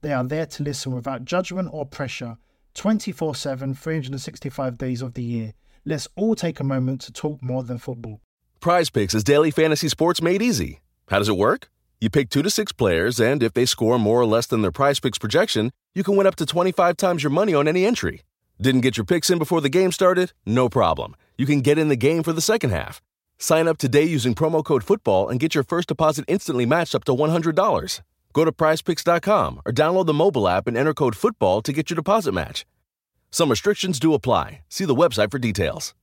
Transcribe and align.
They 0.00 0.12
are 0.12 0.24
there 0.24 0.46
to 0.46 0.62
listen 0.62 0.94
without 0.94 1.24
judgment 1.24 1.70
or 1.72 1.84
pressure 1.84 2.36
24 2.74 3.34
7, 3.34 3.74
365 3.74 4.78
days 4.78 5.02
of 5.02 5.14
the 5.14 5.22
year. 5.22 5.54
Let's 5.84 6.06
all 6.16 6.34
take 6.34 6.60
a 6.60 6.64
moment 6.64 7.00
to 7.02 7.12
talk 7.12 7.42
more 7.42 7.62
than 7.62 7.78
football. 7.78 8.20
Prize 8.60 8.90
Picks 8.90 9.14
is 9.14 9.24
daily 9.24 9.50
fantasy 9.50 9.88
sports 9.88 10.22
made 10.22 10.42
easy. 10.42 10.80
How 11.08 11.18
does 11.18 11.28
it 11.28 11.36
work? 11.36 11.70
You 12.00 12.10
pick 12.10 12.30
two 12.30 12.42
to 12.42 12.50
six 12.50 12.70
players, 12.70 13.18
and 13.18 13.42
if 13.42 13.54
they 13.54 13.66
score 13.66 13.98
more 13.98 14.20
or 14.20 14.26
less 14.26 14.46
than 14.46 14.62
their 14.62 14.70
prize 14.70 15.00
picks 15.00 15.18
projection, 15.18 15.72
you 15.94 16.04
can 16.04 16.16
win 16.16 16.28
up 16.28 16.36
to 16.36 16.46
25 16.46 16.96
times 16.96 17.24
your 17.24 17.30
money 17.30 17.54
on 17.54 17.66
any 17.66 17.84
entry. 17.84 18.22
Didn't 18.60 18.82
get 18.82 18.96
your 18.96 19.04
picks 19.04 19.30
in 19.30 19.38
before 19.38 19.60
the 19.60 19.68
game 19.68 19.90
started? 19.90 20.32
No 20.46 20.68
problem. 20.68 21.16
You 21.36 21.46
can 21.46 21.60
get 21.60 21.78
in 21.78 21.88
the 21.88 21.96
game 21.96 22.22
for 22.22 22.32
the 22.32 22.40
second 22.40 22.70
half. 22.70 23.00
Sign 23.38 23.66
up 23.66 23.78
today 23.78 24.04
using 24.04 24.34
promo 24.34 24.64
code 24.64 24.84
FOOTBALL 24.84 25.28
and 25.30 25.40
get 25.40 25.54
your 25.54 25.64
first 25.64 25.88
deposit 25.88 26.24
instantly 26.28 26.66
matched 26.66 26.94
up 26.94 27.04
to 27.04 27.12
$100. 27.12 28.00
Go 28.32 28.44
to 28.44 28.52
prizepicks.com 28.52 29.62
or 29.66 29.72
download 29.72 30.06
the 30.06 30.14
mobile 30.14 30.48
app 30.48 30.66
and 30.66 30.76
enter 30.76 30.94
code 30.94 31.16
FOOTBALL 31.16 31.62
to 31.62 31.72
get 31.72 31.90
your 31.90 31.96
deposit 31.96 32.32
match. 32.32 32.64
Some 33.30 33.50
restrictions 33.50 33.98
do 33.98 34.14
apply. 34.14 34.60
See 34.68 34.84
the 34.84 34.94
website 34.94 35.30
for 35.30 35.38
details. 35.38 35.94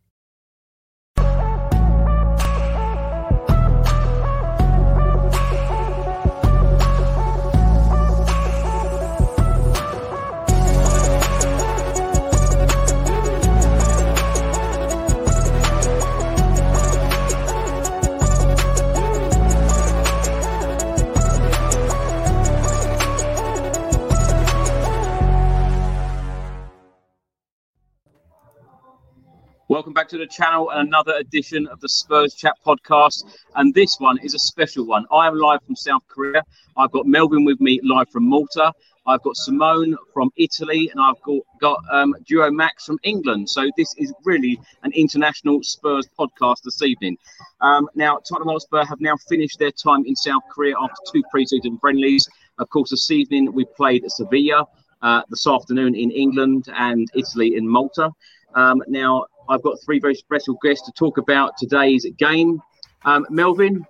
Welcome 29.76 29.92
back 29.92 30.08
to 30.08 30.18
the 30.18 30.26
channel 30.26 30.70
and 30.70 30.88
another 30.88 31.16
edition 31.16 31.68
of 31.68 31.82
the 31.82 31.90
Spurs 31.90 32.34
Chat 32.34 32.54
podcast. 32.66 33.26
And 33.56 33.74
this 33.74 34.00
one 34.00 34.18
is 34.20 34.34
a 34.34 34.40
special 34.40 34.86
one. 34.86 35.06
I 35.12 35.28
am 35.28 35.36
live 35.38 35.62
from 35.66 35.76
South 35.76 36.02
Korea. 36.08 36.44
I've 36.78 36.94
got 36.94 37.06
Melvyn 37.06 37.46
with 37.46 37.60
me 37.60 37.82
live 37.84 38.10
from 38.10 38.26
Malta. 38.26 38.72
I've 39.06 39.22
got 39.24 39.36
Simone 39.36 39.98
from 40.14 40.30
Italy, 40.38 40.90
and 40.94 41.02
I've 41.02 41.22
got, 41.24 41.42
got 41.60 41.84
um, 41.92 42.16
Duo 42.26 42.50
Max 42.52 42.86
from 42.86 43.00
England. 43.04 43.50
So 43.50 43.70
this 43.76 43.94
is 43.98 44.14
really 44.24 44.58
an 44.84 44.94
international 44.94 45.62
Spurs 45.62 46.08
podcast 46.18 46.62
this 46.64 46.82
evening. 46.82 47.18
Um, 47.60 47.90
now, 47.96 48.20
Tottenham 48.20 48.54
Hotspur 48.54 48.86
have 48.86 49.02
now 49.02 49.18
finished 49.28 49.60
their 49.60 49.72
time 49.72 50.06
in 50.06 50.16
South 50.16 50.44
Korea 50.50 50.76
after 50.80 50.96
two 51.12 51.24
pre-season 51.30 51.80
friendlies. 51.80 52.30
Of 52.60 52.70
course, 52.70 52.92
this 52.92 53.12
evening 53.12 53.52
we 53.52 53.66
played 53.66 54.06
at 54.06 54.12
Sevilla. 54.12 54.68
Uh, 55.02 55.22
this 55.30 55.46
afternoon 55.46 55.94
in 55.94 56.10
England 56.12 56.70
and 56.74 57.10
Italy 57.14 57.58
in 57.58 57.68
Malta. 57.68 58.10
Um, 58.56 58.82
now, 58.88 59.26
I've 59.48 59.62
got 59.62 59.78
three 59.84 60.00
very 60.00 60.16
special 60.16 60.58
guests 60.64 60.86
to 60.88 60.92
talk 60.94 61.18
about 61.18 61.58
today's 61.58 62.06
game. 62.18 62.62
Um, 63.04 63.26
Melvyn, 63.30 63.86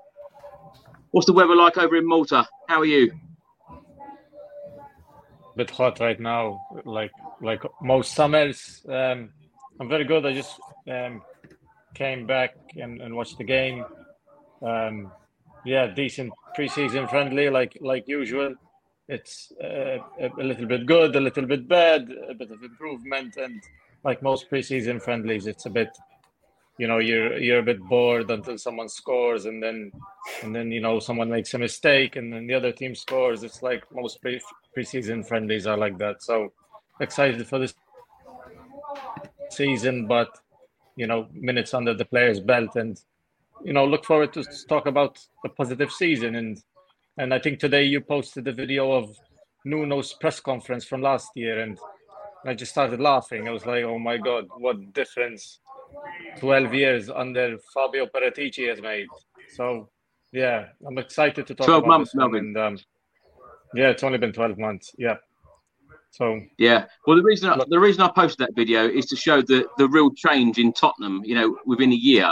what's 1.11 1.27
the 1.27 1.33
weather 1.33 1.55
like 1.55 1.77
over 1.77 1.95
in 1.95 2.07
Malta? 2.07 2.47
How 2.67 2.79
are 2.79 2.85
you? 2.85 3.11
A 3.69 5.57
bit 5.57 5.69
hot 5.69 5.99
right 5.99 6.19
now, 6.19 6.61
like 6.83 7.11
like 7.41 7.63
most 7.81 8.13
summers. 8.13 8.85
Um, 8.89 9.29
I'm 9.79 9.87
very 9.87 10.03
good. 10.03 10.25
I 10.25 10.33
just 10.33 10.59
um, 10.89 11.21
came 11.93 12.27
back 12.27 12.55
and, 12.75 13.01
and 13.01 13.15
watched 13.15 13.37
the 13.37 13.43
game. 13.45 13.85
Um, 14.61 15.11
yeah, 15.65 15.87
decent 15.87 16.33
preseason 16.57 17.09
friendly, 17.09 17.49
like 17.49 17.77
like 17.79 18.07
usual. 18.07 18.55
It's 19.07 19.53
uh, 19.63 19.99
a 20.19 20.43
little 20.43 20.65
bit 20.65 20.85
good, 20.85 21.15
a 21.15 21.21
little 21.21 21.45
bit 21.45 21.67
bad, 21.67 22.09
a 22.29 22.33
bit 22.33 22.51
of 22.51 22.63
improvement, 22.63 23.37
and 23.37 23.61
like 24.05 24.21
most 24.21 24.49
preseason 24.49 25.01
friendlies, 25.01 25.47
it's 25.47 25.65
a 25.65 25.69
bit, 25.69 25.89
you 26.77 26.87
know, 26.87 26.99
you're 26.99 27.37
you're 27.39 27.59
a 27.59 27.63
bit 27.63 27.81
bored 27.81 28.29
until 28.29 28.57
someone 28.57 28.87
scores, 28.87 29.45
and 29.45 29.61
then 29.61 29.91
and 30.43 30.55
then 30.55 30.71
you 30.71 30.79
know 30.79 30.99
someone 30.99 31.29
makes 31.29 31.53
a 31.55 31.57
mistake, 31.57 32.15
and 32.15 32.31
then 32.31 32.45
the 32.45 32.53
other 32.53 32.71
team 32.71 32.93
scores. 32.93 33.43
It's 33.43 33.63
like 33.63 33.83
most 33.91 34.21
pre- 34.21 34.41
preseason 34.77 35.27
friendlies 35.27 35.65
are 35.65 35.75
like 35.75 35.97
that. 35.97 36.21
So 36.21 36.53
excited 37.01 37.45
for 37.47 37.57
this 37.57 37.73
season, 39.49 40.05
but 40.05 40.29
you 40.95 41.07
know, 41.07 41.27
minutes 41.33 41.73
under 41.73 41.93
the 41.95 42.05
player's 42.05 42.39
belt, 42.39 42.75
and 42.75 43.01
you 43.63 43.73
know, 43.73 43.85
look 43.85 44.05
forward 44.05 44.33
to 44.33 44.43
talk 44.69 44.85
about 44.85 45.17
a 45.43 45.49
positive 45.49 45.91
season. 45.91 46.35
And 46.35 46.61
and 47.17 47.33
I 47.33 47.39
think 47.39 47.59
today 47.59 47.85
you 47.85 48.01
posted 48.01 48.45
the 48.45 48.51
video 48.51 48.91
of 48.91 49.17
Nuno's 49.65 50.13
press 50.13 50.39
conference 50.39 50.85
from 50.85 51.01
last 51.01 51.29
year, 51.35 51.61
and 51.61 51.79
I 52.45 52.53
just 52.53 52.71
started 52.71 52.99
laughing. 52.99 53.47
I 53.47 53.51
was 53.51 53.65
like, 53.65 53.83
oh 53.83 53.97
my 53.97 54.17
God, 54.17 54.45
what 54.57 54.93
difference 54.93 55.59
12 56.39 56.73
years 56.73 57.09
under 57.09 57.57
Fabio 57.73 58.05
Paratici 58.05 58.69
has 58.69 58.81
made. 58.81 59.07
So, 59.49 59.89
yeah, 60.31 60.67
I'm 60.85 60.97
excited 60.97 61.47
to 61.47 61.55
talk 61.55 61.67
12 61.67 61.83
about 61.83 61.87
months. 61.87 62.15
Melvyn. 62.15 62.37
And, 62.37 62.57
um, 62.57 62.79
yeah, 63.73 63.89
it's 63.89 64.03
only 64.03 64.17
been 64.17 64.33
12 64.33 64.57
months. 64.57 64.93
Yeah. 64.97 65.15
So, 66.11 66.39
Yeah. 66.57 66.85
Well, 67.05 67.17
the 67.17 67.23
reason 67.23 67.49
I, 67.49 67.61
the 67.67 67.79
reason 67.79 68.01
I 68.01 68.09
posted 68.09 68.47
that 68.47 68.55
video 68.55 68.87
is 68.87 69.05
to 69.07 69.17
show 69.17 69.41
the 69.41 69.67
the 69.77 69.87
real 69.89 70.11
change 70.11 70.57
in 70.57 70.71
Tottenham. 70.71 71.21
You 71.25 71.35
know, 71.35 71.57
within 71.65 71.91
a 71.91 71.95
year. 71.95 72.31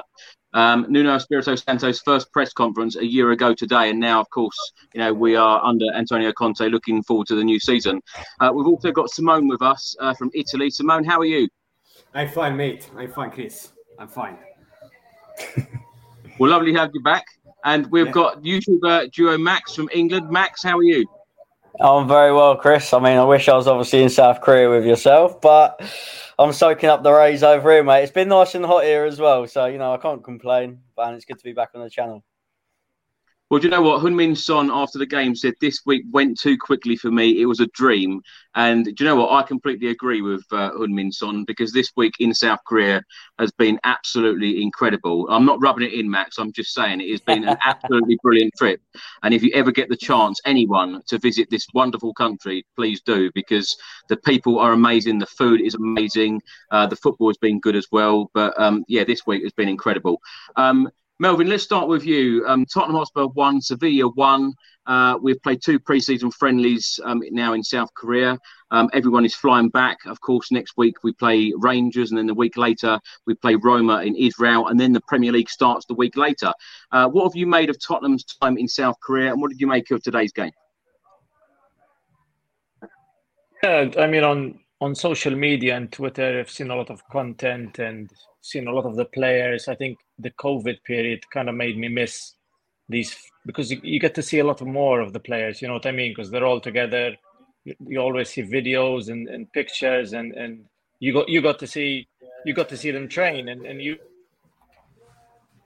Um, 0.53 0.85
Nuno 0.89 1.15
Espirito 1.15 1.55
Santo's 1.55 1.99
first 2.01 2.31
press 2.31 2.53
conference 2.53 2.95
a 2.95 3.05
year 3.05 3.31
ago 3.31 3.53
today, 3.53 3.89
and 3.89 3.99
now, 3.99 4.19
of 4.21 4.29
course, 4.29 4.55
you 4.93 4.99
know 4.99 5.13
we 5.13 5.35
are 5.35 5.63
under 5.63 5.85
Antonio 5.95 6.31
Conte, 6.31 6.67
looking 6.69 7.01
forward 7.03 7.27
to 7.27 7.35
the 7.35 7.43
new 7.43 7.59
season. 7.59 8.01
Uh, 8.39 8.51
we've 8.53 8.67
also 8.67 8.91
got 8.91 9.09
Simone 9.09 9.47
with 9.47 9.61
us 9.61 9.95
uh, 9.99 10.13
from 10.13 10.29
Italy. 10.33 10.69
Simone, 10.69 11.03
how 11.03 11.19
are 11.19 11.25
you? 11.25 11.47
I'm 12.13 12.29
fine, 12.29 12.55
mate. 12.55 12.89
I'm 12.95 13.11
fine, 13.11 13.31
Chris. 13.31 13.71
I'm 13.99 14.07
fine. 14.07 14.37
Well, 16.39 16.49
lovely 16.49 16.73
to 16.73 16.79
have 16.79 16.89
you 16.95 17.01
back. 17.03 17.25
And 17.63 17.85
we've 17.91 18.07
Yeah. 18.07 18.11
got 18.11 18.41
YouTuber 18.41 19.11
duo 19.11 19.37
Max 19.37 19.75
from 19.75 19.87
England. 19.93 20.29
Max, 20.31 20.63
how 20.63 20.77
are 20.79 20.83
you? 20.83 21.05
I'm 21.81 22.07
very 22.07 22.31
well, 22.33 22.55
Chris. 22.55 22.93
I 22.93 22.99
mean, 22.99 23.17
I 23.17 23.23
wish 23.23 23.49
I 23.49 23.55
was 23.55 23.67
obviously 23.67 24.03
in 24.03 24.09
South 24.09 24.41
Korea 24.41 24.69
with 24.69 24.85
yourself, 24.85 25.41
but 25.41 25.81
I'm 26.37 26.53
soaking 26.53 26.89
up 26.89 27.01
the 27.01 27.11
rays 27.11 27.41
over 27.41 27.71
here, 27.71 27.83
mate. 27.83 28.03
It's 28.03 28.11
been 28.11 28.29
nice 28.29 28.53
and 28.53 28.65
hot 28.65 28.83
here 28.83 29.05
as 29.05 29.19
well, 29.19 29.47
so 29.47 29.65
you 29.65 29.79
know 29.79 29.93
I 29.93 29.97
can't 29.97 30.23
complain. 30.23 30.79
But 30.95 31.13
it's 31.15 31.25
good 31.25 31.39
to 31.39 31.43
be 31.43 31.53
back 31.53 31.69
on 31.73 31.81
the 31.81 31.89
channel. 31.89 32.23
Well, 33.49 33.59
do 33.59 33.67
you 33.67 33.71
know 33.71 33.81
what? 33.81 34.01
Heung-min 34.01 34.35
Son, 34.35 34.71
after 34.71 34.97
the 34.97 35.05
game, 35.05 35.35
said 35.35 35.53
this 35.61 35.81
week 35.85 36.05
went 36.11 36.39
too 36.39 36.57
quickly 36.57 36.95
for 36.95 37.11
me. 37.11 37.39
It 37.41 37.45
was 37.45 37.59
a 37.59 37.67
dream. 37.67 38.21
And 38.55 38.85
do 38.85 38.93
you 38.97 39.05
know 39.05 39.15
what? 39.15 39.31
I 39.31 39.43
completely 39.43 39.89
agree 39.89 40.21
with 40.21 40.43
uh, 40.51 40.71
Heung-min 40.71 41.11
Son 41.11 41.43
because 41.45 41.71
this 41.71 41.91
week 41.95 42.13
in 42.19 42.33
South 42.33 42.59
Korea 42.65 43.03
has 43.37 43.51
been 43.51 43.79
absolutely 43.83 44.63
incredible. 44.63 45.27
I'm 45.29 45.45
not 45.45 45.61
rubbing 45.61 45.85
it 45.85 45.93
in, 45.93 46.09
Max. 46.09 46.37
I'm 46.39 46.51
just 46.51 46.73
saying 46.73 47.01
it 47.01 47.11
has 47.11 47.21
been 47.21 47.47
an 47.47 47.57
absolutely 47.65 48.17
brilliant 48.23 48.53
trip. 48.57 48.81
And 49.21 49.33
if 49.33 49.43
you 49.43 49.51
ever 49.53 49.71
get 49.71 49.89
the 49.89 49.97
chance, 49.97 50.39
anyone, 50.45 51.01
to 51.07 51.19
visit 51.19 51.49
this 51.51 51.67
wonderful 51.73 52.13
country, 52.13 52.65
please 52.75 53.01
do 53.01 53.29
because 53.35 53.77
the 54.09 54.17
people 54.17 54.57
are 54.57 54.71
amazing. 54.71 55.19
The 55.19 55.25
food 55.27 55.61
is 55.61 55.75
amazing. 55.75 56.41
Uh, 56.71 56.87
the 56.87 56.95
football 56.95 57.29
has 57.29 57.37
been 57.37 57.59
good 57.59 57.75
as 57.75 57.87
well. 57.91 58.31
But 58.33 58.59
um, 58.59 58.83
yeah, 58.87 59.03
this 59.03 59.27
week 59.27 59.43
has 59.43 59.53
been 59.53 59.69
incredible. 59.69 60.21
Um, 60.55 60.89
Melvyn, 61.23 61.47
let's 61.47 61.63
start 61.63 61.87
with 61.87 62.05
you. 62.05 62.45
Um, 62.45 62.65
Tottenham 62.65 62.97
Hotspur 62.97 63.27
won, 63.27 63.61
Sevilla 63.61 64.09
won. 64.09 64.53
Uh, 64.85 65.17
we've 65.21 65.41
played 65.41 65.61
two 65.61 65.79
pre-season 65.79 66.29
friendlies 66.31 66.99
um, 67.05 67.21
now 67.31 67.53
in 67.53 67.63
South 67.63 67.93
Korea. 67.93 68.37
Um, 68.71 68.89
everyone 68.91 69.23
is 69.23 69.33
flying 69.33 69.69
back. 69.69 69.99
Of 70.05 70.19
course, 70.19 70.51
next 70.51 70.73
week 70.75 71.01
we 71.01 71.13
play 71.13 71.53
Rangers, 71.55 72.11
and 72.11 72.17
then 72.17 72.27
the 72.27 72.33
week 72.33 72.57
later 72.57 72.99
we 73.25 73.35
play 73.35 73.55
Roma 73.55 74.01
in 74.03 74.17
Israel, 74.17 74.67
and 74.67 74.77
then 74.77 74.91
the 74.91 74.99
Premier 75.07 75.31
League 75.31 75.49
starts 75.49 75.85
the 75.85 75.93
week 75.93 76.17
later. 76.17 76.51
Uh, 76.91 77.07
what 77.07 77.23
have 77.23 77.37
you 77.37 77.47
made 77.47 77.69
of 77.69 77.77
Tottenham's 77.79 78.25
time 78.25 78.57
in 78.57 78.67
South 78.67 78.97
Korea, 78.99 79.31
and 79.31 79.41
what 79.41 79.49
did 79.49 79.61
you 79.61 79.67
make 79.67 79.89
of 79.91 80.03
today's 80.03 80.33
game? 80.33 80.51
Yeah, 83.63 83.89
I 83.97 84.07
mean, 84.07 84.25
on 84.25 84.59
on 84.81 84.93
social 84.93 85.33
media 85.37 85.77
and 85.77 85.89
Twitter, 85.89 86.37
I've 86.37 86.51
seen 86.51 86.69
a 86.69 86.75
lot 86.75 86.89
of 86.89 87.01
content 87.07 87.79
and 87.79 88.11
seen 88.43 88.67
a 88.67 88.71
lot 88.71 88.85
of 88.85 88.95
the 88.95 89.05
players. 89.05 89.67
I 89.67 89.75
think 89.75 89.97
the 90.19 90.31
COVID 90.31 90.83
period 90.83 91.29
kind 91.31 91.49
of 91.49 91.55
made 91.55 91.77
me 91.77 91.87
miss 91.87 92.35
these 92.89 93.15
because 93.45 93.71
you, 93.71 93.79
you 93.81 93.99
get 93.99 94.13
to 94.15 94.21
see 94.21 94.39
a 94.39 94.43
lot 94.43 94.61
more 94.61 94.99
of 94.99 95.13
the 95.13 95.19
players. 95.19 95.61
You 95.61 95.67
know 95.69 95.75
what 95.75 95.85
I 95.85 95.91
mean? 95.91 96.11
Because 96.11 96.29
they're 96.29 96.45
all 96.45 96.59
together. 96.59 97.15
You, 97.63 97.75
you, 97.87 97.99
always 97.99 98.29
see 98.29 98.43
videos 98.43 99.09
and, 99.09 99.29
and 99.29 99.51
pictures, 99.53 100.11
and, 100.11 100.33
and 100.33 100.65
you 100.99 101.13
got 101.13 101.29
you 101.29 101.41
got 101.41 101.59
to 101.59 101.67
see 101.67 102.07
you 102.45 102.53
got 102.53 102.67
to 102.69 102.77
see 102.77 102.91
them 102.91 103.07
train, 103.07 103.47
and, 103.47 103.65
and 103.65 103.81
you 103.81 103.97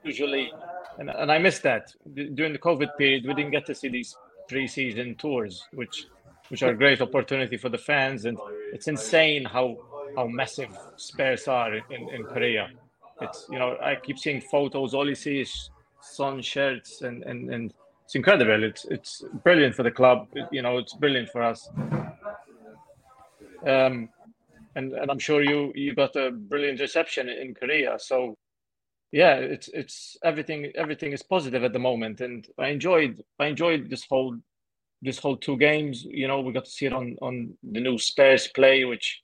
usually 0.03 0.51
and, 1.00 1.09
and 1.09 1.31
I 1.31 1.39
missed 1.39 1.63
that 1.63 1.94
during 2.13 2.53
the 2.53 2.59
COVID 2.59 2.95
period. 2.97 3.25
We 3.25 3.33
didn't 3.33 3.51
get 3.51 3.65
to 3.65 3.75
see 3.75 3.89
these 3.89 4.15
pre-season 4.47 5.15
tours, 5.15 5.68
which 5.74 6.06
which 6.50 6.62
are 6.62 6.69
a 6.69 6.77
great 6.77 7.01
opportunity 7.01 7.57
for 7.57 7.69
the 7.69 7.77
fans, 7.77 8.25
and 8.25 8.38
it's 8.71 8.88
insane 8.88 9.44
how 9.44 9.77
how 10.15 10.27
massive 10.27 10.69
Spurs 10.95 11.48
are 11.48 11.75
in, 11.75 12.09
in 12.13 12.24
Korea. 12.24 12.69
It's 13.21 13.48
you 13.50 13.59
know 13.59 13.77
I 13.81 13.95
keep 13.95 14.19
seeing 14.19 14.42
photos. 14.42 14.94
All 14.94 15.07
you 15.07 15.15
see 15.15 15.42
is 15.42 15.69
Son 16.01 16.42
shirts 16.42 17.01
and 17.01 17.24
and 17.24 17.54
and 17.54 17.74
it's 18.06 18.15
incredible. 18.15 18.63
It's 18.63 18.86
it's 18.86 19.24
brilliant 19.44 19.75
for 19.75 19.83
the 19.83 19.92
club. 19.92 20.27
you 20.51 20.62
know 20.62 20.77
it's 20.77 20.94
brilliant 20.94 21.30
for 21.30 21.42
us. 21.42 21.69
Um, 23.65 24.09
and 24.75 24.94
and 24.94 25.12
I'm 25.12 25.19
sure 25.19 25.42
you 25.42 25.71
you 25.75 25.95
got 25.95 26.15
a 26.15 26.31
brilliant 26.31 26.80
reception 26.80 27.27
in 27.30 27.53
Korea. 27.53 27.98
So 28.00 28.38
yeah, 29.12 29.36
it's 29.36 29.69
it's 29.74 30.18
everything 30.24 30.71
everything 30.75 31.12
is 31.12 31.24
positive 31.24 31.63
at 31.63 31.74
the 31.74 31.80
moment, 31.80 32.21
and 32.21 32.48
I 32.57 32.68
enjoyed 32.68 33.21
I 33.39 33.48
enjoyed 33.48 33.89
this 33.89 34.06
whole 34.10 34.38
this 35.01 35.18
whole 35.18 35.38
two 35.38 35.57
games. 35.57 36.03
You 36.03 36.27
know, 36.27 36.42
we 36.42 36.53
got 36.53 36.65
to 36.65 36.71
see 36.71 36.86
it 36.86 36.94
on 36.94 37.18
on 37.21 37.57
the 37.63 37.81
new 37.81 37.98
Spurs 37.98 38.48
play, 38.48 38.86
which 38.86 39.21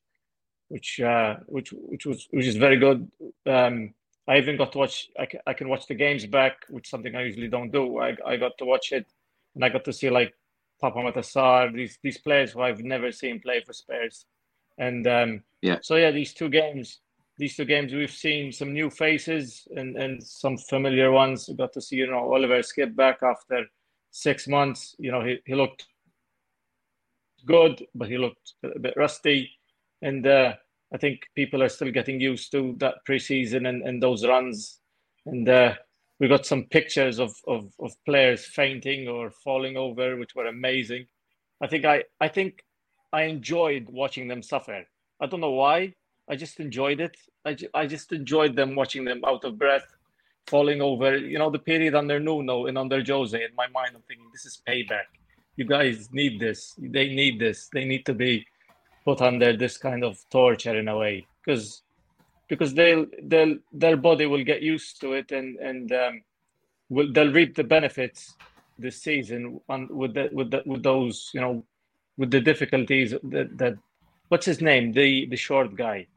which 0.73 0.99
uh, 0.99 1.35
which 1.45 1.69
which 1.71 2.05
was 2.07 2.27
which 2.31 2.47
is 2.47 2.55
very 2.55 2.77
good. 2.77 2.99
Um, 3.45 3.93
I 4.27 4.37
even 4.37 4.57
got 4.57 4.71
to 4.71 4.79
watch. 4.79 5.07
I 5.19 5.27
can, 5.27 5.39
I 5.45 5.53
can 5.53 5.69
watch 5.69 5.85
the 5.85 5.93
games 5.93 6.25
back, 6.25 6.55
which 6.67 6.87
is 6.87 6.89
something 6.89 7.15
I 7.15 7.25
usually 7.25 7.47
don't 7.47 7.71
do. 7.71 7.99
I, 7.99 8.17
I 8.25 8.37
got 8.37 8.57
to 8.57 8.65
watch 8.65 8.91
it, 8.91 9.05
and 9.53 9.63
I 9.63 9.69
got 9.69 9.85
to 9.85 9.93
see 9.93 10.09
like 10.09 10.33
Papa 10.81 10.97
Matar 10.97 11.25
Sarr, 11.33 11.71
these 11.71 11.99
these 12.01 12.17
players 12.17 12.53
who 12.53 12.61
I've 12.61 12.83
never 12.83 13.11
seen 13.11 13.39
play 13.39 13.61
for 13.61 13.71
Spurs, 13.71 14.25
and 14.79 15.05
um, 15.05 15.43
yeah. 15.61 15.77
So 15.83 15.95
yeah, 15.95 16.09
these 16.09 16.33
two 16.33 16.49
games, 16.49 17.01
these 17.37 17.55
two 17.55 17.65
games, 17.65 17.93
we've 17.93 18.19
seen 18.25 18.51
some 18.51 18.73
new 18.73 18.89
faces 18.89 19.67
and 19.75 19.95
and 19.95 20.23
some 20.23 20.57
familiar 20.57 21.11
ones. 21.11 21.47
We 21.47 21.53
got 21.55 21.73
to 21.73 21.81
see 21.81 21.97
you 21.97 22.07
know 22.07 22.33
Oliver 22.33 22.63
Skipp 22.63 22.95
back 22.95 23.19
after 23.21 23.67
six 24.09 24.47
months. 24.47 24.95
You 24.97 25.11
know 25.11 25.23
he 25.23 25.37
he 25.45 25.53
looked 25.53 25.85
good, 27.45 27.85
but 27.93 28.09
he 28.09 28.17
looked 28.17 28.53
a 28.63 28.79
bit 28.79 28.95
rusty, 28.97 29.51
and 30.03 30.27
uh, 30.27 30.53
I 30.93 30.97
think 30.97 31.21
people 31.35 31.63
are 31.63 31.69
still 31.69 31.91
getting 31.91 32.19
used 32.19 32.51
to 32.51 32.75
that 32.79 32.95
preseason 33.07 33.67
and, 33.67 33.81
and 33.81 34.03
those 34.03 34.25
runs. 34.25 34.79
And 35.25 35.47
uh, 35.49 35.73
we 36.19 36.27
got 36.27 36.45
some 36.45 36.65
pictures 36.65 37.19
of, 37.19 37.33
of, 37.47 37.71
of 37.79 37.91
players 38.05 38.45
fainting 38.45 39.07
or 39.07 39.31
falling 39.31 39.77
over, 39.77 40.17
which 40.17 40.35
were 40.35 40.47
amazing. 40.47 41.05
I 41.61 41.67
think 41.67 41.85
I, 41.85 42.03
I 42.19 42.27
think 42.27 42.63
I 43.11 43.23
enjoyed 43.23 43.87
watching 43.89 44.27
them 44.27 44.43
suffer. 44.43 44.83
I 45.21 45.25
don't 45.25 45.39
know 45.39 45.51
why. 45.51 45.93
I 46.29 46.35
just 46.35 46.59
enjoyed 46.59 46.99
it. 46.99 47.17
I, 47.45 47.53
ju- 47.53 47.69
I 47.73 47.87
just 47.87 48.11
enjoyed 48.11 48.55
them 48.55 48.75
watching 48.75 49.05
them 49.05 49.21
out 49.25 49.45
of 49.45 49.57
breath, 49.57 49.87
falling 50.47 50.81
over. 50.81 51.17
You 51.17 51.39
know, 51.39 51.49
the 51.49 51.59
period 51.59 51.95
under 51.95 52.19
Nuno 52.19 52.67
and 52.67 52.77
under 52.77 53.03
Jose, 53.03 53.37
in 53.37 53.55
my 53.55 53.67
mind, 53.67 53.91
I'm 53.95 54.03
thinking, 54.07 54.27
this 54.31 54.45
is 54.45 54.61
payback. 54.67 55.07
You 55.55 55.65
guys 55.65 56.09
need 56.11 56.39
this. 56.39 56.75
They 56.77 57.09
need 57.13 57.39
this. 57.39 57.69
They 57.71 57.85
need 57.85 58.05
to 58.05 58.13
be 58.13 58.45
put 59.05 59.21
under 59.21 59.55
this 59.55 59.77
kind 59.77 60.03
of 60.03 60.17
torture 60.29 60.77
in 60.77 60.87
a 60.87 60.97
way 60.97 61.25
because 61.43 61.83
because 62.47 62.73
they'll 62.73 63.05
they'll 63.23 63.57
their 63.71 63.97
body 63.97 64.25
will 64.25 64.43
get 64.43 64.61
used 64.61 64.99
to 65.01 65.13
it 65.13 65.31
and 65.31 65.57
and 65.57 65.91
um, 65.91 66.21
will 66.89 67.11
they'll 67.11 67.31
reap 67.31 67.55
the 67.55 67.63
benefits 67.63 68.35
this 68.79 69.01
season 69.01 69.59
on 69.69 69.87
with 69.89 70.13
the, 70.13 70.29
with 70.31 70.51
the, 70.51 70.63
with 70.65 70.83
those 70.83 71.29
you 71.33 71.41
know 71.41 71.63
with 72.17 72.31
the 72.31 72.41
difficulties 72.41 73.11
that, 73.23 73.57
that 73.57 73.77
what's 74.29 74.45
his 74.45 74.61
name? 74.61 74.91
The 74.91 75.25
the 75.27 75.35
short 75.35 75.75
guy. 75.75 76.07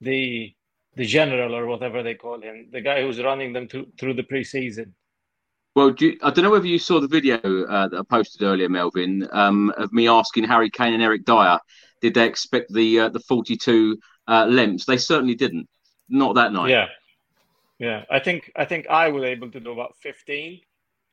The 0.00 0.54
the 0.96 1.04
general 1.04 1.54
or 1.54 1.66
whatever 1.66 2.02
they 2.02 2.14
call 2.14 2.40
him. 2.40 2.68
The 2.72 2.80
guy 2.80 3.02
who's 3.02 3.22
running 3.22 3.52
them 3.52 3.68
to, 3.68 3.86
through 3.98 4.14
the 4.14 4.22
preseason. 4.22 4.92
Well, 5.76 5.90
do 5.90 6.06
you, 6.06 6.18
I 6.22 6.30
don't 6.30 6.44
know 6.44 6.50
whether 6.50 6.66
you 6.66 6.80
saw 6.80 7.00
the 7.00 7.06
video 7.06 7.38
uh, 7.38 7.86
that 7.88 8.00
I 8.00 8.02
posted 8.02 8.42
earlier, 8.42 8.68
Melvyn, 8.68 9.28
um, 9.32 9.72
of 9.76 9.92
me 9.92 10.08
asking 10.08 10.44
Harry 10.44 10.68
Kane 10.68 10.94
and 10.94 11.02
Eric 11.02 11.24
Dier 11.24 11.60
did 12.00 12.14
they 12.14 12.26
expect 12.26 12.72
the 12.72 13.00
uh, 13.00 13.08
the 13.08 13.20
42 13.20 13.98
uh, 14.28 14.46
lengths? 14.46 14.84
They 14.84 14.96
certainly 14.96 15.34
didn't. 15.34 15.68
Not 16.08 16.34
that 16.34 16.52
night. 16.52 16.70
Yeah, 16.70 16.88
yeah. 17.78 18.04
I 18.10 18.18
think 18.18 18.50
I 18.56 18.64
think 18.64 18.88
I 18.88 19.08
was 19.08 19.22
able 19.24 19.50
to 19.50 19.60
do 19.60 19.70
about 19.72 19.96
15. 19.98 20.60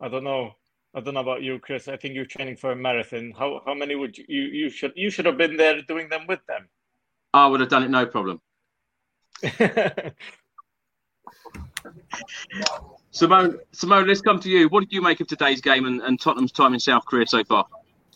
I 0.01 0.07
don't 0.07 0.24
know. 0.24 0.54
I 0.95 1.01
don't 1.01 1.13
know 1.13 1.19
about 1.19 1.44
you, 1.44 1.60
Chris. 1.60 1.88
I 1.88 1.98
think 1.98 2.16
you're 2.16 2.25
training 2.25 2.56
for 2.57 2.72
a 2.72 2.75
marathon. 2.75 3.34
How 3.38 3.62
how 3.66 3.74
many 3.74 3.95
would 3.95 4.18
you 4.18 4.25
you, 4.28 4.42
you 4.44 4.69
should 4.69 4.94
you 4.95 5.10
should 5.10 5.25
have 5.25 5.38
been 5.38 5.57
there 5.57 5.81
doing 5.84 6.10
them 6.10 6.25
with 6.28 6.44
them? 6.48 6.68
I 7.33 7.45
would 7.48 7.60
have 7.60 7.69
done 7.69 7.83
it 7.83 7.92
no 7.92 8.06
problem. 8.06 8.42
Simone, 13.12 13.60
Simone, 13.72 14.07
let's 14.07 14.22
come 14.22 14.40
to 14.40 14.50
you. 14.50 14.69
What 14.69 14.81
did 14.81 14.92
you 14.92 15.01
make 15.01 15.19
of 15.19 15.28
today's 15.28 15.62
game 15.62 15.86
and, 15.86 16.01
and 16.01 16.19
Tottenham's 16.19 16.51
time 16.51 16.74
in 16.74 16.80
South 16.80 17.06
Korea 17.06 17.25
so 17.28 17.44
far? 17.44 17.66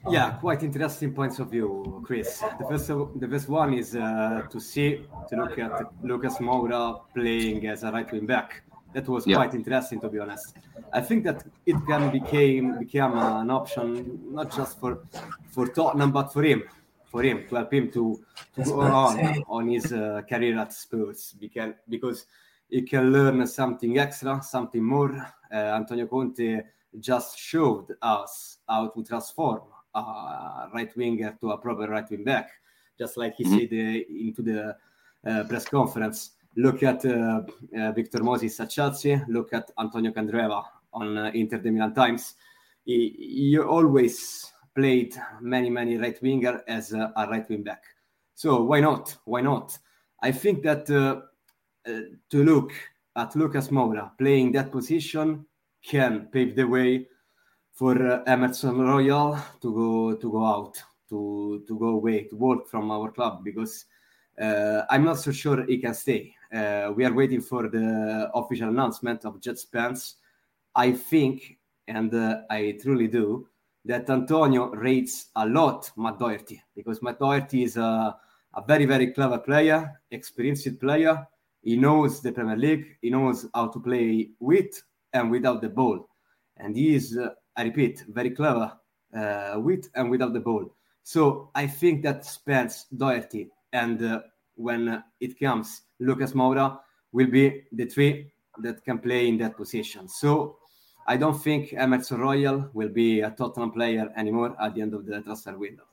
Yeah, 0.09 0.31
quite 0.39 0.63
interesting 0.63 1.13
points 1.13 1.37
of 1.39 1.51
view, 1.51 2.01
Chris. 2.03 2.39
The 2.59 2.65
first, 2.67 2.87
the 2.87 3.27
first 3.27 3.47
one 3.47 3.73
is 3.75 3.95
uh, 3.95 4.43
to 4.49 4.59
see, 4.59 5.05
to 5.29 5.35
look 5.35 5.59
at 5.59 5.71
Lucas 6.03 6.37
Moura 6.37 7.01
playing 7.13 7.67
as 7.67 7.83
a 7.83 7.91
right 7.91 8.11
wing 8.11 8.25
back. 8.25 8.63
That 8.93 9.07
was 9.07 9.27
yeah. 9.27 9.35
quite 9.35 9.53
interesting, 9.53 10.01
to 10.01 10.09
be 10.09 10.19
honest. 10.19 10.57
I 10.91 11.01
think 11.01 11.23
that 11.25 11.45
it 11.65 11.75
can 11.87 12.11
became 12.11 12.79
become 12.79 13.17
an 13.17 13.51
option 13.51 14.19
not 14.33 14.53
just 14.53 14.79
for 14.79 15.03
for 15.51 15.67
Tottenham, 15.67 16.11
but 16.11 16.33
for 16.33 16.43
him, 16.43 16.63
for 17.05 17.23
him 17.23 17.47
to 17.47 17.55
help 17.55 17.73
him 17.73 17.91
to, 17.91 18.19
to 18.55 18.63
go 18.63 18.81
on 18.81 19.43
on 19.47 19.69
his 19.69 19.93
uh, 19.93 20.21
career 20.27 20.57
at 20.57 20.73
Spurs, 20.73 21.35
because 21.39 21.73
because 21.87 22.25
he 22.69 22.81
can 22.81 23.11
learn 23.13 23.45
something 23.47 23.99
extra, 23.99 24.41
something 24.41 24.83
more. 24.83 25.15
Uh, 25.53 25.55
Antonio 25.55 26.07
Conte 26.07 26.61
just 26.99 27.37
showed 27.37 27.95
us 28.01 28.57
how 28.67 28.87
to 28.89 29.03
transform 29.03 29.61
a 29.93 30.69
right 30.73 30.95
winger 30.95 31.37
to 31.39 31.51
a 31.51 31.57
proper 31.57 31.87
right 31.87 32.09
wing 32.09 32.23
back, 32.23 32.49
just 32.97 33.17
like 33.17 33.35
he 33.35 33.43
mm-hmm. 33.43 33.57
said 33.57 33.69
uh, 33.71 34.27
into 34.27 34.41
the 34.41 34.75
uh, 35.29 35.43
press 35.45 35.65
conference. 35.65 36.31
Look 36.55 36.83
at 36.83 37.05
uh, 37.05 37.41
Victor 37.95 38.23
Moses 38.23 38.59
at 38.59 38.69
Chelsea. 38.69 39.21
Look 39.27 39.53
at 39.53 39.71
Antonio 39.79 40.11
Candreva 40.11 40.63
on 40.93 41.17
Inter 41.33 41.59
de 41.59 41.71
Milan 41.71 41.93
Times. 41.93 42.35
He, 42.83 43.15
he, 43.51 43.59
always 43.59 44.51
played 44.75 45.15
many, 45.39 45.69
many 45.69 45.97
right 45.97 46.19
winger 46.21 46.61
as 46.67 46.93
a, 46.93 47.13
a, 47.15 47.27
right 47.29 47.47
wing 47.47 47.63
back. 47.63 47.83
So 48.33 48.63
why 48.63 48.79
not? 48.79 49.15
Why 49.25 49.41
not? 49.41 49.77
I 50.21 50.31
think 50.31 50.63
that 50.63 50.89
uh, 50.89 51.21
uh, 51.89 52.01
to 52.29 52.43
look 52.43 52.73
at 53.15 53.35
Lucas 53.35 53.67
Moura 53.69 54.11
playing 54.17 54.51
that 54.53 54.71
position 54.71 55.45
can 55.83 56.27
pave 56.31 56.55
the 56.55 56.67
way 56.67 57.07
for 57.81 57.97
uh, 58.11 58.23
Emerson 58.27 58.77
Royal 58.77 59.39
to 59.59 59.73
go 59.73 60.15
to 60.15 60.31
go 60.31 60.45
out 60.45 60.77
to 61.09 61.63
to 61.67 61.79
go 61.79 61.87
away 61.87 62.25
to 62.25 62.35
work 62.35 62.67
from 62.67 62.91
our 62.91 63.09
club 63.09 63.43
because 63.43 63.85
uh, 64.39 64.83
I'm 64.91 65.03
not 65.03 65.17
so 65.17 65.31
sure 65.31 65.65
he 65.65 65.79
can 65.79 65.95
stay. 65.95 66.35
Uh, 66.53 66.93
we 66.95 67.03
are 67.05 67.11
waiting 67.11 67.41
for 67.41 67.69
the 67.69 68.29
official 68.35 68.69
announcement 68.69 69.25
of 69.25 69.41
Jed 69.41 69.57
Spence. 69.57 70.17
I 70.75 70.91
think 70.91 71.57
and 71.87 72.13
uh, 72.13 72.41
I 72.51 72.77
truly 72.79 73.07
do, 73.07 73.47
that 73.85 74.07
Antonio 74.11 74.69
rates 74.69 75.31
a 75.35 75.47
lot 75.47 75.89
Matt 75.97 76.19
Doherty 76.19 76.61
because 76.75 77.01
Matt 77.01 77.17
Doherty 77.17 77.63
is 77.63 77.77
a, 77.77 78.15
a 78.53 78.61
very, 78.67 78.85
very 78.85 79.07
clever 79.07 79.39
player, 79.39 79.99
experienced 80.11 80.79
player. 80.79 81.27
He 81.63 81.77
knows 81.77 82.21
the 82.21 82.31
Premier 82.31 82.57
League, 82.57 82.97
he 83.01 83.09
knows 83.09 83.47
how 83.55 83.69
to 83.69 83.79
play 83.79 84.29
with 84.39 84.83
and 85.13 85.31
without 85.31 85.61
the 85.61 85.69
ball. 85.69 86.07
And 86.57 86.75
he 86.75 86.93
is, 86.93 87.17
uh, 87.17 87.29
I 87.57 87.63
repeat, 87.63 88.03
very 88.07 88.31
clever 88.31 88.73
uh, 89.15 89.55
with 89.57 89.89
and 89.95 90.09
without 90.09 90.33
the 90.33 90.39
ball. 90.39 90.73
So 91.03 91.49
I 91.55 91.67
think 91.67 92.03
that 92.03 92.25
Spence, 92.25 92.85
Doherty, 92.95 93.49
and 93.73 94.03
uh, 94.03 94.21
when 94.55 95.03
it 95.19 95.39
comes, 95.39 95.81
Lucas 95.99 96.33
Moura 96.33 96.79
will 97.11 97.27
be 97.27 97.63
the 97.71 97.85
three 97.85 98.31
that 98.59 98.83
can 98.83 98.99
play 98.99 99.27
in 99.27 99.37
that 99.39 99.57
position. 99.57 100.07
So 100.07 100.57
I 101.07 101.17
don't 101.17 101.41
think 101.41 101.73
Emerson 101.73 102.19
Royal 102.19 102.69
will 102.73 102.89
be 102.89 103.21
a 103.21 103.31
Tottenham 103.31 103.71
player 103.71 104.11
anymore 104.15 104.55
at 104.61 104.75
the 104.75 104.81
end 104.81 104.93
of 104.93 105.05
the 105.05 105.21
transfer 105.21 105.57
window. 105.57 105.83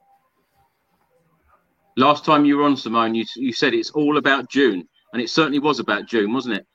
Last 1.97 2.25
time 2.25 2.45
you 2.45 2.59
were 2.59 2.65
on, 2.65 2.77
Simone, 2.77 3.15
you, 3.15 3.25
you 3.37 3.53
said 3.53 3.75
it's 3.75 3.91
all 3.91 4.19
about 4.19 4.49
June, 4.51 4.87
and 5.13 5.23
it 5.23 5.31
certainly 5.31 5.59
was 5.59 5.81
about 5.81 6.07
June, 6.07 6.33
wasn't 6.33 6.57
it? 6.57 6.67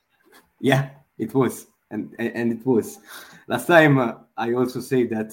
Yeah, 0.59 0.89
it 1.17 1.33
was, 1.33 1.67
and 1.93 2.13
and 2.19 2.51
it 2.51 2.65
was. 2.65 2.99
Last 3.47 3.67
time 3.67 3.99
uh, 3.99 4.13
I 4.35 4.53
also 4.53 4.81
said 4.81 5.09
that 5.11 5.31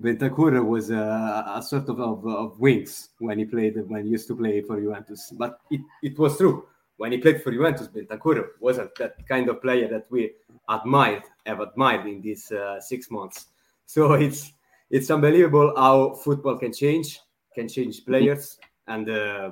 Bentancur 0.00 0.64
was 0.64 0.90
a 0.90 1.60
sort 1.66 1.88
of, 1.88 1.98
of, 2.00 2.26
of, 2.26 2.60
wings 2.60 3.10
when 3.18 3.38
he 3.38 3.44
played 3.44 3.76
when 3.88 4.04
he 4.04 4.10
used 4.10 4.28
to 4.28 4.36
play 4.36 4.60
for 4.62 4.80
Juventus, 4.80 5.32
but 5.36 5.60
it, 5.70 5.80
it 6.02 6.18
was 6.18 6.36
true 6.36 6.66
when 6.98 7.12
he 7.12 7.18
played 7.18 7.42
for 7.42 7.50
Juventus. 7.50 7.88
Bentancur 7.88 8.46
wasn't 8.60 8.94
that 8.96 9.26
kind 9.26 9.48
of 9.48 9.60
player 9.60 9.88
that 9.88 10.06
we 10.10 10.32
admired, 10.68 11.24
have 11.46 11.60
admired 11.60 12.06
in 12.06 12.20
these 12.20 12.52
uh, 12.52 12.80
six 12.80 13.10
months. 13.10 13.46
So 13.86 14.12
it's 14.26 14.52
it's 14.90 15.10
unbelievable 15.10 15.72
how 15.76 16.14
football 16.14 16.56
can 16.58 16.72
change, 16.72 17.20
can 17.54 17.68
change 17.68 18.04
players, 18.06 18.58
and 18.86 19.10
uh, 19.10 19.50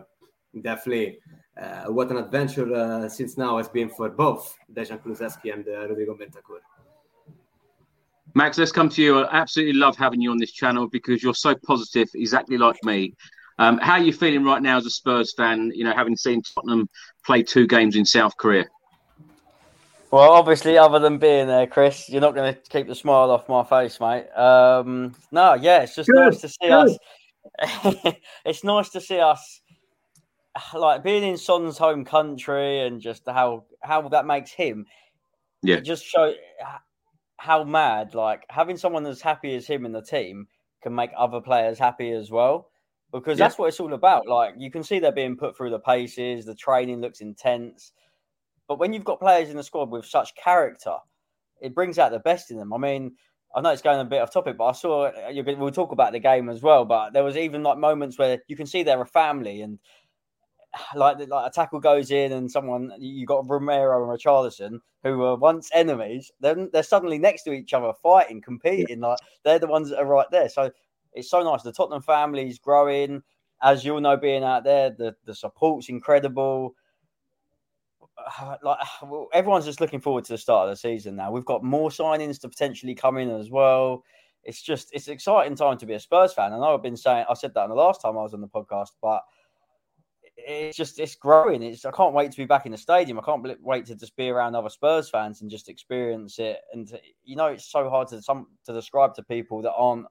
definitely 0.62 1.18
uh, 1.60 1.84
what 1.84 2.10
an 2.10 2.18
adventure 2.18 2.72
uh, 2.74 3.08
since 3.08 3.36
now 3.36 3.56
has 3.56 3.68
been 3.68 3.88
for 3.88 4.08
both 4.08 4.56
Dejan 4.72 5.00
Kulusevski 5.02 5.52
and 5.52 5.66
uh, 5.66 5.88
Rodrigo 5.88 6.14
Bentancur. 6.14 6.60
Max, 8.34 8.58
let's 8.58 8.72
come 8.72 8.90
to 8.90 9.02
you. 9.02 9.20
I 9.20 9.40
absolutely 9.40 9.74
love 9.74 9.96
having 9.96 10.20
you 10.20 10.30
on 10.30 10.36
this 10.36 10.52
channel 10.52 10.88
because 10.88 11.22
you're 11.22 11.34
so 11.34 11.54
positive, 11.54 12.08
exactly 12.14 12.58
like 12.58 12.76
me. 12.84 13.14
Um, 13.58 13.78
how 13.78 13.94
are 13.94 14.02
you 14.02 14.12
feeling 14.12 14.44
right 14.44 14.60
now 14.60 14.76
as 14.76 14.84
a 14.84 14.90
Spurs 14.90 15.32
fan? 15.34 15.72
You 15.74 15.84
know, 15.84 15.94
having 15.94 16.16
seen 16.16 16.42
Tottenham 16.42 16.88
play 17.24 17.42
two 17.42 17.66
games 17.66 17.96
in 17.96 18.04
South 18.04 18.36
Korea. 18.36 18.66
Well, 20.10 20.32
obviously, 20.32 20.78
other 20.78 20.98
than 20.98 21.18
being 21.18 21.46
there, 21.46 21.66
Chris, 21.66 22.08
you're 22.08 22.20
not 22.20 22.34
going 22.34 22.54
to 22.54 22.60
keep 22.68 22.86
the 22.86 22.94
smile 22.94 23.30
off 23.30 23.48
my 23.48 23.64
face, 23.64 23.98
mate. 24.00 24.28
Um, 24.36 25.14
no, 25.32 25.54
yeah, 25.54 25.82
it's 25.82 25.96
just 25.96 26.08
good, 26.08 26.20
nice 26.20 26.40
to 26.42 26.48
see 26.48 26.68
good. 26.68 26.98
us. 27.62 28.14
it's 28.44 28.64
nice 28.64 28.90
to 28.90 29.00
see 29.00 29.18
us, 29.18 29.62
like 30.74 31.02
being 31.02 31.22
in 31.22 31.36
Son's 31.36 31.78
home 31.78 32.04
country, 32.04 32.80
and 32.80 33.00
just 33.00 33.22
how 33.26 33.64
how 33.82 34.08
that 34.08 34.26
makes 34.26 34.50
him. 34.50 34.86
Yeah, 35.62 35.80
just 35.80 36.04
show 36.04 36.32
how 37.38 37.64
mad 37.64 38.14
like 38.14 38.44
having 38.48 38.76
someone 38.76 39.06
as 39.06 39.20
happy 39.20 39.54
as 39.54 39.66
him 39.66 39.84
in 39.84 39.92
the 39.92 40.02
team 40.02 40.48
can 40.82 40.94
make 40.94 41.10
other 41.16 41.40
players 41.40 41.78
happy 41.78 42.10
as 42.10 42.30
well 42.30 42.70
because 43.12 43.38
yeah. 43.38 43.46
that's 43.46 43.58
what 43.58 43.68
it's 43.68 43.80
all 43.80 43.92
about. 43.94 44.26
Like 44.26 44.54
you 44.56 44.70
can 44.70 44.82
see 44.82 44.98
they're 44.98 45.12
being 45.12 45.36
put 45.36 45.56
through 45.56 45.70
the 45.70 45.78
paces, 45.78 46.44
the 46.44 46.54
training 46.54 47.00
looks 47.00 47.20
intense. 47.20 47.92
But 48.68 48.78
when 48.78 48.92
you've 48.92 49.04
got 49.04 49.20
players 49.20 49.48
in 49.48 49.56
the 49.56 49.62
squad 49.62 49.90
with 49.90 50.04
such 50.04 50.34
character, 50.34 50.96
it 51.60 51.74
brings 51.74 51.98
out 51.98 52.10
the 52.10 52.18
best 52.18 52.50
in 52.50 52.56
them. 52.56 52.72
I 52.72 52.78
mean, 52.78 53.12
I 53.54 53.60
know 53.60 53.70
it's 53.70 53.82
going 53.82 54.00
a 54.00 54.04
bit 54.04 54.20
off 54.20 54.32
topic, 54.32 54.56
but 54.58 54.66
I 54.66 54.72
saw 54.72 55.06
uh, 55.06 55.42
we'll 55.56 55.70
talk 55.70 55.92
about 55.92 56.12
the 56.12 56.18
game 56.18 56.48
as 56.48 56.62
well. 56.62 56.84
But 56.84 57.12
there 57.12 57.24
was 57.24 57.36
even 57.36 57.62
like 57.62 57.78
moments 57.78 58.18
where 58.18 58.38
you 58.48 58.56
can 58.56 58.66
see 58.66 58.82
they're 58.82 59.00
a 59.00 59.06
family, 59.06 59.62
and 59.62 59.78
like 60.94 61.18
like 61.18 61.46
a 61.46 61.50
tackle 61.52 61.80
goes 61.80 62.10
in, 62.10 62.32
and 62.32 62.50
someone 62.50 62.92
you 62.98 63.26
got 63.26 63.48
Romero 63.48 64.02
and 64.02 64.20
Richarlison 64.20 64.80
who 65.02 65.18
were 65.18 65.36
once 65.36 65.70
enemies, 65.72 66.32
then 66.40 66.68
they're 66.72 66.82
suddenly 66.82 67.18
next 67.18 67.44
to 67.44 67.52
each 67.52 67.72
other, 67.72 67.92
fighting, 68.02 68.40
competing. 68.40 69.00
Like 69.00 69.18
they're 69.44 69.58
the 69.58 69.66
ones 69.66 69.90
that 69.90 69.98
are 69.98 70.06
right 70.06 70.26
there. 70.30 70.48
So 70.48 70.70
it's 71.12 71.30
so 71.30 71.42
nice. 71.42 71.62
The 71.62 71.72
Tottenham 71.72 72.02
family's 72.02 72.58
growing. 72.58 73.22
As 73.62 73.84
you'll 73.84 74.00
know, 74.00 74.16
being 74.16 74.44
out 74.44 74.64
there, 74.64 74.90
the, 74.90 75.16
the 75.24 75.34
support's 75.34 75.88
incredible. 75.88 76.74
Like 78.62 78.78
everyone's 79.32 79.66
just 79.66 79.80
looking 79.80 80.00
forward 80.00 80.24
to 80.24 80.32
the 80.32 80.38
start 80.38 80.68
of 80.68 80.72
the 80.72 80.76
season 80.76 81.16
now. 81.16 81.30
We've 81.30 81.44
got 81.44 81.62
more 81.62 81.90
signings 81.90 82.40
to 82.40 82.48
potentially 82.48 82.94
come 82.94 83.18
in 83.18 83.30
as 83.30 83.50
well. 83.50 84.02
It's 84.42 84.62
just 84.62 84.88
it's 84.92 85.06
an 85.08 85.14
exciting 85.14 85.56
time 85.56 85.76
to 85.78 85.86
be 85.86 85.94
a 85.94 86.00
Spurs 86.00 86.32
fan. 86.32 86.52
I 86.52 86.56
know 86.56 86.74
I've 86.74 86.82
been 86.82 86.96
saying 86.96 87.26
I 87.28 87.34
said 87.34 87.52
that 87.54 87.64
in 87.64 87.70
the 87.70 87.76
last 87.76 88.00
time 88.00 88.16
I 88.16 88.22
was 88.22 88.34
on 88.34 88.40
the 88.40 88.48
podcast, 88.48 88.92
but 89.02 89.22
it's 90.36 90.76
just 90.76 90.98
it's 90.98 91.14
growing. 91.14 91.62
It's 91.62 91.84
I 91.84 91.90
can't 91.90 92.14
wait 92.14 92.30
to 92.30 92.36
be 92.36 92.44
back 92.44 92.66
in 92.66 92.72
the 92.72 92.78
stadium. 92.78 93.18
I 93.18 93.22
can't 93.22 93.44
wait 93.62 93.86
to 93.86 93.94
just 93.94 94.16
be 94.16 94.28
around 94.28 94.54
other 94.54 94.68
Spurs 94.68 95.08
fans 95.08 95.40
and 95.40 95.50
just 95.50 95.68
experience 95.68 96.38
it. 96.38 96.58
And 96.72 96.88
you 97.24 97.36
know, 97.36 97.46
it's 97.46 97.70
so 97.70 97.88
hard 97.88 98.08
to 98.08 98.22
some 98.22 98.48
to 98.66 98.72
describe 98.72 99.14
to 99.14 99.22
people 99.22 99.62
that 99.62 99.72
aren't 99.72 100.06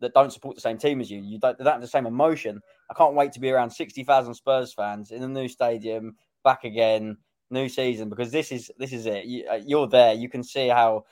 that 0.00 0.12
don't 0.14 0.32
support 0.32 0.54
the 0.54 0.60
same 0.60 0.78
team 0.78 1.00
as 1.00 1.10
you. 1.10 1.20
You 1.20 1.38
don't, 1.38 1.58
they 1.58 1.64
have 1.64 1.80
the 1.80 1.86
same 1.86 2.06
emotion. 2.06 2.60
I 2.90 2.94
can't 2.94 3.14
wait 3.14 3.32
to 3.32 3.40
be 3.40 3.50
around 3.50 3.70
60,000 3.70 4.34
Spurs 4.34 4.74
fans 4.74 5.10
in 5.10 5.22
a 5.22 5.28
new 5.28 5.48
stadium, 5.48 6.16
back 6.44 6.64
again, 6.64 7.16
new 7.50 7.68
season, 7.68 8.10
because 8.10 8.30
this 8.30 8.52
is 8.52 8.70
this 8.78 8.92
is 8.92 9.06
it. 9.06 9.24
You, 9.24 9.78
are 9.78 9.84
uh, 9.84 9.86
there. 9.86 10.14
You 10.14 10.28
can 10.28 10.42
see 10.42 10.68
how 10.68 11.04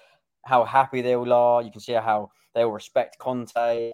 how 0.43 0.65
happy 0.65 1.01
they 1.01 1.17
all 1.17 1.33
are. 1.33 1.63
You 1.63 1.71
can 1.71 1.81
see 1.81 1.95
how 1.95 2.31
they 2.55 2.63
all 2.63 2.73
respect 2.73 3.19
Conte. 3.19 3.93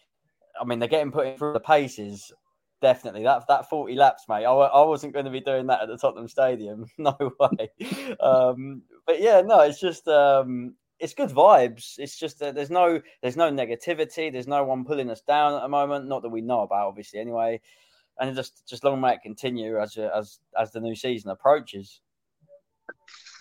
I 0.60 0.64
mean, 0.64 0.78
they're 0.78 0.88
getting 0.88 1.12
put 1.12 1.26
in 1.26 1.38
through 1.38 1.52
the 1.52 1.60
paces. 1.60 2.32
Definitely, 2.82 3.24
that 3.24 3.46
that 3.48 3.68
forty 3.68 3.94
laps, 3.94 4.24
mate. 4.28 4.46
I, 4.46 4.52
I 4.52 4.84
wasn't 4.86 5.12
going 5.12 5.26
to 5.26 5.30
be 5.30 5.40
doing 5.40 5.66
that 5.66 5.82
at 5.82 5.88
the 5.88 5.98
Tottenham 5.98 6.28
Stadium. 6.28 6.86
No 6.98 7.16
way. 7.38 7.70
um, 8.20 8.82
but 9.06 9.20
yeah, 9.20 9.42
no, 9.42 9.60
it's 9.60 9.80
just 9.80 10.08
um, 10.08 10.74
it's 10.98 11.14
good 11.14 11.30
vibes. 11.30 11.98
It's 11.98 12.18
just 12.18 12.38
that 12.38 12.54
there's 12.54 12.70
no 12.70 13.00
there's 13.22 13.36
no 13.36 13.50
negativity. 13.50 14.32
There's 14.32 14.46
no 14.48 14.64
one 14.64 14.84
pulling 14.84 15.10
us 15.10 15.20
down 15.20 15.54
at 15.54 15.62
the 15.62 15.68
moment. 15.68 16.08
Not 16.08 16.22
that 16.22 16.30
we 16.30 16.40
know 16.40 16.60
about, 16.60 16.88
obviously. 16.88 17.20
Anyway, 17.20 17.60
and 18.18 18.34
just 18.36 18.66
just 18.66 18.84
long 18.84 19.00
may 19.00 19.14
it 19.14 19.22
continue 19.22 19.78
as 19.78 19.96
as 19.96 20.38
as 20.58 20.70
the 20.72 20.80
new 20.80 20.94
season 20.94 21.30
approaches. 21.30 22.00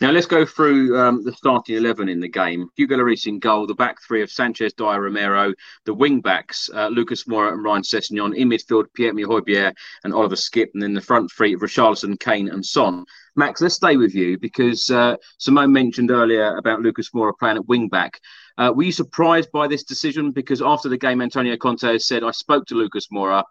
Now 0.01 0.11
let's 0.11 0.27
go 0.27 0.45
through 0.45 0.97
um, 0.97 1.25
the 1.25 1.33
starting 1.33 1.75
eleven 1.75 2.07
in 2.07 2.21
the 2.21 2.29
game. 2.29 2.69
Hugo 2.77 2.95
Lloris 2.95 3.27
in 3.27 3.37
goal, 3.37 3.67
the 3.67 3.75
back 3.75 3.97
three 4.07 4.21
of 4.21 4.31
Sanchez, 4.31 4.71
Dier, 4.71 5.01
Romero, 5.01 5.53
the 5.83 5.93
wing 5.93 6.21
backs 6.21 6.69
uh, 6.73 6.87
Lucas 6.87 7.25
Moura 7.25 7.51
and 7.51 7.61
Ryan 7.61 7.81
Sessegnon. 7.81 8.33
In 8.33 8.47
midfield, 8.49 8.85
Pierre-Emile 8.93 9.73
and 10.05 10.13
Oliver 10.13 10.37
Skipp, 10.37 10.69
and 10.73 10.81
then 10.81 10.93
the 10.93 11.01
front 11.01 11.29
three 11.29 11.53
of 11.53 11.59
Richarlison, 11.59 12.17
Kane, 12.17 12.47
and 12.47 12.65
Son. 12.65 13.03
Max, 13.35 13.59
let's 13.59 13.75
stay 13.75 13.97
with 13.97 14.15
you 14.15 14.39
because 14.39 14.89
uh, 14.89 15.17
Simone 15.37 15.73
mentioned 15.73 16.11
earlier 16.11 16.55
about 16.55 16.79
Lucas 16.79 17.09
Moura 17.09 17.33
playing 17.37 17.57
at 17.57 17.67
wing 17.67 17.89
back. 17.89 18.21
Uh, 18.57 18.71
were 18.73 18.83
you 18.83 18.93
surprised 18.93 19.51
by 19.51 19.67
this 19.67 19.83
decision? 19.83 20.31
Because 20.31 20.61
after 20.61 20.87
the 20.87 20.97
game, 20.97 21.21
Antonio 21.21 21.57
Conte 21.57 21.97
said, 21.97 22.23
"I 22.23 22.31
spoke 22.31 22.65
to 22.67 22.75
Lucas 22.75 23.07
Moura." 23.13 23.43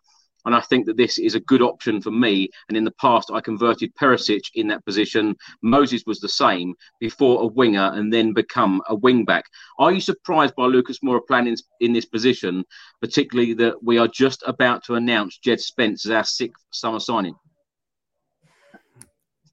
And 0.45 0.55
I 0.55 0.61
think 0.61 0.87
that 0.87 0.97
this 0.97 1.19
is 1.19 1.35
a 1.35 1.41
good 1.41 1.63
option 1.63 2.01
for 2.01 2.11
me. 2.11 2.49
And 2.69 2.77
in 2.77 2.85
the 2.85 2.93
past, 2.93 3.31
I 3.33 3.41
converted 3.41 3.95
Perisic 3.95 4.43
in 4.55 4.69
that 4.69 4.85
position. 4.85 5.37
Moses 5.63 6.05
was 6.07 6.21
the 6.21 6.29
same 6.29 6.75
before 7.01 7.43
a 7.43 7.47
winger 7.47 7.91
and 7.95 8.13
then 8.13 8.33
become 8.33 8.83
a 8.89 8.95
wing 8.95 9.25
back. 9.25 9.45
Are 9.79 9.93
you 9.93 10.01
surprised 10.01 10.55
by 10.55 10.67
Lucas 10.67 11.01
Moura 11.01 11.21
playing 11.27 11.49
in, 11.49 11.57
in 11.81 11.93
this 11.93 12.07
position, 12.07 12.65
particularly 13.01 13.55
that 13.55 13.83
we 13.83 13.99
are 13.99 14.09
just 14.09 14.43
about 14.47 14.85
to 14.85 14.95
announce 14.95 15.39
Jed 15.39 15.61
Spence 15.61 16.07
as 16.07 16.13
our 16.13 16.25
sixth 16.25 16.65
summer 16.73 17.01
signing? 17.01 17.35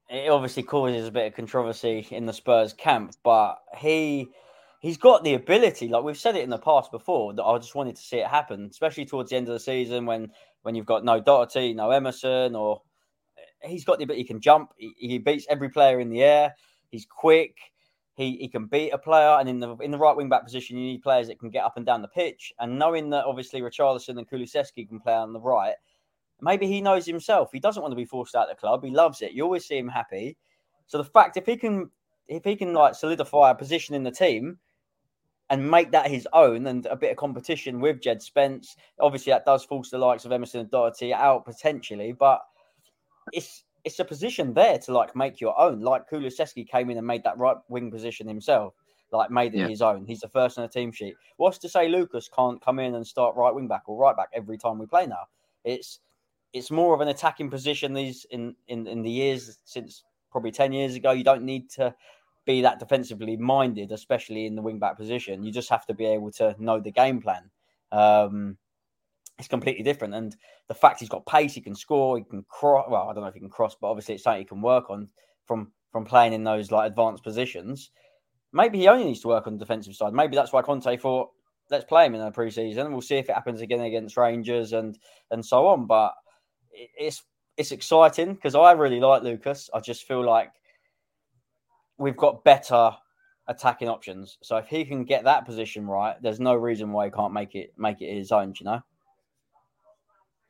It 0.09 0.29
obviously 0.29 0.63
causes 0.63 1.07
a 1.07 1.11
bit 1.11 1.27
of 1.27 1.35
controversy 1.35 2.07
in 2.11 2.25
the 2.25 2.33
Spurs 2.33 2.73
camp, 2.73 3.15
but 3.23 3.55
he 3.77 4.29
he's 4.79 4.97
got 4.97 5.23
the 5.23 5.33
ability. 5.33 5.87
Like 5.87 6.03
we've 6.03 6.17
said 6.17 6.35
it 6.35 6.43
in 6.43 6.49
the 6.51 6.59
past 6.59 6.91
before, 6.91 7.33
that 7.33 7.43
I 7.43 7.57
just 7.57 7.73
wanted 7.73 7.95
to 7.95 8.01
see 8.03 8.17
it 8.17 8.27
happen, 8.27 8.67
especially 8.69 9.05
towards 9.05 9.31
the 9.31 9.35
end 9.35 9.47
of 9.47 9.53
the 9.53 9.59
season 9.59 10.05
when 10.05 10.31
when 10.65 10.73
you've 10.73 10.87
got 10.87 11.05
no 11.05 11.19
Doherty, 11.19 11.75
no 11.75 11.91
Emerson, 11.91 12.55
or 12.55 12.81
he's 13.61 13.85
got 13.85 13.99
the 13.99 14.03
ability. 14.03 14.23
He 14.23 14.27
can 14.27 14.41
jump. 14.41 14.71
He, 14.77 14.95
he 14.97 15.17
beats 15.19 15.45
every 15.47 15.69
player 15.69 15.99
in 15.99 16.09
the 16.09 16.23
air. 16.23 16.55
He's 16.89 17.05
quick. 17.05 17.55
He, 18.15 18.37
he 18.37 18.47
can 18.47 18.65
beat 18.65 18.89
a 18.89 18.97
player, 18.97 19.37
and 19.39 19.47
in 19.47 19.59
the 19.59 19.75
in 19.77 19.91
the 19.91 19.97
right 19.97 20.15
wing 20.15 20.27
back 20.27 20.43
position, 20.43 20.77
you 20.77 20.85
need 20.85 21.03
players 21.03 21.27
that 21.27 21.39
can 21.39 21.51
get 21.51 21.63
up 21.63 21.77
and 21.77 21.85
down 21.85 22.01
the 22.01 22.07
pitch. 22.07 22.51
And 22.59 22.79
knowing 22.79 23.11
that 23.11 23.25
obviously 23.25 23.61
Richarlison 23.61 24.17
and 24.17 24.27
Kulusevski 24.27 24.87
can 24.87 24.99
play 24.99 25.13
on 25.13 25.33
the 25.33 25.39
right, 25.39 25.75
maybe 26.41 26.65
he 26.65 26.81
knows 26.81 27.05
himself. 27.05 27.51
He 27.51 27.59
doesn't 27.59 27.81
want 27.81 27.91
to 27.91 27.97
be 27.97 28.05
forced 28.05 28.33
out 28.33 28.49
of 28.49 28.55
the 28.55 28.59
club. 28.59 28.83
He 28.83 28.89
loves 28.89 29.21
it. 29.21 29.33
You 29.33 29.43
always 29.43 29.65
see 29.65 29.77
him 29.77 29.89
happy. 29.89 30.35
So 30.87 30.97
the 30.97 31.03
fact 31.03 31.37
if 31.37 31.45
he 31.45 31.57
can 31.57 31.91
if 32.27 32.43
he 32.43 32.55
can 32.55 32.73
like 32.73 32.95
solidify 32.95 33.51
a 33.51 33.55
position 33.55 33.93
in 33.93 34.01
the 34.01 34.11
team, 34.11 34.57
and 35.49 35.69
make 35.69 35.91
that 35.91 36.09
his 36.09 36.27
own 36.33 36.65
and 36.67 36.85
a 36.87 36.95
bit 36.95 37.11
of 37.11 37.17
competition 37.17 37.79
with 37.79 38.01
Jed 38.01 38.21
Spence. 38.21 38.75
Obviously, 38.99 39.31
that 39.31 39.45
does 39.45 39.63
force 39.63 39.89
the 39.91 39.97
likes 39.97 40.25
of 40.25 40.31
Emerson 40.31 40.61
and 40.61 40.71
Doherty 40.71 41.13
out 41.13 41.45
potentially, 41.45 42.11
but 42.13 42.41
it's 43.33 43.63
it's 43.83 43.99
a 43.99 44.05
position 44.05 44.53
there 44.53 44.79
to 44.79 44.91
like 44.93 45.15
make 45.15 45.39
your 45.39 45.57
own. 45.59 45.81
Like 45.81 46.09
Kulusevski 46.09 46.67
came 46.67 46.89
in 46.89 46.97
and 46.97 47.05
made 47.05 47.23
that 47.23 47.37
right 47.37 47.57
wing 47.69 47.91
position 47.91 48.27
himself. 48.27 48.73
like 49.11 49.29
made 49.29 49.53
it 49.53 49.59
Yeah. 49.59 49.67
his 49.67 49.83
own. 49.83 50.03
He's 50.05 50.21
the 50.21 50.27
first 50.27 50.57
on 50.57 50.63
the 50.63 50.67
team 50.67 50.91
sheet. 50.91 51.15
What's 51.37 51.59
to 51.59 51.69
say 51.69 51.87
Lucas 51.87 52.27
can't 52.27 52.59
come 52.61 52.79
in 52.79 52.95
and 52.95 53.05
start 53.05 53.35
right 53.35 53.53
wing 53.53 53.67
back 53.67 53.83
or 53.85 53.95
right 53.97 54.17
back 54.17 54.29
every 54.33 54.57
time 54.57 54.79
we 54.79 54.87
play 54.87 55.05
now? 55.05 55.27
It's 55.63 55.99
it's 56.53 56.71
more 56.71 56.93
of 56.95 57.01
an 57.01 57.09
attacking 57.09 57.49
position 57.51 57.93
these 57.93 58.25
in, 58.31 58.55
in, 58.67 58.87
in 58.87 59.03
the 59.03 59.09
years 59.11 59.59
since 59.63 60.03
probably 60.31 60.51
10 60.51 60.73
years 60.73 60.95
ago. 60.95 61.11
You 61.11 61.23
don't 61.23 61.43
need 61.43 61.69
to 61.71 61.93
be 62.45 62.61
that 62.61 62.79
defensively 62.79 63.37
minded, 63.37 63.91
especially 63.91 64.45
in 64.45 64.55
the 64.55 64.61
wing 64.61 64.79
back 64.79 64.97
position. 64.97 65.43
You 65.43 65.51
just 65.51 65.69
have 65.69 65.85
to 65.87 65.93
be 65.93 66.05
able 66.05 66.31
to 66.33 66.55
know 66.59 66.79
the 66.79 66.91
game 66.91 67.21
plan. 67.21 67.49
Um, 67.91 68.57
it's 69.37 69.47
completely 69.47 69.83
different. 69.83 70.13
And 70.13 70.35
the 70.67 70.73
fact 70.73 70.99
he's 70.99 71.09
got 71.09 71.25
pace, 71.25 71.53
he 71.53 71.61
can 71.61 71.75
score, 71.75 72.17
he 72.17 72.23
can 72.23 72.45
cross. 72.47 72.87
Well, 72.89 73.09
I 73.09 73.13
don't 73.13 73.23
know 73.23 73.29
if 73.29 73.33
he 73.33 73.39
can 73.39 73.49
cross, 73.49 73.75
but 73.79 73.89
obviously 73.89 74.15
it's 74.15 74.23
something 74.23 74.41
he 74.41 74.45
can 74.45 74.61
work 74.61 74.89
on 74.89 75.09
from 75.45 75.71
from 75.91 76.05
playing 76.05 76.33
in 76.33 76.43
those 76.43 76.71
like 76.71 76.89
advanced 76.89 77.23
positions. 77.23 77.91
Maybe 78.53 78.79
he 78.79 78.87
only 78.87 79.05
needs 79.05 79.21
to 79.21 79.27
work 79.27 79.47
on 79.47 79.53
the 79.53 79.59
defensive 79.59 79.95
side. 79.95 80.13
Maybe 80.13 80.35
that's 80.35 80.53
why 80.53 80.61
Conte 80.61 80.97
thought, 80.97 81.29
let's 81.69 81.85
play 81.85 82.05
him 82.05 82.15
in 82.15 82.21
the 82.21 82.31
preseason. 82.31 82.91
We'll 82.91 83.01
see 83.01 83.17
if 83.17 83.29
it 83.29 83.33
happens 83.33 83.61
again 83.61 83.81
against 83.81 84.17
Rangers 84.17 84.73
and 84.73 84.97
and 85.31 85.45
so 85.45 85.67
on. 85.67 85.87
But 85.87 86.13
it's 86.71 87.23
it's 87.57 87.71
exciting 87.71 88.35
because 88.35 88.55
I 88.55 88.71
really 88.73 88.99
like 88.99 89.23
Lucas. 89.23 89.69
I 89.73 89.79
just 89.79 90.07
feel 90.07 90.23
like 90.23 90.51
we've 91.97 92.17
got 92.17 92.43
better 92.43 92.91
attacking 93.47 93.89
options. 93.89 94.37
So 94.41 94.57
if 94.57 94.67
he 94.67 94.85
can 94.85 95.03
get 95.03 95.23
that 95.25 95.45
position 95.45 95.85
right, 95.85 96.15
there's 96.21 96.39
no 96.39 96.55
reason 96.55 96.91
why 96.91 97.05
he 97.05 97.11
can't 97.11 97.33
make 97.33 97.55
it 97.55 97.73
make 97.77 98.01
it 98.01 98.13
his 98.13 98.31
own. 98.31 98.53
You 98.59 98.65
know. 98.65 98.81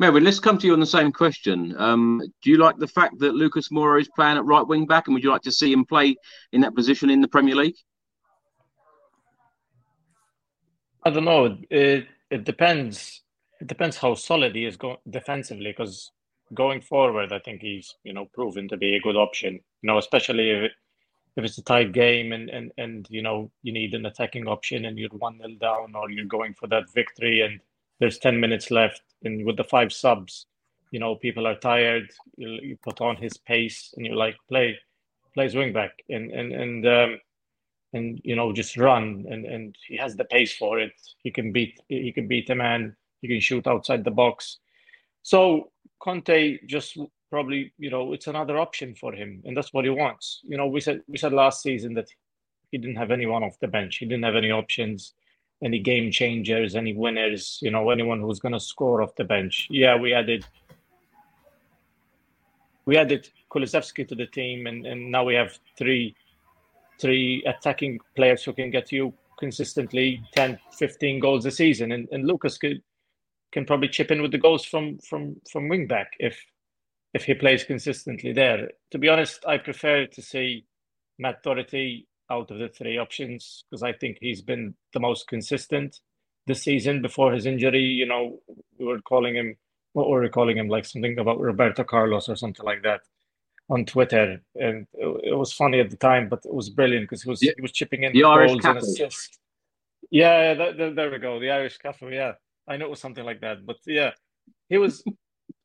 Melvyn, 0.01 0.23
let's 0.23 0.41
come 0.41 0.57
to 0.57 0.67
you 0.67 0.73
on 0.73 0.81
the 0.81 0.85
same 0.85 1.11
question. 1.11 1.73
Um, 1.77 2.21
do 2.43 2.49
you 2.49 2.57
like 2.57 2.77
the 2.77 2.87
fact 2.87 3.17
that 3.19 3.33
Lucas 3.33 3.69
Moura 3.69 4.01
is 4.01 4.09
playing 4.09 4.37
at 4.37 4.43
right 4.43 4.65
wing 4.67 4.85
back, 4.85 5.07
and 5.07 5.13
would 5.13 5.23
you 5.23 5.31
like 5.31 5.43
to 5.43 5.51
see 5.51 5.71
him 5.71 5.85
play 5.85 6.17
in 6.51 6.61
that 6.61 6.75
position 6.75 7.09
in 7.09 7.21
the 7.21 7.29
Premier 7.29 7.55
League? 7.55 7.77
I 11.05 11.11
don't 11.11 11.25
know. 11.25 11.57
It 11.69 12.07
it 12.29 12.43
depends. 12.43 13.21
It 13.61 13.67
depends 13.67 13.95
how 13.95 14.15
solid 14.15 14.55
he 14.55 14.65
is 14.65 14.75
go- 14.75 14.99
defensively. 15.09 15.71
Because 15.71 16.11
going 16.53 16.81
forward, 16.81 17.31
I 17.31 17.39
think 17.39 17.61
he's 17.61 17.95
you 18.03 18.13
know 18.13 18.25
proven 18.33 18.67
to 18.69 18.77
be 18.77 18.95
a 18.95 19.01
good 19.01 19.15
option. 19.15 19.53
You 19.53 19.87
know, 19.87 19.97
especially 19.97 20.49
if 20.49 20.63
it, 20.63 20.71
if 21.35 21.43
it's 21.43 21.57
a 21.57 21.63
tight 21.63 21.91
game 21.91 22.31
and 22.31 22.49
and 22.49 22.71
and 22.77 23.07
you 23.09 23.21
know 23.21 23.51
you 23.63 23.73
need 23.73 23.93
an 23.93 24.05
attacking 24.05 24.47
option 24.47 24.85
and 24.85 24.97
you're 24.97 25.09
one 25.09 25.37
nil 25.37 25.55
down 25.59 25.93
or 25.95 26.09
you're 26.09 26.25
going 26.25 26.53
for 26.53 26.67
that 26.67 26.91
victory 26.93 27.41
and 27.41 27.59
there's 27.99 28.17
ten 28.17 28.39
minutes 28.39 28.71
left 28.71 29.01
and 29.23 29.45
with 29.45 29.57
the 29.57 29.63
five 29.63 29.91
subs, 29.91 30.45
you 30.91 30.99
know 30.99 31.15
people 31.15 31.47
are 31.47 31.55
tired. 31.55 32.09
You, 32.37 32.49
you 32.61 32.77
put 32.81 33.01
on 33.01 33.15
his 33.17 33.37
pace 33.37 33.93
and 33.95 34.05
you 34.05 34.15
like 34.15 34.37
play 34.47 34.77
plays 35.33 35.55
wing 35.55 35.73
back 35.73 35.91
and 36.09 36.31
and 36.31 36.51
and. 36.53 36.87
Um, 36.87 37.19
and 37.95 38.19
you 38.23 38.35
know 38.35 38.51
just 38.51 38.77
run 38.77 39.25
and 39.29 39.45
and 39.45 39.75
he 39.87 39.95
has 39.95 40.15
the 40.15 40.25
pace 40.25 40.55
for 40.55 40.79
it 40.79 40.91
he 41.23 41.31
can 41.31 41.51
beat 41.51 41.79
he 41.87 42.11
can 42.11 42.27
beat 42.27 42.49
a 42.49 42.55
man 42.55 42.95
he 43.21 43.27
can 43.27 43.39
shoot 43.39 43.65
outside 43.65 44.03
the 44.03 44.11
box 44.11 44.57
so 45.23 45.71
conte 46.01 46.59
just 46.67 46.97
probably 47.35 47.73
you 47.77 47.89
know 47.89 48.13
it's 48.13 48.27
another 48.27 48.57
option 48.57 48.95
for 48.95 49.11
him 49.11 49.41
and 49.43 49.57
that's 49.57 49.73
what 49.73 49.83
he 49.83 49.91
wants. 49.91 50.39
You 50.43 50.57
know 50.57 50.67
we 50.67 50.79
said 50.79 51.01
we 51.11 51.17
said 51.17 51.33
last 51.33 51.61
season 51.61 51.93
that 51.95 52.09
he 52.71 52.77
didn't 52.77 53.01
have 53.03 53.11
anyone 53.11 53.43
off 53.43 53.59
the 53.59 53.67
bench. 53.67 53.97
He 53.97 54.05
didn't 54.05 54.23
have 54.23 54.37
any 54.43 54.51
options 54.51 55.13
any 55.63 55.79
game 55.91 56.07
changers 56.11 56.75
any 56.75 56.93
winners 56.93 57.59
you 57.65 57.71
know 57.71 57.89
anyone 57.89 58.19
who's 58.21 58.41
going 58.45 58.57
to 58.59 58.59
score 58.73 59.01
off 59.01 59.13
the 59.17 59.25
bench. 59.35 59.67
Yeah 59.69 59.95
we 60.03 60.13
added 60.13 60.45
we 62.85 62.95
added 63.03 63.29
Kulusevski 63.51 64.07
to 64.07 64.15
the 64.15 64.27
team 64.27 64.65
and 64.69 64.85
and 64.85 65.11
now 65.11 65.25
we 65.25 65.35
have 65.35 65.59
three 65.77 66.15
three 67.01 67.43
attacking 67.53 67.99
players 68.15 68.45
who 68.45 68.53
can 68.53 68.69
get 68.71 68.93
you 68.93 69.13
consistently 69.43 70.09
10 70.37 70.57
15 70.79 71.19
goals 71.19 71.45
a 71.45 71.51
season. 71.51 71.91
And, 71.91 72.07
and 72.13 72.25
lucas 72.25 72.57
could 72.57 72.81
can 73.51 73.65
probably 73.65 73.89
chip 73.89 74.09
in 74.11 74.21
with 74.21 74.31
the 74.31 74.43
goals 74.47 74.63
from 74.63 74.99
from 74.99 75.23
from 75.51 75.67
wing 75.67 75.85
back 75.87 76.13
if 76.29 76.35
if 77.17 77.23
he 77.25 77.33
plays 77.33 77.63
consistently 77.73 78.33
there. 78.33 78.61
To 78.91 78.97
be 79.03 79.09
honest 79.09 79.37
i 79.47 79.57
prefer 79.69 79.97
to 80.15 80.21
see 80.31 80.49
matt 81.23 81.37
doherty 81.43 82.07
out 82.35 82.51
of 82.51 82.57
the 82.59 82.69
three 82.79 82.97
options 83.05 83.41
because 83.65 83.83
i 83.83 83.93
think 84.01 84.17
he's 84.21 84.41
been 84.51 84.65
the 84.95 84.99
most 85.09 85.27
consistent 85.35 85.91
this 86.47 86.63
season 86.69 87.01
before 87.01 87.31
his 87.33 87.45
injury. 87.53 87.81
You 88.01 88.07
know 88.11 88.23
we 88.79 88.85
were 88.91 89.01
calling 89.13 89.35
him 89.41 89.49
what 89.93 90.09
were 90.09 90.21
we 90.21 90.29
calling 90.29 90.57
him? 90.61 90.69
Like 90.75 90.85
something 90.85 91.17
about 91.19 91.39
roberto 91.39 91.83
carlos 91.83 92.29
or 92.29 92.35
something 92.43 92.65
like 92.71 92.83
that 92.83 93.01
on 93.75 93.85
Twitter, 93.85 94.41
and 94.55 94.87
it, 94.93 95.07
it 95.31 95.35
was 95.43 95.51
funny 95.53 95.79
at 95.79 95.89
the 95.89 95.97
time, 95.97 96.29
but 96.29 96.41
it 96.45 96.53
was 96.53 96.69
brilliant 96.69 97.05
because 97.05 97.23
he 97.23 97.29
was 97.29 97.41
Yeah. 97.41 97.53
he 97.57 97.61
was 97.61 97.71
chipping 97.71 98.03
in 98.03 98.13
The 98.13 98.21
goals 98.21 98.63
and 98.65 98.77
assists. 98.77 99.39
Yeah, 100.11 100.53
that, 100.59 100.77
that- 100.77 100.95
there 100.95 101.11
we 101.11 101.19
go, 101.19 101.39
the 101.39 101.51
Irish 101.51 101.77
Cafu. 101.83 102.13
Yeah, 102.13 102.33
I 102.67 102.77
know 102.77 102.85
it 102.85 102.91
was 102.91 103.01
something 103.05 103.25
like 103.25 103.41
that, 103.41 103.65
but 103.65 103.77
yeah, 103.87 104.11
he 104.69 104.77
was 104.77 105.03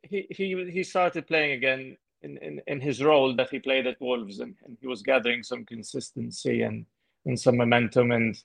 he 0.03 0.27
he 0.31 0.71
he 0.71 0.83
started 0.83 1.27
playing 1.27 1.53
again 1.53 1.97
in, 2.23 2.37
in, 2.39 2.61
in 2.67 2.81
his 2.81 3.03
role 3.03 3.35
that 3.37 3.51
he 3.51 3.59
played 3.59 3.87
at 3.87 4.01
Wolves, 4.01 4.41
and, 4.41 4.55
and 4.65 4.77
he 4.81 4.87
was 4.87 5.03
gathering 5.03 5.43
some 5.43 5.65
consistency 5.65 6.63
and 6.63 6.87
and 7.27 7.39
some 7.39 7.57
momentum 7.57 8.13
and 8.13 8.37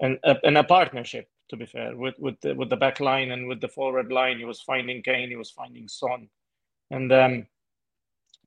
and 0.00 0.18
a, 0.24 0.36
and 0.44 0.58
a 0.58 0.64
partnership. 0.64 1.28
To 1.50 1.56
be 1.56 1.66
fair, 1.66 1.94
with 1.94 2.14
with 2.18 2.40
the, 2.40 2.54
with 2.54 2.70
the 2.70 2.76
back 2.76 3.00
line 3.00 3.30
and 3.30 3.46
with 3.46 3.60
the 3.60 3.68
forward 3.68 4.10
line, 4.10 4.38
he 4.38 4.44
was 4.44 4.62
finding 4.62 5.02
Kane, 5.02 5.28
he 5.28 5.36
was 5.36 5.50
finding 5.50 5.88
Son, 5.88 6.28
and 6.90 7.12
um, 7.12 7.46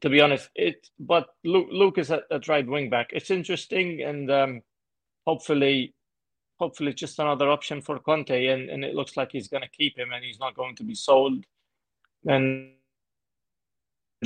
to 0.01 0.09
be 0.09 0.19
honest, 0.19 0.49
it. 0.55 0.89
But 0.99 1.27
Luke, 1.43 1.67
Lucas 1.71 2.09
at, 2.09 2.23
at 2.31 2.47
right 2.47 2.65
wing 2.65 2.89
back, 2.89 3.11
it's 3.13 3.29
interesting, 3.29 4.01
and 4.01 4.31
um, 4.31 4.61
hopefully, 5.27 5.93
hopefully, 6.59 6.93
just 6.93 7.19
another 7.19 7.51
option 7.51 7.81
for 7.81 7.99
Conte, 7.99 8.47
and, 8.47 8.67
and 8.69 8.83
it 8.83 8.95
looks 8.95 9.15
like 9.15 9.31
he's 9.31 9.47
going 9.47 9.63
to 9.63 9.69
keep 9.69 9.97
him, 9.97 10.11
and 10.11 10.25
he's 10.25 10.39
not 10.39 10.55
going 10.55 10.75
to 10.77 10.83
be 10.83 10.95
sold. 10.95 11.45
And 12.27 12.73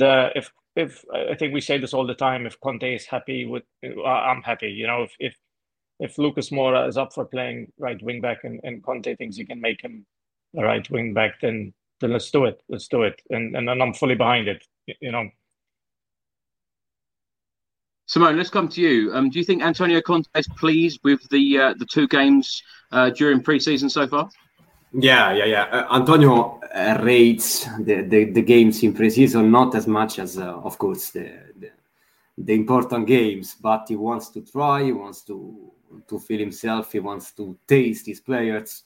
uh, 0.00 0.30
if 0.34 0.50
if 0.74 1.04
I 1.14 1.34
think 1.34 1.54
we 1.54 1.60
say 1.60 1.78
this 1.78 1.94
all 1.94 2.06
the 2.06 2.14
time, 2.14 2.46
if 2.46 2.58
Conte 2.60 2.94
is 2.94 3.06
happy 3.06 3.46
with, 3.46 3.62
uh, 3.84 4.02
I'm 4.04 4.42
happy. 4.42 4.68
You 4.68 4.86
know, 4.86 5.02
if 5.02 5.12
if 5.18 5.36
if 6.00 6.18
Lucas 6.18 6.50
Moura 6.50 6.88
is 6.88 6.96
up 6.96 7.12
for 7.12 7.24
playing 7.24 7.72
right 7.78 8.02
wing 8.02 8.20
back, 8.20 8.44
and, 8.44 8.60
and 8.64 8.82
Conte 8.82 9.14
thinks 9.16 9.36
he 9.36 9.44
can 9.44 9.60
make 9.60 9.80
him 9.80 10.04
a 10.56 10.62
right 10.62 10.88
wing 10.90 11.14
back, 11.14 11.40
then 11.40 11.72
then 12.00 12.12
let's 12.12 12.30
do 12.30 12.44
it. 12.44 12.62
Let's 12.68 12.88
do 12.88 13.02
it, 13.02 13.20
and 13.30 13.56
and, 13.56 13.68
and 13.70 13.82
I'm 13.82 13.94
fully 13.94 14.16
behind 14.16 14.48
it. 14.48 14.64
You 15.00 15.12
know. 15.12 15.28
Simone, 18.06 18.36
let's 18.36 18.50
come 18.50 18.68
to 18.68 18.80
you. 18.80 19.12
Um, 19.14 19.30
do 19.30 19.38
you 19.38 19.44
think 19.44 19.62
Antonio 19.62 20.00
Conte 20.02 20.28
is 20.34 20.48
pleased 20.58 21.00
with 21.04 21.26
the 21.30 21.58
uh, 21.58 21.74
the 21.78 21.86
two 21.86 22.08
games 22.08 22.62
uh, 22.90 23.10
during 23.10 23.42
pre-season 23.42 23.88
so 23.88 24.06
far? 24.06 24.28
Yeah, 24.94 25.32
yeah, 25.32 25.44
yeah. 25.46 25.62
Uh, 25.64 25.94
Antonio 25.96 26.60
uh, 26.74 26.98
rates 27.02 27.64
the, 27.80 28.02
the, 28.02 28.24
the 28.24 28.42
games 28.42 28.82
in 28.82 28.92
preseason 28.92 29.48
not 29.48 29.74
as 29.74 29.86
much 29.86 30.18
as, 30.18 30.38
uh, 30.38 30.54
of 30.58 30.76
course, 30.78 31.10
the, 31.10 31.32
the 31.58 31.70
the 32.38 32.54
important 32.54 33.06
games, 33.06 33.54
but 33.60 33.84
he 33.88 33.96
wants 33.96 34.30
to 34.30 34.40
try. 34.42 34.82
He 34.84 34.92
wants 34.92 35.22
to 35.22 35.70
to 36.08 36.18
feel 36.18 36.38
himself. 36.40 36.92
He 36.92 37.00
wants 37.00 37.32
to 37.32 37.56
taste 37.66 38.06
his 38.06 38.20
players. 38.20 38.84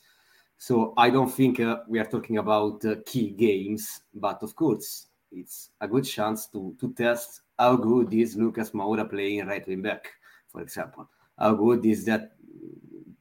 So 0.59 0.95
I 0.97 1.11
don't 1.11 1.31
think 1.33 1.61
uh, 1.61 1.79
we 1.89 1.99
are 2.01 2.05
talking 2.07 2.39
about 2.39 2.85
uh, 2.85 2.97
key 3.07 3.31
games, 3.31 4.01
but 4.15 4.43
of 4.43 4.55
course, 4.57 5.07
it's 5.31 5.71
a 5.81 5.87
good 5.89 6.05
chance 6.05 6.47
to 6.49 6.75
to 6.81 6.93
test 6.93 7.43
how 7.59 7.77
good 7.77 8.13
is 8.13 8.37
Lucas 8.37 8.71
Moura 8.73 9.09
playing 9.09 9.47
right 9.47 9.67
wing 9.67 9.83
back, 9.83 10.09
for 10.49 10.61
example. 10.61 11.09
How 11.39 11.55
good 11.55 11.87
is 11.87 12.05
that? 12.07 12.33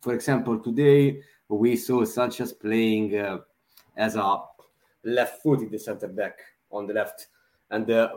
For 0.02 0.14
example, 0.14 0.60
today 0.60 1.22
we 1.50 1.76
saw 1.76 2.04
Sanchez 2.04 2.54
playing 2.54 3.18
uh, 3.18 3.40
as 3.96 4.16
a 4.16 4.40
left-footed 5.04 5.80
center 5.80 6.08
back 6.08 6.40
on 6.72 6.88
the 6.88 6.94
left, 6.94 7.28
and 7.70 7.90
uh, 7.90 8.10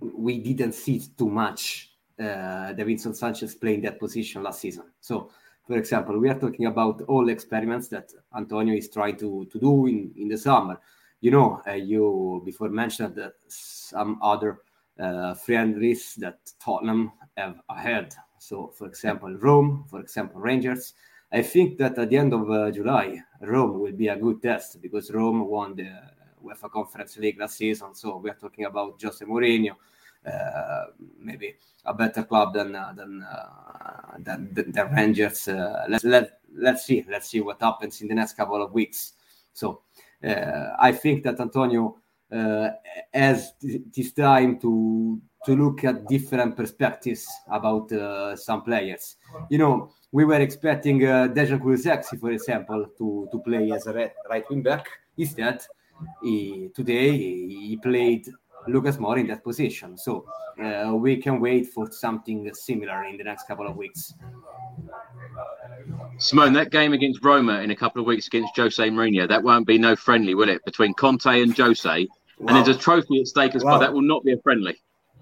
we 0.00 0.38
didn't 0.38 0.72
see 0.72 1.02
too 1.18 1.28
much 1.28 1.92
uh, 2.18 2.72
Davinson 2.72 3.14
Sanchez 3.14 3.54
playing 3.54 3.82
that 3.82 3.98
position 3.98 4.42
last 4.42 4.60
season. 4.60 4.84
So, 5.00 5.30
for 5.66 5.76
example, 5.76 6.18
we 6.18 6.28
are 6.28 6.38
talking 6.38 6.66
about 6.66 7.02
all 7.02 7.28
experiments 7.28 7.88
that 7.88 8.12
Antonio 8.36 8.74
is 8.74 8.88
trying 8.88 9.16
to, 9.18 9.46
to 9.50 9.58
do 9.58 9.86
in, 9.86 10.12
in 10.16 10.28
the 10.28 10.38
summer. 10.38 10.80
You 11.20 11.32
know, 11.32 11.60
uh, 11.66 11.72
you 11.72 12.42
before 12.44 12.68
mentioned 12.68 13.16
that 13.16 13.34
some 13.48 14.18
other 14.22 14.60
uh, 14.98 15.34
friendlies 15.34 16.14
that 16.16 16.38
Tottenham 16.60 17.12
have 17.36 17.60
ahead. 17.68 18.14
So, 18.38 18.72
for 18.78 18.86
example, 18.86 19.34
Rome, 19.34 19.86
for 19.90 20.00
example, 20.00 20.40
Rangers. 20.40 20.94
I 21.36 21.42
think 21.42 21.76
that 21.76 21.98
at 21.98 22.08
the 22.08 22.16
end 22.16 22.32
of 22.32 22.50
uh, 22.50 22.70
July, 22.70 23.20
Rome 23.42 23.78
will 23.78 23.92
be 23.92 24.08
a 24.08 24.16
good 24.16 24.40
test 24.40 24.80
because 24.80 25.10
Rome 25.10 25.46
won 25.46 25.76
the 25.76 25.90
UEFA 26.42 26.70
Conference 26.70 27.18
League 27.18 27.38
last 27.38 27.58
season. 27.58 27.94
So 27.94 28.16
we 28.16 28.30
are 28.30 28.38
talking 28.40 28.64
about 28.64 28.98
Jose 29.02 29.22
Mourinho, 29.22 29.72
uh, 30.26 30.84
maybe 31.20 31.56
a 31.84 31.92
better 31.92 32.22
club 32.22 32.54
than 32.54 32.74
uh, 32.74 32.94
than, 32.96 33.22
uh, 33.22 34.16
than 34.18 34.48
the, 34.54 34.62
the 34.62 34.86
Rangers. 34.86 35.46
Uh, 35.46 35.84
let's 35.90 36.04
let 36.04 36.40
let's 36.56 36.86
see 36.86 37.04
let's 37.06 37.28
see 37.28 37.42
what 37.42 37.60
happens 37.60 38.00
in 38.00 38.08
the 38.08 38.14
next 38.14 38.32
couple 38.32 38.62
of 38.62 38.72
weeks. 38.72 39.12
So 39.52 39.82
uh, 40.24 40.70
I 40.80 40.90
think 40.90 41.22
that 41.24 41.38
Antonio 41.38 41.98
uh, 42.32 42.70
has 43.12 43.52
th- 43.60 43.82
this 43.94 44.12
time 44.12 44.58
to 44.60 45.20
to 45.44 45.54
look 45.54 45.84
at 45.84 46.08
different 46.08 46.56
perspectives 46.56 47.28
about 47.48 47.92
uh, 47.92 48.34
some 48.36 48.62
players. 48.62 49.16
You 49.48 49.58
know, 49.58 49.92
we 50.16 50.24
were 50.24 50.40
expecting 50.40 51.04
uh, 51.04 51.28
Dejan 51.36 51.60
Kulusevski, 51.60 52.18
for 52.18 52.30
example, 52.30 52.86
to, 52.96 53.28
to 53.30 53.38
play 53.40 53.70
as 53.72 53.86
a 53.86 53.92
right, 53.92 54.12
right 54.30 54.48
wing 54.48 54.62
back. 54.62 54.86
Instead, 55.18 55.60
he, 56.22 56.70
today 56.74 57.10
he 57.12 57.78
played 57.82 58.26
Lucas 58.66 58.96
Moura 58.96 59.20
in 59.20 59.26
that 59.26 59.44
position. 59.44 59.98
So 59.98 60.24
uh, 60.58 60.94
we 60.94 61.18
can 61.18 61.38
wait 61.38 61.66
for 61.66 61.92
something 61.92 62.50
similar 62.54 63.04
in 63.04 63.18
the 63.18 63.24
next 63.24 63.46
couple 63.46 63.66
of 63.66 63.76
weeks. 63.76 64.14
Simone, 66.16 66.54
that 66.54 66.70
game 66.70 66.94
against 66.94 67.22
Roma 67.22 67.60
in 67.60 67.70
a 67.70 67.76
couple 67.76 68.00
of 68.00 68.06
weeks 68.06 68.26
against 68.26 68.56
Jose 68.56 68.88
Mourinho, 68.88 69.28
that 69.28 69.42
won't 69.42 69.66
be 69.66 69.76
no 69.76 69.94
friendly, 69.94 70.34
will 70.34 70.48
it? 70.48 70.64
Between 70.64 70.94
Conte 70.94 71.42
and 71.42 71.54
Jose. 71.54 72.08
Wow. 72.38 72.46
And 72.48 72.56
there's 72.56 72.74
a 72.74 72.80
trophy 72.80 73.20
at 73.20 73.26
stake 73.26 73.54
as 73.54 73.62
wow. 73.62 73.72
well. 73.72 73.80
That 73.80 73.92
will 73.92 74.00
not 74.00 74.24
be 74.24 74.32
a 74.32 74.38
friendly. 74.38 74.76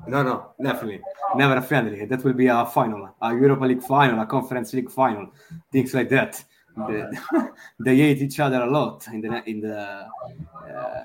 No, 0.06 0.22
no, 0.22 0.52
definitely. 0.62 1.00
Never 1.36 1.56
a 1.56 1.62
friendly. 1.62 2.04
That 2.04 2.22
will 2.24 2.32
be 2.34 2.46
a 2.46 2.66
final, 2.66 3.14
a 3.20 3.34
Europa 3.34 3.64
League 3.64 3.82
final, 3.82 4.20
a 4.20 4.26
Conference 4.26 4.72
League 4.72 4.90
final, 4.90 5.32
things 5.72 5.94
like 5.94 6.08
that. 6.10 6.42
they 7.80 7.96
hate 7.96 8.22
each 8.22 8.40
other 8.40 8.62
a 8.62 8.70
lot 8.70 9.06
in 9.08 9.20
the 9.20 9.42
in 9.48 9.60
the 9.60 9.78
uh, 9.78 11.04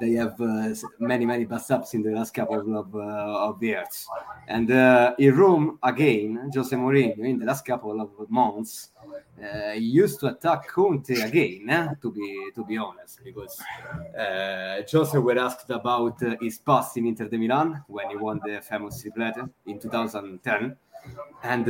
they 0.00 0.12
have 0.12 0.40
uh, 0.40 0.74
many 0.98 1.26
many 1.26 1.44
bust 1.44 1.70
ups 1.70 1.94
in 1.94 2.02
the 2.02 2.10
last 2.10 2.32
couple 2.32 2.78
of, 2.78 2.94
uh, 2.94 3.48
of 3.48 3.62
years. 3.62 4.06
And 4.46 4.70
uh, 4.70 5.14
in 5.18 5.36
Rome 5.36 5.78
again 5.82 6.50
Jose 6.54 6.74
Mourinho 6.74 7.24
in 7.24 7.38
the 7.38 7.44
last 7.46 7.66
couple 7.66 8.00
of 8.00 8.30
months 8.30 8.90
uh, 9.42 9.72
used 9.72 10.20
to 10.20 10.28
attack 10.28 10.68
Conte 10.68 11.10
again 11.10 11.68
eh, 11.68 11.88
to 12.00 12.10
be 12.10 12.50
to 12.54 12.64
be 12.64 12.76
honest 12.78 13.20
because 13.24 13.60
uh, 14.18 14.82
Jose 14.90 15.18
were 15.18 15.38
asked 15.38 15.70
about 15.70 16.18
his 16.40 16.58
past 16.58 16.96
in 16.96 17.06
Inter 17.06 17.28
de 17.28 17.36
Milan 17.36 17.84
when 17.88 18.08
he 18.10 18.16
won 18.16 18.40
the 18.44 18.60
famous 18.60 19.02
triplete 19.02 19.48
in 19.66 19.78
2010 19.78 20.76
and 21.42 21.66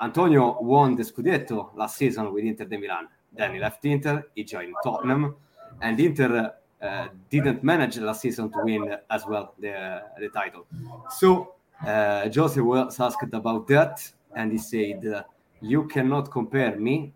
Antonio 0.00 0.60
won 0.60 0.96
the 0.96 1.02
Scudetto 1.02 1.74
last 1.76 1.96
season 1.96 2.32
with 2.32 2.44
Inter 2.44 2.64
de 2.64 2.78
Milan. 2.78 3.08
Then 3.32 3.54
he 3.54 3.60
left 3.60 3.84
Inter, 3.84 4.24
he 4.34 4.44
joined 4.44 4.74
Tottenham, 4.82 5.36
and 5.80 5.98
Inter 6.00 6.54
uh, 6.80 7.08
didn't 7.30 7.62
manage 7.62 7.98
last 7.98 8.20
season 8.22 8.50
to 8.52 8.58
win 8.62 8.96
as 9.10 9.26
well 9.26 9.54
the, 9.58 10.02
the 10.18 10.28
title. 10.28 10.66
So 11.10 11.54
uh, 11.86 12.28
Jose 12.34 12.60
was 12.60 13.00
asked 13.00 13.32
about 13.32 13.66
that, 13.68 14.10
and 14.34 14.52
he 14.52 14.58
said, 14.58 15.06
uh, 15.06 15.22
"You 15.60 15.86
cannot 15.86 16.30
compare 16.30 16.76
me 16.76 17.12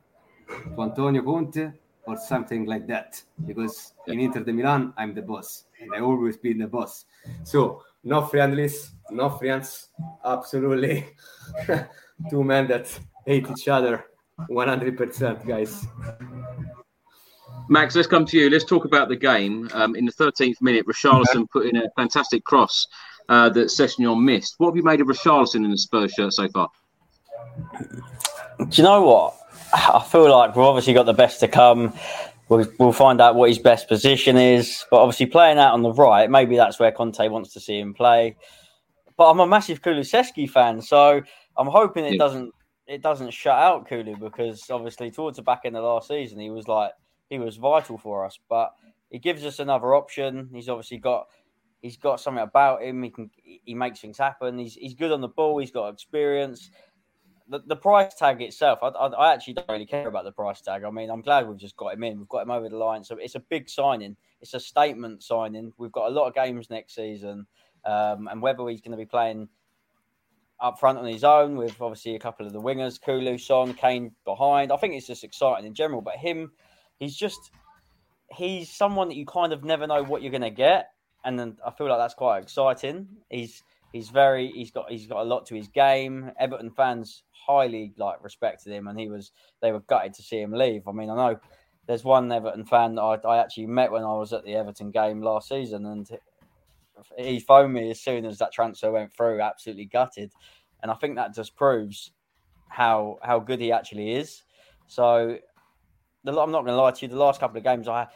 to 0.75 0.83
Antonio 0.83 1.23
Conte 1.23 1.73
or 2.07 2.16
something 2.16 2.64
like 2.64 2.87
that, 2.87 3.23
because 3.47 3.95
in 4.07 4.21
Inter 4.21 4.40
de 4.40 4.53
Milan 4.53 4.93
I'm 4.97 5.14
the 5.14 5.23
boss, 5.23 5.64
and 5.81 5.90
I 5.95 6.01
always 6.01 6.37
been 6.37 6.59
the 6.59 6.66
boss." 6.66 7.07
So 7.45 7.83
no 8.05 8.23
friendlies, 8.27 8.93
no 9.11 9.31
friends, 9.31 9.88
absolutely. 10.25 11.07
two 12.29 12.45
men 12.45 12.67
that 12.69 12.99
hate 13.27 13.49
each 13.51 13.69
other 13.69 14.05
100%, 14.49 15.47
guys. 15.47 15.87
Max, 17.69 17.95
let's 17.95 18.09
come 18.09 18.25
to 18.27 18.39
you. 18.39 18.51
Let's 18.51 18.65
talk 18.65 18.85
about 18.85 19.09
the 19.09 19.17
game. 19.17 19.71
Um, 19.75 19.95
in 19.95 20.05
the 20.05 20.13
13th 20.13 20.61
minute, 20.61 20.87
Richarlison 20.87 21.49
put 21.51 21.67
in 21.67 21.77
a 21.77 21.89
fantastic 21.97 22.45
cross 22.45 22.87
uh, 23.29 23.49
that 23.51 23.69
Sessegnon 23.69 24.23
missed. 24.23 24.55
What 24.59 24.71
have 24.71 24.77
you 24.77 24.83
made 24.83 25.01
of 25.01 25.07
Richarlison 25.07 25.65
in 25.65 25.71
the 25.71 25.79
Spurs 25.79 26.13
shirt 26.13 26.33
so 26.33 26.49
far? 26.49 26.69
Do 28.59 28.67
you 28.73 28.83
know 28.83 29.03
what? 29.03 29.37
I 29.73 30.03
feel 30.03 30.31
like 30.31 30.57
we've 30.57 30.65
obviously 30.65 30.95
got 30.95 31.07
the 31.07 31.13
best 31.13 31.39
to 31.41 31.49
come. 31.49 31.95
We'll, 32.49 32.67
we'll 32.81 32.93
find 32.93 33.21
out 33.21 33.37
what 33.37 33.49
his 33.49 33.61
best 33.61 33.87
position 33.87 34.37
is. 34.37 34.85
But 34.91 34.99
obviously, 35.03 35.27
playing 35.27 35.59
out 35.59 35.73
on 35.73 35.83
the 35.83 35.93
right, 35.93 36.29
maybe 36.29 36.57
that's 36.57 36.81
where 36.81 36.91
Conte 36.91 37.29
wants 37.29 37.53
to 37.53 37.61
see 37.61 37.79
him 37.79 37.95
play. 37.95 38.37
But 39.17 39.31
I'm 39.31 39.39
a 39.39 39.47
massive 39.47 39.81
Kulusevski 39.81 40.51
fan, 40.51 40.83
so 40.83 41.23
I'm 41.57 41.69
hoping 41.69 42.05
it 42.05 42.13
yeah. 42.13 42.19
doesn't 42.19 42.55
it 42.87 43.03
doesn't 43.03 43.31
shut 43.31 43.57
out 43.57 43.89
Kulu 43.89 44.17
because 44.17 44.69
obviously 44.71 45.11
towards 45.11 45.37
the 45.37 45.43
back 45.43 45.61
end 45.65 45.77
of 45.77 45.85
last 45.85 46.09
season 46.09 46.41
he 46.41 46.51
was 46.51 46.67
like 46.67 46.93
he 47.29 47.39
was 47.39 47.57
vital 47.57 47.97
for 47.97 48.27
us. 48.27 48.39
But 48.49 48.73
he 49.11 49.19
gives 49.19 49.45
us 49.45 49.59
another 49.59 49.95
option. 49.95 50.51
He's 50.53 50.69
obviously 50.69 50.99
got 50.99 51.29
he's 51.81 51.97
got 51.97 52.21
something 52.21 52.43
about 52.43 52.83
him. 52.83 53.03
He 53.03 53.11
can 53.11 53.31
he 53.43 53.75
makes 53.75 54.01
things 54.01 54.19
happen. 54.19 54.59
He's 54.59 54.75
he's 54.75 54.95
good 54.95 55.13
on 55.13 55.21
the 55.21 55.29
ball. 55.29 55.59
He's 55.59 55.71
got 55.71 55.89
experience. 55.89 56.71
The, 57.49 57.61
the 57.67 57.75
price 57.75 58.15
tag 58.15 58.41
itself, 58.43 58.79
I, 58.81 58.89
I, 58.89 59.09
I 59.09 59.35
actually 59.35 59.55
don't 59.55 59.69
really 59.69 59.87
care 59.87 60.07
about 60.07 60.23
the 60.23 60.31
price 60.31 60.61
tag. 60.61 60.85
I 60.85 60.91
mean, 60.91 61.11
I'm 61.11 61.21
glad 61.21 61.49
we've 61.49 61.59
just 61.59 61.77
got 61.77 61.95
him 61.95 62.05
in. 62.05 62.19
We've 62.19 62.29
got 62.29 62.43
him 62.43 62.51
over 62.53 62.69
the 62.69 62.77
line. 62.77 63.03
So 63.03 63.17
it's 63.17 63.35
a 63.35 63.41
big 63.41 63.69
signing. 63.69 64.17
It's 64.41 64.55
a 64.55 64.61
statement 64.61 65.25
signing. 65.25 65.73
We've 65.77 65.91
got 65.91 66.07
a 66.07 66.15
lot 66.15 66.29
of 66.29 66.35
games 66.35 66.71
next 66.71 66.95
season. 66.95 67.49
Um, 67.85 68.29
and 68.31 68.41
whether 68.41 68.69
he's 68.69 68.81
going 68.81 68.93
to 68.93 68.97
be 68.97 69.07
playing 69.07 69.49
up 70.61 70.79
front 70.79 70.99
on 70.99 71.07
his 71.07 71.25
own 71.25 71.57
with 71.57 71.81
obviously 71.81 72.14
a 72.14 72.18
couple 72.18 72.46
of 72.46 72.53
the 72.53 72.61
wingers, 72.61 73.01
Kulu, 73.01 73.38
Son, 73.38 73.75
Kane 73.75 74.12
behind. 74.25 74.73
I 74.73 74.77
think 74.77 74.94
it's 74.94 75.07
just 75.07 75.25
exciting 75.25 75.66
in 75.66 75.75
general. 75.75 76.03
But 76.03 76.16
him, 76.16 76.53
he's 76.99 77.16
just 77.16 77.51
he's 78.37 78.70
someone 78.70 79.09
that 79.09 79.16
you 79.16 79.27
kind 79.27 79.53
of 79.53 79.64
never 79.64 79.87
know 79.87 80.03
what 80.03 80.23
you're 80.23 80.31
going 80.31 80.42
to 80.42 80.51
get, 80.51 80.90
and 81.25 81.38
then 81.38 81.57
I 81.66 81.70
feel 81.70 81.88
like 81.88 81.99
that's 81.99 82.14
quite 82.14 82.42
exciting. 82.42 83.09
He's 83.31 83.62
he's 83.92 84.11
very 84.11 84.51
he's 84.51 84.70
got 84.70 84.90
he's 84.90 85.07
got 85.07 85.20
a 85.20 85.25
lot 85.25 85.46
to 85.46 85.55
his 85.55 85.68
game. 85.68 86.31
Everton 86.38 86.70
fans 86.70 87.23
highly 87.33 87.92
like 87.96 88.23
respected 88.23 88.73
him, 88.73 88.87
and 88.87 88.99
he 88.99 89.09
was 89.09 89.33
they 89.62 89.73
were 89.73 89.81
gutted 89.81 90.14
to 90.14 90.23
see 90.23 90.40
him 90.40 90.53
leave. 90.53 90.87
I 90.87 90.92
mean, 90.92 91.11
I 91.11 91.16
know 91.16 91.40
there's 91.87 92.05
one 92.05 92.31
Everton 92.31 92.64
fan 92.64 92.94
that 92.96 93.03
I, 93.03 93.16
I 93.27 93.38
actually 93.38 93.66
met 93.66 93.90
when 93.90 94.05
I 94.05 94.14
was 94.14 94.33
at 94.33 94.44
the 94.44 94.55
Everton 94.55 94.90
game 94.90 95.23
last 95.23 95.49
season, 95.49 95.87
and 95.87 96.09
he 97.19 97.41
phoned 97.41 97.73
me 97.73 97.91
as 97.91 98.01
soon 98.01 98.25
as 98.25 98.39
that 98.39 98.53
transfer 98.53 98.91
went 98.91 99.15
through, 99.15 99.41
absolutely 99.41 99.87
gutted, 99.87 100.33
and 100.83 100.91
I 100.91 100.95
think 100.95 101.17
that 101.17 101.35
just 101.35 101.57
proves 101.57 102.13
how 102.69 103.19
how 103.23 103.39
good 103.39 103.61
he 103.61 103.73
actually 103.73 104.13
is. 104.13 104.43
So, 104.87 105.39
the, 106.25 106.31
I'm 106.33 106.51
not 106.51 106.65
going 106.65 106.77
to 106.77 106.81
lie 106.81 106.91
to 106.91 107.07
you. 107.07 107.09
The 107.09 107.17
last 107.17 107.41
couple 107.41 107.59
of 107.59 107.65
games, 107.65 107.89
I 107.89 108.07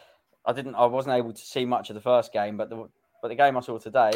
I 0.47 0.53
didn't, 0.53 0.75
I 0.75 0.87
wasn't 0.87 1.17
able 1.17 1.33
to 1.33 1.43
see 1.43 1.65
much 1.65 1.91
of 1.91 1.95
the 1.95 2.01
first 2.01 2.33
game, 2.33 2.57
but 2.57 2.71
the 2.71 2.89
but 3.23 3.29
the 3.29 3.35
game 3.35 3.57
I 3.57 3.61
saw 3.61 3.79
today, 3.79 4.13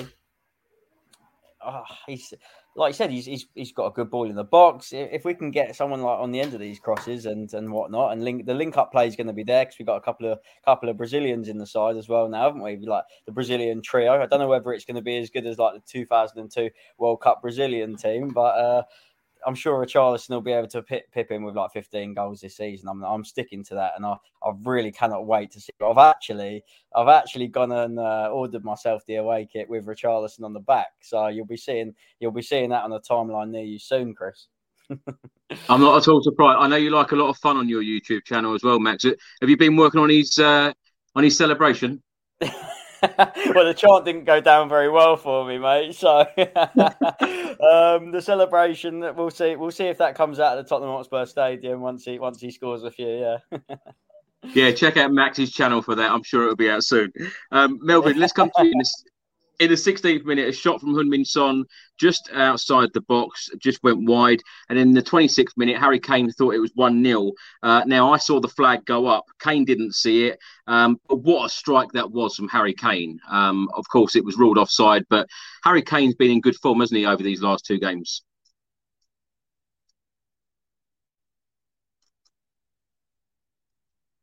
oh, 1.64 1.84
he's 2.06 2.34
like 2.76 2.90
you 2.90 2.94
said, 2.94 3.10
he's, 3.10 3.26
he's 3.26 3.46
he's 3.54 3.72
got 3.72 3.86
a 3.86 3.90
good 3.90 4.10
ball 4.10 4.28
in 4.28 4.36
the 4.36 4.44
box. 4.44 4.92
If 4.92 5.24
we 5.24 5.34
can 5.34 5.50
get 5.50 5.74
someone 5.74 6.02
like 6.02 6.18
on 6.18 6.30
the 6.30 6.40
end 6.40 6.54
of 6.54 6.60
these 6.60 6.78
crosses 6.78 7.26
and 7.26 7.52
and 7.52 7.72
whatnot, 7.72 8.12
and 8.12 8.22
link 8.22 8.46
the 8.46 8.54
link 8.54 8.76
up 8.76 8.92
play 8.92 9.06
is 9.06 9.16
going 9.16 9.26
to 9.26 9.32
be 9.32 9.42
there 9.42 9.64
because 9.64 9.78
we've 9.78 9.86
got 9.86 9.96
a 9.96 10.00
couple 10.00 10.30
of 10.30 10.38
couple 10.64 10.88
of 10.88 10.96
Brazilians 10.96 11.48
in 11.48 11.58
the 11.58 11.66
side 11.66 11.96
as 11.96 12.08
well 12.08 12.28
now, 12.28 12.44
haven't 12.44 12.62
we? 12.62 12.76
Like 12.76 13.04
the 13.26 13.32
Brazilian 13.32 13.82
trio. 13.82 14.22
I 14.22 14.26
don't 14.26 14.38
know 14.38 14.48
whether 14.48 14.72
it's 14.72 14.84
going 14.84 14.96
to 14.96 15.02
be 15.02 15.18
as 15.18 15.30
good 15.30 15.46
as 15.46 15.58
like 15.58 15.74
the 15.74 15.82
2002 15.86 16.70
World 16.98 17.20
Cup 17.20 17.42
Brazilian 17.42 17.96
team, 17.96 18.28
but 18.28 18.58
uh, 18.58 18.82
I'm 19.46 19.54
sure 19.54 19.84
Richarlison 19.84 20.30
will 20.30 20.40
be 20.40 20.52
able 20.52 20.68
to 20.68 20.82
pip, 20.82 21.10
pip 21.12 21.30
in 21.30 21.42
with 21.42 21.56
like 21.56 21.72
15 21.72 22.14
goals 22.14 22.40
this 22.40 22.56
season. 22.56 22.88
I'm, 22.88 23.02
I'm 23.04 23.24
sticking 23.24 23.64
to 23.64 23.74
that, 23.74 23.92
and 23.96 24.04
I, 24.04 24.16
I 24.42 24.52
really 24.64 24.92
cannot 24.92 25.26
wait 25.26 25.50
to 25.52 25.60
see. 25.60 25.72
I've 25.84 25.98
actually 25.98 26.62
I've 26.94 27.08
actually 27.08 27.48
gone 27.48 27.72
and 27.72 27.98
uh, 27.98 28.30
ordered 28.32 28.64
myself 28.64 29.04
the 29.06 29.16
away 29.16 29.48
kit 29.50 29.68
with 29.68 29.86
Richarlison 29.86 30.44
on 30.44 30.52
the 30.52 30.60
back, 30.60 30.88
so 31.00 31.28
you'll 31.28 31.46
be 31.46 31.56
seeing 31.56 31.94
you'll 32.20 32.32
be 32.32 32.42
seeing 32.42 32.70
that 32.70 32.84
on 32.84 32.90
the 32.90 33.00
timeline 33.00 33.50
near 33.50 33.64
you 33.64 33.78
soon, 33.78 34.14
Chris. 34.14 34.48
I'm 35.68 35.80
not 35.80 36.02
at 36.02 36.08
all 36.08 36.22
surprised. 36.22 36.58
I 36.60 36.68
know 36.68 36.76
you 36.76 36.90
like 36.90 37.12
a 37.12 37.16
lot 37.16 37.28
of 37.28 37.36
fun 37.38 37.56
on 37.56 37.68
your 37.68 37.82
YouTube 37.82 38.24
channel 38.24 38.54
as 38.54 38.62
well, 38.62 38.78
Max. 38.78 39.04
Have 39.04 39.50
you 39.50 39.56
been 39.56 39.76
working 39.76 40.00
on 40.00 40.10
his 40.10 40.38
uh, 40.38 40.72
on 41.14 41.24
his 41.24 41.36
celebration? 41.36 42.02
well, 43.18 43.64
the 43.64 43.74
chant 43.76 44.04
didn't 44.04 44.24
go 44.24 44.40
down 44.40 44.68
very 44.68 44.88
well 44.88 45.16
for 45.16 45.46
me, 45.46 45.58
mate. 45.58 45.94
So 45.94 46.20
um, 46.38 48.10
the 48.10 48.20
celebration, 48.22 49.00
that 49.00 49.16
we'll 49.16 49.30
see. 49.30 49.56
We'll 49.56 49.70
see 49.70 49.84
if 49.84 49.98
that 49.98 50.14
comes 50.14 50.40
out 50.40 50.58
of 50.58 50.64
the 50.64 50.68
Tottenham 50.68 50.94
Hotspur 50.94 51.26
Stadium 51.26 51.80
once 51.80 52.04
he 52.04 52.18
once 52.18 52.40
he 52.40 52.50
scores 52.50 52.82
a 52.84 52.90
few. 52.90 53.08
Yeah. 53.08 53.58
yeah, 54.54 54.72
check 54.72 54.96
out 54.96 55.12
Max's 55.12 55.52
channel 55.52 55.82
for 55.82 55.94
that. 55.94 56.10
I'm 56.10 56.22
sure 56.22 56.44
it'll 56.44 56.56
be 56.56 56.70
out 56.70 56.84
soon. 56.84 57.12
Um, 57.52 57.78
Melvyn, 57.80 58.16
let's 58.16 58.32
come 58.32 58.50
to 58.56 58.64
you 58.64 58.72
in 58.72 58.82
in 59.58 59.70
the 59.70 59.76
16th 59.76 60.24
minute, 60.24 60.48
a 60.48 60.52
shot 60.52 60.80
from 60.80 60.94
Heung-min 60.94 61.24
Son 61.24 61.64
just 61.98 62.30
outside 62.32 62.90
the 62.92 63.00
box, 63.02 63.50
just 63.58 63.82
went 63.82 64.08
wide. 64.08 64.40
And 64.68 64.78
in 64.78 64.92
the 64.92 65.02
26th 65.02 65.56
minute, 65.56 65.78
Harry 65.78 65.98
Kane 65.98 66.30
thought 66.30 66.54
it 66.54 66.60
was 66.60 66.70
1 66.74 67.04
0. 67.04 67.32
Uh, 67.62 67.82
now, 67.86 68.12
I 68.12 68.18
saw 68.18 68.40
the 68.40 68.48
flag 68.48 68.84
go 68.84 69.06
up. 69.06 69.24
Kane 69.40 69.64
didn't 69.64 69.94
see 69.94 70.26
it. 70.26 70.38
Um, 70.68 71.00
but 71.08 71.22
what 71.22 71.46
a 71.46 71.48
strike 71.48 71.90
that 71.92 72.10
was 72.10 72.36
from 72.36 72.48
Harry 72.48 72.74
Kane. 72.74 73.18
Um, 73.28 73.68
of 73.74 73.88
course, 73.88 74.14
it 74.14 74.24
was 74.24 74.36
ruled 74.36 74.58
offside, 74.58 75.04
but 75.10 75.28
Harry 75.64 75.82
Kane's 75.82 76.14
been 76.14 76.30
in 76.30 76.40
good 76.40 76.56
form, 76.56 76.80
hasn't 76.80 76.98
he, 76.98 77.06
over 77.06 77.22
these 77.22 77.42
last 77.42 77.66
two 77.66 77.78
games? 77.78 78.22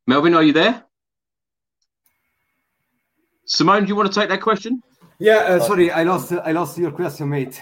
Melvyn, 0.07 0.35
are 0.35 0.43
you 0.43 0.53
there? 0.53 0.83
Simone, 3.47 3.83
do 3.83 3.89
you 3.89 3.95
want 3.95 4.11
to 4.11 4.19
take 4.19 4.29
that 4.29 4.41
question? 4.41 4.81
Yeah, 5.19 5.35
uh, 5.35 5.59
sorry, 5.59 5.91
I 5.91 6.03
lost. 6.03 6.31
Uh, 6.31 6.41
I 6.45 6.51
lost 6.51 6.77
your 6.77 6.91
question, 6.91 7.29
mate. 7.29 7.61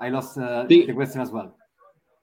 I 0.00 0.08
lost 0.10 0.38
uh, 0.38 0.64
the, 0.64 0.86
the, 0.86 0.92
question 0.92 1.20
as 1.20 1.30
well. 1.30 1.56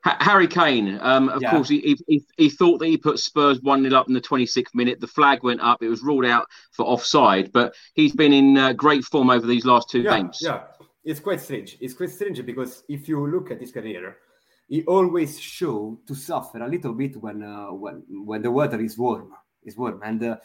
Harry 0.03 0.47
Kane, 0.47 0.99
um, 1.01 1.29
of 1.29 1.41
yeah. 1.41 1.49
course, 1.49 1.67
he, 1.67 1.97
he, 2.07 2.23
he 2.37 2.49
thought 2.49 2.77
that 2.77 2.85
he 2.87 2.95
put 2.95 3.17
Spurs 3.17 3.59
1 3.61 3.83
0 3.83 3.95
up 3.95 4.07
in 4.07 4.13
the 4.13 4.21
26th 4.21 4.75
minute. 4.75 4.99
The 4.99 5.07
flag 5.07 5.43
went 5.43 5.61
up. 5.61 5.81
It 5.81 5.89
was 5.89 6.03
ruled 6.03 6.25
out 6.25 6.47
for 6.73 6.85
offside, 6.85 7.51
but 7.51 7.73
he's 7.95 8.13
been 8.13 8.31
in 8.31 8.57
uh, 8.57 8.73
great 8.73 9.03
form 9.03 9.31
over 9.31 9.47
these 9.47 9.65
last 9.65 9.89
two 9.89 10.01
yeah, 10.01 10.17
games. 10.17 10.39
Yeah, 10.41 10.61
it's 11.03 11.19
quite 11.19 11.41
strange. 11.41 11.77
It's 11.81 11.95
quite 11.95 12.11
strange 12.11 12.45
because 12.45 12.83
if 12.87 13.07
you 13.07 13.25
look 13.27 13.49
at 13.49 13.59
his 13.59 13.71
career, 13.71 14.17
he 14.67 14.83
always 14.83 15.39
show 15.39 15.99
to 16.07 16.13
suffer 16.13 16.59
a 16.63 16.69
little 16.69 16.93
bit 16.93 17.17
when 17.17 17.41
uh, 17.41 17.67
when 17.67 18.03
when 18.09 18.41
the 18.43 18.51
weather 18.51 18.79
is 18.81 18.97
warm. 18.97 19.31
Is 19.63 19.75
warm, 19.75 20.01
and 20.03 20.23
uh, 20.23 20.37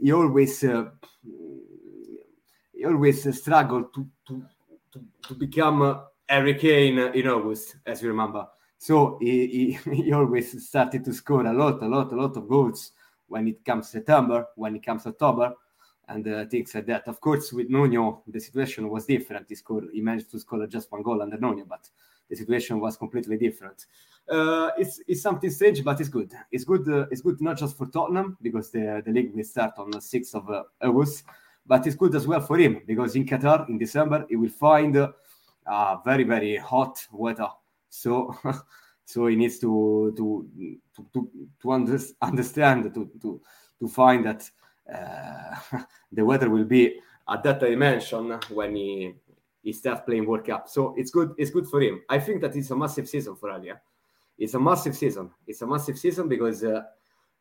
he 0.00 0.12
always 0.12 0.64
uh, 0.64 0.86
always 2.84 3.22
struggle 3.38 3.84
to 3.94 4.06
to 4.28 4.44
to, 4.92 5.04
to 5.28 5.34
become 5.34 6.02
Harry 6.28 6.54
Kane 6.54 6.98
in 6.98 7.28
August, 7.28 7.76
as 7.86 8.02
you 8.02 8.08
remember. 8.08 8.46
So 8.78 9.18
he, 9.20 9.78
he, 9.84 9.90
he 10.02 10.12
always 10.12 10.66
started 10.66 11.04
to 11.04 11.12
score 11.12 11.46
a 11.46 11.52
lot, 11.52 11.82
a 11.82 11.86
lot, 11.86 12.12
a 12.12 12.16
lot 12.16 12.36
of 12.36 12.48
goals 12.48 12.92
when 13.28 13.48
it 13.48 13.64
comes 13.64 13.88
September, 13.88 14.46
when 14.56 14.76
it 14.76 14.84
comes 14.84 15.06
October, 15.06 15.54
and 16.08 16.26
uh, 16.26 16.44
things 16.46 16.74
like 16.74 16.86
that. 16.86 17.08
Of 17.08 17.20
course, 17.20 17.52
with 17.52 17.70
Nuno, 17.70 18.22
the 18.26 18.40
situation 18.40 18.88
was 18.88 19.06
different. 19.06 19.46
He 19.48 19.54
scored, 19.54 19.88
he 19.92 20.00
managed 20.00 20.30
to 20.32 20.40
score 20.40 20.66
just 20.66 20.90
one 20.90 21.02
goal 21.02 21.22
under 21.22 21.38
Nuno, 21.38 21.64
but 21.64 21.88
the 22.28 22.36
situation 22.36 22.80
was 22.80 22.96
completely 22.96 23.36
different. 23.36 23.86
Uh, 24.28 24.70
it's, 24.76 25.00
it's 25.06 25.22
something 25.22 25.50
strange, 25.50 25.82
but 25.84 26.00
it's 26.00 26.08
good. 26.08 26.32
It's 26.50 26.64
good. 26.64 26.88
Uh, 26.88 27.06
it's 27.10 27.20
good 27.20 27.40
not 27.40 27.58
just 27.58 27.76
for 27.76 27.86
Tottenham 27.86 28.36
because 28.42 28.70
the, 28.70 29.02
the 29.04 29.12
league 29.12 29.34
will 29.34 29.44
start 29.44 29.72
on 29.78 29.90
the 29.90 30.00
sixth 30.00 30.34
of 30.34 30.48
uh, 30.50 30.62
August, 30.82 31.24
but 31.66 31.86
it's 31.86 31.96
good 31.96 32.14
as 32.14 32.26
well 32.26 32.40
for 32.40 32.58
him 32.58 32.82
because 32.86 33.16
in 33.16 33.24
Qatar 33.24 33.68
in 33.68 33.78
December 33.78 34.26
he 34.28 34.36
will 34.36 34.50
find 34.50 34.96
uh, 34.96 35.96
very 36.04 36.24
very 36.24 36.56
hot 36.56 37.06
weather. 37.12 37.48
So 37.88 38.36
so 39.04 39.26
he 39.26 39.36
needs 39.36 39.58
to 39.60 40.12
to 40.16 40.48
to 40.96 41.06
to, 41.12 41.30
to 41.60 41.72
under, 41.72 41.98
understand 42.20 42.92
to 42.94 43.10
to 43.20 43.40
to 43.78 43.88
find 43.88 44.24
that 44.26 44.50
uh, 44.92 45.78
the 46.12 46.24
weather 46.24 46.50
will 46.50 46.64
be 46.64 47.00
at 47.28 47.42
that 47.42 47.60
dimension 47.60 48.38
when 48.50 48.76
he 48.76 49.14
he 49.62 49.72
starts 49.72 50.02
playing 50.04 50.26
World 50.26 50.44
Cup. 50.44 50.68
So 50.68 50.94
it's 50.96 51.10
good. 51.10 51.34
It's 51.38 51.50
good 51.50 51.68
for 51.68 51.80
him. 51.80 52.02
I 52.08 52.18
think 52.18 52.40
that 52.40 52.56
it's 52.56 52.70
a 52.70 52.76
massive 52.76 53.08
season 53.08 53.36
for 53.36 53.50
Alia. 53.50 53.80
It's 54.36 54.54
a 54.54 54.60
massive 54.60 54.96
season. 54.96 55.30
It's 55.46 55.62
a 55.62 55.66
massive 55.66 55.98
season 55.98 56.28
because 56.28 56.64
uh, 56.64 56.82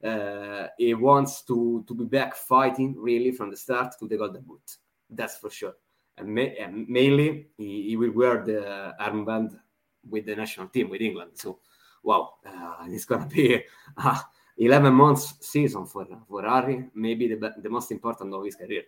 uh, 0.04 0.68
he 0.78 0.94
wants 0.94 1.44
to 1.44 1.84
to 1.88 1.94
be 1.94 2.06
back 2.06 2.36
fighting 2.36 2.96
really 2.98 3.32
from 3.32 3.50
the 3.50 3.58
start 3.58 3.94
to 4.00 4.08
the 4.08 4.18
Golden 4.18 4.42
Boot. 4.42 4.78
That's 5.10 5.38
for 5.38 5.50
sure. 5.50 5.76
And, 6.18 6.28
ma- 6.36 6.56
and 6.60 6.88
mainly, 6.88 7.48
he, 7.58 7.90
he, 7.90 7.98
will 7.98 8.12
wear 8.12 8.44
the 8.44 8.94
armband 9.00 9.58
with 10.08 10.26
the 10.26 10.36
national 10.36 10.68
team 10.68 10.90
with 10.90 11.02
England. 11.02 11.32
So, 11.36 11.60
wow, 12.04 12.34
uh, 12.46 12.86
it's 12.88 13.06
gonna 13.06 13.28
be 13.28 13.64
a 13.98 14.20
11 14.58 14.94
months 14.94 15.36
season 15.42 15.86
for 15.86 16.08
for 16.28 16.44
Harry. 16.44 16.90
Maybe 16.94 17.28
the 17.28 17.54
the 17.62 17.70
most 17.70 17.92
important 17.92 18.34
of 18.34 18.44
his 18.44 18.56
career. 18.56 18.84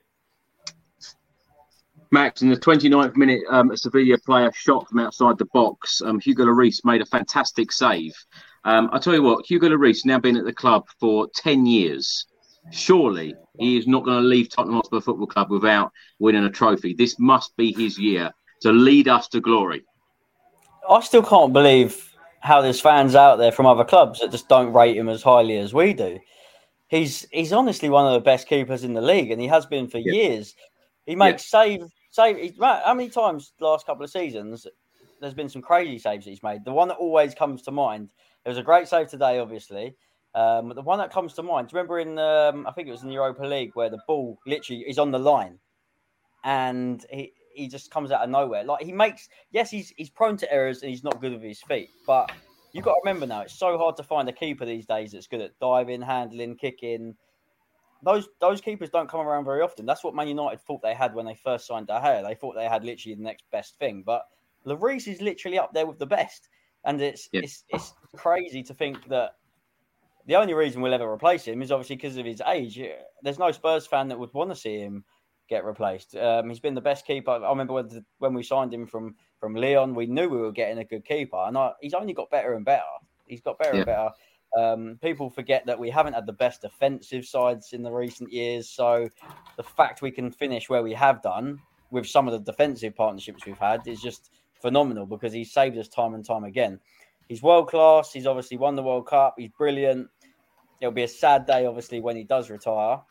Max, 2.13 2.43
in 2.43 2.49
the 2.49 2.57
29th 2.57 3.15
minute, 3.15 3.41
um, 3.49 3.71
a 3.71 3.77
Sevilla 3.77 4.19
player 4.19 4.51
shot 4.53 4.87
from 4.87 4.99
outside 4.99 5.35
the 5.39 5.45
box. 5.45 5.99
Um, 5.99 6.19
Hugo 6.19 6.45
Lloris 6.45 6.85
made 6.85 7.01
a 7.01 7.07
fantastic 7.07 7.71
save. 7.71 8.13
Um, 8.65 8.89
I 8.93 8.99
tell 8.99 9.13
you 9.13 9.23
what, 9.23 9.45
Hugo 9.45 9.69
Lloris 9.69 10.05
now 10.05 10.19
been 10.19 10.37
at 10.37 10.45
the 10.45 10.53
club 10.53 10.85
for 10.99 11.27
10 11.35 11.65
years. 11.65 12.25
Surely 12.71 13.35
he 13.59 13.77
is 13.77 13.87
not 13.87 14.05
going 14.05 14.21
to 14.21 14.27
leave 14.27 14.49
Tottenham 14.49 14.75
Hotspur 14.75 15.01
Football 15.01 15.27
Club 15.27 15.51
without 15.51 15.91
winning 16.19 16.45
a 16.45 16.49
trophy. 16.49 16.93
This 16.93 17.19
must 17.19 17.55
be 17.57 17.73
his 17.73 17.99
year 17.99 18.31
to 18.61 18.71
lead 18.71 19.07
us 19.07 19.27
to 19.29 19.41
glory. 19.41 19.83
I 20.89 21.01
still 21.01 21.23
can't 21.23 21.51
believe 21.51 22.09
how 22.39 22.61
there's 22.61 22.79
fans 22.79 23.15
out 23.15 23.37
there 23.37 23.51
from 23.51 23.65
other 23.65 23.85
clubs 23.85 24.19
that 24.19 24.31
just 24.31 24.49
don't 24.49 24.73
rate 24.73 24.97
him 24.97 25.09
as 25.09 25.21
highly 25.21 25.57
as 25.57 25.73
we 25.73 25.93
do. 25.93 26.19
He's 26.87 27.25
he's 27.31 27.53
honestly 27.53 27.89
one 27.89 28.05
of 28.05 28.13
the 28.13 28.19
best 28.19 28.47
keepers 28.47 28.83
in 28.83 28.93
the 28.93 29.01
league, 29.01 29.31
and 29.31 29.41
he 29.41 29.47
has 29.47 29.65
been 29.65 29.87
for 29.87 29.97
yeah. 29.97 30.13
years. 30.13 30.55
He 31.05 31.15
makes 31.15 31.51
yeah. 31.51 31.61
save 31.61 31.83
save. 32.11 32.53
How 32.59 32.93
many 32.93 33.09
times 33.09 33.53
the 33.59 33.65
last 33.65 33.85
couple 33.85 34.03
of 34.03 34.09
seasons? 34.09 34.67
There's 35.19 35.33
been 35.33 35.49
some 35.49 35.61
crazy 35.61 35.97
saves 35.99 36.25
he's 36.25 36.43
made. 36.43 36.65
The 36.65 36.73
one 36.73 36.89
that 36.89 36.97
always 36.97 37.33
comes 37.33 37.61
to 37.63 37.71
mind 37.71 38.09
it 38.45 38.49
was 38.49 38.57
a 38.57 38.63
great 38.63 38.87
save 38.87 39.07
today, 39.07 39.39
obviously. 39.39 39.95
Um, 40.35 40.69
but 40.69 40.75
the 40.75 40.81
one 40.81 40.99
that 40.99 41.11
comes 41.11 41.33
to 41.33 41.43
mind, 41.43 41.67
do 41.67 41.73
you 41.73 41.77
remember 41.77 41.99
in 41.99 42.17
um, 42.17 42.65
I 42.67 42.71
think 42.71 42.87
it 42.87 42.91
was 42.91 43.03
in 43.03 43.07
the 43.07 43.13
Europa 43.13 43.45
League 43.45 43.71
where 43.75 43.89
the 43.89 43.99
ball 44.07 44.39
literally 44.47 44.81
is 44.81 44.97
on 44.97 45.11
the 45.11 45.19
line, 45.19 45.59
and 46.43 47.05
he 47.11 47.33
he 47.53 47.67
just 47.67 47.91
comes 47.91 48.11
out 48.11 48.21
of 48.21 48.29
nowhere. 48.29 48.63
Like 48.63 48.83
he 48.83 48.91
makes 48.91 49.29
yes, 49.51 49.69
he's 49.69 49.93
he's 49.95 50.09
prone 50.09 50.37
to 50.37 50.51
errors 50.51 50.81
and 50.81 50.89
he's 50.89 51.03
not 51.03 51.21
good 51.21 51.33
with 51.33 51.43
his 51.43 51.61
feet, 51.61 51.89
but 52.07 52.31
you've 52.71 52.83
got 52.83 52.93
to 52.93 53.01
remember 53.03 53.27
now 53.27 53.41
it's 53.41 53.57
so 53.57 53.77
hard 53.77 53.95
to 53.97 54.03
find 54.03 54.27
a 54.27 54.33
keeper 54.33 54.65
these 54.65 54.87
days 54.87 55.11
that's 55.11 55.27
good 55.27 55.41
at 55.41 55.57
diving, 55.59 56.01
handling, 56.01 56.55
kicking. 56.55 57.15
Those 58.01 58.27
those 58.41 58.59
keepers 58.59 58.89
don't 58.89 59.09
come 59.09 59.21
around 59.21 59.45
very 59.45 59.61
often. 59.61 59.85
That's 59.85 60.03
what 60.03 60.15
Man 60.15 60.27
United 60.27 60.61
thought 60.61 60.81
they 60.81 60.95
had 60.95 61.13
when 61.13 61.27
they 61.27 61.35
first 61.35 61.67
signed 61.67 61.87
De 61.87 61.93
Gea. 61.93 62.27
They 62.27 62.35
thought 62.35 62.55
they 62.55 62.67
had 62.67 62.83
literally 62.83 63.15
the 63.15 63.23
next 63.23 63.43
best 63.51 63.77
thing, 63.77 64.03
but 64.03 64.23
Lloris 64.65 65.07
is 65.07 65.21
literally 65.21 65.59
up 65.59 65.73
there 65.73 65.85
with 65.85 65.99
the 65.99 66.07
best. 66.07 66.49
And 66.85 67.01
it's 67.01 67.29
it's 67.31 67.63
it's 67.69 67.93
crazy 68.15 68.63
to 68.63 68.73
think 68.73 69.07
that 69.07 69.35
the 70.25 70.35
only 70.35 70.53
reason 70.53 70.81
we'll 70.81 70.93
ever 70.93 71.11
replace 71.11 71.45
him 71.45 71.61
is 71.61 71.71
obviously 71.71 71.95
because 71.95 72.17
of 72.17 72.25
his 72.25 72.41
age. 72.47 72.79
There's 73.21 73.39
no 73.39 73.51
Spurs 73.51 73.85
fan 73.87 74.07
that 74.09 74.19
would 74.19 74.33
want 74.33 74.49
to 74.51 74.55
see 74.55 74.79
him 74.79 75.03
get 75.49 75.65
replaced. 75.65 76.15
Um, 76.15 76.49
he's 76.49 76.59
been 76.59 76.73
the 76.73 76.81
best 76.81 77.05
keeper. 77.05 77.31
I 77.31 77.49
remember 77.49 77.73
when, 77.73 77.87
the, 77.87 78.05
when 78.19 78.33
we 78.33 78.43
signed 78.43 78.73
him 78.73 78.85
from 78.85 79.15
from 79.39 79.55
Lyon, 79.55 79.93
we 79.93 80.05
knew 80.05 80.29
we 80.29 80.37
were 80.37 80.51
getting 80.51 80.77
a 80.77 80.85
good 80.85 81.05
keeper, 81.05 81.43
and 81.47 81.57
I, 81.57 81.71
he's 81.81 81.93
only 81.93 82.13
got 82.13 82.29
better 82.29 82.53
and 82.53 82.63
better. 82.65 82.83
He's 83.27 83.41
got 83.41 83.57
better 83.57 83.75
and 83.75 83.85
better. 83.85 84.09
Um, 84.57 84.99
people 85.01 85.29
forget 85.29 85.65
that 85.65 85.79
we 85.79 85.89
haven't 85.89 86.13
had 86.13 86.25
the 86.25 86.33
best 86.33 86.61
defensive 86.61 87.25
sides 87.25 87.73
in 87.73 87.81
the 87.81 87.91
recent 87.91 88.31
years. 88.31 88.69
So 88.69 89.09
the 89.57 89.63
fact 89.63 90.01
we 90.01 90.11
can 90.11 90.31
finish 90.31 90.69
where 90.69 90.83
we 90.83 90.93
have 90.93 91.21
done 91.23 91.59
with 91.89 92.07
some 92.07 92.27
of 92.27 92.33
the 92.33 92.51
defensive 92.51 92.95
partnerships 92.95 93.45
we've 93.45 93.57
had 93.57 93.87
is 93.87 94.01
just 94.01 94.29
phenomenal 94.63 95.05
because 95.05 95.33
he's 95.33 95.51
saved 95.51 95.77
us 95.77 95.87
time 95.87 96.15
and 96.15 96.25
time 96.25 96.45
again. 96.45 96.79
He's 97.27 97.43
world 97.43 97.67
class. 97.69 98.11
He's 98.11 98.25
obviously 98.25 98.57
won 98.57 98.75
the 98.75 98.83
World 98.83 99.05
Cup. 99.05 99.35
He's 99.37 99.51
brilliant. 99.57 100.07
It'll 100.81 100.91
be 100.91 101.03
a 101.03 101.07
sad 101.07 101.45
day, 101.45 101.65
obviously, 101.65 101.99
when 101.99 102.15
he 102.15 102.23
does 102.23 102.49
retire. 102.49 103.01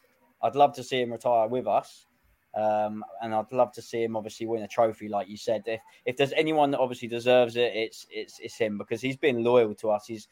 I'd 0.42 0.56
love 0.56 0.74
to 0.74 0.82
see 0.82 1.00
him 1.00 1.12
retire 1.12 1.46
with 1.48 1.66
us. 1.66 2.06
Um, 2.54 3.04
and 3.22 3.34
I'd 3.34 3.52
love 3.52 3.72
to 3.72 3.82
see 3.82 4.02
him 4.02 4.16
obviously 4.16 4.46
win 4.46 4.62
a 4.62 4.68
trophy, 4.68 5.08
like 5.08 5.28
you 5.28 5.36
said. 5.36 5.62
If 5.66 5.80
if 6.04 6.16
there's 6.16 6.32
anyone 6.32 6.70
that 6.72 6.80
obviously 6.80 7.08
deserves 7.08 7.56
it, 7.56 7.72
it's 7.74 8.06
it's 8.10 8.38
it's 8.40 8.56
him 8.56 8.76
because 8.76 9.00
he's 9.00 9.16
been 9.16 9.44
loyal 9.44 9.74
to 9.76 9.90
us. 9.90 10.06
He's 10.06 10.28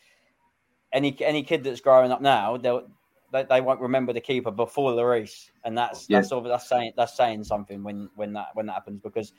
any 0.92 1.16
any 1.22 1.42
kid 1.42 1.64
that's 1.64 1.80
growing 1.80 2.10
up 2.10 2.20
now, 2.20 2.56
they'll 2.56 2.88
they, 3.32 3.44
they 3.44 3.60
won't 3.60 3.80
remember 3.80 4.12
the 4.12 4.20
keeper 4.20 4.50
before 4.50 4.92
Lloris, 4.92 5.50
and 5.64 5.76
that's 5.76 6.08
yeah. 6.08 6.20
that's 6.20 6.30
that's 6.44 6.68
saying 6.68 6.92
that's 6.96 7.16
saying 7.16 7.44
something 7.44 7.82
when 7.82 8.08
when 8.16 8.32
that 8.32 8.48
when 8.54 8.66
that 8.66 8.72
happens 8.72 9.00
because 9.02 9.32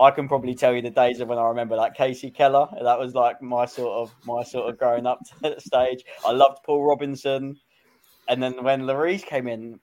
I 0.00 0.10
can 0.12 0.28
probably 0.28 0.54
tell 0.54 0.74
you 0.74 0.82
the 0.82 0.90
days 0.90 1.20
of 1.20 1.28
when 1.28 1.38
I 1.38 1.48
remember 1.48 1.74
like 1.74 1.96
Kasey 1.96 2.32
Keller. 2.32 2.68
That 2.82 2.98
was 2.98 3.14
like 3.14 3.42
my 3.42 3.66
sort 3.66 3.92
of 3.92 4.14
my 4.24 4.44
sort 4.44 4.68
of 4.68 4.78
growing 4.78 5.06
up 5.06 5.20
stage. 5.58 6.04
I 6.24 6.32
loved 6.32 6.62
Paul 6.64 6.86
Robinson, 6.86 7.56
and 8.28 8.42
then 8.42 8.62
when 8.62 8.82
Lloris 8.82 9.24
came 9.24 9.48
in, 9.48 9.80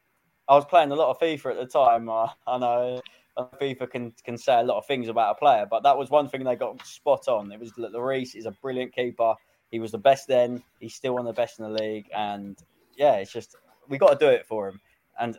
I 0.47 0.55
was 0.55 0.65
playing 0.65 0.91
a 0.91 0.95
lot 0.95 1.09
of 1.09 1.19
FIFA 1.19 1.51
at 1.51 1.57
the 1.57 1.65
time. 1.65 2.09
I, 2.09 2.29
I 2.47 2.57
know 2.57 3.01
uh, 3.35 3.45
FIFA 3.61 3.89
can 3.89 4.13
can 4.23 4.37
say 4.37 4.59
a 4.59 4.63
lot 4.63 4.77
of 4.77 4.85
things 4.85 5.09
about 5.09 5.35
a 5.35 5.39
player, 5.39 5.65
but 5.69 5.83
that 5.83 5.97
was 5.97 6.09
one 6.09 6.29
thing 6.29 6.43
they 6.43 6.55
got 6.55 6.85
spot 6.85 7.27
on. 7.27 7.51
It 7.51 7.59
was 7.59 7.71
that 7.73 7.93
Lloris 7.93 8.35
is 8.35 8.45
a 8.45 8.51
brilliant 8.51 8.95
keeper. 8.95 9.33
He 9.71 9.79
was 9.79 9.91
the 9.91 9.97
best 9.97 10.27
then. 10.27 10.63
He's 10.79 10.95
still 10.95 11.15
one 11.15 11.27
of 11.27 11.35
the 11.35 11.41
best 11.41 11.59
in 11.59 11.65
the 11.65 11.71
league, 11.71 12.05
and 12.15 12.57
yeah, 12.95 13.15
it's 13.15 13.33
just 13.33 13.55
we 13.89 13.97
got 13.97 14.17
to 14.17 14.25
do 14.25 14.31
it 14.31 14.45
for 14.45 14.69
him. 14.69 14.79
And 15.19 15.37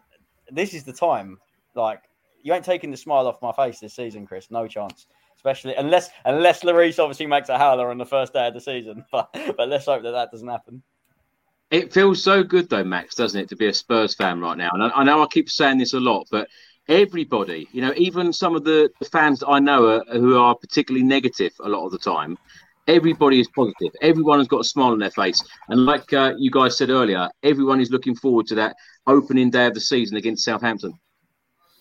this 0.50 0.74
is 0.74 0.84
the 0.84 0.92
time. 0.92 1.38
Like 1.74 2.02
you 2.46 2.54
ain't 2.54 2.64
taking 2.64 2.92
the 2.92 2.96
smile 2.96 3.26
off 3.26 3.42
my 3.42 3.50
face 3.50 3.80
this 3.80 3.94
season, 3.94 4.24
Chris. 4.24 4.52
No 4.52 4.68
chance. 4.68 5.09
Especially 5.35 5.74
unless 5.74 6.11
unless 6.24 6.62
Lloris 6.62 7.00
obviously 7.00 7.26
makes 7.26 7.48
a 7.48 7.59
howler 7.59 7.90
on 7.90 7.98
the 7.98 8.06
first 8.06 8.32
day 8.32 8.46
of 8.46 8.54
the 8.54 8.61
season. 8.61 9.04
But 9.11 9.37
but 9.56 9.68
let's 9.68 9.87
hope 9.87 10.04
that 10.04 10.12
that 10.12 10.30
doesn't 10.30 10.48
happen. 10.48 10.82
It 11.72 11.92
feels 11.92 12.22
so 12.22 12.44
good 12.44 12.70
though, 12.70 12.85
Max, 12.85 13.16
doesn't 13.16 13.40
it, 13.40 13.48
to 13.48 13.56
be 13.56 13.66
a 13.66 13.74
Spurs 13.74 14.14
fan 14.14 14.40
right 14.40 14.56
now? 14.56 14.70
And 14.72 14.85
I, 14.85 14.90
I 14.90 15.02
know 15.02 15.22
I 15.22 15.26
keep 15.26 15.50
saying 15.50 15.78
this 15.78 15.94
a 15.94 15.98
lot, 15.98 16.28
but 16.30 16.46
everybody, 16.88 17.66
you 17.72 17.82
know, 17.82 17.92
even 17.96 18.32
some 18.32 18.54
of 18.54 18.62
the, 18.62 18.90
fans 19.11 19.42
I 19.46 19.59
know 19.59 19.87
are, 19.88 20.04
who 20.12 20.38
are 20.38 20.54
particularly 20.54 21.04
negative 21.04 21.52
a 21.64 21.68
lot 21.68 21.85
of 21.85 21.90
the 21.90 21.98
time, 21.98 22.38
everybody 22.87 23.40
is 23.40 23.48
positive. 23.48 23.92
Everyone 24.00 24.38
has 24.38 24.46
got 24.46 24.61
a 24.61 24.64
smile 24.64 24.92
on 24.92 25.00
their 25.00 25.11
face. 25.11 25.42
And 25.68 25.85
like 25.85 26.12
uh, 26.12 26.35
you 26.38 26.52
guys 26.52 26.78
said 26.78 26.90
earlier, 26.90 27.28
everyone 27.42 27.80
is 27.80 27.90
looking 27.90 28.14
forward 28.14 28.46
to 28.46 28.54
that 28.54 28.76
opening 29.09 29.50
day 29.50 29.66
of 29.66 29.74
the 29.74 29.80
season 29.80 30.16
against 30.16 30.44
Southampton. 30.44 30.96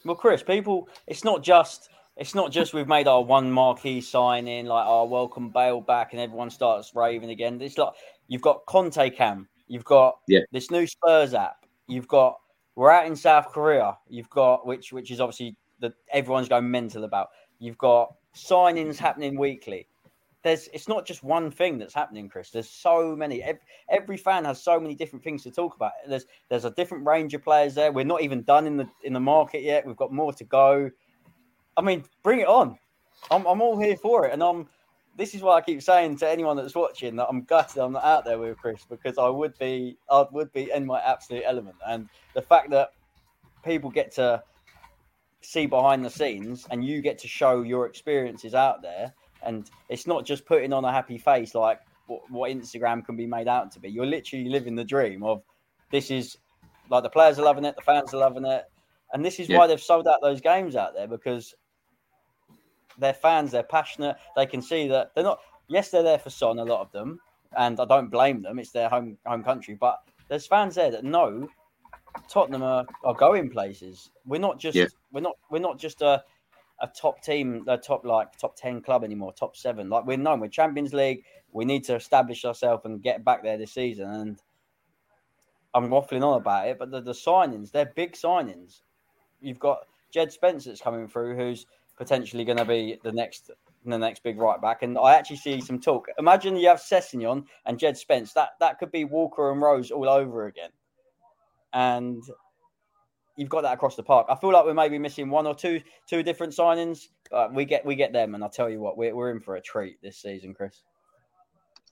Well, 0.05 0.15
Chris, 0.15 0.43
people, 0.43 0.87
it's 1.07 1.23
not 1.23 1.43
just 1.43 1.89
it's 2.15 2.35
not 2.35 2.51
just 2.51 2.75
we've 2.75 2.87
made 2.87 3.07
our 3.07 3.23
one 3.23 3.51
marquee 3.51 4.01
signing, 4.01 4.67
like 4.67 4.85
our 4.85 5.07
welcome 5.07 5.49
Bale 5.49 5.81
back, 5.81 6.13
and 6.13 6.21
everyone 6.21 6.51
starts 6.51 6.93
raving 6.93 7.31
again. 7.31 7.59
It's 7.59 7.77
like 7.77 7.93
you've 8.27 8.43
got 8.43 8.65
Conte 8.67 9.09
Cam, 9.09 9.49
you've 9.67 9.83
got 9.83 10.19
yeah. 10.27 10.41
this 10.51 10.69
new 10.69 10.85
Spurs 10.85 11.33
app, 11.33 11.65
you've 11.87 12.07
got 12.07 12.37
we're 12.75 12.91
out 12.91 13.07
in 13.07 13.15
South 13.15 13.47
Korea, 13.47 13.97
you've 14.07 14.29
got 14.29 14.67
which 14.67 14.93
which 14.93 15.09
is 15.09 15.19
obviously 15.19 15.57
that 15.79 15.93
everyone's 16.13 16.49
going 16.49 16.69
mental 16.69 17.03
about. 17.03 17.29
You've 17.57 17.79
got 17.79 18.13
signings 18.35 18.97
happening 18.97 19.39
weekly 19.39 19.87
there's 20.45 20.69
it's 20.73 20.87
not 20.87 21.07
just 21.07 21.23
one 21.23 21.49
thing 21.49 21.79
that's 21.79 21.95
happening, 21.95 22.29
Chris. 22.29 22.51
There's 22.51 22.69
so 22.69 23.15
many. 23.15 23.41
Every, 23.41 23.61
every, 23.89 24.15
fan 24.15 24.45
has 24.45 24.61
so 24.61 24.79
many 24.79 24.93
different 24.93 25.23
things 25.23 25.41
to 25.41 25.49
talk 25.49 25.75
about. 25.75 25.93
There's 26.07 26.27
there's 26.49 26.65
a 26.65 26.69
different 26.69 27.03
range 27.03 27.33
of 27.33 27.43
players 27.43 27.73
there. 27.73 27.91
We're 27.91 28.05
not 28.05 28.21
even 28.21 28.43
done 28.43 28.67
in 28.67 28.77
the 28.77 28.87
in 29.03 29.11
the 29.11 29.19
market 29.19 29.63
yet. 29.63 29.87
We've 29.87 29.97
got 29.97 30.13
more 30.13 30.31
to 30.33 30.43
go. 30.43 30.91
I 31.75 31.81
mean, 31.81 32.03
bring 32.21 32.41
it 32.41 32.47
on. 32.47 32.77
I'm, 33.31 33.43
I'm 33.47 33.59
all 33.59 33.79
here 33.79 33.97
for 33.97 34.27
it, 34.27 34.33
and 34.33 34.43
I'm. 34.43 34.69
This 35.17 35.33
is 35.33 35.41
why 35.41 35.57
I 35.57 35.61
keep 35.61 35.81
saying 35.81 36.17
to 36.17 36.29
anyone 36.29 36.57
that's 36.57 36.75
watching 36.75 37.15
that 37.15 37.27
I'm 37.27 37.41
gutted 37.41 37.81
I'm 37.81 37.93
not 37.93 38.03
out 38.03 38.23
there 38.25 38.37
with 38.37 38.57
Chris 38.57 38.85
because 38.87 39.17
I 39.17 39.29
would 39.29 39.57
be 39.57 39.97
I 40.11 40.25
would 40.31 40.53
be 40.53 40.69
in 40.71 40.85
my 40.85 40.99
absolute 40.99 41.43
element, 41.43 41.77
and 41.87 42.07
the 42.35 42.43
fact 42.43 42.69
that 42.69 42.89
people 43.63 43.89
get 43.89 44.11
to 44.13 44.43
see 45.41 45.65
behind 45.65 46.05
the 46.05 46.09
scenes 46.09 46.67
and 46.69 46.85
you 46.85 47.01
get 47.01 47.17
to 47.19 47.27
show 47.27 47.63
your 47.63 47.87
experiences 47.87 48.53
out 48.53 48.83
there, 48.83 49.13
and 49.45 49.69
it's 49.89 50.07
not 50.07 50.25
just 50.25 50.45
putting 50.45 50.73
on 50.73 50.85
a 50.85 50.91
happy 50.91 51.17
face 51.17 51.55
like 51.55 51.79
what, 52.07 52.29
what 52.29 52.51
Instagram 52.51 53.05
can 53.05 53.15
be 53.15 53.25
made 53.25 53.47
out 53.47 53.71
to 53.71 53.79
be. 53.79 53.89
You're 53.89 54.05
literally 54.05 54.49
living 54.49 54.75
the 54.75 54.83
dream 54.83 55.23
of 55.23 55.41
this 55.91 56.11
is 56.11 56.37
like 56.89 57.03
the 57.03 57.09
players 57.09 57.39
are 57.39 57.43
loving 57.43 57.65
it, 57.65 57.75
the 57.75 57.81
fans 57.81 58.13
are 58.13 58.17
loving 58.17 58.45
it, 58.45 58.65
and 59.13 59.23
this 59.23 59.39
is 59.39 59.49
yeah. 59.49 59.57
why 59.57 59.67
they've 59.67 59.81
sold 59.81 60.07
out 60.07 60.21
those 60.21 60.41
games 60.41 60.75
out 60.75 60.93
there 60.93 61.07
because 61.07 61.55
they're 62.97 63.13
fans, 63.13 63.51
they're 63.51 63.63
passionate. 63.63 64.17
They 64.35 64.45
can 64.45 64.61
see 64.61 64.87
that 64.89 65.11
they're 65.15 65.23
not. 65.23 65.39
Yes, 65.67 65.89
they're 65.89 66.03
there 66.03 66.19
for 66.19 66.29
Son, 66.29 66.59
a 66.59 66.63
lot 66.63 66.81
of 66.81 66.91
them, 66.91 67.19
and 67.57 67.79
I 67.79 67.85
don't 67.85 68.09
blame 68.09 68.41
them. 68.41 68.59
It's 68.59 68.71
their 68.71 68.89
home 68.89 69.17
home 69.25 69.43
country, 69.43 69.75
but 69.79 69.99
there's 70.27 70.45
fans 70.45 70.75
there 70.75 70.91
that 70.91 71.03
know 71.03 71.47
Tottenham 72.29 72.63
are, 72.63 72.85
are 73.03 73.13
going 73.13 73.49
places. 73.49 74.11
We're 74.25 74.39
not 74.39 74.59
just 74.59 74.75
yeah. 74.75 74.87
we're 75.11 75.21
not 75.21 75.37
we're 75.49 75.59
not 75.59 75.79
just 75.79 76.01
a 76.01 76.23
a 76.81 76.87
top 76.87 77.21
team, 77.21 77.63
a 77.67 77.77
top 77.77 78.05
like 78.05 78.37
top 78.37 78.55
ten 78.55 78.81
club 78.81 79.03
anymore, 79.03 79.33
top 79.33 79.55
seven. 79.55 79.89
Like 79.89 80.05
we're 80.05 80.17
known, 80.17 80.39
we're 80.39 80.47
Champions 80.47 80.93
League. 80.93 81.23
We 81.51 81.65
need 81.65 81.83
to 81.85 81.95
establish 81.95 82.43
ourselves 82.43 82.85
and 82.85 83.01
get 83.01 83.23
back 83.23 83.43
there 83.43 83.57
this 83.57 83.71
season. 83.71 84.09
And 84.09 84.41
I'm 85.73 85.89
waffling 85.89 86.23
on 86.23 86.37
about 86.39 86.67
it, 86.67 86.79
but 86.79 86.91
the, 86.91 87.01
the 87.01 87.13
signings, 87.13 87.71
they're 87.71 87.91
big 87.95 88.13
signings. 88.13 88.81
You've 89.41 89.59
got 89.59 89.79
Jed 90.11 90.31
Spence 90.31 90.65
that's 90.65 90.81
coming 90.81 91.07
through, 91.07 91.35
who's 91.35 91.65
potentially 91.97 92.45
going 92.45 92.57
to 92.57 92.65
be 92.65 92.99
the 93.03 93.11
next 93.11 93.51
the 93.85 93.97
next 93.97 94.23
big 94.23 94.39
right 94.39 94.59
back. 94.61 94.81
And 94.81 94.97
I 94.97 95.13
actually 95.13 95.37
see 95.37 95.61
some 95.61 95.79
talk. 95.79 96.07
Imagine 96.17 96.55
you 96.57 96.69
have 96.69 96.79
Sessegnon 96.79 97.45
and 97.65 97.77
Jed 97.77 97.97
Spence. 97.97 98.33
That 98.33 98.49
that 98.59 98.79
could 98.79 98.91
be 98.91 99.05
Walker 99.05 99.51
and 99.51 99.61
Rose 99.61 99.91
all 99.91 100.09
over 100.09 100.47
again. 100.47 100.71
And 101.73 102.23
you've 103.35 103.49
got 103.49 103.61
that 103.61 103.73
across 103.73 103.95
the 103.95 104.03
park. 104.03 104.27
I 104.29 104.35
feel 104.35 104.51
like 104.51 104.65
we're 104.65 104.73
maybe 104.73 104.97
missing 104.97 105.29
one 105.29 105.47
or 105.47 105.55
two 105.55 105.81
two 106.09 106.23
different 106.23 106.53
signings. 106.53 107.07
We 107.53 107.65
get 107.65 107.85
we 107.85 107.95
get 107.95 108.13
them, 108.13 108.35
and 108.35 108.43
I'll 108.43 108.49
tell 108.49 108.69
you 108.69 108.79
what, 108.79 108.97
we're 108.97 109.15
we're 109.15 109.31
in 109.31 109.39
for 109.39 109.55
a 109.55 109.61
treat 109.61 110.01
this 110.01 110.17
season, 110.17 110.53
Chris. 110.53 110.81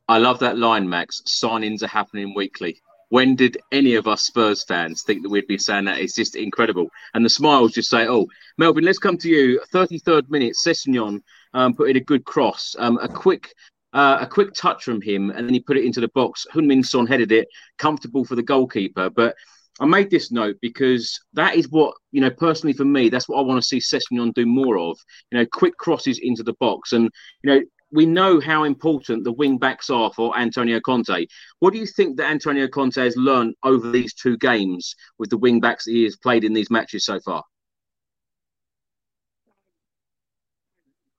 I 0.07 0.17
love 0.17 0.39
that 0.39 0.57
line, 0.57 0.87
Max. 0.87 1.21
Signings 1.27 1.81
are 1.83 1.87
happening 1.87 2.33
weekly. 2.35 2.81
When 3.09 3.35
did 3.35 3.57
any 3.71 3.95
of 3.95 4.07
us 4.07 4.23
Spurs 4.23 4.63
fans 4.63 5.03
think 5.03 5.21
that 5.21 5.29
we'd 5.29 5.47
be 5.47 5.57
saying 5.57 5.85
that? 5.85 5.99
It's 5.99 6.15
just 6.15 6.35
incredible. 6.35 6.89
And 7.13 7.23
the 7.23 7.29
smiles 7.29 7.73
just 7.73 7.89
say, 7.89 8.07
"Oh, 8.07 8.27
Melvyn, 8.59 8.83
let's 8.83 8.99
come 8.99 9.17
to 9.19 9.29
you." 9.29 9.61
Thirty-third 9.71 10.31
minute, 10.31 10.55
Sessegnon 10.55 11.21
um, 11.53 11.75
put 11.75 11.89
in 11.89 11.97
a 11.97 12.01
good 12.01 12.25
cross, 12.25 12.75
um, 12.79 12.97
a 13.01 13.07
quick. 13.07 13.53
Uh, 13.95 14.17
a 14.21 14.25
quick 14.25 14.51
touch 14.55 14.83
from 14.83 14.99
him, 15.01 15.29
and 15.29 15.45
then 15.45 15.53
he 15.53 15.59
put 15.59 15.77
it 15.77 15.85
into 15.85 16.01
the 16.01 16.07
box. 16.15 16.47
Heung-min 16.51 16.81
Son 16.81 17.05
headed 17.05 17.31
it, 17.31 17.47
comfortable 17.77 18.25
for 18.25 18.33
the 18.33 18.41
goalkeeper. 18.41 19.11
But 19.11 19.35
I 19.79 19.85
made 19.85 20.11
this 20.11 20.31
note 20.31 20.57
because 20.61 21.19
that 21.33 21.55
is 21.55 21.69
what 21.69 21.95
you 22.11 22.21
know. 22.21 22.29
Personally, 22.29 22.73
for 22.73 22.85
me, 22.85 23.09
that's 23.09 23.27
what 23.27 23.39
I 23.39 23.41
want 23.41 23.61
to 23.61 23.67
see 23.67 23.79
Sessegnon 23.79 24.33
do 24.33 24.45
more 24.45 24.77
of. 24.77 24.97
You 25.31 25.39
know, 25.39 25.45
quick 25.51 25.77
crosses 25.77 26.19
into 26.21 26.43
the 26.43 26.53
box, 26.59 26.91
and 26.91 27.09
you 27.43 27.49
know, 27.49 27.61
we 27.91 28.05
know 28.05 28.39
how 28.39 28.63
important 28.63 29.23
the 29.23 29.31
wing 29.31 29.57
backs 29.57 29.89
are 29.89 30.11
for 30.15 30.37
Antonio 30.37 30.79
Conte. 30.79 31.27
What 31.59 31.73
do 31.73 31.79
you 31.79 31.85
think 31.85 32.17
that 32.17 32.29
Antonio 32.29 32.67
Conte 32.67 33.01
has 33.01 33.15
learned 33.15 33.55
over 33.63 33.89
these 33.89 34.13
two 34.13 34.37
games 34.37 34.95
with 35.19 35.29
the 35.29 35.37
wing 35.37 35.59
backs 35.59 35.85
he 35.85 36.03
has 36.03 36.17
played 36.17 36.43
in 36.43 36.53
these 36.53 36.71
matches 36.71 37.05
so 37.05 37.19
far? 37.19 37.43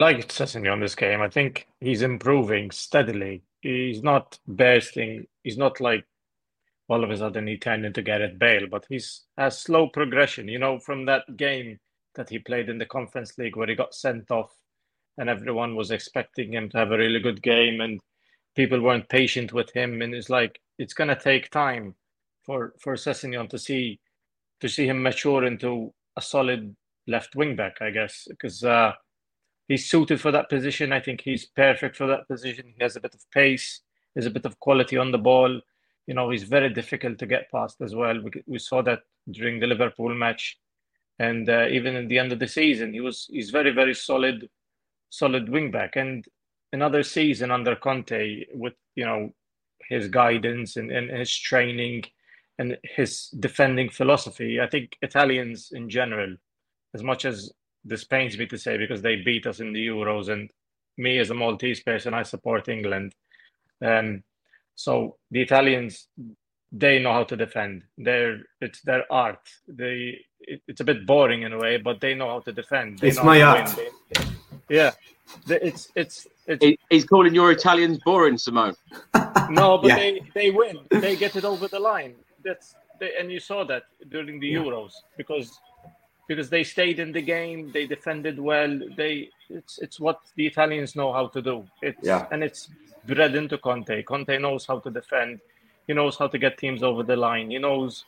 Like 0.00 0.28
Sessegnon 0.28 0.80
this 0.80 0.96
game, 0.96 1.20
I 1.20 1.28
think 1.28 1.68
he's 1.80 2.02
improving 2.02 2.72
steadily. 2.72 3.42
He's 3.60 4.02
not 4.02 4.38
bursting. 4.46 5.28
He's 5.44 5.56
not 5.56 5.80
like 5.80 6.04
all 6.88 7.02
of 7.02 7.10
a 7.10 7.16
sudden 7.16 7.46
he 7.46 7.56
turned 7.56 7.84
into 7.84 8.02
Gareth 8.02 8.38
Bale, 8.38 8.66
but 8.70 8.84
he's 8.88 9.22
a 9.38 9.50
slow 9.50 9.88
progression. 9.88 10.48
You 10.48 10.58
know, 10.58 10.78
from 10.78 11.06
that 11.06 11.36
game 11.36 11.78
that 12.14 12.28
he 12.28 12.38
played 12.38 12.68
in 12.68 12.78
the 12.78 12.86
Conference 12.86 13.36
League 13.38 13.56
where 13.56 13.66
he 13.66 13.74
got 13.74 13.94
sent 13.94 14.30
off 14.30 14.52
and 15.18 15.28
everyone 15.28 15.76
was 15.76 15.90
expecting 15.90 16.52
him 16.52 16.68
to 16.70 16.78
have 16.78 16.92
a 16.92 16.98
really 16.98 17.20
good 17.20 17.42
game 17.42 17.80
and 17.80 18.00
people 18.54 18.80
weren't 18.80 19.08
patient 19.08 19.52
with 19.52 19.72
him. 19.72 20.02
And 20.02 20.14
it's 20.14 20.30
like 20.30 20.60
it's 20.78 20.94
going 20.94 21.08
to 21.08 21.16
take 21.16 21.50
time 21.50 21.94
for 22.44 22.74
for 22.80 22.94
Sessegnon 22.94 23.48
to 23.50 23.58
see 23.58 24.00
to 24.60 24.68
see 24.68 24.86
him 24.86 25.02
mature 25.02 25.44
into 25.44 25.92
a 26.16 26.22
solid 26.22 26.76
left 27.06 27.34
wing 27.34 27.54
back 27.56 27.76
I 27.80 27.90
guess 27.90 28.26
because 28.30 28.64
uh, 28.64 28.92
he's 29.68 29.88
suited 29.88 30.20
for 30.20 30.30
that 30.32 30.48
position. 30.50 30.92
I 30.92 31.00
think 31.00 31.22
he's 31.22 31.46
perfect 31.46 31.96
for 31.96 32.06
that 32.06 32.28
position. 32.28 32.72
He 32.76 32.82
has 32.82 32.96
a 32.96 33.00
bit 33.00 33.14
of 33.14 33.20
pace 33.30 33.80
there's 34.14 34.26
a 34.26 34.30
bit 34.30 34.46
of 34.46 34.58
quality 34.60 34.96
on 34.96 35.12
the 35.12 35.18
ball 35.18 35.60
you 36.06 36.14
know 36.14 36.30
he's 36.30 36.44
very 36.44 36.68
difficult 36.68 37.18
to 37.18 37.26
get 37.26 37.50
past 37.50 37.80
as 37.80 37.94
well 37.94 38.20
we, 38.22 38.30
we 38.46 38.58
saw 38.58 38.82
that 38.82 39.00
during 39.30 39.60
the 39.60 39.66
Liverpool 39.66 40.14
match 40.14 40.58
and 41.18 41.48
uh, 41.48 41.66
even 41.68 41.94
in 41.96 42.08
the 42.08 42.18
end 42.18 42.32
of 42.32 42.38
the 42.38 42.48
season 42.48 42.92
he 42.92 43.00
was 43.00 43.28
he's 43.30 43.50
very 43.50 43.70
very 43.70 43.94
solid 43.94 44.48
solid 45.14 45.46
wingback. 45.46 45.96
And 45.96 46.26
another 46.72 47.02
season 47.02 47.50
under 47.50 47.76
Conte 47.76 48.44
with 48.52 48.74
you 48.96 49.06
know 49.06 49.30
his 49.88 50.08
guidance 50.08 50.76
and, 50.76 50.90
and 50.90 51.10
his 51.10 51.36
training 51.36 52.04
and 52.58 52.76
his 52.82 53.28
defending 53.40 53.90
philosophy. 53.90 54.60
I 54.60 54.68
think 54.68 54.96
Italians 55.02 55.70
in 55.72 55.88
general, 55.88 56.36
as 56.94 57.02
much 57.02 57.24
as 57.24 57.52
this 57.84 58.04
pains 58.04 58.38
me 58.38 58.46
to 58.46 58.58
say 58.58 58.76
because 58.76 59.02
they 59.02 59.16
beat 59.16 59.46
us 59.46 59.60
in 59.60 59.72
the 59.72 59.86
Euros 59.86 60.28
and 60.28 60.50
me 60.96 61.18
as 61.18 61.30
a 61.30 61.34
Maltese 61.34 61.82
person, 61.82 62.14
I 62.14 62.22
support 62.22 62.68
England. 62.68 63.14
Um, 63.84 64.22
so 64.74 65.16
the 65.30 65.40
Italians, 65.40 66.08
they 66.72 66.98
know 66.98 67.12
how 67.12 67.24
to 67.24 67.36
defend. 67.36 67.82
They're 67.98 68.40
it's 68.60 68.80
their 68.82 69.04
art. 69.10 69.48
They 69.68 70.18
it, 70.40 70.62
it's 70.66 70.80
a 70.80 70.84
bit 70.84 71.06
boring 71.06 71.42
in 71.42 71.52
a 71.52 71.58
way, 71.58 71.76
but 71.76 72.00
they 72.00 72.14
know 72.14 72.28
how 72.28 72.40
to 72.40 72.52
defend. 72.52 72.98
They 72.98 73.08
it's 73.08 73.22
my 73.22 73.42
art. 73.42 73.74
They, 73.76 74.24
yeah, 74.68 74.92
it's 75.48 75.92
it's 75.94 76.26
it's. 76.46 76.80
He's 76.90 77.04
calling 77.04 77.34
your 77.34 77.52
Italians 77.52 77.98
boring, 78.04 78.38
Simone. 78.38 78.74
No, 79.50 79.76
but 79.76 79.88
yeah. 79.88 79.96
they 79.96 80.20
they 80.34 80.50
win. 80.50 80.78
They 80.90 81.16
get 81.16 81.36
it 81.36 81.44
over 81.44 81.68
the 81.68 81.78
line. 81.78 82.14
That's 82.42 82.74
they, 82.98 83.12
and 83.20 83.30
you 83.30 83.40
saw 83.40 83.62
that 83.64 83.82
during 84.08 84.40
the 84.40 84.48
yeah. 84.48 84.60
Euros 84.60 84.92
because 85.18 85.60
because 86.28 86.48
they 86.48 86.64
stayed 86.64 86.98
in 86.98 87.12
the 87.12 87.20
game. 87.20 87.70
They 87.72 87.86
defended 87.86 88.38
well. 88.38 88.80
They 88.96 89.28
it's 89.50 89.78
it's 89.78 90.00
what 90.00 90.20
the 90.36 90.46
Italians 90.46 90.96
know 90.96 91.12
how 91.12 91.28
to 91.28 91.42
do. 91.42 91.66
It's 91.82 91.98
yeah. 92.02 92.26
and 92.30 92.42
it's 92.42 92.70
bred 93.06 93.34
into 93.34 93.58
Conte. 93.58 94.02
Conte 94.02 94.38
knows 94.38 94.66
how 94.66 94.78
to 94.80 94.90
defend. 94.90 95.40
He 95.86 95.92
knows 95.92 96.16
how 96.16 96.28
to 96.28 96.38
get 96.38 96.58
teams 96.58 96.82
over 96.82 97.02
the 97.02 97.16
line. 97.16 97.50
He 97.50 97.58
knows 97.58 98.04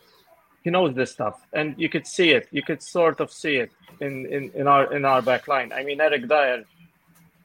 he 0.66 0.70
knows 0.70 0.96
this 0.96 1.12
stuff, 1.12 1.46
and 1.52 1.76
you 1.78 1.88
could 1.88 2.09
see 2.09 2.30
it. 2.30 2.48
You 2.50 2.61
could 2.61 2.82
sort 2.82 3.20
of 3.20 3.30
see 3.30 3.54
it 3.56 3.70
in, 4.00 4.26
in, 4.26 4.50
in 4.52 4.66
our 4.66 4.92
in 4.92 5.04
our 5.04 5.22
back 5.22 5.46
line. 5.46 5.72
I 5.72 5.85
mean, 5.85 6.00
Eric 6.00 6.26
Dier, 6.26 6.64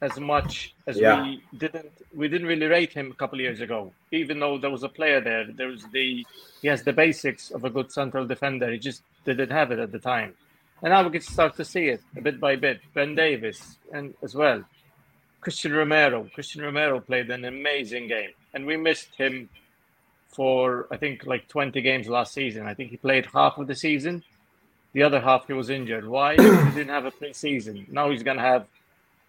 as 0.01 0.19
much 0.19 0.73
as 0.87 0.97
yeah. 0.97 1.21
we 1.21 1.43
didn't 1.55 1.91
we 2.15 2.27
didn't 2.27 2.47
really 2.47 2.65
rate 2.65 2.93
him 2.93 3.11
a 3.11 3.13
couple 3.13 3.37
of 3.37 3.41
years 3.41 3.61
ago, 3.61 3.93
even 4.11 4.39
though 4.39 4.57
there 4.57 4.71
was 4.71 4.81
a 4.81 4.89
player 4.89 5.21
there. 5.21 5.45
There 5.45 5.67
was 5.67 5.83
the 5.91 6.25
he 6.63 6.67
has 6.67 6.81
the 6.81 6.93
basics 6.93 7.51
of 7.51 7.63
a 7.63 7.69
good 7.69 7.91
central 7.91 8.25
defender. 8.25 8.71
He 8.71 8.79
just 8.79 9.03
didn't 9.23 9.51
have 9.51 9.71
it 9.71 9.77
at 9.77 9.91
the 9.91 9.99
time, 9.99 10.33
and 10.81 10.91
now 10.91 11.03
we 11.03 11.11
can 11.11 11.21
start 11.21 11.55
to 11.57 11.65
see 11.65 11.89
it 11.89 12.01
a 12.17 12.21
bit 12.21 12.39
by 12.39 12.55
bit. 12.55 12.81
Ben 12.95 13.13
Davies 13.13 13.77
and 13.93 14.15
as 14.23 14.33
well, 14.33 14.63
Cristian 15.41 15.75
Romero. 15.75 16.29
Cristian 16.35 16.61
Romero 16.61 16.99
played 16.99 17.29
an 17.29 17.45
amazing 17.45 18.07
game, 18.07 18.31
and 18.53 18.65
we 18.65 18.77
missed 18.77 19.15
him 19.15 19.49
for 20.29 20.87
I 20.91 20.97
think 20.97 21.25
like 21.25 21.47
20 21.47 21.81
games 21.81 22.07
last 22.07 22.33
season. 22.33 22.65
I 22.65 22.73
think 22.73 22.91
he 22.91 22.97
played 22.97 23.25
half 23.25 23.57
of 23.57 23.67
the 23.67 23.75
season 23.75 24.23
the 24.93 25.03
other 25.03 25.19
half 25.19 25.47
he 25.47 25.53
was 25.53 25.69
injured. 25.69 26.07
Why? 26.07 26.31
he 26.35 26.71
didn't 26.75 26.89
have 26.89 27.05
a 27.05 27.11
preseason. 27.11 27.89
Now 27.89 28.09
he's 28.09 28.23
going 28.23 28.37
to 28.37 28.43
have 28.43 28.65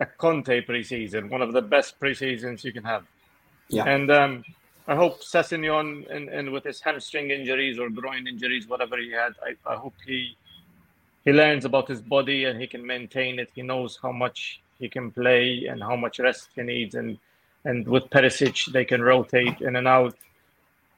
a 0.01 0.07
Conte 0.07 0.65
preseason, 0.65 1.31
one 1.31 1.43
of 1.43 1.53
the 1.53 1.63
best 1.63 2.01
preseasons 2.01 2.65
you 2.65 2.73
can 2.73 2.85
have. 2.85 3.05
Yeah. 3.69 3.85
And 3.85 4.11
um, 4.11 4.45
I 4.89 4.97
hope 4.97 5.23
Sessegnon, 5.23 6.11
and, 6.11 6.29
and 6.29 6.53
with 6.53 6.65
his 6.65 6.81
hamstring 6.81 7.31
injuries 7.31 7.79
or 7.79 7.89
groin 7.89 8.27
injuries, 8.27 8.67
whatever 8.67 8.99
he 8.99 9.13
had, 9.13 9.35
I, 9.43 9.55
I 9.71 9.77
hope 9.77 9.95
he 10.05 10.37
he 11.25 11.31
learns 11.31 11.65
about 11.65 11.87
his 11.87 12.01
body 12.01 12.47
and 12.47 12.61
he 12.61 12.67
can 12.67 12.85
maintain 12.85 13.39
it. 13.39 13.49
He 13.55 13.63
knows 13.63 13.97
how 14.03 14.11
much 14.11 14.61
he 14.83 14.89
can 14.89 15.11
play 15.13 15.67
and 15.71 15.81
how 15.89 15.97
much 16.05 16.19
rest 16.19 16.49
he 16.57 16.63
needs. 16.63 16.95
And 17.01 17.19
and 17.65 17.87
with 17.87 18.11
Perisic, 18.11 18.73
they 18.73 18.85
can 18.85 19.01
rotate 19.03 19.61
in 19.61 19.77
and 19.77 19.87
out. 19.87 20.17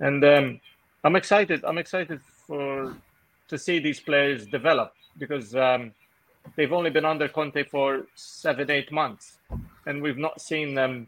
And 0.01 0.25
um, 0.25 0.61
I'm 1.05 1.16
excited. 1.23 1.62
I'm 1.68 1.81
excited 1.85 2.20
for 2.47 2.97
to 3.49 3.57
see 3.59 3.79
these 3.79 4.01
players 4.01 4.47
develop 4.47 4.95
because 5.18 5.55
um, 5.55 5.93
they've 6.57 6.72
only 6.72 6.91
been 6.91 7.05
under 7.05 7.28
Conte 7.28 7.62
for 7.64 8.07
seven, 8.14 8.70
eight 8.70 8.91
months, 8.91 9.39
and 9.87 10.03
we've 10.03 10.22
not 10.26 10.41
seen 10.41 10.74
them 10.74 11.07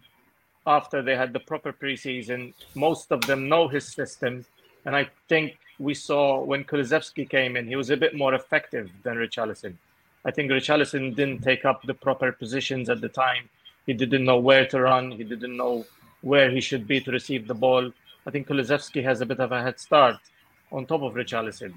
after 0.67 1.01
they 1.01 1.17
had 1.17 1.33
the 1.33 1.41
proper 1.41 1.73
preseason. 1.73 2.53
Most 2.75 3.11
of 3.11 3.21
them 3.23 3.49
know 3.49 3.69
his 3.69 3.87
system, 4.01 4.45
and 4.85 4.95
I 4.95 5.09
think 5.31 5.57
we 5.79 5.95
saw 5.95 6.43
when 6.51 6.65
Kulusevski 6.65 7.29
came 7.29 7.57
in, 7.57 7.67
he 7.67 7.77
was 7.77 7.91
a 7.91 7.97
bit 7.97 8.15
more 8.15 8.35
effective 8.35 8.91
than 9.03 9.17
Richarlison. 9.17 9.75
I 10.27 10.33
think 10.33 10.51
Richarlison 10.51 11.15
didn't 11.15 11.43
take 11.43 11.65
up 11.65 11.83
the 11.83 11.95
proper 11.95 12.33
positions 12.33 12.91
at 12.91 13.01
the 13.01 13.09
time. 13.09 13.49
He 13.87 13.95
didn't 13.95 14.25
know 14.25 14.41
where 14.41 14.67
to 14.67 14.81
run. 14.81 15.13
He 15.13 15.23
didn't 15.23 15.57
know 15.57 15.87
where 16.23 16.51
he 16.51 16.61
should 16.61 16.89
be 16.89 17.01
to 17.03 17.13
receive 17.13 17.47
the 17.47 17.55
ball. 17.55 17.93
I 18.27 18.31
think 18.33 18.49
Kulusevski 18.49 19.05
has 19.05 19.21
a 19.21 19.27
bit 19.27 19.39
of 19.39 19.53
a 19.53 19.63
head 19.63 19.79
start 19.79 20.17
on 20.73 20.85
top 20.85 21.03
of 21.03 21.15
Richarlison. 21.15 21.73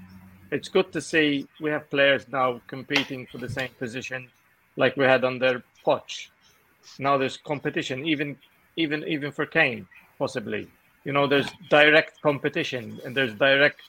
It's 0.50 0.68
good 0.68 0.92
to 0.92 1.00
see 1.00 1.46
we 1.60 1.70
have 1.70 1.88
players 1.90 2.26
now 2.28 2.60
competing 2.66 3.24
for 3.26 3.38
the 3.38 3.48
same 3.48 3.70
position 3.78 4.28
like 4.76 4.96
we 4.96 5.04
had 5.04 5.24
under 5.24 5.62
Poch. 5.86 6.28
Now 6.98 7.16
there's 7.16 7.36
competition, 7.36 8.04
even 8.04 8.36
even 8.76 9.04
even 9.04 9.30
for 9.30 9.46
Kane, 9.46 9.86
possibly. 10.18 10.66
You 11.04 11.12
know, 11.12 11.28
there's 11.28 11.50
direct 11.68 12.20
competition 12.20 13.00
and 13.04 13.16
there's 13.16 13.34
direct, 13.34 13.82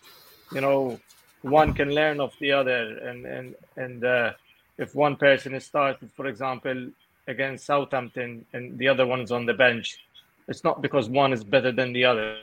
you 0.51 0.61
know, 0.61 0.99
one 1.41 1.73
can 1.73 1.89
learn 1.95 2.19
of 2.19 2.35
the 2.39 2.51
other 2.51 2.99
and 2.99 3.25
and 3.25 3.55
and 3.75 4.05
uh, 4.05 4.33
if 4.81 4.95
one 4.95 5.15
person 5.15 5.53
is 5.53 5.63
started, 5.63 6.11
for 6.11 6.25
example, 6.25 6.89
against 7.27 7.65
Southampton 7.65 8.45
and 8.53 8.77
the 8.77 8.87
other 8.87 9.05
one's 9.05 9.31
on 9.31 9.45
the 9.45 9.53
bench, 9.53 9.99
it's 10.47 10.63
not 10.63 10.81
because 10.81 11.07
one 11.07 11.31
is 11.31 11.43
better 11.43 11.71
than 11.71 11.93
the 11.93 12.03
other. 12.03 12.37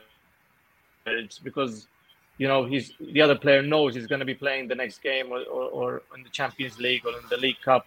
It's 1.07 1.39
because 1.39 1.89
you 2.39 2.47
know 2.47 2.65
he's 2.65 2.93
the 3.01 3.21
other 3.21 3.35
player 3.35 3.63
knows 3.63 3.95
he's 3.95 4.07
going 4.07 4.21
to 4.21 4.25
be 4.25 4.35
playing 4.35 4.69
the 4.69 4.75
next 4.75 5.03
game 5.03 5.33
or, 5.33 5.41
or, 5.41 5.65
or 5.71 6.03
in 6.17 6.23
the 6.23 6.31
Champions 6.31 6.79
League 6.79 7.05
or 7.05 7.13
in 7.13 7.27
the 7.29 7.37
League 7.37 7.61
Cup. 7.65 7.87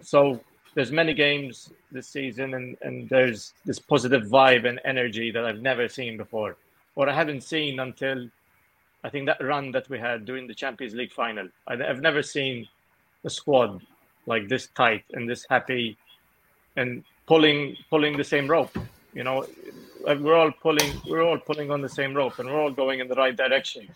So 0.00 0.40
there's 0.74 0.90
many 0.90 1.12
games 1.12 1.70
this 1.92 2.08
season 2.08 2.54
and, 2.54 2.76
and 2.80 3.08
there's 3.08 3.52
this 3.66 3.78
positive 3.78 4.22
vibe 4.22 4.66
and 4.66 4.80
energy 4.84 5.30
that 5.30 5.44
I've 5.44 5.60
never 5.60 5.88
seen 5.88 6.16
before. 6.16 6.56
Or 6.94 7.08
I 7.08 7.14
haven't 7.14 7.42
seen 7.42 7.80
until 7.80 8.28
I 9.04 9.10
think 9.10 9.26
that 9.26 9.42
run 9.42 9.72
that 9.72 9.88
we 9.90 9.98
had 9.98 10.24
during 10.24 10.46
the 10.46 10.54
Champions 10.54 10.94
League 10.94 11.12
final. 11.12 11.48
I've 11.66 12.00
never 12.00 12.22
seen 12.22 12.68
a 13.24 13.30
squad 13.30 13.82
like 14.32 14.48
this 14.48 14.68
tight 14.80 15.04
and 15.14 15.28
this 15.28 15.42
happy 15.54 15.98
and 16.76 17.04
pulling 17.26 17.76
pulling 17.90 18.16
the 18.16 18.28
same 18.34 18.46
rope. 18.56 18.74
You 19.18 19.24
know, 19.24 19.36
uh, 20.08 20.16
we're 20.24 20.38
all 20.42 20.52
pulling 20.66 20.90
we're 21.10 21.24
all 21.28 21.38
pulling 21.50 21.70
on 21.70 21.80
the 21.86 21.94
same 22.00 22.12
rope 22.20 22.38
and 22.38 22.48
we're 22.48 22.62
all 22.64 22.76
going 22.82 23.00
in 23.00 23.08
the 23.12 23.18
right 23.24 23.36
direction. 23.44 23.88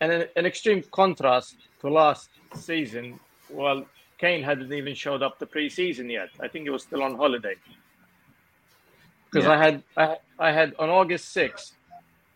And 0.00 0.12
an, 0.12 0.22
an 0.36 0.46
extreme 0.46 0.82
contrast 1.00 1.56
to 1.80 1.88
last 1.88 2.30
season. 2.54 3.20
Well, 3.50 3.84
Kane 4.18 4.42
hadn't 4.42 4.72
even 4.72 4.94
showed 4.94 5.22
up 5.22 5.38
the 5.38 5.46
preseason 5.54 6.10
yet. 6.10 6.30
I 6.40 6.48
think 6.48 6.64
he 6.64 6.70
was 6.70 6.82
still 6.82 7.02
on 7.02 7.16
holiday. 7.16 7.56
Because 9.26 9.46
yeah. 9.46 9.54
I 9.54 9.58
had 9.64 9.82
I, 9.96 10.16
I 10.48 10.52
had 10.52 10.74
on 10.78 10.88
August 10.88 11.32
sixth, 11.32 11.74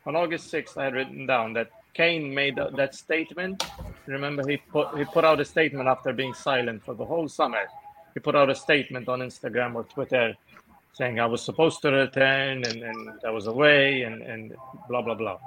on 0.06 0.16
August 0.16 0.50
sixth, 0.50 0.76
I 0.76 0.84
had 0.84 0.94
written 0.94 1.26
down 1.26 1.54
that 1.54 1.70
Kane 1.94 2.34
made 2.34 2.56
that, 2.56 2.94
statement. 2.94 3.64
Remember, 4.06 4.46
he 4.48 4.56
put 4.56 4.96
he 4.96 5.04
put 5.04 5.24
out 5.24 5.40
a 5.40 5.44
statement 5.44 5.88
after 5.88 6.12
being 6.12 6.34
silent 6.34 6.84
for 6.84 6.94
the 6.94 7.04
whole 7.04 7.28
summer. 7.28 7.64
He 8.14 8.20
put 8.20 8.34
out 8.34 8.50
a 8.50 8.54
statement 8.54 9.08
on 9.08 9.20
Instagram 9.20 9.74
or 9.74 9.84
Twitter 9.84 10.34
saying 10.92 11.20
I 11.20 11.26
was 11.26 11.42
supposed 11.42 11.82
to 11.82 11.90
return 11.90 12.64
and, 12.64 12.82
and 12.82 13.10
I 13.26 13.30
was 13.30 13.46
away 13.46 14.02
and, 14.02 14.22
and 14.22 14.54
blah 14.88 15.02
blah 15.02 15.14
blah. 15.14 15.38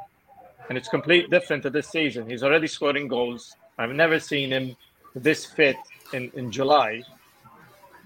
And 0.69 0.77
it's 0.77 0.87
completely 0.87 1.29
different 1.29 1.63
to 1.63 1.69
this 1.69 1.89
season. 1.89 2.29
He's 2.29 2.43
already 2.43 2.67
scoring 2.67 3.07
goals. 3.07 3.55
I've 3.77 3.91
never 3.91 4.19
seen 4.19 4.51
him 4.51 4.75
this 5.15 5.45
fit 5.45 5.75
in, 6.13 6.31
in 6.35 6.51
July. 6.51 7.03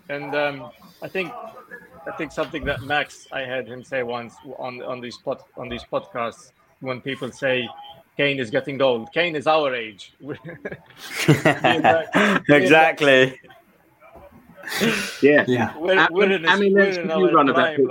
And 0.09 0.33
um, 0.35 0.71
I 1.01 1.07
think 1.07 1.31
I 2.07 2.11
think 2.17 2.31
something 2.31 2.63
that 2.65 2.81
Max 2.81 3.27
I 3.31 3.41
had 3.41 3.67
him 3.67 3.83
say 3.83 4.03
once 4.03 4.35
on 4.57 4.81
on 4.81 5.01
these 5.01 5.17
pod, 5.17 5.39
on 5.57 5.69
these 5.69 5.83
podcasts 5.83 6.51
when 6.79 7.01
people 7.01 7.31
say 7.31 7.67
Kane 8.17 8.39
is 8.39 8.49
getting 8.49 8.81
old. 8.81 9.11
Kane 9.13 9.35
is 9.35 9.45
our 9.47 9.73
age. 9.75 10.13
exactly. 12.49 13.39
Yeah, 15.21 15.45
yeah. 15.47 15.77
We're, 15.77 16.07
we're 16.11 16.31
in 16.31 16.43
how 16.43 16.57
many 16.57 16.73
minutes 16.73 16.97
could 16.97 17.09
you 17.09 17.31
run 17.31 17.47
of 17.49 17.55
that 17.55 17.77
pitch? 17.77 17.87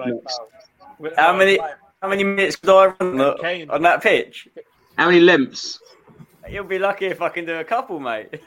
Right 0.99 1.13
how 1.17 1.37
many? 1.37 1.59
How 2.03 2.09
many 2.09 2.25
minutes 2.25 2.57
could 2.57 2.71
I 2.71 2.87
run 2.87 3.21
on, 3.21 3.71
on 3.71 3.83
that 3.83 4.03
pitch? 4.03 4.49
How 4.99 5.07
many 5.07 5.21
limps? 5.21 5.81
You'll 6.49 6.65
be 6.65 6.79
lucky 6.79 7.07
if 7.07 7.23
I 7.23 7.29
can 7.29 7.45
do 7.45 7.59
a 7.59 7.65
couple, 7.65 7.99
mate. 7.99 8.29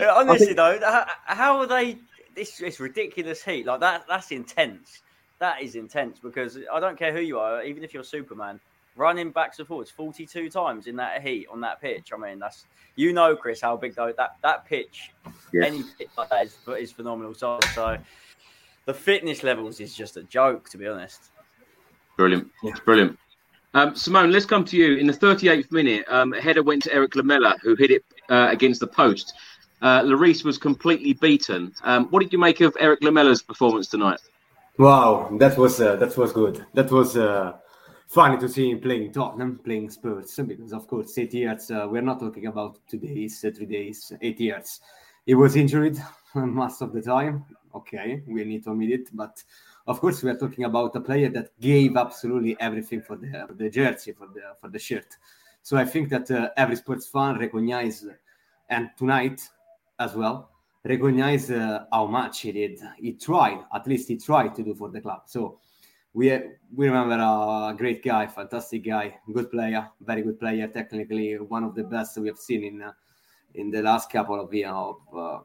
Honestly, 0.00 0.52
though, 0.52 0.78
how 1.24 1.58
are 1.58 1.66
they? 1.66 1.98
This 2.36 2.60
is 2.60 2.78
ridiculous 2.80 3.42
heat. 3.42 3.66
Like 3.66 3.80
that. 3.80 4.04
That's 4.08 4.30
intense. 4.30 5.02
That 5.40 5.62
is 5.62 5.74
intense 5.74 6.18
because 6.20 6.58
I 6.72 6.78
don't 6.80 6.98
care 6.98 7.12
who 7.12 7.20
you 7.20 7.38
are, 7.38 7.62
even 7.64 7.82
if 7.82 7.92
you're 7.92 8.04
Superman, 8.04 8.60
running 8.96 9.30
backs 9.30 9.58
and 9.58 9.68
forwards 9.68 9.90
42 9.90 10.50
times 10.50 10.86
in 10.86 10.96
that 10.96 11.22
heat 11.22 11.46
on 11.50 11.60
that 11.62 11.80
pitch. 11.80 12.10
I 12.14 12.16
mean, 12.16 12.38
that's 12.38 12.64
you 12.96 13.12
know, 13.12 13.34
Chris, 13.34 13.60
how 13.60 13.76
big 13.76 13.94
though 13.94 14.12
that 14.16 14.36
that 14.42 14.64
pitch, 14.64 15.12
yeah. 15.52 15.66
any 15.66 15.82
pitch 15.98 16.08
like 16.16 16.30
that 16.30 16.46
is, 16.46 16.56
is 16.78 16.92
phenomenal 16.92 17.34
size. 17.34 17.62
So 17.74 17.96
the 18.86 18.94
fitness 18.94 19.42
levels 19.42 19.80
is 19.80 19.94
just 19.94 20.16
a 20.16 20.22
joke, 20.24 20.68
to 20.70 20.78
be 20.78 20.86
honest. 20.86 21.30
Brilliant. 22.16 22.50
It's 22.62 22.80
brilliant. 22.80 23.18
Um, 23.74 23.96
Simone, 23.96 24.30
let's 24.30 24.46
come 24.46 24.64
to 24.66 24.76
you. 24.76 24.96
In 24.96 25.08
the 25.08 25.12
38th 25.12 25.72
minute, 25.72 26.04
um, 26.08 26.32
a 26.32 26.40
header 26.40 26.62
went 26.62 26.84
to 26.84 26.94
Erik 26.94 27.16
Lamela, 27.16 27.56
who 27.62 27.74
hit 27.74 27.90
it 27.90 28.04
uh, 28.30 28.48
against 28.50 28.78
the 28.78 28.86
post. 28.86 29.34
Uh, 29.82 30.00
Lloris 30.02 30.44
was 30.44 30.58
completely 30.58 31.12
beaten. 31.14 31.72
Um, 31.82 32.06
what 32.10 32.22
did 32.22 32.32
you 32.32 32.38
make 32.38 32.60
of 32.60 32.76
Erik 32.78 33.00
Lamela's 33.02 33.42
performance 33.42 33.88
tonight? 33.88 34.20
Wow, 34.78 35.28
that 35.38 35.58
was 35.58 35.80
uh, 35.80 35.96
that 35.96 36.16
was 36.16 36.32
good. 36.32 36.64
That 36.74 36.90
was 36.90 37.16
uh, 37.16 37.54
funny 38.14 38.38
to 38.38 38.48
see 38.48 38.70
him 38.70 38.80
playing 38.80 39.12
Tottenham, 39.12 39.58
playing 39.64 39.90
Spurs, 39.90 40.38
because 40.46 40.72
of 40.72 40.86
course 40.86 41.18
eight 41.18 41.34
years. 41.34 41.68
Uh, 41.68 41.88
we're 41.90 42.00
not 42.00 42.20
talking 42.20 42.46
about 42.46 42.78
two 42.88 42.98
days, 42.98 43.44
uh, 43.44 43.50
three 43.50 43.66
days, 43.66 44.12
eight 44.22 44.38
years. 44.38 44.80
He 45.26 45.34
was 45.34 45.56
injured 45.56 45.98
most 46.34 46.80
of 46.80 46.92
the 46.92 47.02
time. 47.02 47.44
Okay, 47.74 48.22
we 48.28 48.44
need 48.44 48.62
to 48.64 48.70
admit 48.70 49.00
it, 49.00 49.08
but 49.12 49.42
of 49.88 50.00
course 50.00 50.22
we 50.22 50.30
are 50.30 50.38
talking 50.38 50.62
about 50.62 50.94
a 50.94 51.00
player 51.00 51.28
that 51.30 51.58
gave 51.60 51.96
absolutely 51.96 52.56
everything 52.60 53.02
for 53.02 53.16
the 53.16 53.46
for 53.48 53.54
the 53.54 53.68
jersey, 53.68 54.12
for 54.12 54.28
the 54.28 54.42
for 54.60 54.68
the 54.68 54.78
shirt. 54.78 55.16
So 55.62 55.76
I 55.76 55.84
think 55.84 56.08
that 56.10 56.30
uh, 56.30 56.50
every 56.56 56.76
sports 56.76 57.08
fan 57.08 57.36
recognize, 57.40 58.06
and 58.70 58.90
tonight 58.96 59.40
as 59.98 60.14
well, 60.14 60.50
recognize 60.84 61.50
uh, 61.50 61.86
how 61.90 62.06
much 62.06 62.42
he 62.42 62.52
did. 62.52 62.78
He 62.96 63.14
tried, 63.14 63.58
at 63.74 63.88
least 63.88 64.06
he 64.06 64.18
tried 64.18 64.54
to 64.54 64.62
do 64.62 64.74
for 64.76 64.88
the 64.88 65.00
club. 65.00 65.22
So 65.26 65.58
we 66.14 66.30
we 66.74 66.86
remember 66.86 67.16
a 67.16 67.74
great 67.76 68.02
guy, 68.02 68.26
fantastic 68.26 68.84
guy, 68.84 69.18
good 69.32 69.50
player, 69.50 69.88
very 70.00 70.22
good 70.22 70.38
player, 70.38 70.68
technically 70.68 71.34
one 71.34 71.64
of 71.64 71.74
the 71.74 71.82
best 71.82 72.16
we 72.18 72.28
have 72.28 72.38
seen 72.38 72.64
in 72.64 72.82
uh, 72.82 72.92
in 73.54 73.70
the 73.70 73.82
last 73.82 74.10
couple 74.10 74.40
of 74.40 74.52
years 74.54 74.72
of, 74.72 74.96
uh, 75.14 75.38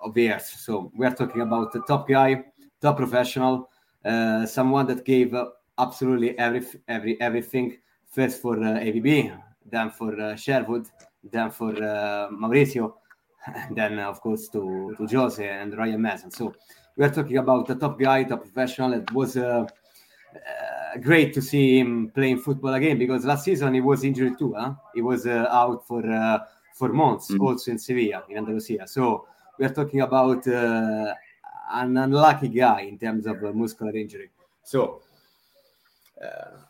of 0.00 0.16
years. 0.16 0.44
So 0.46 0.90
we 0.96 1.06
are 1.06 1.14
talking 1.14 1.42
about 1.42 1.74
a 1.74 1.80
top 1.80 2.08
guy, 2.08 2.44
top 2.80 2.96
professional, 2.96 3.70
uh, 4.04 4.46
someone 4.46 4.86
that 4.86 5.04
gave 5.04 5.34
absolutely 5.78 6.38
every 6.38 6.66
every 6.88 7.20
everything 7.20 7.78
first 8.06 8.40
for 8.40 8.56
uh, 8.56 8.78
AVB, 8.78 9.38
then 9.70 9.90
for 9.90 10.18
uh, 10.18 10.34
Sherwood, 10.34 10.86
then 11.22 11.50
for 11.50 11.72
uh, 11.72 12.28
Mauricio, 12.30 12.94
and 13.46 13.76
then 13.76 13.98
of 13.98 14.20
course 14.22 14.48
to 14.48 14.94
to 14.96 15.06
Jose 15.06 15.46
and 15.46 15.76
Ryan 15.76 16.00
Mason. 16.00 16.30
So 16.30 16.54
we 16.96 17.04
are 17.04 17.10
talking 17.10 17.38
about 17.38 17.70
a 17.70 17.74
top 17.74 17.98
guy, 17.98 18.24
top 18.24 18.40
professional. 18.40 18.92
It 18.92 19.10
was 19.12 19.36
uh, 19.36 19.66
uh, 20.34 20.98
great 21.00 21.32
to 21.34 21.42
see 21.42 21.78
him 21.78 22.10
playing 22.14 22.38
football 22.38 22.74
again 22.74 22.98
because 22.98 23.24
last 23.24 23.44
season 23.44 23.74
he 23.74 23.80
was 23.80 24.04
injured 24.04 24.38
too. 24.38 24.54
Huh? 24.56 24.74
He 24.94 25.02
was 25.02 25.26
uh, 25.26 25.46
out 25.50 25.86
for 25.86 26.08
uh, 26.08 26.40
for 26.74 26.92
months, 26.92 27.30
mm-hmm. 27.30 27.42
also 27.42 27.70
in 27.70 27.78
Sevilla, 27.78 28.24
in 28.28 28.38
Andalusia. 28.38 28.86
So 28.86 29.26
we 29.58 29.64
are 29.64 29.72
talking 29.72 30.00
about 30.00 30.46
uh, 30.46 31.14
an 31.72 31.96
unlucky 31.96 32.48
guy 32.48 32.82
in 32.82 32.98
terms 32.98 33.26
of 33.26 33.42
uh, 33.42 33.52
muscular 33.52 33.94
injury. 33.96 34.30
So. 34.62 35.02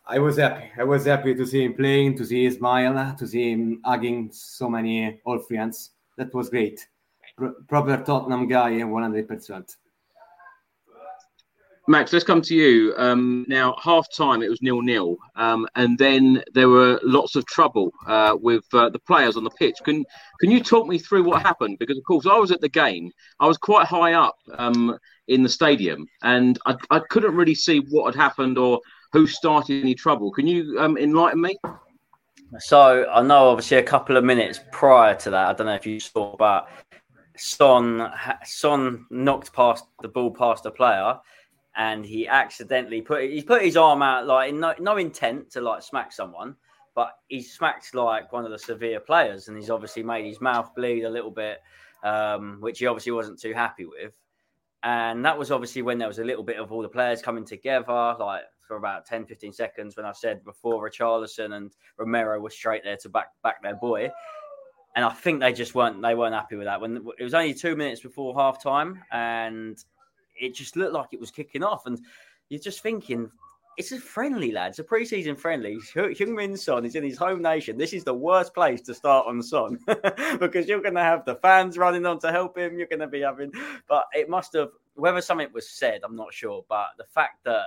I 0.07 0.19
was 0.19 0.39
happy. 0.39 0.71
I 0.79 0.85
was 0.85 1.05
happy 1.05 1.35
to 1.35 1.47
see 1.47 1.65
him 1.65 1.75
playing, 1.75 2.17
to 2.17 2.25
see 2.25 2.45
his 2.45 2.57
smile, 2.57 3.15
to 3.19 3.27
see 3.27 3.53
him 3.53 3.83
hugging 3.85 4.31
so 4.33 4.67
many 4.67 5.21
old 5.27 5.47
friends. 5.47 5.91
That 6.17 6.33
was 6.33 6.49
great. 6.49 6.89
Pro- 7.37 7.53
proper 7.69 8.03
Tottenham 8.03 8.49
guy, 8.49 8.73
100%. 8.73 9.77
Max, 11.89 12.13
let's 12.13 12.25
come 12.25 12.41
to 12.43 12.55
you. 12.55 12.95
Um, 12.97 13.45
now, 13.49 13.75
half 13.83 14.07
time 14.13 14.41
it 14.41 14.49
was 14.49 14.63
nil 14.63 14.83
nil, 14.83 15.17
um, 15.35 15.67
and 15.75 15.99
then 15.99 16.43
there 16.55 16.69
were 16.69 17.01
lots 17.03 17.35
of 17.35 17.45
trouble 17.47 17.93
uh, 18.07 18.37
with 18.41 18.65
uh, 18.73 18.89
the 18.89 19.01
players 19.01 19.37
on 19.37 19.43
the 19.43 19.51
pitch. 19.51 19.79
Can 19.85 20.05
can 20.39 20.51
you 20.51 20.63
talk 20.63 20.87
me 20.87 20.99
through 20.99 21.25
what 21.25 21.43
happened? 21.43 21.79
Because 21.81 21.99
of 21.99 22.05
course 22.05 22.25
I 22.25 22.39
was 22.39 22.53
at 22.53 22.61
the 22.61 22.69
game. 22.69 23.11
I 23.41 23.49
was 23.49 23.59
quite 23.59 23.89
high 23.89 24.13
up 24.13 24.37
um, 24.59 24.97
in 25.27 25.43
the 25.43 25.49
stadium, 25.49 26.07
and 26.23 26.57
I, 26.67 26.77
I 26.91 27.01
couldn't 27.11 27.35
really 27.35 27.57
see 27.57 27.79
what 27.91 28.15
had 28.15 28.21
happened 28.21 28.59
or 28.59 28.81
who 29.13 29.27
started 29.27 29.83
any 29.83 29.97
trouble. 29.97 30.31
Can 30.31 30.47
you 30.47 30.79
um, 30.79 30.97
enlighten 30.97 31.41
me? 31.41 31.59
So 32.61 33.11
I 33.11 33.23
know, 33.23 33.49
obviously, 33.49 33.79
a 33.79 33.83
couple 33.83 34.17
of 34.17 34.23
minutes 34.23 34.61
prior 34.71 35.17
to 35.17 35.31
that, 35.31 35.49
I 35.49 35.53
don't 35.55 35.67
know 35.67 35.75
if 35.75 35.87
you 35.87 35.99
saw, 35.99 36.37
but 36.37 36.69
Son 37.37 38.09
Son 38.45 39.05
knocked 39.11 39.53
past 39.53 39.85
the 40.01 40.09
ball 40.09 40.31
past 40.31 40.65
a 40.65 40.71
player 40.71 41.19
and 41.77 42.05
he 42.05 42.29
accidentally 42.29 43.01
put 43.01 43.23
he 43.25 43.43
put 43.43 43.63
his 43.63 43.77
arm 43.77 44.03
out 44.03 44.27
like 44.27 44.53
no, 44.55 44.75
no 44.79 44.97
intent 44.97 45.51
to 45.51 45.61
like 45.61 45.83
smack 45.83 46.13
someone, 46.13 46.57
but 46.95 47.13
he 47.29 47.41
smacked 47.41 47.95
like 47.95 48.33
one 48.33 48.45
of 48.45 48.51
the 48.51 48.59
Sevilla 48.59 49.01
players, 49.01 49.49
and 49.49 49.57
he's 49.57 49.71
obviously 49.71 50.03
made 50.03 50.27
his 50.27 50.41
mouth 50.41 50.75
bleed 50.75 51.05
a 51.05 51.11
little 51.11 51.31
bit, 51.31 51.61
um, 52.05 52.59
which 52.61 52.79
he 52.79 52.87
obviously 52.87 53.13
wasn't 53.13 53.41
too 53.41 53.55
happy 53.55 53.87
with. 53.87 54.13
And 54.85 55.25
that 55.25 55.39
was 55.39 55.51
obviously 55.51 55.83
when 55.83 55.99
there 55.99 56.09
was 56.09 56.19
a 56.19 56.25
little 56.25 56.43
bit 56.43 56.59
of 56.59 56.73
all 56.73 56.83
the 56.83 56.89
players 56.89 57.23
coming 57.23 57.45
together, 57.45 58.17
like 58.19 58.43
for 58.67 58.77
about 58.77 59.07
10, 59.07 59.27
15 59.27 59.53
seconds 59.53 59.97
when 59.97 60.07
I 60.07 60.13
said 60.13 60.45
before 60.45 60.89
Richarlison 60.89 61.55
and 61.55 61.73
Romero 61.99 62.41
were 62.41 62.51
straight 62.51 62.83
there 62.85 62.97
to 62.99 63.09
back 63.09 63.29
back 63.43 63.63
their 63.63 63.77
boy. 63.77 64.11
And 64.95 65.05
I 65.05 65.11
think 65.11 65.41
they 65.41 65.53
just 65.53 65.75
weren't 65.75 66.03
they 66.03 66.15
weren't 66.15 66.35
happy 66.35 66.57
with 66.57 66.67
that. 66.67 66.81
When 66.81 67.05
it 67.19 67.23
was 67.23 67.35
only 67.35 67.55
two 67.55 67.77
minutes 67.77 68.01
before 68.01 68.35
half 68.35 68.63
time 68.63 69.03
and 69.13 69.83
it 70.43 70.55
just 70.55 70.77
looked 70.77 70.93
like 70.93 71.09
it 71.13 71.21
was 71.21 71.31
kicking 71.31 71.63
off. 71.63 71.87
And 71.87 72.01
you're 72.49 72.61
just 72.61 72.83
thinking, 72.83 73.31
it's 73.79 73.93
a 73.93 73.99
friendly, 73.99 74.53
lads. 74.53 74.79
A 74.79 74.85
preseason 74.85 75.39
friendly. 75.39 75.79
Heung-min 75.95 76.57
Son 76.57 76.85
is 76.85 76.95
in 76.95 77.05
his 77.05 77.17
home 77.17 77.41
nation. 77.41 77.79
This 77.79 77.93
is 77.93 78.05
the 78.05 78.13
worst 78.13 78.53
place 78.53 78.83
to 78.83 78.95
start 78.95 79.27
on 79.27 79.43
Son 79.43 79.79
because 80.41 80.69
you're 80.69 80.83
going 80.83 80.95
to 80.95 81.01
have 81.01 81.25
the 81.25 81.37
fans 81.37 81.79
running 81.79 82.05
on 82.05 82.19
to 82.21 82.33
help 82.33 82.59
him. 82.59 82.77
You're 82.77 82.89
going 82.89 83.01
to 83.01 83.07
be 83.07 83.21
having, 83.21 83.53
but 83.89 84.05
it 84.13 84.29
must 84.29 84.53
have 84.55 84.71
whether 84.95 85.23
something 85.23 85.49
was 85.55 85.71
said. 85.71 86.01
I'm 86.05 86.17
not 86.17 86.35
sure, 86.35 86.65
but 86.69 86.89
the 86.99 87.05
fact 87.05 87.45
that 87.45 87.65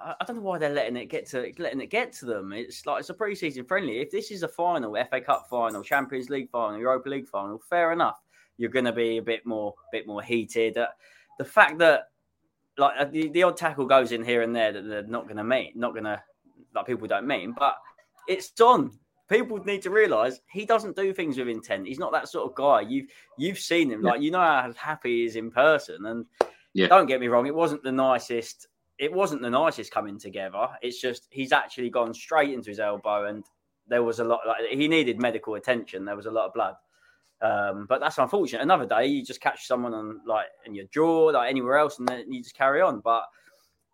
I 0.00 0.24
don't 0.26 0.36
know 0.36 0.42
why 0.42 0.58
they're 0.58 0.70
letting 0.70 0.96
it 0.96 1.06
get 1.06 1.26
to 1.30 1.52
letting 1.58 1.80
it 1.80 1.90
get 1.90 2.12
to 2.14 2.24
them. 2.24 2.52
It's 2.52 2.86
like 2.86 3.00
it's 3.00 3.10
a 3.10 3.14
preseason 3.14 3.66
friendly. 3.66 3.98
If 3.98 4.10
this 4.10 4.30
is 4.30 4.42
a 4.42 4.48
final, 4.48 4.94
FA 5.10 5.20
Cup 5.20 5.48
final, 5.48 5.82
Champions 5.82 6.30
League 6.30 6.50
final, 6.50 6.78
Europa 6.78 7.08
League 7.08 7.26
final, 7.26 7.58
fair 7.58 7.92
enough. 7.92 8.20
You're 8.58 8.70
going 8.70 8.84
to 8.84 8.92
be 8.92 9.18
a 9.18 9.22
bit 9.22 9.44
more, 9.46 9.74
bit 9.92 10.06
more 10.06 10.22
heated. 10.22 10.78
Uh, 10.78 10.88
the 11.38 11.44
fact 11.44 11.78
that 11.78 12.08
like 12.78 12.94
uh, 12.98 13.04
the, 13.04 13.28
the 13.28 13.42
odd 13.42 13.56
tackle 13.56 13.86
goes 13.86 14.12
in 14.12 14.24
here 14.24 14.42
and 14.42 14.54
there 14.54 14.72
that 14.72 14.82
they're 14.82 15.02
not 15.02 15.24
going 15.24 15.36
to 15.36 15.44
mean, 15.44 15.72
not 15.74 15.92
going 15.92 16.04
to 16.04 16.22
like 16.74 16.86
people 16.86 17.06
don't 17.06 17.26
mean, 17.26 17.54
but 17.58 17.76
it's 18.28 18.50
done. 18.50 18.90
People 19.28 19.58
need 19.64 19.82
to 19.82 19.90
realise 19.90 20.40
he 20.50 20.64
doesn't 20.64 20.94
do 20.94 21.12
things 21.12 21.36
with 21.36 21.48
intent. 21.48 21.88
He's 21.88 21.98
not 21.98 22.12
that 22.12 22.28
sort 22.28 22.48
of 22.48 22.54
guy. 22.54 22.82
You've 22.82 23.08
you've 23.36 23.58
seen 23.58 23.90
him, 23.90 24.02
like 24.02 24.20
you 24.20 24.30
know 24.30 24.38
how 24.38 24.72
happy 24.76 25.18
he 25.18 25.24
is 25.24 25.36
in 25.36 25.50
person. 25.50 26.06
And 26.06 26.26
yeah. 26.74 26.86
don't 26.86 27.06
get 27.06 27.20
me 27.20 27.28
wrong, 27.28 27.46
it 27.46 27.54
wasn't 27.54 27.82
the 27.82 27.92
nicest. 27.92 28.68
It 28.98 29.12
wasn't 29.12 29.42
the 29.42 29.50
nicest 29.50 29.90
coming 29.90 30.18
together. 30.18 30.68
It's 30.80 31.00
just 31.00 31.26
he's 31.30 31.52
actually 31.52 31.90
gone 31.90 32.14
straight 32.14 32.52
into 32.52 32.70
his 32.70 32.78
elbow, 32.78 33.26
and 33.26 33.44
there 33.88 34.04
was 34.04 34.20
a 34.20 34.24
lot. 34.24 34.40
Like 34.46 34.70
he 34.70 34.86
needed 34.86 35.20
medical 35.20 35.56
attention. 35.56 36.04
There 36.04 36.16
was 36.16 36.26
a 36.26 36.30
lot 36.30 36.46
of 36.46 36.54
blood. 36.54 36.76
Um, 37.42 37.86
but 37.88 38.00
that's 38.00 38.18
unfortunate. 38.18 38.62
Another 38.62 38.86
day, 38.86 39.06
you 39.06 39.24
just 39.24 39.40
catch 39.40 39.66
someone 39.66 39.94
on 39.94 40.20
like 40.26 40.46
in 40.64 40.74
your 40.74 40.86
jaw, 40.92 41.26
like 41.26 41.50
anywhere 41.50 41.76
else, 41.76 41.98
and 41.98 42.08
then 42.08 42.32
you 42.32 42.42
just 42.42 42.56
carry 42.56 42.80
on. 42.80 43.00
But 43.00 43.24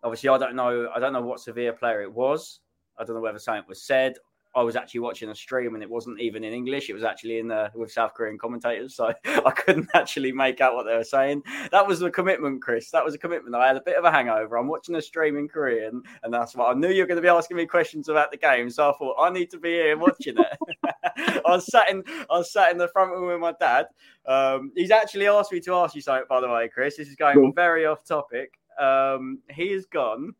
obviously, 0.03 0.29
I 0.29 0.37
don't 0.37 0.55
know. 0.55 0.89
I 0.95 0.99
don't 0.99 1.13
know 1.13 1.21
what 1.21 1.39
Sevilla 1.39 1.73
player 1.73 2.01
it 2.01 2.13
was. 2.13 2.59
I 2.97 3.03
don't 3.03 3.15
know 3.15 3.21
whether 3.21 3.39
something 3.39 3.63
was 3.67 3.83
said 3.83 4.15
I 4.55 4.61
was 4.61 4.75
actually 4.75 4.99
watching 4.99 5.29
a 5.29 5.35
stream 5.35 5.73
and 5.73 5.83
it 5.83 5.89
wasn't 5.89 6.19
even 6.19 6.43
in 6.43 6.53
English. 6.53 6.89
It 6.89 6.93
was 6.93 7.03
actually 7.03 7.39
in 7.39 7.47
the 7.47 7.71
with 7.73 7.91
South 7.91 8.13
Korean 8.13 8.37
commentators, 8.37 8.95
so 8.95 9.11
I 9.25 9.51
couldn't 9.51 9.89
actually 9.93 10.31
make 10.31 10.61
out 10.61 10.75
what 10.75 10.85
they 10.85 10.95
were 10.95 11.03
saying. 11.03 11.43
That 11.71 11.87
was 11.87 12.01
a 12.01 12.11
commitment, 12.11 12.61
Chris. 12.61 12.91
That 12.91 13.03
was 13.03 13.15
a 13.15 13.17
commitment. 13.17 13.55
I 13.55 13.67
had 13.67 13.77
a 13.77 13.81
bit 13.81 13.97
of 13.97 14.05
a 14.05 14.11
hangover. 14.11 14.57
I'm 14.57 14.67
watching 14.67 14.95
a 14.95 15.01
stream 15.01 15.37
in 15.37 15.47
Korean, 15.47 16.03
and 16.23 16.33
that's 16.33 16.55
what 16.55 16.75
I 16.75 16.79
knew 16.79 16.89
you 16.89 17.01
were 17.01 17.07
going 17.07 17.17
to 17.17 17.21
be 17.21 17.27
asking 17.27 17.57
me 17.57 17.65
questions 17.65 18.09
about 18.09 18.31
the 18.31 18.37
game. 18.37 18.69
So 18.69 18.89
I 18.89 18.93
thought 18.97 19.15
I 19.19 19.29
need 19.31 19.49
to 19.51 19.59
be 19.59 19.71
here 19.71 19.97
watching 19.97 20.35
it. 20.37 20.83
I 21.45 21.49
was 21.49 21.65
sat 21.71 21.89
in 21.89 22.03
I 22.07 22.37
was 22.37 22.51
sat 22.51 22.71
in 22.71 22.77
the 22.77 22.87
front 22.89 23.11
room 23.11 23.27
with 23.27 23.39
my 23.39 23.53
dad. 23.59 23.87
Um, 24.25 24.71
he's 24.75 24.91
actually 24.91 25.27
asked 25.27 25.51
me 25.51 25.59
to 25.61 25.73
ask 25.75 25.95
you 25.95 26.01
something, 26.01 26.25
by 26.29 26.41
the 26.41 26.49
way, 26.49 26.69
Chris. 26.69 26.97
This 26.97 27.09
is 27.09 27.15
going 27.15 27.35
cool. 27.35 27.51
very 27.53 27.85
off 27.85 28.03
topic. 28.03 28.53
Um, 28.79 29.39
he 29.49 29.71
has 29.71 29.85
gone 29.85 30.33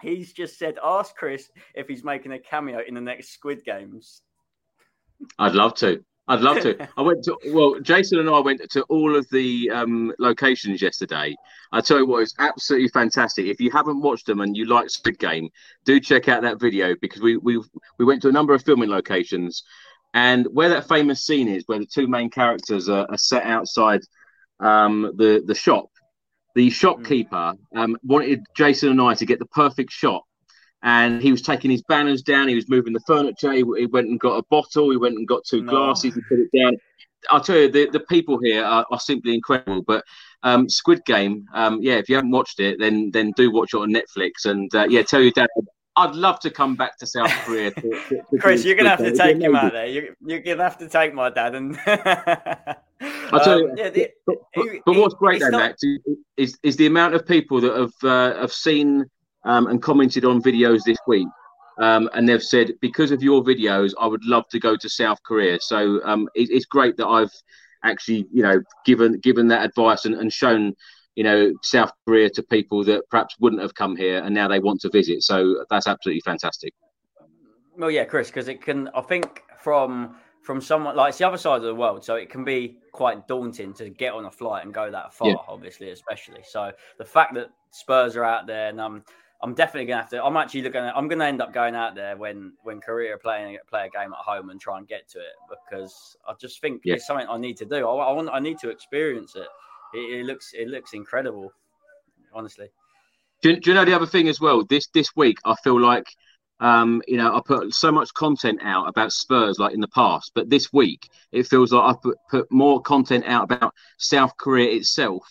He's 0.00 0.32
just 0.32 0.58
said, 0.58 0.76
ask 0.82 1.14
Chris 1.14 1.50
if 1.74 1.88
he's 1.88 2.04
making 2.04 2.32
a 2.32 2.38
cameo 2.38 2.80
in 2.86 2.94
the 2.94 3.00
next 3.00 3.32
Squid 3.32 3.64
Games. 3.64 4.22
I'd 5.38 5.54
love 5.54 5.74
to. 5.76 6.02
I'd 6.28 6.40
love 6.40 6.60
to. 6.60 6.88
I 6.96 7.02
went 7.02 7.24
to 7.24 7.36
well, 7.48 7.80
Jason 7.80 8.20
and 8.20 8.30
I 8.30 8.38
went 8.38 8.62
to 8.70 8.82
all 8.84 9.16
of 9.16 9.28
the 9.30 9.68
um, 9.70 10.12
locations 10.18 10.80
yesterday. 10.80 11.34
I 11.72 11.80
tell 11.80 11.98
you 11.98 12.06
what, 12.06 12.22
it's 12.22 12.34
absolutely 12.38 12.88
fantastic. 12.88 13.46
If 13.46 13.60
you 13.60 13.70
haven't 13.70 14.00
watched 14.00 14.26
them 14.26 14.40
and 14.40 14.56
you 14.56 14.66
like 14.66 14.90
Squid 14.90 15.18
Game, 15.18 15.50
do 15.84 15.98
check 15.98 16.28
out 16.28 16.42
that 16.42 16.60
video 16.60 16.94
because 17.00 17.20
we 17.20 17.36
we 17.36 17.60
we 17.98 18.04
went 18.04 18.22
to 18.22 18.28
a 18.28 18.32
number 18.32 18.54
of 18.54 18.62
filming 18.62 18.90
locations, 18.90 19.64
and 20.14 20.46
where 20.52 20.68
that 20.68 20.88
famous 20.88 21.26
scene 21.26 21.48
is, 21.48 21.64
where 21.66 21.80
the 21.80 21.86
two 21.86 22.06
main 22.06 22.30
characters 22.30 22.88
are, 22.88 23.06
are 23.10 23.18
set 23.18 23.42
outside 23.42 24.00
um, 24.60 25.12
the 25.16 25.42
the 25.44 25.54
shop, 25.54 25.90
the 26.54 26.70
shopkeeper 26.70 27.54
um, 27.76 27.96
wanted 28.02 28.44
Jason 28.56 28.90
and 28.90 29.00
I 29.00 29.14
to 29.14 29.26
get 29.26 29.38
the 29.38 29.46
perfect 29.46 29.92
shot. 29.92 30.24
And 30.82 31.20
he 31.20 31.30
was 31.30 31.42
taking 31.42 31.70
his 31.70 31.82
banners 31.82 32.22
down. 32.22 32.48
He 32.48 32.54
was 32.54 32.68
moving 32.68 32.94
the 32.94 33.02
furniture. 33.06 33.52
He, 33.52 33.64
he 33.76 33.86
went 33.86 34.08
and 34.08 34.18
got 34.18 34.38
a 34.38 34.44
bottle. 34.50 34.90
He 34.90 34.96
went 34.96 35.16
and 35.16 35.28
got 35.28 35.44
two 35.44 35.62
no. 35.62 35.70
glasses 35.70 36.14
and 36.14 36.24
put 36.26 36.38
it 36.38 36.58
down. 36.58 36.76
I'll 37.28 37.42
tell 37.42 37.58
you, 37.58 37.70
the, 37.70 37.90
the 37.90 38.00
people 38.00 38.38
here 38.42 38.64
are, 38.64 38.86
are 38.90 38.98
simply 38.98 39.34
incredible. 39.34 39.82
But 39.82 40.04
um, 40.42 40.70
Squid 40.70 41.04
Game, 41.04 41.46
um, 41.52 41.80
yeah, 41.82 41.96
if 41.96 42.08
you 42.08 42.14
haven't 42.14 42.30
watched 42.30 42.60
it, 42.60 42.78
then 42.78 43.10
then 43.10 43.32
do 43.36 43.52
watch 43.52 43.74
it 43.74 43.78
on 43.78 43.92
Netflix. 43.92 44.46
And 44.46 44.74
uh, 44.74 44.86
yeah, 44.88 45.02
tell 45.02 45.20
your 45.20 45.32
dad 45.32 45.48
I'd 45.96 46.14
love 46.14 46.40
to 46.40 46.50
come 46.50 46.76
back 46.76 46.96
to 46.98 47.06
South 47.06 47.30
Korea. 47.44 47.70
To, 47.70 47.80
to, 47.80 48.22
to 48.30 48.38
Chris, 48.38 48.64
you're 48.64 48.76
gonna 48.76 48.90
have 48.90 49.00
to 49.00 49.14
take 49.14 49.38
him 49.38 49.54
out 49.54 49.72
there. 49.72 49.86
You're, 49.86 50.16
you're 50.24 50.40
gonna 50.40 50.62
have 50.62 50.78
to 50.78 50.88
take 50.88 51.14
my 51.14 51.30
dad 51.30 51.54
and. 51.54 51.78
I'll 53.32 53.40
tell 53.40 53.60
you. 53.60 53.70
Um, 53.70 53.76
yeah, 53.76 53.90
the, 53.90 54.10
but, 54.26 54.36
but, 54.54 54.66
but, 54.84 54.96
what's 54.96 55.14
great 55.14 55.40
though, 55.40 55.48
not... 55.48 55.58
Max, 55.58 55.82
is 56.36 56.58
is 56.62 56.76
the 56.76 56.86
amount 56.86 57.14
of 57.14 57.26
people 57.26 57.60
that 57.60 57.74
have 57.74 58.10
uh, 58.10 58.40
have 58.40 58.52
seen 58.52 59.06
um, 59.44 59.68
and 59.68 59.82
commented 59.82 60.24
on 60.24 60.42
videos 60.42 60.80
this 60.84 60.98
week, 61.06 61.28
um, 61.78 62.10
and 62.14 62.28
they've 62.28 62.42
said 62.42 62.72
because 62.80 63.10
of 63.10 63.22
your 63.22 63.42
videos, 63.42 63.92
I 63.98 64.06
would 64.06 64.24
love 64.24 64.48
to 64.50 64.60
go 64.60 64.76
to 64.76 64.88
South 64.88 65.18
Korea. 65.22 65.58
So 65.60 66.00
um, 66.04 66.28
it, 66.34 66.50
it's 66.50 66.66
great 66.66 66.96
that 66.98 67.06
I've 67.06 67.32
actually, 67.84 68.26
you 68.32 68.42
know, 68.42 68.62
given 68.84 69.18
given 69.20 69.48
that 69.48 69.64
advice 69.64 70.04
and, 70.04 70.14
and 70.14 70.32
shown 70.32 70.74
you 71.20 71.24
know 71.24 71.52
South 71.60 71.92
Korea 72.06 72.30
to 72.30 72.42
people 72.42 72.82
that 72.84 73.02
perhaps 73.10 73.36
wouldn't 73.38 73.60
have 73.60 73.74
come 73.74 73.94
here 73.94 74.24
and 74.24 74.34
now 74.34 74.48
they 74.48 74.58
want 74.58 74.80
to 74.80 74.88
visit. 74.88 75.22
So 75.22 75.66
that's 75.68 75.86
absolutely 75.86 76.22
fantastic. 76.22 76.72
Well, 77.76 77.90
yeah, 77.90 78.04
Chris, 78.04 78.28
because 78.28 78.48
it 78.48 78.62
can. 78.62 78.88
I 78.94 79.02
think 79.02 79.42
from 79.60 80.16
from 80.40 80.62
someone 80.62 80.96
like 80.96 81.10
it's 81.10 81.18
the 81.18 81.26
other 81.26 81.36
side 81.36 81.56
of 81.56 81.64
the 81.64 81.74
world, 81.74 82.02
so 82.02 82.14
it 82.14 82.30
can 82.30 82.42
be 82.42 82.78
quite 82.92 83.28
daunting 83.28 83.74
to 83.74 83.90
get 83.90 84.14
on 84.14 84.24
a 84.24 84.30
flight 84.30 84.64
and 84.64 84.72
go 84.72 84.90
that 84.90 85.12
far. 85.12 85.28
Yeah. 85.28 85.34
Obviously, 85.46 85.90
especially 85.90 86.40
so 86.42 86.72
the 86.96 87.04
fact 87.04 87.34
that 87.34 87.50
Spurs 87.70 88.16
are 88.16 88.24
out 88.24 88.46
there 88.46 88.70
and 88.70 88.80
um. 88.80 89.04
I'm 89.42 89.54
definitely 89.54 89.86
gonna 89.86 90.02
have 90.02 90.10
to. 90.10 90.22
I'm 90.22 90.36
actually 90.36 90.60
looking. 90.60 90.82
At, 90.82 90.94
I'm 90.94 91.08
gonna 91.08 91.24
end 91.24 91.40
up 91.40 91.54
going 91.54 91.74
out 91.74 91.94
there 91.94 92.14
when 92.14 92.52
when 92.62 92.78
Korea 92.78 93.16
playing 93.16 93.56
play 93.70 93.86
a 93.86 93.88
game 93.88 94.12
at 94.12 94.18
home 94.18 94.50
and 94.50 94.60
try 94.60 94.76
and 94.76 94.86
get 94.86 95.08
to 95.12 95.18
it 95.18 95.32
because 95.48 96.14
I 96.28 96.34
just 96.38 96.60
think 96.60 96.82
yeah. 96.84 96.96
it's 96.96 97.06
something 97.06 97.26
I 97.26 97.38
need 97.38 97.56
to 97.56 97.64
do. 97.64 97.88
I, 97.88 98.08
I 98.08 98.12
want. 98.12 98.28
I 98.30 98.38
need 98.38 98.58
to 98.58 98.68
experience 98.68 99.36
it. 99.36 99.48
It, 99.94 100.20
it 100.20 100.24
looks 100.24 100.52
it 100.52 100.68
looks 100.68 100.92
incredible, 100.92 101.52
honestly. 102.32 102.68
Do, 103.42 103.56
do, 103.58 103.70
you 103.70 103.74
know 103.74 103.84
the 103.84 103.94
other 103.94 104.06
thing 104.06 104.28
as 104.28 104.40
well? 104.40 104.64
This 104.64 104.88
this 104.88 105.16
week, 105.16 105.38
I 105.44 105.54
feel 105.64 105.80
like 105.80 106.06
um, 106.60 107.02
you 107.08 107.16
know 107.16 107.34
I 107.34 107.40
put 107.44 107.74
so 107.74 107.90
much 107.90 108.12
content 108.14 108.60
out 108.62 108.88
about 108.88 109.12
Spurs 109.12 109.58
like 109.58 109.74
in 109.74 109.80
the 109.80 109.88
past, 109.88 110.32
but 110.34 110.50
this 110.50 110.72
week 110.72 111.08
it 111.32 111.46
feels 111.46 111.72
like 111.72 111.94
I 111.94 111.98
put, 112.00 112.18
put 112.30 112.52
more 112.52 112.80
content 112.80 113.24
out 113.26 113.44
about 113.44 113.74
South 113.98 114.36
Korea 114.36 114.76
itself 114.76 115.26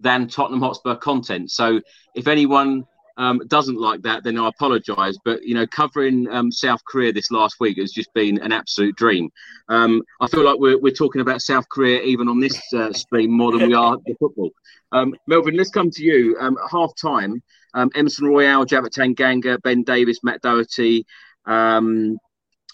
than 0.00 0.28
Tottenham 0.28 0.60
Hotspur 0.60 0.96
content. 0.96 1.50
So 1.50 1.80
if 2.14 2.26
anyone 2.26 2.86
um, 3.22 3.40
doesn't 3.46 3.78
like 3.78 4.02
that, 4.02 4.24
then 4.24 4.36
I 4.36 4.48
apologise. 4.48 5.16
But 5.24 5.44
you 5.44 5.54
know, 5.54 5.66
covering 5.66 6.28
um, 6.30 6.50
South 6.50 6.80
Korea 6.84 7.12
this 7.12 7.30
last 7.30 7.56
week 7.60 7.78
has 7.78 7.92
just 7.92 8.12
been 8.14 8.38
an 8.42 8.50
absolute 8.50 8.96
dream. 8.96 9.30
Um, 9.68 10.02
I 10.20 10.26
feel 10.26 10.44
like 10.44 10.58
we're, 10.58 10.78
we're 10.78 10.92
talking 10.92 11.20
about 11.20 11.40
South 11.40 11.68
Korea 11.68 12.02
even 12.02 12.28
on 12.28 12.40
this 12.40 12.60
uh, 12.74 12.92
stream 12.92 13.30
more 13.30 13.52
than 13.52 13.68
we 13.68 13.74
are 13.74 13.96
the 14.04 14.14
football. 14.18 14.50
Um, 14.90 15.14
Melvyn, 15.28 15.56
let's 15.56 15.70
come 15.70 15.90
to 15.90 16.02
you. 16.02 16.36
Um, 16.40 16.58
half 16.68 16.90
time, 17.00 17.40
um, 17.74 17.90
Emerson 17.94 18.26
Royal, 18.26 18.66
Japhet 18.66 18.90
Tanganga, 18.90 19.62
Ben 19.62 19.84
Davies, 19.84 20.20
Matt 20.24 20.42
Doherty. 20.42 21.06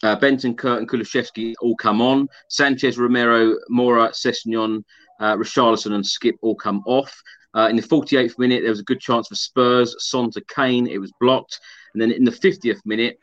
Uh, 0.01 0.15
Bentancur 0.15 0.79
and 0.79 0.89
Kulusevski 0.89 1.55
all 1.61 1.75
come 1.75 2.01
on. 2.01 2.29
Sanchez, 2.49 2.99
Romero, 2.99 3.57
Mora, 3.69 4.11
Sessegnon, 4.11 4.85
uh, 5.21 5.37
Richarlison, 5.37 5.95
and 5.95 6.05
Skipp 6.05 6.35
all 6.43 6.55
come 6.55 6.83
off. 6.87 7.15
Uh, 7.55 7.69
in 7.69 7.77
the 7.77 7.83
48th 7.83 8.39
minute, 8.39 8.63
there 8.63 8.71
was 8.71 8.81
a 8.81 8.85
good 8.85 9.01
chance 9.01 9.29
for 9.29 9.35
Spurs. 9.35 9.95
Son 9.99 10.31
to 10.33 10.41
Kane, 10.55 10.87
it 10.87 10.99
was 10.99 11.13
blocked. 11.21 11.59
And 11.95 12.03
then 12.03 12.13
in 12.13 12.25
the 12.25 12.31
50th 12.31 12.81
minute, 12.85 13.19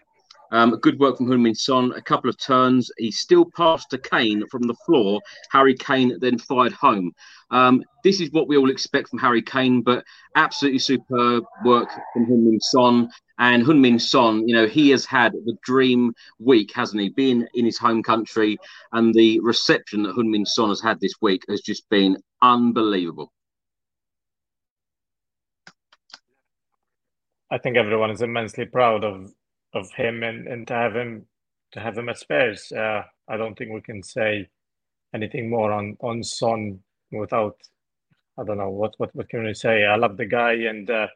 um, 0.51 0.71
good 0.81 0.99
work 0.99 1.17
from 1.17 1.27
Heung-min 1.27 1.55
Son. 1.55 1.91
A 1.95 2.01
couple 2.01 2.29
of 2.29 2.37
turns. 2.37 2.89
He 2.97 3.11
still 3.11 3.45
passed 3.55 3.89
to 3.89 3.97
Kane 3.97 4.43
from 4.49 4.63
the 4.63 4.75
floor. 4.85 5.19
Harry 5.51 5.75
Kane 5.75 6.17
then 6.19 6.37
fired 6.37 6.73
home. 6.73 7.11
Um, 7.51 7.83
this 8.03 8.21
is 8.21 8.31
what 8.31 8.47
we 8.47 8.57
all 8.57 8.69
expect 8.69 9.09
from 9.09 9.19
Harry 9.19 9.41
Kane, 9.41 9.81
but 9.81 10.03
absolutely 10.35 10.79
superb 10.79 11.43
work 11.63 11.89
from 12.13 12.25
Heung-min 12.25 12.59
Son. 12.61 13.09
And 13.37 13.65
Heung-min 13.65 13.99
Son, 13.99 14.47
you 14.47 14.55
know, 14.55 14.65
he 14.65 14.89
has 14.91 15.05
had 15.05 15.33
the 15.33 15.57
dream 15.63 16.13
week, 16.39 16.71
hasn't 16.73 17.01
he? 17.01 17.09
Being 17.09 17.45
in 17.53 17.65
his 17.65 17.77
home 17.77 18.01
country, 18.01 18.57
and 18.93 19.13
the 19.13 19.39
reception 19.41 20.03
that 20.03 20.15
Heung-min 20.15 20.45
Son 20.45 20.69
has 20.69 20.81
had 20.81 20.99
this 20.99 21.15
week 21.21 21.43
has 21.49 21.61
just 21.61 21.89
been 21.89 22.17
unbelievable. 22.41 23.31
I 27.51 27.57
think 27.57 27.77
everyone 27.77 28.11
is 28.11 28.21
immensely 28.21 28.65
proud 28.65 29.03
of 29.03 29.31
of 29.73 29.91
him 29.91 30.23
and, 30.23 30.47
and 30.47 30.67
to 30.67 30.73
have 30.73 30.95
him 30.95 31.25
to 31.73 31.79
have 31.79 31.97
him 31.97 32.09
at 32.09 32.17
Spurs. 32.17 32.71
Uh, 32.71 33.03
I 33.27 33.37
don't 33.37 33.57
think 33.57 33.71
we 33.71 33.81
can 33.81 34.01
say 34.01 34.49
anything 35.13 35.49
more 35.49 35.71
on 35.71 35.97
on 36.01 36.23
Son 36.23 36.79
without 37.11 37.57
I 38.37 38.43
don't 38.43 38.57
know 38.57 38.69
what 38.69 38.95
what 38.97 39.13
what 39.15 39.29
can 39.29 39.43
we 39.43 39.53
say. 39.53 39.85
I 39.85 39.95
love 39.95 40.17
the 40.17 40.25
guy 40.25 40.53
and 40.53 40.89
uh, 40.89 41.07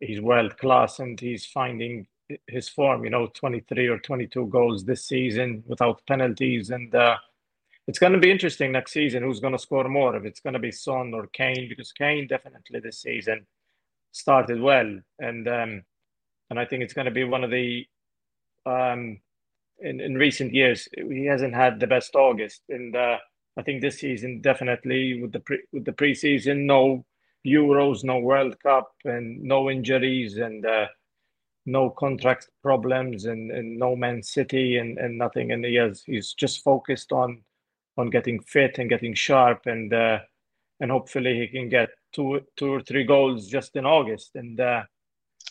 he's 0.00 0.20
world 0.20 0.56
class 0.58 0.98
and 0.98 1.18
he's 1.18 1.46
finding 1.46 2.06
his 2.46 2.68
form. 2.68 3.04
You 3.04 3.10
know, 3.10 3.26
twenty 3.28 3.60
three 3.60 3.88
or 3.88 3.98
twenty 3.98 4.26
two 4.26 4.46
goals 4.46 4.84
this 4.84 5.04
season 5.04 5.64
without 5.66 6.02
penalties 6.06 6.70
and. 6.70 6.94
Uh, 6.94 7.16
it's 7.88 7.98
going 7.98 8.12
to 8.12 8.18
be 8.18 8.30
interesting 8.30 8.70
next 8.70 8.92
season 8.92 9.22
who's 9.22 9.40
going 9.40 9.54
to 9.54 9.58
score 9.58 9.88
more 9.88 10.14
if 10.14 10.26
it's 10.26 10.40
going 10.40 10.52
to 10.52 10.58
be 10.58 10.70
Son 10.70 11.14
or 11.14 11.26
Kane 11.28 11.70
because 11.70 11.90
Kane 11.90 12.26
definitely 12.26 12.80
this 12.80 13.00
season 13.00 13.46
started 14.12 14.60
well 14.60 15.00
and 15.18 15.48
um, 15.48 15.82
and 16.50 16.60
I 16.60 16.66
think 16.66 16.82
it's 16.82 16.92
going 16.92 17.06
to 17.06 17.10
be 17.10 17.24
one 17.24 17.44
of 17.44 17.50
the 17.50 17.86
um, 18.66 19.20
in 19.80 20.00
in 20.00 20.14
recent 20.16 20.52
years 20.52 20.86
he 20.94 21.24
hasn't 21.24 21.54
had 21.54 21.80
the 21.80 21.86
best 21.86 22.14
August 22.14 22.60
and 22.68 22.94
uh, 22.94 23.16
I 23.56 23.62
think 23.62 23.80
this 23.80 23.98
season 24.00 24.40
definitely 24.42 25.20
with 25.22 25.32
the 25.32 25.40
pre, 25.40 25.62
with 25.72 25.86
the 25.86 25.92
preseason 25.92 26.66
no 26.66 27.06
Euros 27.48 28.04
no 28.04 28.18
World 28.18 28.58
Cup 28.60 28.92
and 29.04 29.42
no 29.42 29.70
injuries 29.70 30.36
and 30.38 30.64
uh, 30.66 30.86
no 31.66 31.90
contract 31.90 32.48
problems 32.62 33.26
and, 33.26 33.50
and 33.50 33.78
no 33.78 33.96
Man 33.96 34.22
City 34.22 34.78
and, 34.78 34.98
and 34.98 35.18
nothing 35.18 35.52
and 35.52 35.64
he 35.64 35.74
has 35.76 36.02
he's 36.04 36.32
just 36.32 36.62
focused 36.62 37.12
on 37.12 37.42
on 37.98 38.08
getting 38.08 38.40
fit 38.40 38.78
and 38.78 38.88
getting 38.88 39.12
sharp, 39.12 39.66
and 39.66 39.92
uh, 39.92 40.20
and 40.80 40.90
hopefully 40.90 41.36
he 41.36 41.48
can 41.48 41.68
get 41.68 41.90
two 42.12 42.40
two 42.56 42.72
or 42.72 42.80
three 42.80 43.04
goals 43.04 43.48
just 43.48 43.76
in 43.76 43.84
August, 43.84 44.30
and 44.36 44.58
uh, 44.60 44.82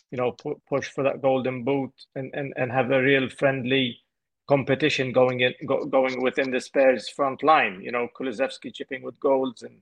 you 0.09 0.17
know 0.17 0.31
pu- 0.31 0.59
push 0.67 0.87
for 0.87 1.03
that 1.03 1.21
golden 1.21 1.63
boot 1.63 1.91
and, 2.15 2.33
and, 2.33 2.53
and 2.57 2.71
have 2.71 2.89
a 2.91 3.03
real 3.03 3.29
friendly 3.29 3.99
competition 4.47 5.11
going 5.11 5.41
in 5.41 5.53
go, 5.65 5.85
going 5.85 6.23
within 6.23 6.49
the 6.49 6.61
Spurs 6.61 7.09
front 7.09 7.43
line. 7.43 7.81
You 7.81 7.91
know 7.91 8.07
Kulusevski 8.17 8.73
chipping 8.73 9.03
with 9.03 9.19
goals 9.19 9.61
and 9.61 9.77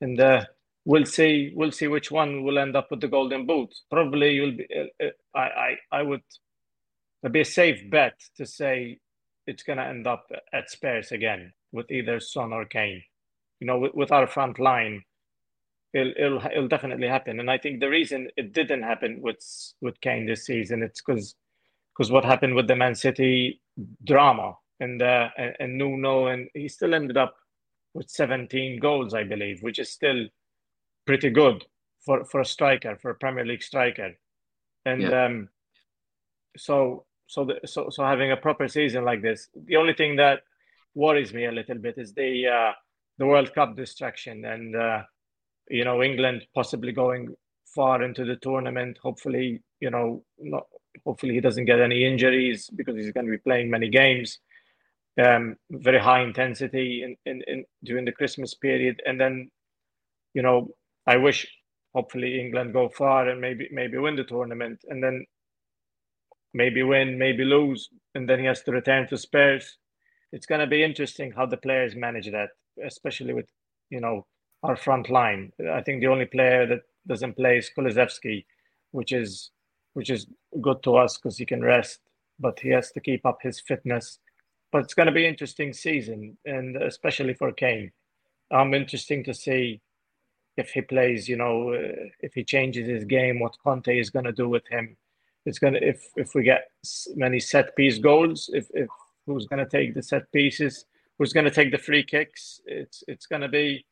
and 0.00 0.20
uh, 0.20 0.44
we'll 0.84 1.06
see 1.06 1.52
we'll 1.54 1.72
see 1.72 1.88
which 1.88 2.10
one 2.10 2.42
will 2.42 2.58
end 2.58 2.76
up 2.76 2.90
with 2.90 3.00
the 3.00 3.08
golden 3.08 3.46
boot. 3.46 3.74
Probably 3.90 4.32
you'll 4.32 4.56
be 4.56 4.66
uh, 4.74 5.04
uh 5.04 5.10
I, 5.34 5.40
I 5.40 5.76
I 5.92 6.02
would 6.02 6.22
it'd 7.22 7.32
be 7.32 7.40
a 7.40 7.44
safe 7.44 7.88
bet 7.90 8.20
to 8.36 8.46
say 8.46 8.98
it's 9.46 9.62
going 9.62 9.78
to 9.78 9.84
end 9.84 10.06
up 10.06 10.30
at 10.52 10.70
Spurs 10.70 11.12
again 11.12 11.52
with 11.72 11.90
either 11.90 12.20
Son 12.20 12.52
or 12.52 12.64
Kane. 12.64 13.02
You 13.60 13.66
know, 13.66 13.78
with, 13.78 13.94
with 13.94 14.12
our 14.12 14.26
front 14.26 14.58
line, 14.58 15.02
it'll, 15.92 16.12
it'll 16.16 16.42
it'll 16.46 16.68
definitely 16.68 17.08
happen. 17.08 17.40
And 17.40 17.50
I 17.50 17.58
think 17.58 17.80
the 17.80 17.88
reason 17.88 18.28
it 18.36 18.52
didn't 18.52 18.82
happen 18.82 19.20
with 19.20 19.38
with 19.80 20.00
Kane 20.00 20.26
this 20.26 20.46
season, 20.46 20.82
it's 20.82 21.00
because 21.00 21.34
because 21.96 22.10
what 22.10 22.24
happened 22.24 22.54
with 22.54 22.66
the 22.66 22.76
Man 22.76 22.94
City 22.94 23.60
drama 24.04 24.54
and 24.80 25.00
uh, 25.00 25.28
and, 25.36 25.54
and 25.60 25.78
Nuno, 25.78 26.26
and 26.26 26.48
he 26.54 26.68
still 26.68 26.94
ended 26.94 27.16
up 27.16 27.36
with 27.94 28.10
17 28.10 28.80
goals, 28.80 29.12
I 29.12 29.22
believe, 29.22 29.62
which 29.62 29.78
is 29.78 29.90
still 29.90 30.26
pretty 31.06 31.30
good 31.30 31.64
for 32.04 32.24
for 32.24 32.40
a 32.40 32.44
striker, 32.44 32.96
for 32.96 33.10
a 33.10 33.14
Premier 33.14 33.44
League 33.44 33.62
striker. 33.62 34.12
And 34.84 35.02
yeah. 35.02 35.24
um, 35.24 35.48
so 36.56 37.04
so 37.26 37.44
the, 37.44 37.60
so 37.66 37.88
so 37.90 38.04
having 38.04 38.32
a 38.32 38.36
proper 38.36 38.68
season 38.68 39.04
like 39.04 39.22
this, 39.22 39.48
the 39.66 39.76
only 39.76 39.94
thing 39.94 40.16
that 40.16 40.42
worries 40.94 41.32
me 41.32 41.46
a 41.46 41.52
little 41.52 41.78
bit 41.78 41.96
is 41.98 42.12
the 42.12 42.46
uh, 42.46 42.72
the 43.18 43.26
World 43.26 43.54
Cup 43.54 43.76
distraction 43.76 44.44
and 44.44 44.76
uh, 44.76 45.02
you 45.68 45.84
know 45.84 46.02
England 46.02 46.46
possibly 46.54 46.92
going 46.92 47.34
far 47.74 48.02
into 48.02 48.24
the 48.24 48.36
tournament. 48.36 48.98
Hopefully, 49.02 49.62
you 49.80 49.90
know, 49.90 50.22
not, 50.38 50.66
hopefully 51.04 51.34
he 51.34 51.40
doesn't 51.40 51.64
get 51.64 51.80
any 51.80 52.04
injuries 52.04 52.68
because 52.76 52.96
he's 52.96 53.12
going 53.12 53.26
to 53.26 53.32
be 53.32 53.38
playing 53.38 53.70
many 53.70 53.88
games. 53.88 54.38
Um, 55.22 55.56
very 55.70 55.98
high 55.98 56.22
intensity 56.22 57.02
in, 57.02 57.16
in, 57.30 57.42
in 57.46 57.64
during 57.84 58.06
the 58.06 58.12
Christmas 58.12 58.54
period, 58.54 59.02
and 59.06 59.20
then 59.20 59.50
you 60.34 60.42
know 60.42 60.68
I 61.06 61.16
wish 61.16 61.46
hopefully 61.94 62.40
England 62.40 62.72
go 62.72 62.88
far 62.88 63.28
and 63.28 63.40
maybe 63.40 63.68
maybe 63.72 63.98
win 63.98 64.16
the 64.16 64.24
tournament, 64.24 64.80
and 64.88 65.02
then 65.02 65.26
maybe 66.54 66.82
win, 66.82 67.18
maybe 67.18 67.44
lose, 67.44 67.88
and 68.14 68.28
then 68.28 68.38
he 68.38 68.46
has 68.46 68.62
to 68.62 68.72
return 68.72 69.08
to 69.08 69.16
Spurs 69.16 69.78
it's 70.32 70.46
going 70.46 70.60
to 70.60 70.66
be 70.66 70.82
interesting 70.82 71.30
how 71.30 71.46
the 71.46 71.56
players 71.56 71.94
manage 71.94 72.30
that, 72.30 72.50
especially 72.84 73.34
with 73.34 73.46
you 73.90 74.00
know 74.00 74.26
our 74.62 74.76
front 74.76 75.10
line. 75.10 75.52
I 75.70 75.82
think 75.82 76.00
the 76.00 76.08
only 76.08 76.24
player 76.24 76.66
that 76.66 76.80
doesn't 77.06 77.36
play 77.36 77.58
is 77.58 77.70
Kulusevski, 77.76 78.44
which 78.90 79.12
is 79.12 79.50
which 79.92 80.10
is 80.10 80.26
good 80.60 80.82
to 80.84 80.96
us 80.96 81.18
because 81.18 81.36
he 81.36 81.44
can 81.44 81.62
rest, 81.62 82.00
but 82.40 82.58
he 82.60 82.70
has 82.70 82.90
to 82.92 83.00
keep 83.00 83.26
up 83.26 83.38
his 83.42 83.60
fitness. 83.60 84.18
But 84.70 84.84
it's 84.84 84.94
going 84.94 85.06
to 85.06 85.12
be 85.12 85.26
interesting 85.26 85.74
season, 85.74 86.38
and 86.46 86.76
especially 86.76 87.34
for 87.34 87.52
Kane, 87.52 87.92
I'm 88.50 88.72
interesting 88.72 89.22
to 89.24 89.34
see 89.34 89.82
if 90.56 90.70
he 90.70 90.82
plays. 90.82 91.28
You 91.28 91.36
know, 91.36 91.72
uh, 91.72 92.08
if 92.20 92.34
he 92.34 92.44
changes 92.44 92.88
his 92.88 93.04
game, 93.04 93.40
what 93.40 93.56
Conte 93.62 93.98
is 93.98 94.10
going 94.10 94.24
to 94.24 94.32
do 94.32 94.48
with 94.48 94.66
him. 94.68 94.96
It's 95.44 95.58
gonna 95.58 95.78
if 95.82 96.00
if 96.16 96.34
we 96.34 96.44
get 96.44 96.70
many 97.16 97.40
set 97.40 97.74
piece 97.74 97.98
goals, 97.98 98.48
if 98.52 98.68
if 98.74 98.88
who's 99.26 99.46
going 99.46 99.64
to 99.64 99.70
take 99.70 99.94
the 99.94 100.02
set 100.02 100.30
pieces, 100.32 100.84
who's 101.18 101.32
going 101.32 101.44
to 101.44 101.50
take 101.50 101.70
the 101.70 101.78
free 101.78 102.02
kicks. 102.02 102.60
It's 102.66 103.04
it's 103.08 103.26
going 103.26 103.42
to 103.42 103.48
be 103.48 103.84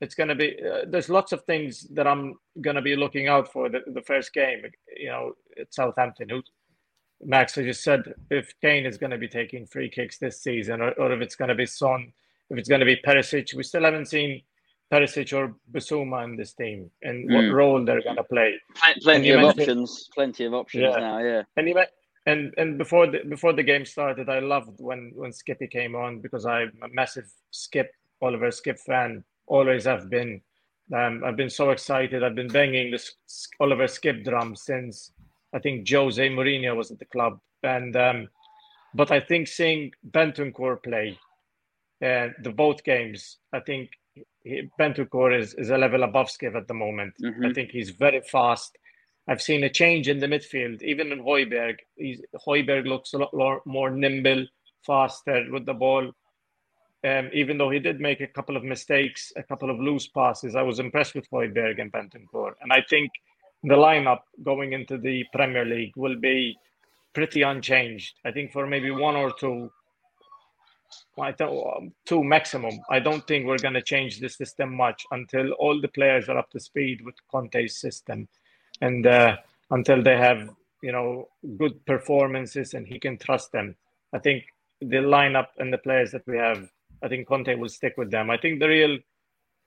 it's 0.00 0.14
going 0.14 0.28
to 0.28 0.34
be 0.34 0.56
uh, 0.60 0.84
there's 0.88 1.08
lots 1.08 1.32
of 1.32 1.44
things 1.44 1.86
that 1.92 2.06
I'm 2.06 2.34
going 2.60 2.76
to 2.76 2.82
be 2.82 2.96
looking 2.96 3.28
out 3.28 3.50
for 3.52 3.68
the, 3.68 3.80
the 3.86 4.02
first 4.02 4.32
game. 4.32 4.62
You 4.96 5.08
know, 5.08 5.32
at 5.60 5.72
Southampton. 5.72 6.28
Who, 6.28 6.42
Max, 7.22 7.56
I 7.56 7.62
just 7.62 7.82
said 7.82 8.12
if 8.30 8.52
Kane 8.60 8.86
is 8.86 8.98
going 8.98 9.12
to 9.12 9.18
be 9.18 9.28
taking 9.28 9.66
free 9.66 9.88
kicks 9.88 10.18
this 10.18 10.42
season, 10.42 10.80
or, 10.80 10.92
or 10.92 11.12
if 11.12 11.20
it's 11.20 11.36
going 11.36 11.48
to 11.48 11.54
be 11.54 11.66
Son, 11.66 12.12
if 12.50 12.58
it's 12.58 12.68
going 12.68 12.80
to 12.80 12.86
be 12.86 13.00
Perisic, 13.06 13.54
we 13.54 13.62
still 13.62 13.84
haven't 13.84 14.06
seen 14.06 14.42
Perisic 14.94 15.32
or 15.36 15.54
Bissouma 15.72 16.24
in 16.24 16.36
this 16.36 16.52
team 16.52 16.90
and 17.02 17.28
mm. 17.28 17.34
what 17.34 17.54
role 17.54 17.84
they're 17.84 18.02
going 18.02 18.16
to 18.16 18.24
play. 18.24 18.54
Plenty 19.02 19.30
of 19.30 19.42
options. 19.42 20.08
Plenty 20.14 20.44
of 20.44 20.54
options 20.54 20.84
yeah. 20.84 21.00
now. 21.00 21.18
Yeah. 21.18 21.42
And 21.56 21.68
you 21.68 21.74
and 22.26 22.54
and 22.56 22.78
before 22.78 23.06
the 23.06 23.20
before 23.28 23.52
the 23.52 23.62
game 23.62 23.84
started, 23.84 24.28
I 24.28 24.38
loved 24.38 24.80
when 24.80 25.12
when 25.14 25.32
Skippy 25.32 25.66
came 25.66 25.94
on 25.94 26.20
because 26.20 26.46
I'm 26.46 26.72
a 26.82 26.88
massive 26.88 27.28
Skipp 27.52 27.88
Oliver 28.22 28.48
Skipp 28.48 28.78
fan. 28.78 29.24
Always 29.46 29.84
have 29.84 30.08
been. 30.08 30.40
Um, 30.94 31.22
I've 31.24 31.36
been 31.36 31.50
so 31.50 31.70
excited. 31.70 32.22
I've 32.22 32.34
been 32.34 32.48
banging 32.48 32.90
this 32.90 33.16
Oliver 33.58 33.86
Skipp 33.86 34.24
drum 34.24 34.54
since 34.54 35.12
I 35.52 35.58
think 35.58 35.88
Jose 35.88 36.28
Mourinho 36.28 36.76
was 36.76 36.90
at 36.90 36.98
the 36.98 37.04
club. 37.06 37.40
And 37.62 37.96
um, 37.96 38.28
but 38.94 39.10
I 39.10 39.20
think 39.20 39.48
seeing 39.48 39.90
Bentancur 40.10 40.82
play 40.82 41.18
uh, 42.04 42.28
the 42.42 42.52
both 42.54 42.84
games, 42.84 43.38
I 43.52 43.60
think 43.60 43.90
he, 44.44 44.68
Bentancur 44.78 45.38
is, 45.38 45.54
is 45.54 45.70
a 45.70 45.78
level 45.78 46.02
above 46.04 46.28
Skipp 46.28 46.54
at 46.54 46.68
the 46.68 46.74
moment. 46.74 47.14
Mm-hmm. 47.22 47.46
I 47.46 47.52
think 47.52 47.70
he's 47.70 47.90
very 47.90 48.20
fast. 48.20 48.76
I've 49.26 49.42
seen 49.42 49.64
a 49.64 49.70
change 49.70 50.08
in 50.08 50.18
the 50.18 50.26
midfield, 50.26 50.82
even 50.82 51.10
in 51.10 51.20
Højbjerg. 51.24 51.76
He's, 51.96 52.20
Højbjerg 52.46 52.86
looks 52.86 53.14
a 53.14 53.18
lot 53.18 53.66
more 53.66 53.90
nimble, 53.90 54.46
faster 54.86 55.46
with 55.50 55.64
the 55.64 55.74
ball. 55.74 56.12
Um, 57.04 57.30
even 57.32 57.58
though 57.58 57.70
he 57.70 57.78
did 57.78 58.00
make 58.00 58.20
a 58.20 58.26
couple 58.26 58.56
of 58.56 58.64
mistakes, 58.64 59.32
a 59.36 59.42
couple 59.42 59.70
of 59.70 59.78
loose 59.78 60.08
passes, 60.08 60.54
I 60.54 60.62
was 60.62 60.78
impressed 60.78 61.14
with 61.14 61.28
Højbjerg 61.30 61.80
and 61.80 61.92
Bentancur. 61.92 62.52
And 62.60 62.72
I 62.72 62.82
think 62.88 63.10
the 63.62 63.76
lineup 63.76 64.20
going 64.42 64.74
into 64.74 64.98
the 64.98 65.24
Premier 65.32 65.64
League 65.64 65.92
will 65.96 66.16
be 66.16 66.56
pretty 67.14 67.42
unchanged. 67.42 68.14
I 68.24 68.30
think 68.30 68.52
for 68.52 68.66
maybe 68.66 68.90
one 68.90 69.16
or 69.16 69.32
two, 69.32 69.70
I 71.18 71.32
two 72.04 72.24
maximum. 72.24 72.72
I 72.90 72.98
don't 73.00 73.26
think 73.26 73.46
we're 73.46 73.58
going 73.58 73.74
to 73.74 73.82
change 73.82 74.20
the 74.20 74.28
system 74.28 74.74
much 74.74 75.04
until 75.10 75.52
all 75.52 75.80
the 75.80 75.88
players 75.88 76.28
are 76.28 76.38
up 76.38 76.50
to 76.50 76.60
speed 76.60 77.02
with 77.04 77.14
Conte's 77.30 77.76
system 77.76 78.28
and 78.80 79.06
uh, 79.06 79.36
until 79.70 80.02
they 80.02 80.16
have 80.16 80.50
you 80.82 80.92
know 80.92 81.28
good 81.56 81.84
performances 81.86 82.74
and 82.74 82.86
he 82.86 82.98
can 82.98 83.16
trust 83.18 83.52
them. 83.52 83.74
I 84.12 84.18
think 84.18 84.44
the 84.80 84.98
lineup 84.98 85.48
and 85.58 85.72
the 85.72 85.78
players 85.78 86.12
that 86.12 86.26
we 86.26 86.36
have, 86.36 86.68
I 87.02 87.08
think 87.08 87.26
Conte 87.26 87.54
will 87.54 87.68
stick 87.68 87.94
with 87.96 88.10
them. 88.10 88.30
I 88.30 88.36
think 88.36 88.60
the 88.60 88.68
real 88.68 88.98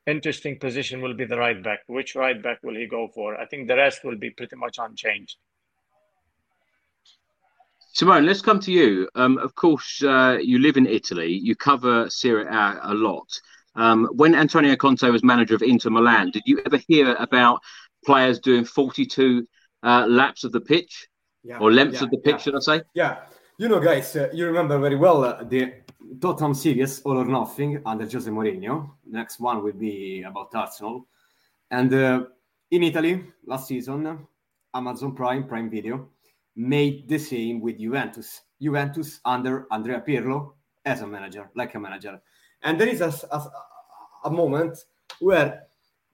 interesting 0.06 0.58
position 0.58 1.02
will 1.02 1.14
be 1.14 1.26
the 1.26 1.38
right 1.38 1.62
back. 1.62 1.80
Which 1.88 2.16
right 2.16 2.42
back 2.42 2.64
will 2.64 2.76
he 2.76 2.88
go 2.88 3.10
for? 3.14 3.40
I 3.40 3.46
think 3.46 3.68
the 3.68 3.76
rest 3.76 4.04
will 4.04 4.18
be 4.18 4.30
pretty 4.30 4.56
much 4.56 4.78
unchanged. 4.80 5.38
Simone, 7.98 8.28
let's 8.28 8.44
come 8.44 8.60
to 8.60 8.72
you. 8.72 9.10
Um, 9.16 9.40
of 9.40 9.56
course, 9.56 10.04
uh, 10.04 10.38
you 10.40 10.60
live 10.60 10.78
in 10.78 10.86
Italy. 10.86 11.34
You 11.34 11.56
cover 11.56 12.08
Serie 12.12 12.46
A 12.46 12.80
a 12.84 12.94
lot. 12.94 13.28
Um, 13.74 14.08
when 14.14 14.36
Antonio 14.36 14.76
Conte 14.76 15.10
was 15.10 15.24
manager 15.24 15.56
of 15.56 15.64
Inter 15.64 15.90
Milan, 15.90 16.30
did 16.30 16.44
you 16.46 16.62
ever 16.64 16.78
hear 16.88 17.16
about 17.16 17.60
players 18.06 18.38
doing 18.38 18.66
42 18.66 19.48
uh, 19.82 20.06
laps 20.08 20.44
of 20.44 20.52
the 20.52 20.62
pitch 20.62 21.08
yeah, 21.44 21.58
or 21.58 21.72
lengths 21.72 22.02
yeah, 22.02 22.04
of 22.04 22.12
the 22.12 22.20
pitch, 22.20 22.34
yeah. 22.34 22.38
should 22.38 22.56
I 22.56 22.60
say? 22.60 22.82
Yeah. 22.94 23.18
You 23.58 23.68
know, 23.68 23.80
guys, 23.80 24.16
uh, 24.16 24.30
you 24.32 24.46
remember 24.46 24.78
very 24.78 24.96
well 24.96 25.24
uh, 25.24 25.44
the 25.44 25.74
Tottenham 26.22 26.54
series, 26.54 27.02
All 27.02 27.18
or 27.18 27.26
Nothing, 27.26 27.82
under 27.84 28.04
Jose 28.04 28.30
Mourinho. 28.30 28.92
Next 29.10 29.40
one 29.40 29.64
will 29.64 29.74
be 29.74 30.22
about 30.22 30.54
Arsenal. 30.54 31.08
And 31.72 31.92
uh, 31.92 32.26
in 32.70 32.84
Italy, 32.84 33.26
last 33.48 33.68
season, 33.68 34.28
Amazon 34.76 35.16
Prime, 35.16 35.48
Prime 35.48 35.72
Video, 35.72 36.10
made 36.58 37.08
the 37.08 37.20
same 37.20 37.62
with 37.62 37.80
Juventus. 37.80 38.42
Juventus 38.60 39.22
under 39.24 39.68
Andrea 39.72 40.02
Pirlo 40.06 40.54
as 40.84 41.02
a 41.02 41.08
manager, 41.08 41.50
like 41.56 41.76
a 41.76 41.80
manager. 41.80 42.20
And 42.64 42.82
there 42.82 42.88
is 42.88 43.02
a, 43.02 43.14
a, 43.32 43.52
a 44.26 44.32
moment 44.32 44.78
where 45.20 45.68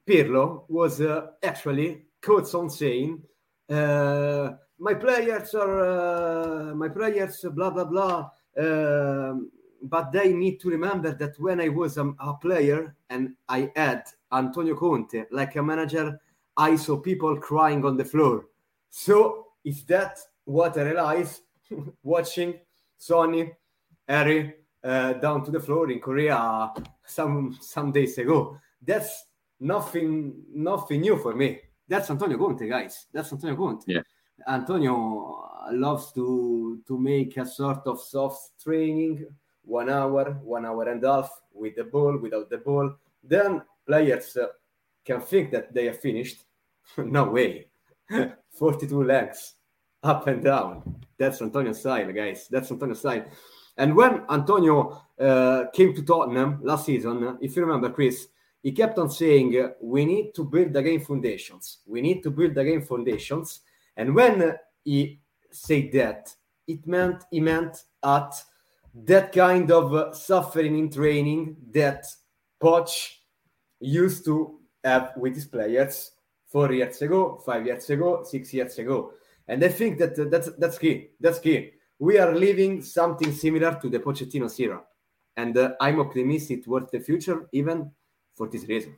Pirlo 0.05 0.65
was 0.67 0.99
uh, 0.99 1.27
actually 1.41 2.05
caught 2.21 2.53
on 2.53 2.69
saying, 2.69 3.23
uh, 3.69 4.51
"My 4.77 4.93
players 4.93 5.55
are 5.55 5.79
uh, 5.79 6.75
my 6.75 6.89
players, 6.89 7.45
blah 7.53 7.69
blah 7.69 7.85
blah." 7.85 8.29
Um, 8.57 9.49
but 9.83 10.11
they 10.11 10.33
need 10.33 10.59
to 10.61 10.69
remember 10.69 11.13
that 11.13 11.39
when 11.39 11.61
I 11.61 11.69
was 11.69 11.97
a, 11.97 12.13
a 12.19 12.33
player 12.41 12.95
and 13.09 13.35
I 13.47 13.71
had 13.75 14.03
Antonio 14.31 14.75
Conte 14.75 15.25
like 15.31 15.55
a 15.55 15.63
manager, 15.63 16.19
I 16.57 16.75
saw 16.75 16.97
people 16.97 17.37
crying 17.39 17.85
on 17.85 17.97
the 17.97 18.05
floor. 18.05 18.45
So 18.89 19.47
is 19.63 19.83
that 19.85 20.17
what 20.45 20.77
I 20.77 20.83
realized 20.83 21.41
watching 22.03 22.59
Sonny, 22.97 23.51
Harry 24.07 24.53
uh, 24.83 25.13
down 25.13 25.43
to 25.45 25.51
the 25.51 25.59
floor 25.59 25.89
in 25.89 25.99
Korea 25.99 26.71
some 27.05 27.57
some 27.61 27.91
days 27.91 28.17
ago? 28.17 28.57
That's 28.81 29.25
nothing 29.59 30.43
nothing 30.53 31.01
new 31.01 31.17
for 31.17 31.33
me. 31.33 31.59
That's 31.87 32.09
Antonio 32.09 32.37
Conte, 32.37 32.67
guys. 32.67 33.07
That's 33.13 33.31
Antonio 33.31 33.55
Conte. 33.55 33.83
Yeah. 33.87 34.01
Antonio 34.47 35.49
loves 35.71 36.11
to 36.13 36.81
to 36.87 36.97
make 36.97 37.37
a 37.37 37.45
sort 37.45 37.85
of 37.87 38.01
soft 38.01 38.61
training, 38.61 39.25
one 39.63 39.89
hour, 39.89 40.39
one 40.43 40.65
hour 40.65 40.89
and 40.89 41.03
a 41.03 41.13
half 41.13 41.29
with 41.53 41.75
the 41.75 41.83
ball, 41.83 42.17
without 42.17 42.49
the 42.49 42.57
ball. 42.57 42.95
Then 43.23 43.61
players 43.85 44.35
uh, 44.35 44.47
can 45.05 45.21
think 45.21 45.51
that 45.51 45.73
they 45.73 45.87
are 45.87 45.93
finished. 45.93 46.45
no 46.97 47.25
way. 47.25 47.67
42 48.51 49.03
legs 49.03 49.55
up 50.03 50.27
and 50.27 50.43
down. 50.43 51.01
That's 51.17 51.41
Antonio's 51.41 51.79
style, 51.79 52.11
guys. 52.11 52.47
That's 52.49 52.71
Antonio's 52.71 52.99
style. 52.99 53.25
And 53.77 53.95
when 53.95 54.23
Antonio 54.29 55.01
uh, 55.19 55.65
came 55.73 55.95
to 55.95 56.03
Tottenham 56.03 56.59
last 56.63 56.85
season, 56.85 57.37
if 57.41 57.55
you 57.55 57.63
remember, 57.65 57.89
Chris, 57.89 58.27
he 58.61 58.71
kept 58.71 58.97
on 58.99 59.09
saying, 59.09 59.71
We 59.81 60.05
need 60.05 60.33
to 60.35 60.45
build 60.45 60.75
again 60.75 60.99
foundations. 61.01 61.79
We 61.85 62.01
need 62.01 62.21
to 62.23 62.31
build 62.31 62.57
again 62.57 62.81
foundations. 62.81 63.61
And 63.97 64.13
when 64.13 64.55
he 64.83 65.19
said 65.51 65.91
that, 65.93 66.33
it 66.67 66.85
meant 66.87 67.23
he 67.29 67.39
meant 67.39 67.83
at 68.03 68.33
that 68.93 69.31
kind 69.31 69.71
of 69.71 69.93
uh, 69.93 70.13
suffering 70.13 70.77
in 70.77 70.89
training 70.89 71.57
that 71.71 72.05
Poch 72.61 73.15
used 73.79 74.23
to 74.25 74.59
have 74.83 75.13
with 75.17 75.35
his 75.35 75.45
players 75.45 76.11
four 76.47 76.71
years 76.71 77.01
ago, 77.01 77.41
five 77.45 77.65
years 77.65 77.89
ago, 77.89 78.23
six 78.23 78.53
years 78.53 78.77
ago. 78.77 79.13
And 79.47 79.63
I 79.63 79.69
think 79.69 79.97
that 79.99 80.17
uh, 80.17 80.25
that's 80.29 80.49
that's 80.57 80.77
key. 80.77 81.09
That's 81.19 81.39
key. 81.39 81.71
We 81.99 82.17
are 82.17 82.33
living 82.33 82.81
something 82.81 83.31
similar 83.31 83.77
to 83.81 83.89
the 83.89 83.99
Pochettino 83.99 84.49
era, 84.59 84.81
and 85.37 85.57
uh, 85.57 85.73
I'm 85.79 85.99
optimistic 85.99 86.63
towards 86.63 86.91
the 86.91 86.99
future, 86.99 87.47
even 87.51 87.91
for 88.35 88.47
this 88.49 88.67
reason. 88.67 88.97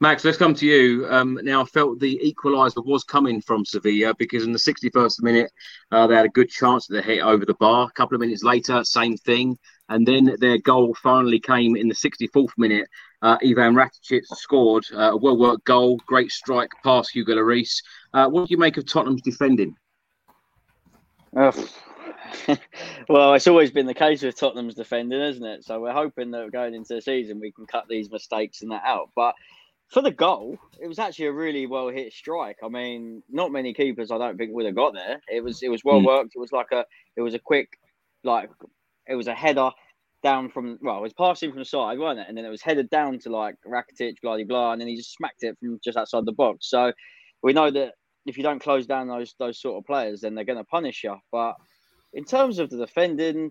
Max, 0.00 0.24
let's 0.24 0.38
come 0.38 0.54
to 0.54 0.64
you. 0.64 1.08
Um, 1.10 1.40
now, 1.42 1.62
I 1.62 1.64
felt 1.64 1.98
the 1.98 2.20
equaliser 2.24 2.86
was 2.86 3.02
coming 3.02 3.40
from 3.40 3.64
Sevilla 3.64 4.14
because 4.16 4.44
in 4.44 4.52
the 4.52 4.58
61st 4.58 5.22
minute, 5.22 5.50
uh, 5.90 6.06
they 6.06 6.14
had 6.14 6.24
a 6.24 6.28
good 6.28 6.48
chance 6.48 6.86
to 6.86 7.02
hit 7.02 7.20
over 7.20 7.44
the 7.44 7.54
bar. 7.54 7.88
A 7.88 7.92
couple 7.94 8.14
of 8.14 8.20
minutes 8.20 8.44
later, 8.44 8.84
same 8.84 9.16
thing. 9.16 9.58
And 9.88 10.06
then 10.06 10.36
their 10.38 10.58
goal 10.58 10.94
finally 11.02 11.40
came 11.40 11.74
in 11.74 11.88
the 11.88 11.96
64th 11.96 12.52
minute. 12.56 12.86
Uh, 13.20 13.36
Ivan 13.42 13.74
Rakitic 13.74 14.24
scored 14.26 14.84
uh, 14.94 15.12
a 15.12 15.16
well 15.16 15.36
worked 15.36 15.64
goal, 15.64 15.98
great 16.06 16.30
strike 16.30 16.70
past 16.84 17.10
Hugo 17.10 17.34
Lloris. 17.34 17.82
Uh, 18.14 18.28
what 18.28 18.46
do 18.46 18.52
you 18.52 18.58
make 18.58 18.76
of 18.76 18.86
Tottenham's 18.86 19.22
defending? 19.22 19.76
well, 23.08 23.34
it's 23.34 23.46
always 23.46 23.70
been 23.70 23.86
the 23.86 23.94
case 23.94 24.22
with 24.22 24.38
Tottenham's 24.38 24.74
defending, 24.74 25.20
isn't 25.20 25.44
it? 25.44 25.64
So 25.64 25.80
we're 25.80 25.92
hoping 25.92 26.30
that 26.30 26.52
going 26.52 26.74
into 26.74 26.94
the 26.94 27.02
season 27.02 27.40
we 27.40 27.52
can 27.52 27.66
cut 27.66 27.86
these 27.88 28.10
mistakes 28.10 28.62
and 28.62 28.70
that 28.70 28.82
out. 28.84 29.10
But 29.16 29.34
for 29.88 30.02
the 30.02 30.10
goal, 30.10 30.58
it 30.80 30.86
was 30.86 30.98
actually 30.98 31.26
a 31.26 31.32
really 31.32 31.66
well 31.66 31.88
hit 31.88 32.12
strike. 32.12 32.58
I 32.62 32.68
mean, 32.68 33.22
not 33.28 33.52
many 33.52 33.72
keepers 33.72 34.10
I 34.10 34.18
don't 34.18 34.36
think 34.36 34.52
would 34.52 34.66
have 34.66 34.74
got 34.74 34.94
there. 34.94 35.20
It 35.28 35.42
was 35.42 35.62
it 35.62 35.70
was 35.70 35.84
well 35.84 36.00
mm. 36.00 36.06
worked. 36.06 36.32
It 36.36 36.40
was 36.40 36.52
like 36.52 36.72
a 36.72 36.84
it 37.16 37.22
was 37.22 37.34
a 37.34 37.38
quick 37.38 37.78
like 38.22 38.50
it 39.06 39.14
was 39.14 39.26
a 39.26 39.34
header 39.34 39.70
down 40.22 40.50
from 40.50 40.78
well, 40.82 40.98
it 40.98 41.02
was 41.02 41.12
passing 41.12 41.50
from 41.50 41.60
the 41.60 41.64
side, 41.64 41.98
wasn't 41.98 42.20
it? 42.20 42.26
And 42.28 42.36
then 42.36 42.44
it 42.44 42.50
was 42.50 42.62
headed 42.62 42.90
down 42.90 43.18
to 43.20 43.30
like 43.30 43.56
Rakitic, 43.66 44.16
blah 44.22 44.36
blah 44.36 44.44
blah, 44.44 44.72
and 44.72 44.80
then 44.80 44.88
he 44.88 44.96
just 44.96 45.14
smacked 45.14 45.42
it 45.42 45.56
from 45.58 45.78
just 45.84 45.96
outside 45.96 46.24
the 46.24 46.32
box. 46.32 46.68
So 46.68 46.92
we 47.42 47.52
know 47.52 47.70
that 47.70 47.94
if 48.26 48.36
you 48.36 48.42
don't 48.42 48.62
close 48.62 48.86
down 48.86 49.08
those 49.08 49.34
those 49.38 49.60
sort 49.60 49.78
of 49.78 49.86
players, 49.86 50.20
then 50.20 50.34
they're 50.34 50.44
going 50.44 50.58
to 50.58 50.64
punish 50.64 51.04
you. 51.04 51.16
But 51.30 51.54
in 52.12 52.24
terms 52.24 52.58
of 52.58 52.70
the 52.70 52.78
defending, 52.78 53.50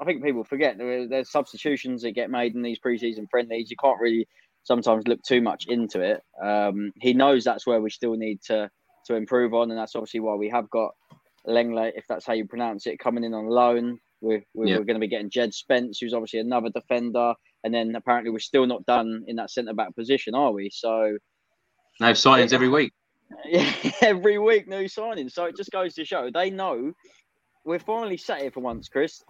I 0.00 0.04
think 0.04 0.22
people 0.22 0.44
forget 0.44 0.78
there, 0.78 1.08
there's 1.08 1.30
substitutions 1.30 2.02
that 2.02 2.12
get 2.12 2.30
made 2.30 2.54
in 2.54 2.62
these 2.62 2.78
preseason 2.84 3.28
friendlies. 3.30 3.70
You 3.70 3.76
can't 3.76 4.00
really 4.00 4.28
sometimes 4.64 5.06
look 5.08 5.22
too 5.22 5.42
much 5.42 5.66
into 5.68 6.00
it. 6.00 6.20
Um, 6.42 6.92
he 7.00 7.12
knows 7.14 7.44
that's 7.44 7.66
where 7.66 7.80
we 7.80 7.90
still 7.90 8.14
need 8.14 8.40
to 8.46 8.70
to 9.06 9.14
improve 9.14 9.54
on, 9.54 9.70
and 9.70 9.78
that's 9.78 9.96
obviously 9.96 10.20
why 10.20 10.34
we 10.34 10.48
have 10.50 10.70
got 10.70 10.92
Lenglet, 11.46 11.92
if 11.96 12.04
that's 12.08 12.26
how 12.26 12.34
you 12.34 12.46
pronounce 12.46 12.86
it, 12.86 12.98
coming 12.98 13.24
in 13.24 13.34
on 13.34 13.46
loan. 13.46 13.98
We're, 14.22 14.42
we're, 14.54 14.66
yeah. 14.66 14.78
we're 14.78 14.84
going 14.84 14.94
to 14.94 15.00
be 15.00 15.08
getting 15.08 15.30
Jed 15.30 15.52
Spence, 15.52 15.98
who's 15.98 16.14
obviously 16.14 16.40
another 16.40 16.70
defender, 16.70 17.34
and 17.64 17.74
then 17.74 17.94
apparently 17.94 18.30
we're 18.30 18.38
still 18.38 18.66
not 18.66 18.86
done 18.86 19.24
in 19.26 19.36
that 19.36 19.50
centre 19.50 19.74
back 19.74 19.94
position, 19.94 20.34
are 20.34 20.52
we? 20.52 20.70
So, 20.72 21.18
no 22.00 22.12
signings 22.12 22.52
every 22.52 22.68
week. 22.68 22.92
Yeah, 23.46 23.72
every 24.02 24.38
week, 24.38 24.68
new 24.68 24.84
signings. 24.84 25.32
So 25.32 25.46
it 25.46 25.56
just 25.56 25.70
goes 25.70 25.94
to 25.94 26.04
show 26.04 26.28
they 26.32 26.50
know 26.50 26.92
we're 27.64 27.78
finally 27.78 28.18
sat 28.18 28.42
here 28.42 28.50
for 28.50 28.60
once, 28.60 28.90
Chris 28.90 29.22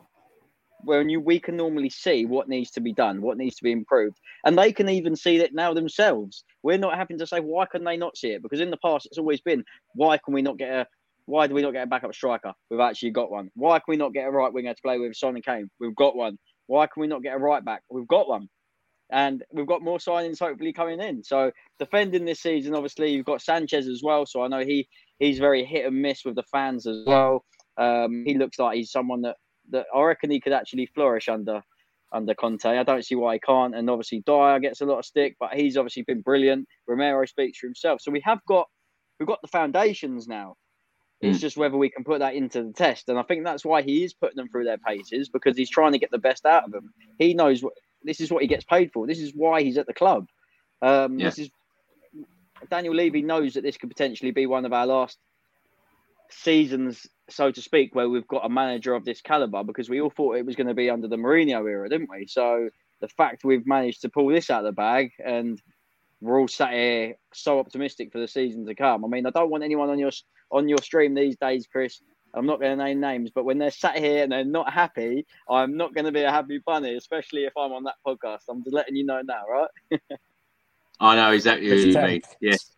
when 0.84 1.08
you 1.08 1.20
we 1.20 1.38
can 1.38 1.56
normally 1.56 1.90
see 1.90 2.26
what 2.26 2.48
needs 2.48 2.70
to 2.72 2.80
be 2.80 2.92
done, 2.92 3.22
what 3.22 3.38
needs 3.38 3.56
to 3.56 3.64
be 3.64 3.72
improved, 3.72 4.18
and 4.44 4.58
they 4.58 4.72
can 4.72 4.88
even 4.88 5.16
see 5.16 5.38
that 5.38 5.54
now 5.54 5.72
themselves. 5.72 6.44
We're 6.62 6.78
not 6.78 6.96
having 6.96 7.18
to 7.18 7.26
say 7.26 7.40
why 7.40 7.66
can 7.66 7.84
they 7.84 7.96
not 7.96 8.16
see 8.16 8.30
it 8.30 8.42
because 8.42 8.60
in 8.60 8.70
the 8.70 8.76
past 8.78 9.06
it's 9.06 9.18
always 9.18 9.40
been 9.40 9.64
why 9.94 10.18
can 10.18 10.34
we 10.34 10.42
not 10.42 10.58
get 10.58 10.70
a 10.70 10.86
why 11.32 11.46
do 11.46 11.54
we 11.54 11.62
not 11.62 11.72
get 11.72 11.84
a 11.84 11.86
backup 11.86 12.14
striker? 12.14 12.52
We've 12.70 12.78
actually 12.78 13.12
got 13.12 13.30
one. 13.30 13.48
Why 13.54 13.78
can 13.78 13.84
we 13.88 13.96
not 13.96 14.12
get 14.12 14.26
a 14.26 14.30
right 14.30 14.52
winger 14.52 14.74
to 14.74 14.82
play 14.84 14.98
with 14.98 15.14
and 15.22 15.42
Kane? 15.42 15.70
We've 15.80 15.96
got 15.96 16.14
one. 16.14 16.36
Why 16.66 16.86
can 16.86 17.00
we 17.00 17.06
not 17.06 17.22
get 17.22 17.34
a 17.34 17.38
right 17.38 17.64
back? 17.64 17.80
We've 17.90 18.06
got 18.06 18.28
one. 18.28 18.50
And 19.10 19.42
we've 19.50 19.66
got 19.66 19.80
more 19.80 19.96
signings 19.96 20.38
hopefully 20.38 20.74
coming 20.74 21.00
in. 21.00 21.24
So 21.24 21.50
defending 21.78 22.26
this 22.26 22.40
season, 22.40 22.74
obviously 22.74 23.12
you've 23.12 23.24
got 23.24 23.40
Sanchez 23.40 23.88
as 23.88 24.02
well. 24.04 24.26
So 24.26 24.42
I 24.42 24.48
know 24.48 24.60
he 24.60 24.86
he's 25.20 25.38
very 25.38 25.64
hit 25.64 25.86
and 25.86 26.02
miss 26.02 26.22
with 26.22 26.34
the 26.34 26.42
fans 26.52 26.86
as 26.86 27.02
well. 27.06 27.46
Um, 27.78 28.24
he 28.26 28.36
looks 28.36 28.58
like 28.58 28.76
he's 28.76 28.92
someone 28.92 29.22
that 29.22 29.36
that 29.70 29.86
I 29.94 30.02
reckon 30.02 30.30
he 30.30 30.38
could 30.38 30.52
actually 30.52 30.84
flourish 30.94 31.30
under 31.30 31.62
under 32.12 32.34
Conte. 32.34 32.66
I 32.66 32.82
don't 32.82 33.06
see 33.06 33.14
why 33.14 33.36
he 33.36 33.40
can't. 33.40 33.74
And 33.74 33.88
obviously 33.88 34.22
Dier 34.26 34.60
gets 34.60 34.82
a 34.82 34.84
lot 34.84 34.98
of 34.98 35.06
stick, 35.06 35.36
but 35.40 35.54
he's 35.54 35.78
obviously 35.78 36.02
been 36.02 36.20
brilliant. 36.20 36.68
Romero 36.86 37.24
speaks 37.24 37.58
for 37.58 37.68
himself. 37.68 38.02
So 38.02 38.10
we 38.10 38.20
have 38.22 38.40
got 38.46 38.66
we've 39.18 39.26
got 39.26 39.40
the 39.40 39.48
foundations 39.48 40.28
now. 40.28 40.56
It's 41.22 41.38
mm. 41.38 41.40
just 41.40 41.56
whether 41.56 41.76
we 41.76 41.88
can 41.88 42.04
put 42.04 42.18
that 42.18 42.34
into 42.34 42.62
the 42.62 42.72
test. 42.72 43.08
And 43.08 43.18
I 43.18 43.22
think 43.22 43.44
that's 43.44 43.64
why 43.64 43.82
he 43.82 44.04
is 44.04 44.12
putting 44.12 44.36
them 44.36 44.48
through 44.48 44.64
their 44.64 44.78
paces 44.78 45.28
because 45.28 45.56
he's 45.56 45.70
trying 45.70 45.92
to 45.92 45.98
get 45.98 46.10
the 46.10 46.18
best 46.18 46.44
out 46.44 46.64
of 46.64 46.72
them. 46.72 46.92
He 47.18 47.32
knows 47.32 47.62
what 47.62 47.74
this 48.02 48.20
is 48.20 48.30
what 48.30 48.42
he 48.42 48.48
gets 48.48 48.64
paid 48.64 48.92
for. 48.92 49.06
This 49.06 49.20
is 49.20 49.32
why 49.34 49.62
he's 49.62 49.78
at 49.78 49.86
the 49.86 49.94
club. 49.94 50.28
Um, 50.82 51.18
yeah. 51.18 51.26
This 51.26 51.38
is 51.38 51.50
Daniel 52.68 52.94
Levy 52.94 53.22
knows 53.22 53.54
that 53.54 53.62
this 53.62 53.76
could 53.76 53.88
potentially 53.88 54.32
be 54.32 54.46
one 54.46 54.64
of 54.64 54.72
our 54.72 54.86
last 54.86 55.18
seasons 56.28 57.06
so 57.32 57.50
to 57.50 57.62
speak, 57.62 57.94
where 57.94 58.08
we've 58.08 58.28
got 58.28 58.44
a 58.44 58.48
manager 58.48 58.94
of 58.94 59.04
this 59.04 59.20
caliber 59.20 59.64
because 59.64 59.88
we 59.88 60.00
all 60.00 60.10
thought 60.10 60.36
it 60.36 60.46
was 60.46 60.56
going 60.56 60.66
to 60.66 60.74
be 60.74 60.90
under 60.90 61.08
the 61.08 61.16
Mourinho 61.16 61.68
era, 61.68 61.88
didn't 61.88 62.10
we? 62.10 62.26
So 62.26 62.68
the 63.00 63.08
fact 63.08 63.44
we've 63.44 63.66
managed 63.66 64.02
to 64.02 64.08
pull 64.08 64.28
this 64.28 64.50
out 64.50 64.60
of 64.60 64.66
the 64.66 64.72
bag 64.72 65.12
and 65.24 65.60
we're 66.22 66.40
all 66.40 66.48
sat 66.48 66.72
here 66.72 67.16
so 67.34 67.58
optimistic 67.58 68.12
for 68.12 68.18
the 68.18 68.28
season 68.28 68.64
to 68.66 68.74
come. 68.74 69.04
I 69.04 69.08
mean, 69.08 69.26
I 69.26 69.30
don't 69.30 69.50
want 69.50 69.64
anyone 69.64 69.90
on 69.90 69.98
your 69.98 70.12
on 70.50 70.68
your 70.68 70.78
stream 70.78 71.14
these 71.14 71.36
days, 71.36 71.66
Chris. 71.70 72.00
I'm 72.34 72.46
not 72.46 72.60
going 72.60 72.78
to 72.78 72.82
name 72.82 73.00
names, 73.00 73.30
but 73.34 73.44
when 73.44 73.58
they're 73.58 73.70
sat 73.70 73.98
here 73.98 74.22
and 74.22 74.32
they're 74.32 74.44
not 74.44 74.72
happy, 74.72 75.26
I'm 75.50 75.76
not 75.76 75.94
going 75.94 76.06
to 76.06 76.12
be 76.12 76.22
a 76.22 76.30
happy 76.30 76.60
bunny, 76.64 76.94
especially 76.94 77.44
if 77.44 77.52
I'm 77.58 77.72
on 77.72 77.84
that 77.84 77.96
podcast. 78.06 78.44
I'm 78.48 78.62
just 78.62 78.72
letting 78.72 78.96
you 78.96 79.04
know 79.04 79.20
now, 79.22 79.42
right? 79.46 80.00
I 81.00 81.16
know 81.16 81.32
exactly 81.32 81.68
who 81.68 81.76
you 81.76 81.94
mean. 81.94 82.22
Yes. 82.40 82.72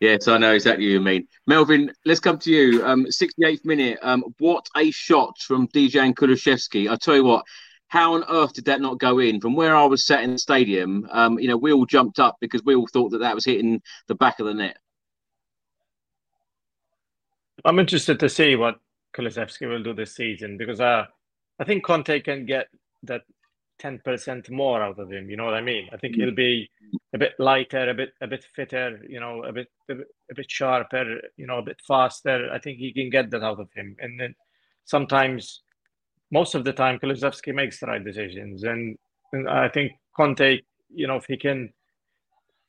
Yes, 0.00 0.28
I 0.28 0.38
know 0.38 0.54
exactly 0.54 0.86
what 0.86 0.92
you 0.92 1.00
mean. 1.00 1.28
Melvyn, 1.48 1.92
let's 2.04 2.20
come 2.20 2.38
to 2.38 2.50
you. 2.50 2.84
Um, 2.84 3.06
68th 3.06 3.64
minute. 3.64 3.98
Um, 4.02 4.24
what 4.38 4.66
a 4.76 4.90
shot 4.90 5.38
from 5.38 5.68
Dejan 5.68 6.14
Kulusevski. 6.14 6.90
I 6.90 6.96
tell 6.96 7.16
you 7.16 7.24
what, 7.24 7.44
how 7.88 8.14
on 8.14 8.24
earth 8.28 8.52
did 8.52 8.66
that 8.66 8.80
not 8.80 8.98
go 8.98 9.18
in? 9.18 9.40
From 9.40 9.54
where 9.54 9.74
I 9.74 9.84
was 9.84 10.06
sat 10.06 10.22
in 10.22 10.32
the 10.32 10.38
stadium, 10.38 11.08
um, 11.10 11.38
you 11.38 11.48
know, 11.48 11.56
we 11.56 11.72
all 11.72 11.86
jumped 11.86 12.18
up 12.18 12.36
because 12.40 12.62
we 12.64 12.74
all 12.74 12.86
thought 12.86 13.10
that 13.10 13.18
that 13.18 13.34
was 13.34 13.44
hitting 13.44 13.82
the 14.06 14.14
back 14.14 14.40
of 14.40 14.46
the 14.46 14.54
net. 14.54 14.78
I'm 17.64 17.78
interested 17.78 18.20
to 18.20 18.28
see 18.28 18.56
what 18.56 18.78
Kulusevski 19.16 19.68
will 19.68 19.82
do 19.82 19.94
this 19.94 20.14
season 20.14 20.56
because 20.56 20.80
uh, 20.80 21.06
I 21.58 21.64
think 21.64 21.84
Conte 21.84 22.20
can 22.20 22.46
get 22.46 22.68
that 23.02 23.22
10% 23.80 24.50
more 24.50 24.82
out 24.82 24.98
of 24.98 25.10
him. 25.10 25.30
You 25.30 25.36
know 25.36 25.44
what 25.44 25.54
I 25.54 25.60
mean? 25.60 25.88
I 25.92 25.96
think 25.96 26.16
he'll 26.16 26.34
be 26.34 26.70
a 27.14 27.18
bit 27.18 27.34
lighter, 27.38 27.88
a 27.88 27.94
bit 27.94 28.12
a 28.20 28.26
bit 28.26 28.44
fitter, 28.54 29.00
you 29.08 29.20
know, 29.20 29.44
a 29.44 29.52
bit, 29.52 29.68
a 29.88 29.94
bit 29.94 30.06
a 30.30 30.34
bit 30.34 30.50
sharper, 30.50 31.20
you 31.36 31.46
know, 31.46 31.58
a 31.58 31.62
bit 31.62 31.80
faster. 31.86 32.50
I 32.52 32.58
think 32.58 32.78
he 32.78 32.92
can 32.92 33.10
get 33.10 33.30
that 33.30 33.42
out 33.42 33.60
of 33.60 33.72
him. 33.74 33.96
And 34.00 34.18
then 34.18 34.34
sometimes, 34.84 35.62
most 36.30 36.54
of 36.54 36.64
the 36.64 36.72
time, 36.72 36.98
Kulusevski 36.98 37.54
makes 37.54 37.80
the 37.80 37.86
right 37.86 38.04
decisions. 38.04 38.64
And, 38.64 38.98
and 39.32 39.48
I 39.48 39.68
think 39.68 39.92
Conte, 40.16 40.60
you 40.94 41.06
know, 41.06 41.16
if 41.16 41.26
he 41.26 41.36
can 41.36 41.72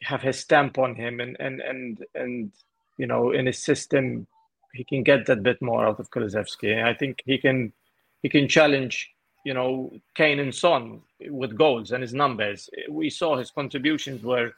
have 0.03 0.21
his 0.21 0.39
stamp 0.39 0.77
on 0.77 0.95
him 0.95 1.19
and 1.19 1.35
and 1.39 1.59
and 1.61 2.05
and 2.15 2.51
you 2.97 3.07
know 3.07 3.31
in 3.31 3.45
his 3.45 3.61
system, 3.63 4.27
he 4.73 4.83
can 4.83 5.03
get 5.03 5.25
that 5.25 5.43
bit 5.43 5.61
more 5.61 5.85
out 5.85 5.99
of 5.99 6.09
Kulusevski. 6.09 6.83
I 6.83 6.93
think 6.93 7.21
he 7.25 7.37
can 7.37 7.73
he 8.21 8.29
can 8.29 8.47
challenge 8.47 9.09
you 9.45 9.53
know 9.53 9.91
Kane 10.15 10.39
and 10.39 10.53
Son 10.53 11.01
with 11.27 11.57
goals 11.57 11.91
and 11.91 12.01
his 12.01 12.13
numbers. 12.13 12.69
We 12.89 13.09
saw 13.09 13.37
his 13.37 13.51
contributions 13.51 14.23
were 14.23 14.53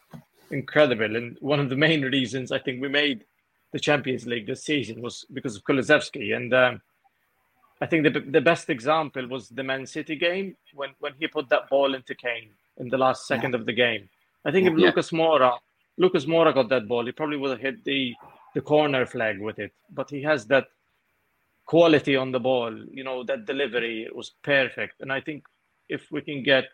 incredible, 0.52 1.16
and 1.16 1.38
one 1.40 1.60
of 1.60 1.70
the 1.70 1.76
main 1.76 2.02
reasons 2.04 2.52
I 2.52 2.60
think 2.60 2.82
we 2.82 2.90
made 2.90 3.26
the 3.74 3.80
Champions 3.80 4.28
League 4.28 4.48
this 4.48 4.64
season 4.64 5.02
was 5.02 5.26
because 5.32 5.56
of 5.56 5.64
Kulusevski. 5.64 6.36
And 6.36 6.54
um, 6.54 6.82
I 7.82 7.88
think 7.88 8.04
the 8.04 8.20
the 8.20 8.42
best 8.42 8.70
example 8.70 9.28
was 9.28 9.50
the 9.50 9.64
Man 9.64 9.86
City 9.86 10.16
game 10.16 10.56
when 10.74 10.92
when 11.00 11.14
he 11.20 11.28
put 11.28 11.50
that 11.50 11.70
ball 11.70 11.96
into 11.96 12.14
Kane 12.16 12.52
in 12.78 12.90
the 12.90 12.98
last 12.98 13.28
second 13.28 13.54
yeah. 13.54 13.60
of 13.60 13.66
the 13.66 13.74
game. 13.74 14.08
I 14.46 14.52
think 14.52 14.68
if 14.68 14.78
yeah. 14.78 14.86
Lucas 14.88 15.10
Moura 15.12 15.58
Lucas 15.98 16.26
Moura 16.26 16.54
got 16.54 16.70
that 16.70 16.88
ball, 16.88 17.06
he 17.06 17.12
probably 17.12 17.38
would 17.38 17.52
have 17.52 17.60
hit 17.60 17.84
the 17.84 18.14
the 18.54 18.62
corner 18.62 19.06
flag 19.06 19.40
with 19.40 19.60
it. 19.60 19.74
But 19.90 20.10
he 20.10 20.22
has 20.24 20.46
that 20.48 20.68
quality 21.66 22.16
on 22.16 22.32
the 22.32 22.40
ball. 22.40 22.74
You 22.92 23.04
know 23.04 23.24
that 23.24 23.46
delivery 23.46 24.10
was 24.14 24.32
perfect, 24.44 25.02
and 25.02 25.12
I 25.12 25.22
think 25.22 25.46
if 25.90 26.12
we 26.12 26.22
can 26.22 26.44
get 26.44 26.70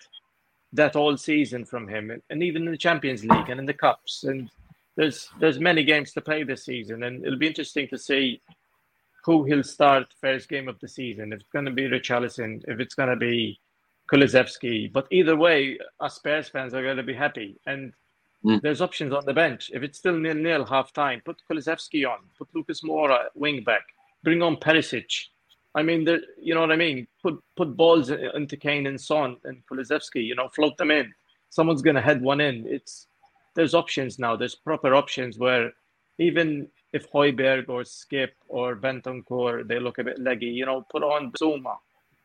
that 0.73 0.95
all 0.95 1.15
season 1.17 1.65
from 1.65 1.87
him, 1.87 2.21
and 2.29 2.43
even 2.43 2.65
in 2.65 2.71
the 2.71 2.77
Champions 2.77 3.23
League 3.23 3.49
and 3.49 3.59
in 3.59 3.65
the 3.65 3.73
cups, 3.73 4.23
and 4.25 4.49
there's 4.95 5.29
there's 5.39 5.59
many 5.59 5.83
games 5.83 6.11
to 6.13 6.21
play 6.21 6.43
this 6.43 6.65
season, 6.65 7.03
and 7.03 7.25
it'll 7.25 7.39
be 7.39 7.47
interesting 7.47 7.87
to 7.89 7.97
see 7.97 8.41
who 9.27 9.43
he'll 9.43 9.63
start 9.63 10.07
first 10.19 10.49
game 10.49 10.67
of 10.67 10.79
the 10.79 10.87
season. 10.87 11.31
If 11.31 11.41
it's 11.41 11.49
going 11.49 11.65
to 11.65 11.71
be 11.71 11.83
Richarlison, 11.83 12.63
if 12.67 12.79
it's 12.79 12.95
going 12.95 13.09
to 13.09 13.15
be 13.15 13.59
Kulusevski, 14.11 14.91
but 14.91 15.05
either 15.11 15.35
way, 15.35 15.77
us 15.99 16.15
Spurs 16.15 16.49
fans 16.49 16.73
are 16.73 16.81
going 16.81 16.97
to 16.97 17.03
be 17.03 17.13
happy, 17.13 17.59
and 17.67 17.93
mm. 18.43 18.59
there's 18.61 18.81
options 18.81 19.13
on 19.13 19.25
the 19.25 19.33
bench. 19.33 19.69
If 19.71 19.83
it's 19.83 19.99
still 19.99 20.17
nil 20.17 20.33
nil 20.33 20.65
half 20.65 20.91
time, 20.93 21.21
put 21.23 21.37
Kulusevski 21.47 22.09
on, 22.09 22.19
put 22.39 22.47
Lucas 22.55 22.81
Moura 22.81 23.25
wing 23.35 23.63
back, 23.63 23.83
bring 24.23 24.41
on 24.41 24.55
Perisic 24.55 25.27
I 25.77 25.83
mean, 25.83 26.07
you 26.41 26.55
know 26.55 26.61
what 26.61 26.71
I 26.71 26.75
mean? 26.75 27.07
Put 27.21 27.39
put 27.55 27.77
balls 27.77 28.09
into 28.09 28.57
Kane 28.57 28.87
and 28.87 28.99
Son 28.99 29.37
and 29.43 29.61
Kulusevski. 29.67 30.25
You 30.25 30.33
know, 30.33 30.49
float 30.49 30.75
them 30.77 30.89
in. 30.89 31.13
Someone's 31.51 31.83
gonna 31.83 32.01
head 32.01 32.19
one 32.19 32.41
in. 32.41 32.65
It's 32.67 33.05
there's 33.53 33.75
options 33.75 34.17
now. 34.17 34.35
There's 34.35 34.55
proper 34.55 34.95
options 34.95 35.37
where 35.37 35.71
even 36.17 36.67
if 36.93 37.09
Højbjerg 37.11 37.69
or 37.69 37.83
Skipp 37.83 38.31
or 38.47 38.75
Bentancur 38.75 39.67
they 39.67 39.79
look 39.79 39.97
a 39.97 40.03
bit 40.03 40.19
leggy, 40.19 40.47
you 40.47 40.65
know, 40.65 40.85
put 40.89 41.03
on 41.03 41.31
Zuma. 41.37 41.77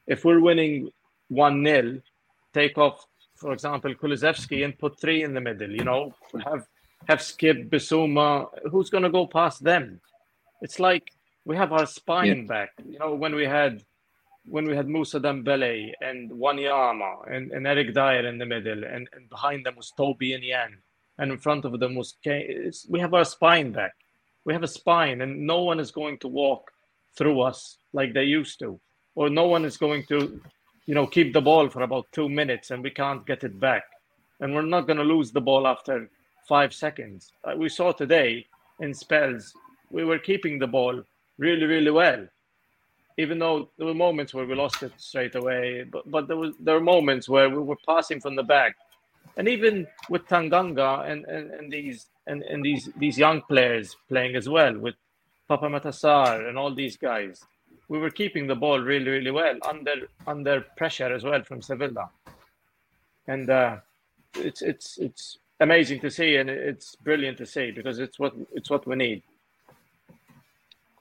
If 0.07 0.25
we're 0.25 0.41
winning 0.41 0.91
one 1.29 1.65
0 1.65 2.01
take 2.53 2.79
off, 2.79 3.07
for 3.37 3.53
example, 3.53 3.95
Kulusevski 3.95 4.65
and 4.65 4.79
put 4.79 5.01
three 5.01 5.23
in 5.23 5.35
the 5.35 5.41
middle. 5.41 5.71
You 5.71 5.85
know, 5.85 6.15
have 6.45 6.67
have 7.09 7.19
Skipp, 7.19 7.69
Bissouma. 7.71 8.47
Who's 8.71 8.91
gonna 8.91 9.11
go 9.11 9.27
past 9.27 9.65
them? 9.65 10.01
It's 10.61 10.79
like 10.79 11.11
we 11.45 11.57
have 11.57 11.73
our 11.73 11.87
spine 11.87 12.43
yeah. 12.43 12.47
back. 12.47 12.71
You 12.87 12.99
know, 12.99 13.15
when 13.15 13.35
we 13.35 13.45
had 13.45 13.83
when 14.45 14.67
we 14.67 14.77
had 14.77 14.89
Moussa 14.89 15.21
Dembele 15.21 15.93
and 16.01 16.31
Wanyama 16.31 17.31
and, 17.31 17.53
and 17.53 17.67
Eric 17.67 17.95
Dier 17.95 18.27
in 18.27 18.39
the 18.39 18.47
middle, 18.47 18.85
and, 18.85 19.09
and 19.13 19.29
behind 19.29 19.65
them 19.65 19.77
was 19.77 19.93
Toby 19.97 20.33
and 20.35 20.43
Jan, 20.43 20.79
and 21.19 21.33
in 21.33 21.39
front 21.39 21.65
of 21.65 21.79
them 21.79 21.95
was 21.95 22.17
Kane. 22.25 22.71
we 22.89 23.01
have 23.01 23.15
our 23.15 23.25
spine 23.25 23.73
back. 23.73 23.95
We 24.45 24.53
have 24.53 24.63
a 24.63 24.69
spine, 24.69 25.21
and 25.21 25.47
no 25.47 25.63
one 25.63 25.81
is 25.81 25.91
going 25.91 26.19
to 26.19 26.29
walk 26.29 26.71
through 27.17 27.41
us 27.41 27.79
like 27.93 28.15
they 28.15 28.25
used 28.25 28.59
to, 28.61 28.81
or 29.15 29.29
no 29.29 29.47
one 29.47 29.65
is 29.65 29.77
going 29.77 30.05
to, 30.07 30.41
you 30.87 30.95
know, 30.95 31.07
keep 31.07 31.33
the 31.33 31.41
ball 31.41 31.69
for 31.69 31.83
about 31.83 32.07
two 32.13 32.29
minutes 32.29 32.71
and 32.71 32.83
we 32.83 32.91
can't 32.91 33.27
get 33.27 33.45
it 33.45 33.61
back, 33.61 33.85
and 34.41 34.55
we're 34.55 34.63
not 34.63 34.87
going 34.87 34.97
to 34.99 35.05
lose 35.05 35.31
the 35.31 35.41
ball 35.41 35.67
after 35.67 36.11
five 36.49 36.73
seconds. 36.75 37.33
Uh, 37.45 37.55
we 37.57 37.69
saw 37.69 37.93
today 37.93 38.47
in 38.81 38.93
spells 38.93 39.55
we 39.93 40.05
were 40.05 40.19
keeping 40.19 40.59
the 40.59 40.67
ball 40.67 41.03
really, 41.39 41.67
really 41.67 41.91
well. 41.91 42.27
Even 43.19 43.39
though 43.39 43.71
there 43.77 43.87
were 43.87 43.95
moments 43.95 44.33
where 44.33 44.47
we 44.47 44.55
lost 44.55 44.83
it 44.83 44.93
straight 44.97 45.35
away, 45.35 45.85
but 45.85 46.11
but 46.11 46.27
there 46.27 46.37
was 46.37 46.55
there 46.59 46.75
were 46.75 46.81
moments 46.81 47.29
where 47.29 47.51
we 47.51 47.59
were 47.59 47.77
passing 47.87 48.21
from 48.21 48.35
the 48.35 48.43
back, 48.43 48.75
and 49.37 49.49
even 49.49 49.87
with 50.09 50.27
Tanganga 50.27 51.09
and, 51.11 51.25
and, 51.25 51.51
and 51.51 51.73
these 51.73 52.07
and, 52.27 52.43
and 52.43 52.65
these 52.65 52.89
these 52.97 53.19
young 53.19 53.43
players 53.43 53.97
playing 54.09 54.37
as 54.37 54.49
well 54.49 54.77
with 54.79 54.95
Pape 55.49 55.61
Sarr 55.61 56.49
and 56.49 56.57
all 56.59 56.75
these 56.75 56.97
guys, 56.97 57.45
we 57.89 57.99
were 57.99 58.11
keeping 58.11 58.47
the 58.47 58.55
ball 58.55 58.79
really 58.81 59.11
really 59.11 59.31
well 59.31 59.57
under 59.69 60.09
under 60.27 60.61
pressure 60.77 61.13
as 61.13 61.25
well 61.25 61.43
from 61.43 61.63
Sevilla, 61.63 62.11
and 63.27 63.51
uh, 63.51 63.77
it's 64.35 64.63
it's 64.63 64.99
it's 64.99 65.39
amazing 65.61 66.01
to 66.01 66.11
see 66.11 66.37
and 66.37 66.51
it's 66.51 66.97
brilliant 66.97 67.39
to 67.39 67.47
see 67.47 67.71
because 67.71 67.99
it's 67.99 68.19
what 68.19 68.35
it's 68.53 68.71
what 68.71 68.87
we 68.87 68.97
need. 68.97 69.23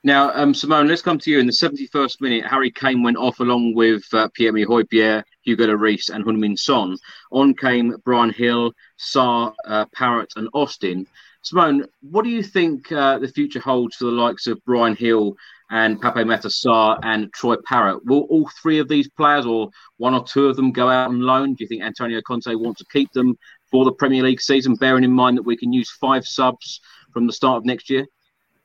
Now, 0.04 0.32
um, 0.34 0.56
Simone, 0.56 0.88
let's 0.88 1.04
come 1.04 1.20
to 1.20 1.30
you. 1.30 1.38
In 1.38 1.46
the 1.46 1.52
71st 1.52 2.22
minute, 2.22 2.44
Harry 2.48 2.72
Kane 2.72 3.04
went 3.04 3.18
off 3.18 3.40
along 3.40 3.76
with 3.76 4.04
uh, 4.14 4.30
Pierre-Emile 4.34 4.66
Højbjerg, 4.66 5.24
Hugo 5.44 5.68
Lloris 5.68 6.10
and 6.10 6.26
Heung-min 6.26 6.58
Son. 6.58 6.98
On 7.32 7.54
came 7.54 7.96
Bryan 8.04 8.34
Gil, 8.36 8.74
Sarr, 9.00 9.54
uh, 9.68 9.86
Parrott 9.94 10.34
and 10.38 10.50
Austin. 10.56 11.06
Simone, 11.44 11.86
what 12.02 12.24
do 12.24 12.32
you 12.32 12.42
think 12.42 12.92
uh, 12.92 13.20
the 13.20 13.28
future 13.28 13.60
holds 13.60 13.96
for 13.98 14.06
the 14.06 14.12
likes 14.12 14.48
of 14.48 14.64
Bryan 14.66 14.96
Gil 14.96 15.36
and 15.70 16.02
Pape 16.02 16.26
Matar 16.26 16.52
Sarr 16.52 16.98
and 17.04 17.32
Troy 17.32 17.58
Parrott? 17.64 18.04
Will 18.06 18.22
all 18.22 18.50
three 18.60 18.80
of 18.80 18.88
these 18.88 19.08
players 19.08 19.46
or 19.46 19.70
one 19.98 20.16
or 20.16 20.24
two 20.24 20.48
of 20.48 20.56
them 20.56 20.72
go 20.72 20.90
out 20.90 21.10
on 21.10 21.22
loan? 21.22 21.54
Do 21.54 21.64
you 21.64 21.68
think 21.68 21.84
Antonio 21.84 22.22
Conte 22.26 22.56
wants 22.56 22.80
to 22.80 22.88
keep 22.92 23.12
them 23.12 23.38
for 23.70 23.86
the 23.86 23.94
Premier 23.94 24.24
League 24.24 24.42
season, 24.42 24.74
bearing 24.74 25.04
in 25.04 25.12
mind 25.12 25.38
that 25.38 25.46
we 25.46 25.58
can 25.58 25.72
use 25.72 25.92
five 25.92 26.26
subs 26.26 26.82
from 27.14 27.28
the 27.28 27.34
start 27.34 27.58
of 27.58 27.66
next 27.66 27.88
year? 27.88 28.08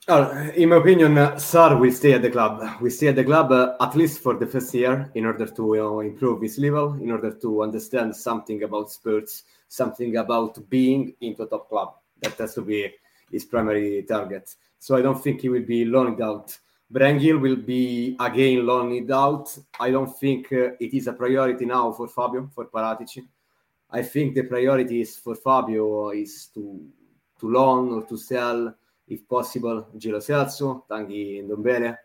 In 0.08 0.68
my 0.68 0.76
opinion, 0.76 1.16
Sarr 1.36 1.80
will 1.80 1.90
stay 1.90 2.12
at 2.12 2.22
the 2.22 2.30
club. 2.30 2.80
We 2.80 2.90
stay 2.90 3.08
at 3.08 3.16
the 3.16 3.24
club 3.24 3.50
uh, 3.50 3.74
at 3.80 3.96
least 3.96 4.20
for 4.20 4.34
the 4.34 4.46
first 4.46 4.72
year 4.72 5.10
in 5.16 5.26
order 5.26 5.46
to 5.46 5.74
know, 5.74 5.98
improve 5.98 6.42
his 6.42 6.58
level, 6.58 6.92
in 7.02 7.10
order 7.10 7.32
to 7.32 7.62
understand 7.64 8.14
something 8.14 8.62
about 8.62 8.92
sports, 8.92 9.42
something 9.66 10.16
about 10.16 10.70
being 10.70 11.12
into 11.22 11.42
a 11.42 11.46
top 11.46 11.68
club. 11.68 11.94
That 12.22 12.34
has 12.34 12.54
to 12.54 12.62
be 12.62 12.88
his 13.32 13.46
primary 13.46 14.04
target. 14.04 14.54
So 14.78 14.94
I 14.94 15.02
don't 15.02 15.20
think 15.20 15.40
he 15.40 15.48
will 15.48 15.66
be 15.66 15.84
loaned 15.84 16.22
out. 16.22 16.56
Bryan 16.88 17.18
Gil 17.18 17.38
will 17.38 17.56
be 17.56 18.16
again 18.20 18.64
loaned 18.64 19.10
out. 19.10 19.58
I 19.80 19.90
don't 19.90 20.16
think 20.16 20.52
uh, 20.52 20.78
it 20.78 20.94
is 20.94 21.08
a 21.08 21.14
priority 21.14 21.64
now 21.64 21.90
for 21.90 22.06
Fabio, 22.06 22.48
for 22.54 22.66
Paratici. 22.66 23.26
I 23.90 24.02
think 24.02 24.36
the 24.36 24.44
priority 24.44 25.00
is 25.00 25.16
for 25.16 25.34
Fabio 25.34 26.10
is 26.10 26.46
to 26.54 26.80
to 27.40 27.50
loan 27.50 27.92
or 27.92 28.02
to 28.04 28.16
sell 28.16 28.72
if 29.08 29.26
possible, 29.26 29.88
Gio 29.96 30.20
Celso, 30.20 30.84
Tanguy 30.88 31.42
Ndombele, 31.42 31.98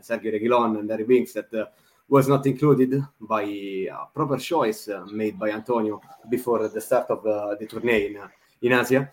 Sergio 0.00 0.30
Reguilon, 0.30 0.78
and 0.78 0.90
Harry 0.90 1.04
Winks 1.04 1.32
that 1.32 1.52
uh, 1.54 1.66
was 2.08 2.28
not 2.28 2.46
included 2.46 3.02
by 3.20 3.42
a 3.42 4.08
proper 4.12 4.36
choice 4.36 4.88
uh, 4.88 5.04
made 5.10 5.38
by 5.38 5.50
Antonio 5.50 6.00
before 6.28 6.68
the 6.68 6.80
start 6.80 7.08
of 7.10 7.24
uh, 7.26 7.54
the 7.58 7.66
tourney 7.66 8.06
in, 8.06 8.16
uh, 8.16 8.28
in 8.60 8.72
Asia. 8.72 9.10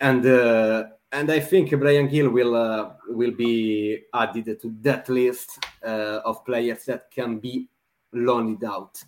And 0.00 0.24
uh, 0.24 0.84
and 1.10 1.32
I 1.32 1.40
think 1.40 1.70
Bryan 1.70 2.06
Gil 2.06 2.30
will 2.30 2.54
uh, 2.54 2.92
will 3.08 3.32
be 3.32 4.04
added 4.14 4.60
to 4.60 4.74
that 4.82 5.08
list 5.08 5.58
of 5.82 6.44
players 6.44 6.84
that 6.84 7.10
can 7.10 7.38
be 7.38 7.68
loaned 8.12 8.62
out. 8.62 9.02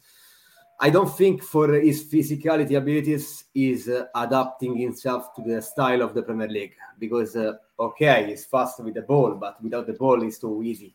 I 0.83 0.89
don't 0.89 1.15
think 1.15 1.43
for 1.43 1.75
his 1.75 2.05
physicality 2.05 2.79
abilities 2.79 3.45
is 3.55 3.87
uh, 3.87 4.07
adapting 4.15 4.79
himself 4.79 5.35
to 5.35 5.43
the 5.43 5.61
style 5.61 6.01
of 6.01 6.15
the 6.15 6.23
Premier 6.23 6.49
League. 6.49 6.75
Because 6.99 7.37
uh, 7.37 7.53
okay, 7.79 8.29
he's 8.29 8.47
fast 8.47 8.83
with 8.83 8.95
the 8.95 9.03
ball, 9.03 9.35
but 9.35 9.63
without 9.63 9.87
the 9.87 9.93
ball, 9.93 10.23
it's 10.23 10.39
too 10.39 10.63
easy, 10.63 10.95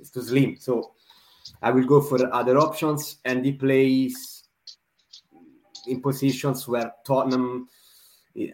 it's 0.00 0.08
too 0.08 0.22
slim. 0.22 0.56
So 0.58 0.92
I 1.60 1.70
will 1.70 1.84
go 1.84 2.00
for 2.00 2.32
other 2.32 2.56
options, 2.56 3.18
and 3.26 3.44
he 3.44 3.52
plays 3.52 4.44
in 5.86 6.00
positions 6.00 6.66
where 6.66 6.94
Tottenham 7.04 7.68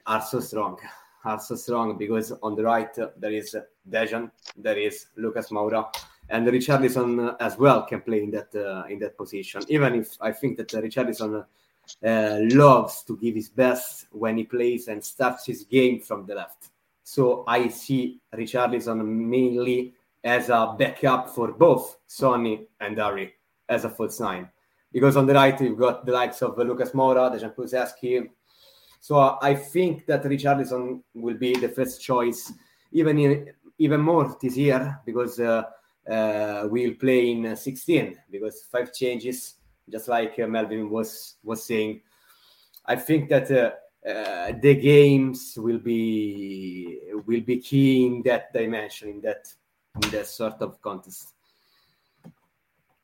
are 0.07 0.22
so 0.22 0.41
strong, 0.41 0.77
are 1.25 1.39
so 1.39 1.55
strong. 1.55 1.97
Because 1.97 2.33
on 2.43 2.57
the 2.57 2.64
right 2.64 2.99
uh, 2.99 3.11
there 3.16 3.33
is 3.33 3.55
Dejan, 3.89 4.29
there 4.57 4.79
is 4.79 5.07
Lucas 5.16 5.51
Moura 5.51 5.87
and 6.29 6.47
Richarlison 6.47 7.33
uh, 7.33 7.37
as 7.41 7.59
well 7.59 7.83
can 7.83 8.01
play 8.01 8.22
in 8.22 8.31
that 8.31 8.55
uh, 8.55 8.85
in 8.89 8.99
that 9.01 9.16
position. 9.16 9.62
Even 9.68 9.95
if 9.95 10.16
I 10.20 10.33
think 10.33 10.57
that 10.57 10.75
uh, 10.75 10.81
Richarlison 10.81 11.45
uh, 12.05 12.39
loves 12.55 13.03
to 13.05 13.16
give 13.16 13.35
his 13.35 13.49
best 13.49 14.07
when 14.11 14.39
he 14.39 14.45
plays 14.45 14.89
and 14.89 15.05
starts 15.05 15.47
his 15.47 15.64
game 15.64 16.01
from 16.01 16.27
the 16.27 16.35
left. 16.35 16.70
So 17.03 17.45
I 17.47 17.68
see 17.68 18.20
Richarlison 18.35 19.05
mainly 19.05 19.95
as 20.22 20.49
a 20.49 20.75
backup 20.79 21.29
for 21.29 21.53
both 21.53 21.99
Sonny 22.07 22.66
and 22.81 22.97
Harry 22.97 23.35
as 23.68 23.85
a 23.85 23.91
false 23.91 24.18
nine. 24.20 24.49
Because 24.91 25.16
on 25.16 25.27
the 25.27 25.35
right 25.35 25.61
you've 25.61 25.79
got 25.79 26.07
the 26.07 26.12
likes 26.12 26.41
of 26.41 26.57
Lucas 26.57 26.93
Moura, 26.93 27.31
Dejan 27.31 27.55
Kulusevski. 27.55 28.31
So 29.01 29.37
I 29.43 29.55
think 29.55 30.07
that 30.07 30.22
Richarlison 30.22 31.03
will 31.12 31.37
be 31.37 31.55
the 31.55 31.68
first 31.68 32.01
choice 32.01 32.51
even 32.93 33.18
in, 33.18 33.53
even 33.77 34.01
more 34.01 34.35
this 34.41 34.57
year 34.57 35.01
because 35.05 35.39
uh, 35.41 35.64
uh, 36.09 36.67
we'll 36.71 36.95
play 36.95 37.31
in 37.31 37.57
16 37.57 38.19
because 38.31 38.65
five 38.71 38.93
changes, 38.93 39.55
just 39.89 40.09
like 40.09 40.39
uh, 40.39 40.47
Melvyn 40.47 40.89
was 40.91 41.37
was 41.43 41.65
saying. 41.65 42.01
I 42.87 42.97
think 42.97 43.29
that 43.31 43.51
uh, 43.51 44.09
uh, 44.09 44.53
the 44.61 44.75
games 44.75 45.55
will 45.57 45.79
be 45.79 47.01
will 47.27 47.41
be 47.41 47.59
key 47.59 48.07
in 48.07 48.23
that 48.23 48.53
dimension 48.53 49.09
in 49.09 49.21
that 49.23 49.49
in 50.03 50.11
that 50.11 50.27
sort 50.27 50.61
of 50.61 50.81
contest. 50.83 51.33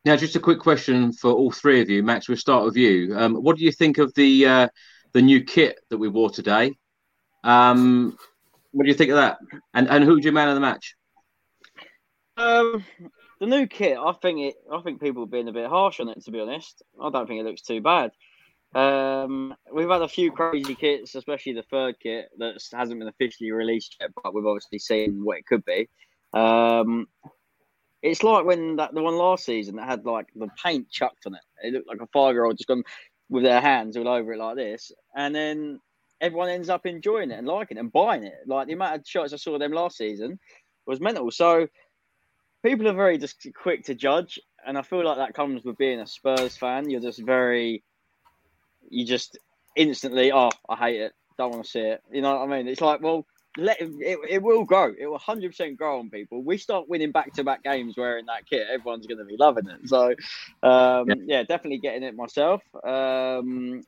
Now, 0.05 0.16
just 0.16 0.36
a 0.36 0.40
quick 0.40 0.61
question 0.61 1.12
for 1.12 1.32
all 1.32 1.51
three 1.51 1.82
of 1.82 1.90
you. 1.90 2.03
Max, 2.03 2.28
we'll 2.28 2.38
start 2.38 2.64
with 2.64 2.76
you. 2.76 3.14
Um, 3.16 3.34
what 3.34 3.57
do 3.57 3.64
you 3.64 3.72
think 3.72 3.98
of 3.98 4.12
the 4.14 4.46
uh, 4.46 4.68
the 5.12 5.22
new 5.22 5.42
kit 5.42 5.80
that 5.88 5.98
we 5.98 6.09
wore 6.09 6.30
today? 6.30 6.72
Um, 7.44 8.16
what 8.72 8.84
do 8.84 8.88
you 8.88 8.94
think 8.94 9.11
of 9.11 9.16
that? 9.16 9.38
And 9.74 9.88
and 9.88 10.05
who's 10.05 10.24
your 10.24 10.32
man 10.32 10.48
of 10.48 10.55
the 10.55 10.61
match? 10.61 10.96
Um, 12.41 12.84
the 13.41 13.47
new 13.47 13.66
kit, 13.66 13.99
I 13.99 14.12
think 14.12 14.41
it. 14.41 14.55
I 14.72 14.80
think 14.80 15.01
people 15.01 15.22
have 15.22 15.30
been 15.30 15.49
a 15.49 15.53
bit 15.53 15.68
harsh 15.68 16.01
on 16.01 16.09
it. 16.09 16.24
To 16.24 16.30
be 16.30 16.41
honest, 16.41 16.82
I 17.01 17.11
don't 17.11 17.26
think 17.26 17.41
it 17.41 17.47
looks 17.47 17.62
too 17.62 17.80
bad. 17.80 18.12
Um, 18.72 19.55
we've 19.72 19.88
had 19.88 20.03
a 20.03 20.09
few 20.09 20.30
crazy 20.30 20.74
kits, 20.74 21.14
especially 21.14 21.55
the 21.55 21.62
third 21.62 21.97
kit 22.01 22.30
that 22.38 22.61
hasn't 22.72 23.01
been 23.01 23.09
officially 23.09 23.51
released 23.51 23.97
yet, 24.01 24.11
but 24.22 24.32
we've 24.32 24.47
obviously 24.47 24.78
seen 24.78 25.24
what 25.24 25.38
it 25.38 25.47
could 25.47 25.64
be. 25.64 25.88
Um, 26.32 27.09
it's 28.03 28.22
like 28.22 28.45
when 28.45 28.76
that 28.76 28.95
the 28.95 29.03
one 29.03 29.16
last 29.16 29.45
season 29.45 29.76
that 29.76 29.88
had 29.88 30.07
like 30.07 30.28
the 30.34 30.49
paint 30.62 30.88
chucked 30.91 31.26
on 31.26 31.34
it. 31.34 31.41
It 31.62 31.74
looked 31.74 31.88
like 31.88 32.01
a 32.01 32.07
five 32.12 32.34
year 32.34 32.45
old 32.45 32.57
just 32.57 32.68
gone 32.68 32.84
with 33.28 33.45
their 33.45 33.61
hands 33.61 33.97
all 33.97 34.09
over 34.09 34.32
it 34.32 34.38
like 34.38 34.57
this, 34.57 34.93
and 35.14 35.34
then 35.34 35.80
everyone 36.20 36.49
ends 36.49 36.68
up 36.68 36.86
enjoying 36.86 37.30
it 37.30 37.38
and 37.38 37.47
liking 37.47 37.76
it 37.76 37.80
and 37.80 37.93
buying 37.93 38.24
it. 38.24 38.34
Like 38.47 38.68
the 38.68 38.74
amount 38.74 39.01
of 39.01 39.07
shots 39.07 39.32
I 39.32 39.36
saw 39.36 39.59
them 39.59 39.72
last 39.72 39.97
season 39.97 40.38
was 40.86 41.01
mental. 41.01 41.30
So 41.30 41.66
people 42.62 42.88
are 42.88 42.94
very 42.94 43.18
just 43.18 43.46
quick 43.54 43.84
to 43.86 43.94
judge, 43.94 44.38
and 44.66 44.76
I 44.76 44.82
feel 44.82 45.04
like 45.04 45.18
that 45.18 45.34
comes 45.34 45.64
with 45.64 45.78
being 45.78 46.00
a 46.00 46.06
Spurs 46.06 46.56
fan. 46.56 46.90
You're 46.90 47.00
just 47.00 47.20
very 47.20 47.82
you 48.90 49.06
just 49.06 49.38
instantly, 49.76 50.32
oh, 50.32 50.50
I 50.68 50.76
hate 50.76 51.00
it, 51.00 51.12
don't 51.38 51.52
want 51.52 51.64
to 51.64 51.70
see 51.70 51.80
it. 51.80 52.02
You 52.12 52.22
know 52.22 52.38
what 52.38 52.50
I 52.50 52.56
mean? 52.58 52.68
It's 52.68 52.80
like, 52.80 53.00
well, 53.00 53.24
let 53.56 53.80
it, 53.80 53.90
it, 54.00 54.18
it 54.28 54.42
will 54.42 54.64
grow. 54.64 54.92
It 54.98 55.06
will 55.06 55.18
100% 55.18 55.76
grow 55.76 55.98
on 55.98 56.11
people. 56.11 56.42
We 56.42 56.58
start 56.58 56.88
winning 56.88 57.12
back 57.12 57.32
to 57.34 57.44
back 57.44 57.62
games 57.62 57.96
wearing 57.96 58.26
that 58.26 58.46
kit, 58.48 58.66
everyone's 58.70 59.06
going 59.06 59.18
to 59.18 59.24
be 59.24 59.36
loving 59.38 59.68
it. 59.68 59.88
So, 59.88 60.11
um, 60.62 61.08
yeah. 61.08 61.14
yeah. 61.26 61.42
definitely 61.44 61.78
getting 61.78 62.02
it 62.02 62.14
myself. 62.14 62.62
Um, 62.84 63.82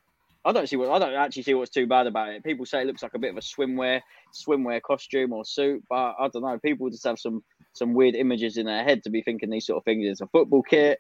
I 0.45 0.53
don't 0.53 0.69
see 0.69 0.75
what 0.75 0.91
I 0.91 0.99
don't 0.99 1.15
actually 1.15 1.45
see 1.45 1.55
what's 1.55 1.71
too 1.71 1.87
bad 1.87 2.09
about 2.09 2.31
it. 2.31 2.43
People 2.43 2.67
say 2.67 2.83
it 2.83 2.87
looks 2.87 3.03
like 3.03 3.15
a 3.15 3.19
bit 3.19 3.31
of 3.31 3.37
a 3.37 3.41
swimwear 3.41 4.01
swimwear 4.35 4.83
costume 4.83 5.33
or 5.33 5.45
suit, 5.45 5.85
but 5.89 6.17
I 6.19 6.29
don't 6.33 6.43
know. 6.43 6.59
People 6.59 6.91
just 6.91 7.05
have 7.05 7.21
some 7.21 7.45
some 7.73 7.95
weird 7.95 8.15
images 8.15 8.57
in 8.57 8.67
their 8.67 8.85
head 8.85 9.03
to 9.05 9.11
be 9.11 9.23
thinking 9.23 9.51
these 9.51 9.67
sort 9.67 9.79
of 9.79 9.85
things. 9.85 10.07
It's 10.07 10.21
a 10.21 10.27
football 10.27 10.63
kit. 10.63 10.99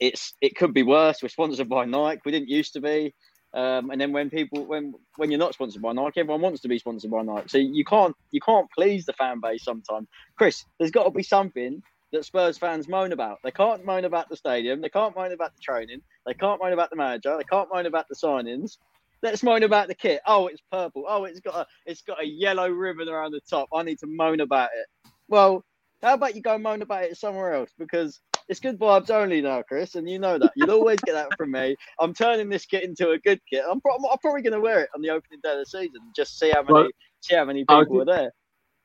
It's 0.00 0.34
it 0.40 0.56
could 0.56 0.74
be 0.74 0.82
worse. 0.82 1.22
We're 1.22 1.28
sponsored 1.28 1.68
by 1.68 1.84
Nike. 1.84 2.22
We 2.24 2.32
didn't 2.32 2.48
used 2.48 2.72
to 2.74 2.80
be. 2.80 3.14
Um, 3.54 3.90
and 3.90 4.00
then 4.00 4.12
when 4.12 4.30
people 4.30 4.66
when 4.66 4.94
when 5.16 5.30
you're 5.30 5.38
not 5.38 5.54
sponsored 5.54 5.80
by 5.80 5.92
Nike, 5.92 6.20
everyone 6.20 6.40
wants 6.40 6.60
to 6.62 6.68
be 6.68 6.78
sponsored 6.78 7.10
by 7.10 7.22
Nike. 7.22 7.48
So 7.48 7.58
you 7.58 7.84
can't 7.84 8.14
you 8.32 8.40
can't 8.40 8.66
please 8.76 9.06
the 9.06 9.12
fan 9.12 9.40
base 9.40 9.62
sometimes. 9.62 10.08
Chris, 10.36 10.64
there's 10.78 10.90
got 10.90 11.04
to 11.04 11.10
be 11.10 11.22
something 11.22 11.80
that 12.12 12.24
Spurs 12.24 12.58
fans 12.58 12.88
moan 12.88 13.12
about. 13.12 13.38
They 13.44 13.52
can't 13.52 13.84
moan 13.84 14.04
about 14.04 14.28
the 14.28 14.36
stadium. 14.36 14.80
They 14.80 14.88
can't 14.88 15.14
moan 15.14 15.32
about 15.32 15.54
the 15.54 15.62
training. 15.62 16.00
They 16.26 16.34
can't 16.34 16.60
moan 16.60 16.72
about 16.72 16.90
the 16.90 16.96
manager. 16.96 17.36
They 17.36 17.44
can't 17.44 17.68
moan 17.72 17.86
about 17.86 18.08
the 18.08 18.16
signings. 18.16 18.78
Let's 19.22 19.42
moan 19.42 19.62
about 19.62 19.86
the 19.88 19.94
kit. 19.94 20.20
Oh, 20.26 20.48
it's 20.48 20.62
purple. 20.72 21.04
Oh, 21.08 21.24
it's 21.24 21.40
got 21.40 21.54
a 21.54 21.66
it's 21.86 22.02
got 22.02 22.22
a 22.22 22.26
yellow 22.26 22.68
ribbon 22.68 23.08
around 23.08 23.32
the 23.32 23.40
top. 23.48 23.68
I 23.72 23.84
need 23.84 24.00
to 24.00 24.06
moan 24.08 24.40
about 24.40 24.70
it. 24.76 25.10
Well, 25.28 25.64
how 26.04 26.14
about 26.14 26.36
you 26.36 26.42
go 26.42 26.58
moan 26.58 26.82
about 26.82 27.04
it 27.04 27.16
somewhere 27.16 27.54
else? 27.54 27.70
Because 27.78 28.20
it's 28.48 28.60
good 28.60 28.78
vibes 28.78 29.10
only 29.10 29.40
now, 29.40 29.62
Chris, 29.62 29.94
and 29.94 30.08
you 30.08 30.18
know 30.18 30.38
that. 30.38 30.52
You'll 30.54 30.70
always 30.70 31.00
get 31.00 31.14
that 31.14 31.36
from 31.36 31.50
me. 31.50 31.76
I'm 31.98 32.14
turning 32.14 32.48
this 32.48 32.66
kit 32.66 32.84
into 32.84 33.10
a 33.10 33.18
good 33.18 33.40
kit. 33.48 33.64
I'm, 33.68 33.80
pro- 33.80 33.96
I'm 33.96 34.18
probably 34.18 34.42
going 34.42 34.52
to 34.52 34.60
wear 34.60 34.80
it 34.80 34.90
on 34.94 35.00
the 35.00 35.10
opening 35.10 35.40
day 35.42 35.52
of 35.52 35.58
the 35.58 35.66
season. 35.66 36.00
Just 36.14 36.38
see 36.38 36.50
how 36.50 36.62
many 36.62 36.72
well, 36.72 36.88
see 37.20 37.34
how 37.34 37.44
many 37.44 37.64
people 37.64 38.02
are 38.02 38.04
there. 38.04 38.32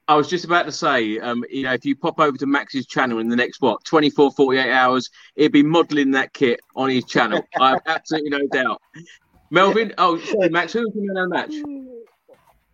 I 0.08 0.16
was 0.16 0.28
just 0.28 0.46
about 0.46 0.66
to 0.66 0.72
say, 0.72 1.20
um, 1.20 1.44
you 1.52 1.64
know, 1.64 1.74
if 1.74 1.86
you 1.86 1.96
pop 1.96 2.20
over 2.20 2.36
to 2.38 2.48
Max's 2.48 2.88
channel 2.88 3.20
in 3.20 3.30
the 3.30 3.36
next 3.36 3.62
what 3.62 3.84
24, 3.84 4.32
48 4.32 4.72
hours, 4.72 5.10
he'll 5.36 5.50
be 5.50 5.62
modelling 5.62 6.12
that 6.12 6.34
kit 6.34 6.62
on 6.76 6.90
his 6.90 7.06
channel. 7.06 7.44
I 7.60 7.72
have 7.72 7.82
absolutely 7.86 8.32
no 8.32 8.48
doubt. 8.48 8.82
Melvyn, 9.52 9.94
oh, 9.98 10.18
sorry, 10.20 10.50
Max, 10.50 10.74
who's 10.74 10.92
the 10.94 11.02
man 11.02 11.24
of 11.24 11.30
the 11.30 11.36
match? 11.36 12.00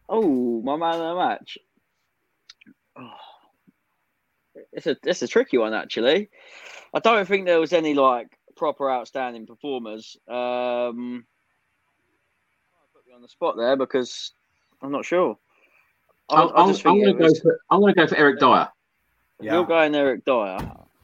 Oh, 0.08 0.62
my 0.62 0.76
man 0.76 0.93
of 0.93 1.00
the 1.00 1.16
match. 1.16 1.58
Oh, 2.98 3.12
it's 4.76 4.88
a 4.88 4.97
it's 5.03 5.21
a 5.21 5.28
tricky 5.28 5.57
one 5.57 5.73
actually. 5.73 6.30
I 6.93 6.99
don't 6.99 7.28
think 7.28 7.45
there 7.45 7.59
was 7.59 7.73
any 7.73 7.93
like 7.93 8.38
proper 8.55 8.91
outstanding 8.91 9.47
performers. 9.47 10.17
Um, 10.28 11.26
put 12.93 13.07
me 13.07 13.13
on 13.13 13.21
the 13.21 13.30
spot 13.30 13.55
there 13.57 13.76
because 13.76 14.34
I'm 14.82 14.91
not 14.91 15.05
sure. 15.05 15.38
I'm, 16.30 16.49
I'm, 16.55 16.69
I'm 16.69 16.82
going 16.84 17.05
to 17.05 17.13
go 17.13 17.30
for 17.41 17.59
I'm 17.69 17.80
going 17.80 17.93
to 17.93 18.01
go 18.01 18.07
for 18.07 18.17
Eric 18.17 18.39
Dier. 18.39 18.67
Yeah. 19.41 19.53
You're 19.53 19.65
going 19.65 19.95
Eric 19.95 20.26
Dier. 20.26 20.57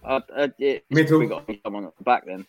I, 0.03 0.21
I, 0.35 0.51
it, 0.57 0.85
Me 0.89 1.05
too. 1.05 1.19
We 1.19 1.27
got 1.27 1.49
someone 1.63 1.85
at 1.85 1.97
the 1.97 2.03
back 2.03 2.25
then. 2.25 2.45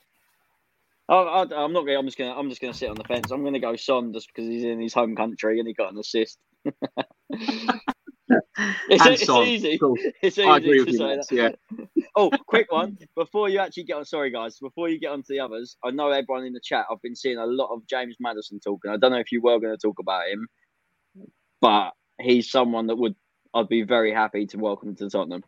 I, 1.08 1.42
am 1.42 1.72
not 1.72 1.84
going. 1.84 1.98
I'm 1.98 2.06
just 2.06 2.16
gonna. 2.16 2.34
I'm 2.34 2.48
just 2.48 2.62
going 2.62 2.72
to 2.72 2.78
sit 2.78 2.88
on 2.88 2.96
the 2.96 3.04
fence. 3.04 3.30
I'm 3.30 3.42
going 3.42 3.52
to 3.52 3.60
go 3.60 3.76
Son 3.76 4.12
just 4.12 4.28
because 4.28 4.48
he's 4.48 4.64
in 4.64 4.80
his 4.80 4.94
home 4.94 5.14
country 5.14 5.58
and 5.58 5.68
he 5.68 5.74
got 5.74 5.92
an 5.92 5.98
assist. 5.98 6.38
it's, 8.28 9.22
it's 9.22 9.28
easy. 9.28 9.78
Cool. 9.78 9.96
It's 10.22 10.38
easy 10.38 10.48
I 10.48 10.56
agree 10.56 10.80
with 10.80 10.94
you, 10.94 10.98
that. 10.98 11.26
Yeah. 11.30 11.50
oh, 12.16 12.30
quick 12.46 12.70
one 12.70 12.98
before 13.16 13.48
you 13.48 13.58
actually 13.58 13.84
get 13.84 13.96
on. 13.96 14.04
Sorry, 14.04 14.30
guys. 14.30 14.58
Before 14.58 14.88
you 14.88 14.98
get 14.98 15.10
on 15.10 15.22
to 15.22 15.28
the 15.28 15.40
others, 15.40 15.76
I 15.84 15.90
know 15.90 16.10
everyone 16.10 16.44
in 16.44 16.52
the 16.52 16.60
chat. 16.60 16.86
I've 16.90 17.02
been 17.02 17.16
seeing 17.16 17.38
a 17.38 17.46
lot 17.46 17.72
of 17.74 17.86
James 17.86 18.16
Maddison 18.20 18.60
talking. 18.60 18.90
I 18.90 18.96
don't 18.96 19.12
know 19.12 19.18
if 19.18 19.32
you 19.32 19.40
were 19.40 19.58
going 19.58 19.76
to 19.76 19.80
talk 19.80 19.98
about 19.98 20.28
him, 20.28 20.46
but 21.60 21.90
he's 22.20 22.50
someone 22.50 22.86
that 22.88 22.96
would 22.96 23.16
I'd 23.54 23.68
be 23.68 23.82
very 23.82 24.12
happy 24.12 24.46
to 24.46 24.58
welcome 24.58 24.94
to 24.96 25.10
Tottenham. 25.10 25.44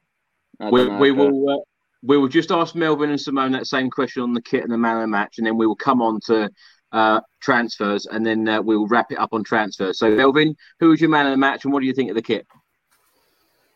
We, 0.60 0.88
we 0.88 1.10
will. 1.10 1.48
Uh, 1.48 1.58
we 2.02 2.18
will 2.18 2.28
just 2.28 2.50
ask 2.50 2.74
Melvyn 2.74 3.08
and 3.08 3.20
Simone 3.20 3.52
that 3.52 3.66
same 3.66 3.88
question 3.88 4.22
on 4.22 4.34
the 4.34 4.42
kit 4.42 4.62
and 4.62 4.70
the 4.70 4.76
man 4.76 4.96
of 4.96 5.02
the 5.02 5.08
match, 5.08 5.38
and 5.38 5.46
then 5.46 5.56
we 5.56 5.66
will 5.66 5.74
come 5.74 6.02
on 6.02 6.20
to 6.26 6.50
uh, 6.92 7.20
transfers, 7.40 8.06
and 8.06 8.26
then 8.26 8.46
uh, 8.46 8.60
we 8.60 8.76
will 8.76 8.86
wrap 8.86 9.10
it 9.10 9.18
up 9.18 9.30
on 9.32 9.42
transfers. 9.42 9.98
So, 9.98 10.10
Melvyn, 10.10 10.54
who 10.80 10.90
was 10.90 11.00
your 11.00 11.08
man 11.08 11.26
of 11.26 11.32
the 11.32 11.38
match, 11.38 11.64
and 11.64 11.72
what 11.72 11.80
do 11.80 11.86
you 11.86 11.94
think 11.94 12.10
of 12.10 12.14
the 12.14 12.22
kit? 12.22 12.46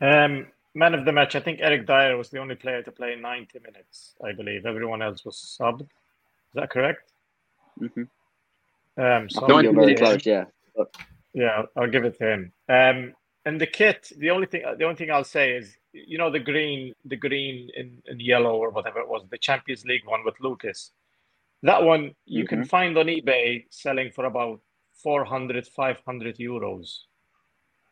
Um, 0.00 0.46
man 0.74 0.94
of 0.94 1.04
the 1.04 1.12
match, 1.12 1.34
I 1.34 1.40
think 1.40 1.60
Eric 1.60 1.86
Dier 1.86 2.16
was 2.16 2.30
the 2.30 2.38
only 2.38 2.54
player 2.54 2.82
to 2.82 2.92
play 2.92 3.16
90 3.16 3.58
minutes, 3.60 4.14
I 4.24 4.32
believe. 4.32 4.66
Everyone 4.66 5.02
else 5.02 5.24
was 5.24 5.58
subbed. 5.60 5.82
Is 5.82 6.54
that 6.54 6.70
correct? 6.70 7.12
Mm-hmm. 7.80 8.04
Um, 9.02 9.30
so 9.30 9.60
you're 9.60 9.74
very 9.74 9.94
close, 9.94 10.24
yeah. 10.26 10.44
Yeah, 11.34 11.62
I'll 11.76 11.90
give 11.90 12.04
it 12.04 12.18
to 12.18 12.32
him. 12.32 12.52
Um, 12.68 13.14
and 13.44 13.60
the 13.60 13.66
kit, 13.66 14.12
the 14.18 14.30
only 14.30 14.46
thing, 14.46 14.62
the 14.78 14.84
only 14.84 14.96
thing 14.96 15.10
I'll 15.10 15.24
say 15.24 15.52
is, 15.52 15.76
you 15.92 16.18
know, 16.18 16.30
the 16.30 16.40
green, 16.40 16.94
the 17.04 17.16
green 17.16 17.70
and, 17.76 18.02
and 18.06 18.20
yellow 18.20 18.56
or 18.56 18.70
whatever 18.70 18.98
it 19.00 19.08
was, 19.08 19.22
the 19.30 19.38
Champions 19.38 19.84
League 19.84 20.06
one 20.06 20.24
with 20.24 20.34
Lucas. 20.40 20.90
That 21.62 21.82
one 21.82 22.14
you 22.24 22.44
mm-hmm. 22.44 22.48
can 22.48 22.64
find 22.64 22.96
on 22.98 23.06
eBay 23.06 23.64
selling 23.70 24.10
for 24.10 24.24
about 24.24 24.60
400, 25.02 25.66
500 25.66 26.36
euros. 26.38 26.98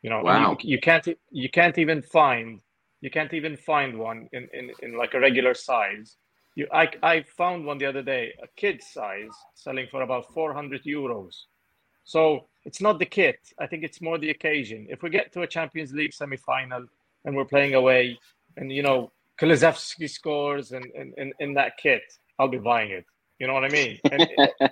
You 0.06 0.10
know, 0.10 0.22
wow. 0.22 0.56
you, 0.60 0.70
you 0.70 0.78
can't 0.78 1.08
you 1.32 1.50
can't 1.50 1.76
even 1.78 2.00
find 2.00 2.60
you 3.00 3.10
can't 3.10 3.34
even 3.34 3.56
find 3.56 3.98
one 3.98 4.28
in, 4.32 4.48
in, 4.54 4.70
in 4.80 4.96
like 4.96 5.14
a 5.14 5.18
regular 5.18 5.52
size. 5.52 6.16
You, 6.54 6.68
I, 6.72 6.88
I 7.02 7.24
found 7.36 7.66
one 7.66 7.78
the 7.78 7.86
other 7.86 8.02
day, 8.02 8.32
a 8.40 8.46
kid 8.54 8.84
size, 8.84 9.34
selling 9.56 9.88
for 9.90 10.02
about 10.02 10.32
400 10.32 10.84
euros. 10.84 11.34
So 12.04 12.46
it's 12.64 12.80
not 12.80 13.00
the 13.00 13.04
kit. 13.04 13.40
I 13.58 13.66
think 13.66 13.82
it's 13.82 14.00
more 14.00 14.16
the 14.16 14.30
occasion. 14.30 14.86
If 14.88 15.02
we 15.02 15.10
get 15.10 15.32
to 15.32 15.42
a 15.42 15.46
Champions 15.48 15.92
League 15.92 16.14
semi-final 16.14 16.86
and 17.24 17.36
we're 17.36 17.44
playing 17.44 17.74
away, 17.74 18.16
and 18.56 18.70
you 18.70 18.84
know 18.84 19.10
Kulusevski 19.40 20.08
scores 20.08 20.70
and 20.70 20.86
in 20.94 21.14
and, 21.18 21.32
and, 21.40 21.56
that 21.56 21.78
kit, 21.82 22.04
I'll 22.38 22.46
be 22.46 22.58
buying 22.58 22.92
it. 22.92 23.06
You 23.40 23.48
know 23.48 23.54
what 23.54 23.64
I 23.64 23.70
mean? 23.70 23.98
And, 24.04 24.28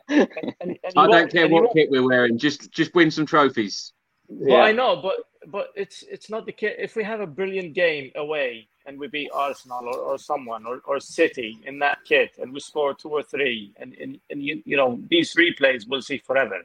and, 0.61 0.78
I 0.97 1.09
don't 1.09 1.32
care 1.32 1.49
what 1.49 1.72
kit 1.72 1.91
we're 1.91 2.07
wearing. 2.07 2.39
Just 2.39 2.70
just 2.70 2.95
win 2.95 3.11
some 3.11 3.26
trophies. 3.26 3.93
Yeah. 4.39 4.55
Well, 4.55 4.62
I 4.62 4.72
know, 4.72 4.97
but 4.97 5.16
but 5.51 5.68
it's 5.74 6.03
it's 6.03 6.30
not 6.30 6.47
the 6.47 6.53
case. 6.53 6.76
If 6.78 6.97
we 6.97 7.05
have 7.05 7.20
a 7.20 7.26
brilliant 7.26 7.74
game 7.74 8.11
away 8.16 8.68
and 8.87 8.99
we 8.99 9.09
beat 9.09 9.30
Arsenal 9.32 9.87
or, 9.87 9.97
or 9.97 10.18
someone 10.18 10.66
or, 10.66 10.80
or 10.85 11.01
City 11.01 11.59
in 11.66 11.78
that 11.78 11.99
kit 12.05 12.32
and 12.39 12.53
we 12.53 12.61
score 12.61 12.95
two 12.95 13.09
or 13.09 13.22
three 13.22 13.72
and, 13.78 13.95
and, 13.95 14.18
and 14.30 14.43
you, 14.43 14.62
you 14.64 14.76
know 14.76 15.01
these 15.09 15.35
replays 15.35 15.89
we'll 15.89 16.03
see 16.03 16.18
forever. 16.18 16.62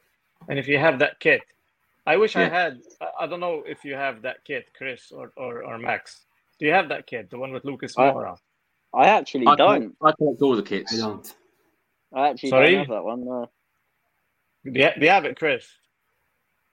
And 0.48 0.58
if 0.58 0.68
you 0.68 0.78
have 0.78 1.00
that 1.00 1.20
kit, 1.20 1.42
I 2.06 2.18
wish 2.18 2.36
yeah. 2.36 2.44
I 2.44 2.50
had. 2.50 2.82
I, 3.02 3.08
I, 3.22 3.28
don't 3.28 3.40
know 3.40 3.64
if 3.66 3.84
you 3.84 3.94
have 3.94 4.22
that 4.24 4.44
kit, 4.46 4.70
Chris 4.76 5.12
or, 5.12 5.32
or, 5.36 5.64
or 5.64 5.78
Max. 5.78 6.26
Do 6.60 6.66
you 6.66 6.74
have 6.74 6.90
that 6.90 7.06
kit, 7.06 7.30
the 7.30 7.38
one 7.38 7.52
with 7.52 7.66
Lucas 7.66 7.96
Moura? 7.96 8.38
I, 8.94 9.04
I 9.04 9.08
actually 9.10 9.48
I 9.48 9.56
don't. 9.56 9.96
I 10.02 10.12
collect 10.14 10.42
all 10.42 10.56
the 10.56 10.64
kits. 10.64 10.94
I 10.94 10.98
don't. 10.98 11.34
I 12.14 12.30
actually 12.30 12.50
Sorry? 12.50 12.72
don't 12.72 12.80
have 12.80 12.88
that 12.88 13.04
one. 13.04 13.26
No. 13.26 13.50
Do, 14.66 14.72
you, 14.80 14.90
do 14.98 15.06
you 15.06 15.10
have 15.10 15.26
it, 15.26 15.38
Chris? 15.38 15.68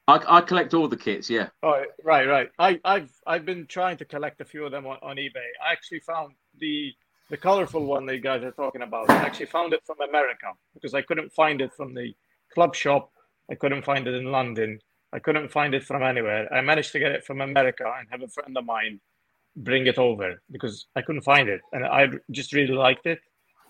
I, 0.08 0.20
I 0.38 0.40
collect 0.40 0.72
all 0.74 0.88
the 0.88 0.96
kits. 0.96 1.28
Yeah. 1.28 1.48
Oh, 1.62 1.82
right, 2.04 2.28
right. 2.28 2.48
I, 2.58 2.80
I've 2.84 3.10
I've 3.26 3.44
been 3.44 3.66
trying 3.66 3.96
to 3.98 4.04
collect 4.04 4.40
a 4.40 4.44
few 4.44 4.64
of 4.64 4.72
them 4.72 4.86
on, 4.86 4.98
on 5.02 5.16
eBay. 5.16 5.48
I 5.64 5.72
actually 5.72 6.00
found 6.00 6.34
the 6.58 6.92
the 7.28 7.36
colorful 7.36 7.84
one 7.84 8.06
that 8.06 8.14
you 8.14 8.20
guys 8.20 8.44
are 8.44 8.52
talking 8.52 8.82
about. 8.82 9.10
I 9.10 9.16
actually 9.16 9.46
found 9.46 9.72
it 9.72 9.82
from 9.84 9.96
America 10.00 10.46
because 10.74 10.94
I 10.94 11.02
couldn't 11.02 11.32
find 11.32 11.60
it 11.60 11.72
from 11.72 11.92
the 11.92 12.14
club 12.54 12.74
shop. 12.74 13.10
I 13.50 13.56
couldn't 13.56 13.84
find 13.84 14.06
it 14.06 14.14
in 14.14 14.30
London. 14.30 14.78
I 15.12 15.18
couldn't 15.18 15.50
find 15.50 15.74
it 15.74 15.82
from 15.84 16.02
anywhere. 16.02 16.52
I 16.52 16.60
managed 16.60 16.92
to 16.92 16.98
get 16.98 17.12
it 17.12 17.24
from 17.24 17.40
America 17.40 17.92
and 17.98 18.08
have 18.10 18.22
a 18.22 18.28
friend 18.28 18.56
of 18.56 18.64
mine 18.64 19.00
bring 19.56 19.86
it 19.86 19.98
over 19.98 20.42
because 20.50 20.86
I 20.94 21.02
couldn't 21.02 21.22
find 21.22 21.48
it, 21.48 21.60
and 21.72 21.84
I 21.84 22.08
just 22.30 22.52
really 22.52 22.74
liked 22.74 23.06
it. 23.06 23.20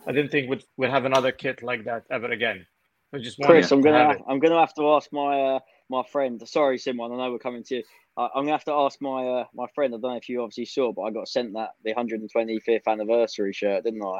I 0.07 0.13
didn't 0.13 0.31
think 0.31 0.51
we'd, 0.51 0.65
we'd 0.77 0.91
have 0.91 1.05
another 1.05 1.33
kit 1.33 1.63
like 1.63 1.85
that 1.85 2.05
ever 2.11 2.27
again. 2.27 2.67
I 3.15 3.19
just 3.19 3.41
Chris, 3.41 3.71
I'm 3.71 3.81
gonna 3.81 4.05
have 4.05 4.23
I'm 4.29 4.39
gonna 4.39 4.59
have 4.59 4.75
to 4.75 4.89
ask 4.91 5.13
my 5.13 5.41
uh, 5.41 5.59
my 5.89 6.03
friend. 6.11 6.43
Sorry, 6.47 6.79
Simon, 6.79 7.13
I 7.13 7.17
know 7.17 7.33
we're 7.33 7.39
coming 7.39 7.65
to 7.65 7.77
you. 7.77 7.83
I, 8.17 8.25
am 8.35 8.45
gonna 8.45 8.53
have 8.53 8.65
to 8.65 8.73
ask 8.73 9.01
my 9.01 9.27
uh, 9.27 9.45
my 9.55 9.67
friend. 9.75 9.95
I 9.95 9.99
don't 9.99 10.11
know 10.11 10.17
if 10.17 10.29
you 10.29 10.43
obviously 10.43 10.65
saw, 10.65 10.93
but 10.93 11.03
I 11.03 11.11
got 11.11 11.29
sent 11.29 11.53
that 11.55 11.71
the 11.85 11.95
125th 11.95 12.87
anniversary 12.87 13.53
shirt, 13.53 13.85
didn't 13.85 14.03
I? 14.03 14.19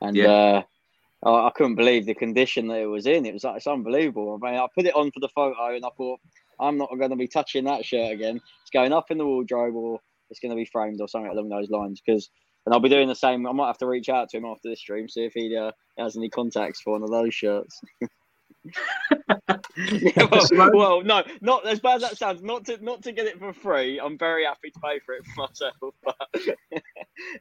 And 0.00 0.16
yeah. 0.16 0.26
uh, 0.26 0.62
I, 1.24 1.46
I, 1.48 1.50
couldn't 1.54 1.74
believe 1.74 2.06
the 2.06 2.14
condition 2.14 2.68
that 2.68 2.80
it 2.80 2.86
was 2.86 3.06
in. 3.06 3.26
It 3.26 3.34
was 3.34 3.44
like 3.44 3.56
it's 3.56 3.66
unbelievable. 3.66 4.38
I 4.42 4.50
mean, 4.50 4.60
I 4.60 4.66
put 4.74 4.86
it 4.86 4.94
on 4.94 5.10
for 5.10 5.20
the 5.20 5.28
photo, 5.34 5.74
and 5.74 5.84
I 5.84 5.90
thought 5.96 6.20
I'm 6.60 6.78
not 6.78 6.96
going 6.96 7.10
to 7.10 7.16
be 7.16 7.28
touching 7.28 7.64
that 7.64 7.84
shirt 7.84 8.12
again. 8.12 8.40
It's 8.62 8.70
going 8.72 8.92
up 8.92 9.10
in 9.10 9.18
the 9.18 9.26
wardrobe, 9.26 9.74
or 9.74 10.00
it's 10.30 10.40
going 10.40 10.50
to 10.50 10.56
be 10.56 10.66
framed, 10.66 11.00
or 11.00 11.08
something 11.08 11.30
along 11.30 11.48
those 11.48 11.70
lines. 11.70 12.00
Because 12.04 12.30
and 12.66 12.72
I'll 12.72 12.80
be 12.80 12.88
doing 12.88 13.08
the 13.08 13.14
same. 13.14 13.46
I 13.46 13.52
might 13.52 13.66
have 13.66 13.78
to 13.78 13.86
reach 13.86 14.08
out 14.08 14.30
to 14.30 14.38
him 14.38 14.44
after 14.46 14.70
this 14.70 14.80
stream, 14.80 15.08
see 15.08 15.24
if 15.24 15.34
he 15.34 15.56
uh, 15.56 15.72
has 15.98 16.16
any 16.16 16.30
contacts 16.30 16.80
for 16.80 16.92
one 16.92 17.02
of 17.02 17.10
those 17.10 17.34
shirts. 17.34 17.80
well, 20.16 20.70
well, 20.72 21.02
no, 21.02 21.22
not 21.40 21.66
as 21.66 21.80
bad 21.80 21.96
as 21.96 22.02
that 22.02 22.16
sounds. 22.16 22.42
Not 22.42 22.64
to 22.66 22.82
not 22.82 23.02
to 23.02 23.12
get 23.12 23.26
it 23.26 23.38
for 23.38 23.52
free. 23.52 24.00
I'm 24.00 24.16
very 24.18 24.44
happy 24.44 24.70
to 24.70 24.80
pay 24.80 25.00
for 25.00 25.14
it 25.14 25.24
for 25.26 25.42
myself, 25.42 25.94
but 26.04 26.16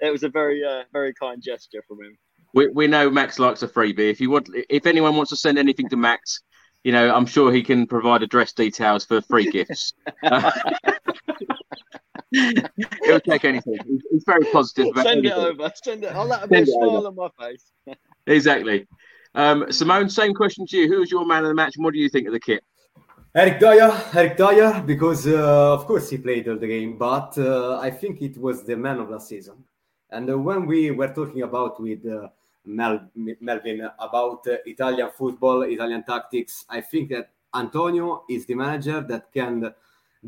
it 0.02 0.12
was 0.12 0.24
a 0.24 0.30
very 0.30 0.64
uh, 0.64 0.84
very 0.92 1.14
kind 1.14 1.42
gesture 1.42 1.84
from 1.88 2.04
him. 2.04 2.18
We, 2.54 2.68
we 2.68 2.88
know 2.88 3.10
Max 3.10 3.40
likes 3.40 3.64
a 3.64 3.68
freebie. 3.68 4.12
If 4.12 4.22
you 4.22 4.30
want, 4.30 4.50
if 4.70 4.86
anyone 4.86 5.16
wants 5.16 5.32
to 5.32 5.38
send 5.38 5.58
anything 5.58 5.90
to 5.90 5.98
Max, 5.98 6.42
you 6.84 6.92
know, 6.92 7.14
I'm 7.14 7.26
sure 7.26 7.52
he 7.52 7.64
can 7.64 7.88
provide 7.88 8.22
address 8.22 8.54
details 8.54 9.06
for 9.06 9.22
free 9.22 9.50
gifts. 9.50 9.94
He'll 12.32 13.20
take 13.22 13.46
anything. 13.46 13.78
He's, 14.12 14.24
very 14.26 14.46
positive. 14.46 14.88
About 14.88 15.06
Send 15.06 15.20
anything. 15.20 15.40
it 15.40 15.46
over. 15.46 15.72
Send 15.84 16.04
it. 16.04 16.16
I'll 16.16 16.26
let 16.26 16.44
a 16.44 16.48
bit 16.48 16.68
smile 16.68 17.08
on 17.08 17.16
my 17.16 17.30
face. 17.40 17.72
exactly. 18.28 18.88
Um, 19.36 19.72
Simone, 19.72 20.10
same 20.10 20.34
question 20.34 20.66
to 20.68 20.78
you. 20.78 20.88
Who 20.88 21.00
was 21.00 21.12
your 21.12 21.26
man 21.26 21.44
of 21.44 21.50
the 21.50 21.56
match, 21.56 21.76
and 21.76 21.84
what 21.84 21.94
do 21.94 22.00
you 22.00 22.10
think 22.10 22.28
of 22.28 22.34
the 22.34 22.40
kit? 22.40 22.64
Eric 23.36 23.60
Dier, 23.60 23.92
Eric 24.14 24.38
Dier, 24.38 24.84
because 24.86 25.26
uh, 25.26 25.74
of 25.74 25.88
course 25.88 26.12
he 26.12 26.20
played 26.20 26.48
all 26.48 26.58
the 26.58 26.68
game, 26.68 27.00
but 27.00 27.36
uh, 27.40 27.80
I 27.80 27.90
think 27.90 28.22
it 28.22 28.38
was 28.38 28.64
the 28.64 28.78
man 28.78 29.00
of 29.00 29.10
last 29.10 29.28
season. 29.28 29.56
And 30.12 30.30
uh, 30.30 30.38
when 30.38 30.68
we 30.68 30.92
were 30.92 31.08
talking 31.08 31.42
about 31.42 31.82
with 31.82 32.06
uh, 32.06 32.28
Mel, 32.66 33.10
Melvyn 33.42 33.90
about 33.98 34.46
uh, 34.48 34.58
Italian 34.68 35.10
football, 35.18 35.64
Italian 35.64 36.04
tactics, 36.04 36.66
I 36.70 36.82
think 36.82 37.10
that 37.10 37.32
Antonio 37.56 38.24
is 38.30 38.46
the 38.46 38.54
manager 38.54 39.02
that 39.02 39.34
can 39.34 39.74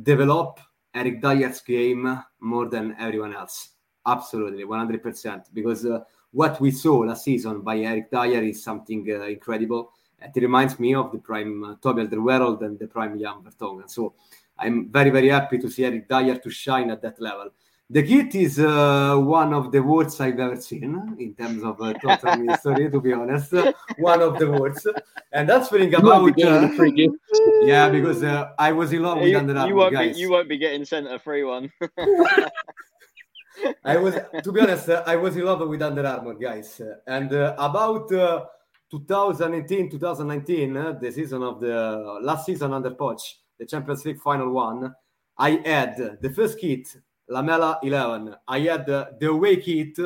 develop 0.01 0.59
Eric 0.95 1.21
Dier's 1.21 1.61
game 1.61 2.23
more 2.39 2.67
than 2.67 2.95
everyone 2.99 3.35
else. 3.35 3.69
Absolutely, 4.07 4.63
100%. 4.63 5.45
Because 5.53 5.85
uh, 5.85 5.99
what 6.35 6.59
we 6.59 6.69
saw 6.69 6.97
last 6.97 7.23
season 7.23 7.61
by 7.61 7.77
Eric 7.77 8.11
Dier 8.11 8.43
is 8.43 8.61
something 8.61 9.07
uh, 9.09 9.23
incredible. 9.23 9.93
It 10.21 10.41
reminds 10.41 10.77
me 10.79 10.93
of 10.93 11.11
the 11.13 11.17
prime 11.17 11.63
uh, 11.63 11.75
Toby 11.81 12.03
Alderweireld 12.03 12.61
and 12.61 12.77
the 12.77 12.87
prime 12.87 13.17
Jan 13.17 13.37
Vertonghen. 13.41 13.89
So 13.89 14.13
I'm 14.59 14.89
very, 14.89 15.11
very 15.11 15.29
happy 15.29 15.57
to 15.59 15.69
see 15.69 15.85
Eric 15.85 16.09
Dier 16.09 16.37
to 16.37 16.49
shine 16.49 16.91
at 16.91 17.01
that 17.03 17.21
level. 17.21 17.51
The 17.89 18.03
kit 18.03 18.35
is 18.35 18.59
uh, 18.59 19.15
one 19.15 19.53
of 19.53 19.71
the 19.71 19.81
worst 19.81 20.19
I've 20.19 20.39
ever 20.39 20.59
seen 20.59 21.15
in 21.19 21.35
terms 21.35 21.63
of 21.63 21.79
uh, 21.81 21.93
total 21.93 22.47
history, 22.49 22.89
to 22.89 22.99
be 22.99 23.13
honest. 23.13 23.53
one 23.97 24.21
of 24.21 24.37
the 24.37 24.51
worst. 24.51 24.87
And 25.31 25.47
that's 25.47 25.69
feeling 25.69 25.93
about. 25.95 26.33
Yeah, 27.61 27.89
because 27.89 28.23
uh, 28.23 28.51
I 28.59 28.71
was 28.71 28.91
in 28.93 29.01
love 29.03 29.19
with 29.19 29.29
you, 29.29 29.37
Under 29.37 29.57
Armour, 29.57 29.69
you 29.69 29.75
won't 29.75 29.93
guys. 29.93 30.15
Be, 30.15 30.21
you 30.21 30.31
won't 30.31 30.49
be 30.49 30.57
getting 30.57 30.83
sent 30.85 31.07
a 31.07 31.17
free 31.17 31.43
one. 31.43 31.71
I 33.83 33.97
was, 33.97 34.15
to 34.43 34.51
be 34.51 34.61
honest, 34.61 34.89
uh, 34.89 35.03
I 35.05 35.15
was 35.15 35.35
in 35.35 35.45
love 35.45 35.67
with 35.67 35.81
Under 35.81 36.05
Armour, 36.05 36.33
guys. 36.35 36.81
And 37.07 37.33
uh, 37.33 37.55
about 37.57 38.09
2018, 38.09 39.89
2019, 39.91 40.77
uh, 40.77 40.91
the 40.93 41.11
season 41.11 41.43
of 41.43 41.59
the 41.59 42.19
last 42.21 42.45
season 42.45 42.73
under 42.73 42.91
Poch, 42.91 43.21
the 43.59 43.65
Champions 43.65 44.05
League 44.05 44.19
final 44.19 44.51
one, 44.51 44.93
I 45.37 45.61
had 45.65 46.19
the 46.21 46.29
first 46.29 46.59
kit, 46.59 46.87
Lamela 47.29 47.79
11. 47.83 48.35
I 48.47 48.59
had 48.59 48.89
uh, 48.89 49.05
the 49.19 49.29
away 49.29 49.57
kit 49.57 49.97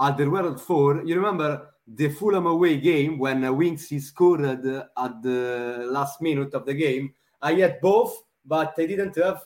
at 0.00 0.16
the 0.16 0.28
World 0.28 0.60
4. 0.60 1.04
You 1.04 1.16
remember 1.16 1.70
the 1.86 2.08
Fulham 2.08 2.46
away 2.46 2.78
game 2.78 3.18
when 3.18 3.44
uh, 3.44 3.52
Winksy 3.52 4.00
scored 4.00 4.44
at 4.44 4.62
the 4.62 5.86
last 5.90 6.20
minute 6.20 6.54
of 6.54 6.66
the 6.66 6.74
game? 6.74 7.14
I 7.40 7.54
had 7.54 7.80
both, 7.80 8.22
but 8.44 8.74
I 8.78 8.86
didn't 8.86 9.16
have, 9.16 9.44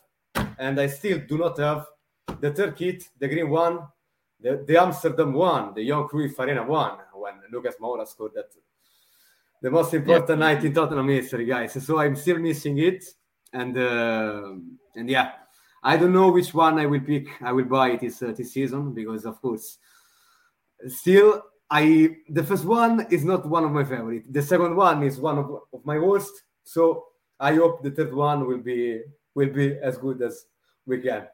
and 0.59 0.80
I 0.80 0.86
still 0.86 1.20
do 1.28 1.38
not 1.38 1.59
have 1.59 1.86
the 2.41 2.53
third 2.53 2.76
kit, 2.76 3.09
the 3.18 3.29
green 3.29 3.51
one, 3.51 3.81
the, 4.41 4.64
the 4.66 4.81
Amsterdam 4.81 5.33
one, 5.33 5.74
the 5.74 5.83
Johan 5.83 6.09
Cruyff 6.09 6.39
Arena 6.39 6.64
one, 6.64 6.99
when 7.14 7.35
Lucas 7.51 7.74
Moura 7.81 8.07
scored 8.07 8.33
that. 8.35 8.51
The 9.61 9.70
most 9.70 9.93
important 9.93 10.29
yep. 10.29 10.39
night 10.39 10.64
in 10.64 10.72
Tottenham 10.72 11.09
history, 11.09 11.45
guys. 11.45 11.85
So 11.85 11.99
I'm 11.99 12.14
still 12.14 12.39
missing 12.39 12.79
it, 12.79 13.05
and 13.53 13.76
uh, 13.76 14.53
and 14.95 15.11
yeah, 15.11 15.33
I 15.83 15.97
don't 15.97 16.12
know 16.12 16.31
which 16.31 16.55
one 16.55 16.79
I 16.79 16.87
will 16.87 17.01
pick. 17.01 17.26
I 17.43 17.53
will 17.53 17.64
buy 17.64 17.91
it 17.91 18.01
this 18.01 18.22
uh, 18.22 18.33
this 18.37 18.53
season 18.53 18.95
because, 18.95 19.24
of 19.24 19.41
course, 19.43 19.79
still 20.87 21.43
I 21.70 22.16
the 22.29 22.45
first 22.45 22.64
one 22.64 23.07
is 23.11 23.24
not 23.24 23.47
one 23.47 23.64
of 23.64 23.72
my 23.72 23.85
favorite. 23.85 24.33
The 24.33 24.43
second 24.43 24.76
one 24.76 25.03
is 25.03 25.18
one 25.18 25.39
of, 25.39 25.51
of 25.72 25.85
my 25.85 25.99
worst. 25.99 26.45
So 26.62 27.07
I 27.41 27.55
hope 27.55 27.83
the 27.83 27.91
third 27.91 28.14
one 28.14 28.47
will 28.47 28.59
be 28.59 29.03
will 29.35 29.51
be 29.51 29.76
as 29.79 29.99
good 29.99 30.22
as 30.22 30.47
we 30.87 31.01
can. 31.01 31.26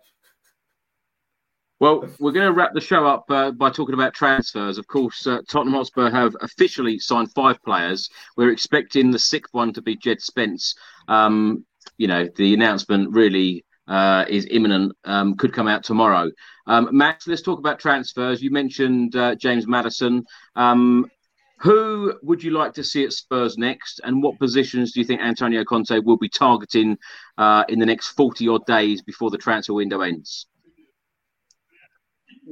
Well, 1.84 2.08
we're 2.18 2.32
going 2.32 2.46
to 2.46 2.52
wrap 2.54 2.72
the 2.72 2.80
show 2.80 3.06
up 3.06 3.26
uh, 3.28 3.50
by 3.50 3.68
talking 3.68 3.92
about 3.92 4.14
transfers. 4.14 4.78
Of 4.78 4.86
course, 4.86 5.26
uh, 5.26 5.42
Tottenham 5.46 5.74
Hotspur 5.74 6.08
have 6.10 6.34
officially 6.40 6.98
signed 6.98 7.30
five 7.34 7.62
players. 7.62 8.08
We're 8.38 8.52
expecting 8.52 9.10
the 9.10 9.18
sixth 9.18 9.52
one 9.52 9.70
to 9.74 9.82
be 9.82 9.94
Jed 9.94 10.22
Spence. 10.22 10.74
Um, 11.08 11.66
you 11.98 12.06
know, 12.08 12.26
the 12.36 12.54
announcement 12.54 13.10
really 13.10 13.66
uh, 13.86 14.24
is 14.30 14.46
imminent, 14.50 14.96
um, 15.04 15.34
could 15.34 15.52
come 15.52 15.68
out 15.68 15.84
tomorrow. 15.84 16.30
Um, 16.66 16.88
Max, 16.90 17.26
let's 17.26 17.42
talk 17.42 17.58
about 17.58 17.80
transfers. 17.80 18.42
You 18.42 18.50
mentioned 18.50 19.14
uh, 19.14 19.34
James 19.34 19.66
Maddison. 19.66 20.24
Um, 20.56 21.10
who 21.58 22.14
would 22.22 22.42
you 22.42 22.52
like 22.52 22.72
to 22.76 22.82
see 22.82 23.04
at 23.04 23.12
Spurs 23.12 23.58
next, 23.58 24.00
and 24.04 24.22
what 24.22 24.38
positions 24.38 24.92
do 24.92 25.00
you 25.00 25.04
think 25.06 25.20
Antonio 25.20 25.64
Conte 25.64 25.98
will 25.98 26.16
be 26.16 26.30
targeting 26.30 26.96
uh, 27.36 27.64
in 27.68 27.78
the 27.78 27.84
next 27.84 28.12
40 28.12 28.48
odd 28.48 28.64
days 28.64 29.02
before 29.02 29.28
the 29.28 29.36
transfer 29.36 29.74
window 29.74 30.00
ends? 30.00 30.46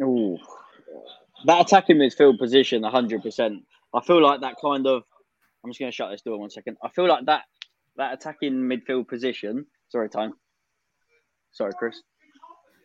Ooh. 0.01 0.39
That 1.47 1.61
attacking 1.61 1.97
midfield 1.97 2.39
position, 2.39 2.83
100%. 2.83 3.63
I 3.95 4.01
feel 4.01 4.23
like 4.23 4.41
that 4.41 4.55
kind 4.63 4.87
of. 4.87 5.03
I'm 5.65 5.71
just 5.71 5.79
going 5.79 5.91
to 5.91 5.95
shut 5.95 6.11
this 6.11 6.23
door 6.23 6.39
one 6.39 6.51
second. 6.51 6.77
I 6.83 6.89
feel 6.89 7.09
like 7.09 7.27
that 7.27 7.43
that 7.97 8.15
attacking 8.15 8.55
midfield 8.55 9.09
position. 9.09 9.67
Sorry, 9.89 10.09
time. 10.09 10.33
Sorry, 11.53 11.73
Chris. 11.79 12.01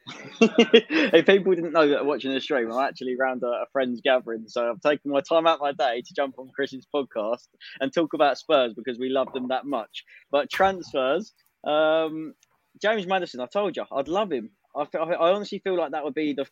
if 0.42 1.26
people 1.26 1.54
didn't 1.54 1.74
know 1.74 1.88
that 1.90 2.06
watching 2.06 2.32
the 2.32 2.40
stream, 2.40 2.72
I'm 2.72 2.88
actually 2.88 3.16
around 3.20 3.44
a, 3.44 3.48
a, 3.48 3.66
friend's 3.74 4.00
gathering, 4.02 4.46
so 4.48 4.70
I've 4.70 4.80
taken 4.80 5.12
my 5.12 5.22
time 5.22 5.48
out 5.48 5.60
my 5.60 5.74
day 5.74 6.02
to 6.06 6.14
jump 6.14 6.36
on 6.38 6.50
Chris's 6.56 6.88
podcast 6.94 7.48
and 7.82 7.94
talk 7.94 8.14
about 8.14 8.38
Spurs 8.38 8.74
because 8.74 8.98
we 8.98 9.10
love 9.10 9.34
them 9.34 9.50
that 9.50 9.66
much. 9.66 10.06
But 10.32 10.50
transfers, 10.50 11.34
um, 11.66 12.34
James 12.82 13.06
Maddison, 13.06 13.42
I 13.42 13.48
told 13.48 13.76
you, 13.76 13.84
I'd 13.92 14.08
love 14.08 14.32
him. 14.32 14.52
I, 14.76 14.86
I 14.98 15.32
honestly 15.34 15.60
feel 15.60 15.78
like 15.78 15.92
that 15.92 16.04
would 16.04 16.14
be 16.14 16.34
the 16.34 16.46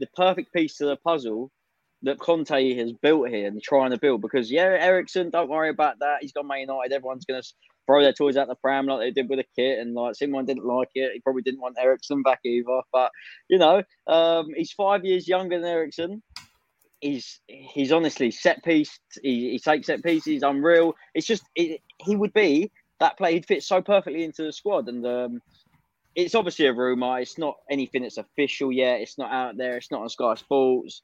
the 0.00 0.08
perfect 0.16 0.52
piece 0.52 0.78
to 0.78 0.86
the 0.86 0.96
puzzle 0.96 1.50
that 2.02 2.18
Conte 2.18 2.74
has 2.74 2.92
built 2.92 3.28
here 3.28 3.46
and 3.46 3.62
trying 3.62 3.90
to 3.90 3.98
build. 3.98 4.22
Because 4.22 4.50
yeah, 4.50 4.76
Eriksen, 4.80 5.30
don't 5.30 5.50
worry 5.50 5.68
about 5.68 5.98
that. 6.00 6.18
He's 6.20 6.32
got 6.32 6.46
Man 6.46 6.60
United. 6.60 6.92
Everyone's 6.92 7.26
going 7.26 7.42
to 7.42 7.48
throw 7.86 8.02
their 8.02 8.12
toys 8.12 8.36
out 8.36 8.48
the 8.48 8.54
pram 8.56 8.86
like 8.86 9.00
they 9.00 9.10
did 9.10 9.28
with 9.28 9.38
a 9.38 9.44
kit, 9.56 9.78
and 9.78 9.94
like 9.94 10.14
someone 10.14 10.46
didn't 10.46 10.64
like 10.64 10.88
it. 10.94 11.12
He 11.12 11.20
probably 11.20 11.42
didn't 11.42 11.60
want 11.60 11.76
Eriksen 11.78 12.22
back 12.22 12.40
either. 12.44 12.80
But 12.92 13.10
you 13.48 13.58
know, 13.58 13.82
um, 14.06 14.48
he's 14.56 14.72
five 14.72 15.04
years 15.04 15.28
younger 15.28 15.60
than 15.60 15.68
Eriksen. 15.68 16.22
He's 17.00 17.40
he's 17.46 17.92
honestly 17.92 18.30
set 18.30 18.64
piece. 18.64 18.98
He, 19.22 19.50
he 19.52 19.58
takes 19.58 19.86
set 19.86 20.02
pieces. 20.02 20.42
Unreal. 20.42 20.94
It's 21.14 21.26
just 21.26 21.42
it, 21.54 21.80
he 21.98 22.16
would 22.16 22.32
be 22.32 22.70
that 23.00 23.18
player. 23.18 23.34
He'd 23.34 23.46
fit 23.46 23.62
so 23.62 23.82
perfectly 23.82 24.24
into 24.24 24.42
the 24.42 24.52
squad, 24.52 24.88
and 24.88 25.06
um, 25.06 25.40
it's 26.14 26.34
obviously 26.34 26.66
a 26.66 26.72
rumor. 26.72 27.20
It's 27.20 27.38
not 27.38 27.56
anything 27.70 28.02
that's 28.02 28.18
official 28.18 28.72
yet. 28.72 29.00
It's 29.00 29.18
not 29.18 29.32
out 29.32 29.56
there. 29.56 29.76
It's 29.76 29.90
not 29.90 30.02
on 30.02 30.08
Sky 30.08 30.34
Sports. 30.34 31.02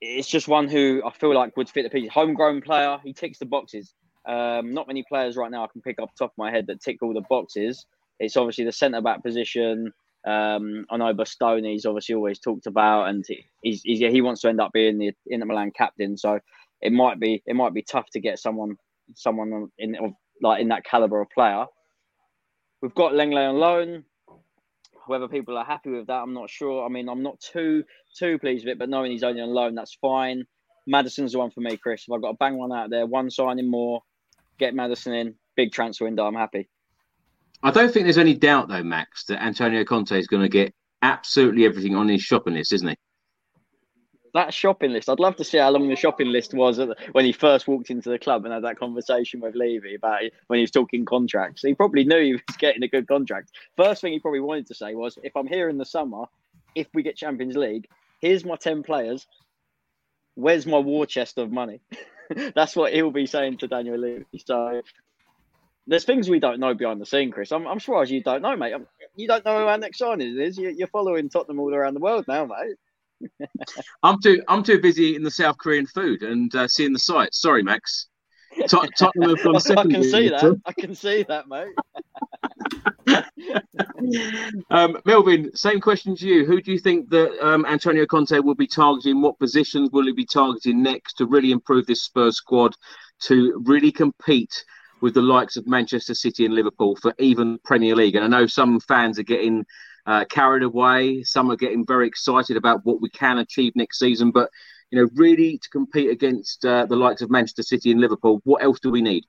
It's 0.00 0.28
just 0.28 0.48
one 0.48 0.68
who 0.68 1.02
I 1.04 1.10
feel 1.10 1.34
like 1.34 1.56
would 1.56 1.70
fit 1.70 1.84
the 1.84 1.90
piece. 1.90 2.10
Homegrown 2.12 2.60
player. 2.60 2.98
He 3.02 3.12
ticks 3.12 3.38
the 3.38 3.46
boxes. 3.46 3.94
Um, 4.26 4.74
not 4.74 4.88
many 4.88 5.04
players 5.08 5.36
right 5.36 5.50
now 5.50 5.64
I 5.64 5.68
can 5.72 5.80
pick 5.80 5.98
up 6.00 6.10
top 6.18 6.32
of 6.32 6.38
my 6.38 6.50
head 6.50 6.66
that 6.66 6.82
tick 6.82 6.98
all 7.02 7.14
the 7.14 7.22
boxes. 7.30 7.86
It's 8.18 8.36
obviously 8.36 8.64
the 8.64 8.72
centre 8.72 9.00
back 9.00 9.22
position. 9.22 9.92
Um, 10.26 10.84
I 10.90 10.96
know 10.96 11.14
Bastoni's 11.14 11.86
obviously 11.86 12.16
always 12.16 12.40
talked 12.40 12.66
about, 12.66 13.08
and 13.08 13.24
he's, 13.62 13.82
he's, 13.82 14.00
he 14.00 14.20
wants 14.20 14.40
to 14.40 14.48
end 14.48 14.60
up 14.60 14.72
being 14.72 14.98
the 14.98 15.12
Inter 15.28 15.46
Milan 15.46 15.70
captain. 15.70 16.16
So 16.16 16.40
it 16.80 16.92
might 16.92 17.20
be 17.20 17.42
it 17.46 17.54
might 17.54 17.72
be 17.72 17.82
tough 17.82 18.10
to 18.10 18.20
get 18.20 18.38
someone 18.38 18.76
someone 19.14 19.68
in 19.78 19.96
like 20.42 20.60
in 20.60 20.68
that 20.68 20.84
caliber 20.84 21.20
of 21.20 21.30
player. 21.30 21.66
We've 22.86 22.94
got 22.94 23.14
Lenglet 23.14 23.48
on 23.48 23.58
loan. 23.58 24.04
Whether 25.08 25.26
people 25.26 25.58
are 25.58 25.64
happy 25.64 25.90
with 25.90 26.06
that, 26.06 26.22
I'm 26.22 26.34
not 26.34 26.48
sure. 26.48 26.86
I 26.86 26.88
mean, 26.88 27.08
I'm 27.08 27.20
not 27.20 27.40
too 27.40 27.82
too 28.16 28.38
pleased 28.38 28.64
with 28.64 28.74
it, 28.74 28.78
but 28.78 28.88
knowing 28.88 29.10
he's 29.10 29.24
only 29.24 29.40
on 29.40 29.48
loan, 29.48 29.74
that's 29.74 29.98
fine. 30.00 30.44
Maddison's 30.86 31.32
the 31.32 31.38
one 31.38 31.50
for 31.50 31.62
me, 31.62 31.76
Chris. 31.76 32.04
If 32.06 32.14
I've 32.14 32.22
got 32.22 32.30
to 32.30 32.36
bang 32.38 32.56
one 32.56 32.70
out 32.70 32.90
there, 32.90 33.04
one 33.04 33.28
signing 33.28 33.68
more, 33.68 34.02
get 34.60 34.72
Maddison 34.72 35.14
in, 35.14 35.34
big 35.56 35.72
transfer 35.72 36.04
window, 36.04 36.26
I'm 36.26 36.36
happy. 36.36 36.68
I 37.60 37.72
don't 37.72 37.92
think 37.92 38.06
there's 38.06 38.18
any 38.18 38.34
doubt, 38.34 38.68
though, 38.68 38.84
Max, 38.84 39.24
that 39.24 39.42
Antonio 39.42 39.82
Conte 39.82 40.16
is 40.16 40.28
going 40.28 40.42
to 40.42 40.48
get 40.48 40.72
absolutely 41.02 41.64
everything 41.64 41.96
on 41.96 42.08
his 42.08 42.22
shopping 42.22 42.54
list, 42.54 42.72
isn't 42.72 42.86
he? 42.86 42.96
That 44.36 44.52
shopping 44.52 44.92
list, 44.92 45.08
I'd 45.08 45.18
love 45.18 45.36
to 45.36 45.44
see 45.44 45.56
how 45.56 45.70
long 45.70 45.88
the 45.88 45.96
shopping 45.96 46.26
list 46.26 46.52
was 46.52 46.78
when 47.12 47.24
he 47.24 47.32
first 47.32 47.66
walked 47.66 47.88
into 47.88 48.10
the 48.10 48.18
club 48.18 48.44
and 48.44 48.52
had 48.52 48.64
that 48.64 48.78
conversation 48.78 49.40
with 49.40 49.54
Levy 49.54 49.94
about 49.94 50.24
it, 50.24 50.34
when 50.48 50.58
he 50.58 50.60
was 50.60 50.70
talking 50.70 51.06
contracts. 51.06 51.62
He 51.62 51.72
probably 51.72 52.04
knew 52.04 52.22
he 52.22 52.32
was 52.32 52.42
getting 52.58 52.82
a 52.82 52.88
good 52.88 53.08
contract. 53.08 53.52
First 53.78 54.02
thing 54.02 54.12
he 54.12 54.18
probably 54.18 54.40
wanted 54.40 54.66
to 54.66 54.74
say 54.74 54.94
was, 54.94 55.18
if 55.22 55.34
I'm 55.34 55.46
here 55.46 55.70
in 55.70 55.78
the 55.78 55.86
summer, 55.86 56.24
if 56.74 56.86
we 56.92 57.02
get 57.02 57.16
Champions 57.16 57.56
League, 57.56 57.88
here's 58.20 58.44
my 58.44 58.56
10 58.56 58.82
players. 58.82 59.26
Where's 60.34 60.66
my 60.66 60.80
war 60.80 61.06
chest 61.06 61.38
of 61.38 61.50
money? 61.50 61.80
That's 62.54 62.76
what 62.76 62.92
he'll 62.92 63.10
be 63.10 63.24
saying 63.24 63.56
to 63.58 63.68
Daniel 63.68 63.96
Levy. 63.96 64.26
So 64.44 64.82
there's 65.86 66.04
things 66.04 66.28
we 66.28 66.40
don't 66.40 66.60
know 66.60 66.74
behind 66.74 67.00
the 67.00 67.06
scene, 67.06 67.30
Chris. 67.30 67.52
I'm, 67.52 67.66
I'm 67.66 67.78
sure 67.78 68.02
as 68.02 68.10
you 68.10 68.22
don't 68.22 68.42
know, 68.42 68.54
mate. 68.54 68.74
I'm, 68.74 68.86
you 69.14 69.28
don't 69.28 69.46
know 69.46 69.60
who 69.60 69.66
our 69.66 69.78
next 69.78 69.96
signing 69.96 70.38
is. 70.38 70.58
You, 70.58 70.76
are 70.84 70.88
following 70.88 71.30
Tottenham 71.30 71.58
all 71.58 71.74
around 71.74 71.94
the 71.94 72.00
world 72.00 72.26
now, 72.28 72.44
mate. 72.44 72.76
I'm 74.02 74.20
too 74.20 74.42
I'm 74.48 74.62
too 74.62 74.80
busy 74.80 75.04
eating 75.04 75.24
the 75.24 75.30
South 75.30 75.58
Korean 75.58 75.86
food 75.86 76.22
and 76.22 76.54
uh, 76.54 76.68
seeing 76.68 76.92
the 76.92 76.98
sights. 76.98 77.40
Sorry, 77.40 77.62
Max. 77.62 78.08
Tot- 78.68 78.88
Tottenham 78.98 79.36
have 79.36 79.44
gone 79.44 79.60
second. 79.60 79.78
I 79.78 79.98
can 79.98 80.02
see 80.02 80.28
that. 80.28 80.60
I 80.64 80.72
can 80.72 80.94
see 80.94 81.22
that, 81.24 81.48
mate. 81.48 81.74
um, 84.70 84.98
Melvyn, 85.04 85.56
same 85.56 85.80
question 85.80 86.16
to 86.16 86.26
you. 86.26 86.44
Who 86.44 86.60
do 86.60 86.72
you 86.72 86.78
think 86.78 87.10
that 87.10 87.38
um, 87.46 87.64
Antonio 87.66 88.06
Conte 88.06 88.38
will 88.38 88.54
be 88.54 88.66
targeting? 88.66 89.20
What 89.20 89.38
positions 89.38 89.90
will 89.92 90.06
he 90.06 90.12
be 90.12 90.26
targeting 90.26 90.82
next 90.82 91.14
to 91.14 91.26
really 91.26 91.52
improve 91.52 91.86
this 91.86 92.02
Spurs 92.02 92.36
squad 92.36 92.74
to 93.22 93.62
really 93.64 93.92
compete 93.92 94.64
with 95.00 95.14
the 95.14 95.22
likes 95.22 95.56
of 95.56 95.66
Manchester 95.66 96.14
City 96.14 96.44
and 96.44 96.54
Liverpool 96.54 96.96
for 96.96 97.14
even 97.18 97.58
Premier 97.64 97.94
League. 97.94 98.14
And 98.14 98.24
I 98.24 98.28
know 98.28 98.46
some 98.46 98.80
fans 98.80 99.18
are 99.18 99.24
getting 99.24 99.64
uh, 100.06 100.24
carried 100.26 100.62
away. 100.62 101.22
Some 101.22 101.50
are 101.50 101.56
getting 101.56 101.84
very 101.84 102.06
excited 102.06 102.56
about 102.56 102.84
what 102.84 103.00
we 103.00 103.10
can 103.10 103.38
achieve 103.38 103.74
next 103.74 103.98
season. 103.98 104.30
But 104.30 104.50
you 104.90 105.00
know, 105.00 105.10
really 105.14 105.58
to 105.58 105.68
compete 105.70 106.10
against 106.10 106.64
uh, 106.64 106.86
the 106.86 106.96
likes 106.96 107.22
of 107.22 107.30
Manchester 107.30 107.62
City 107.62 107.90
and 107.90 108.00
Liverpool, 108.00 108.40
what 108.44 108.62
else 108.62 108.78
do 108.80 108.90
we 108.90 109.02
need? 109.02 109.24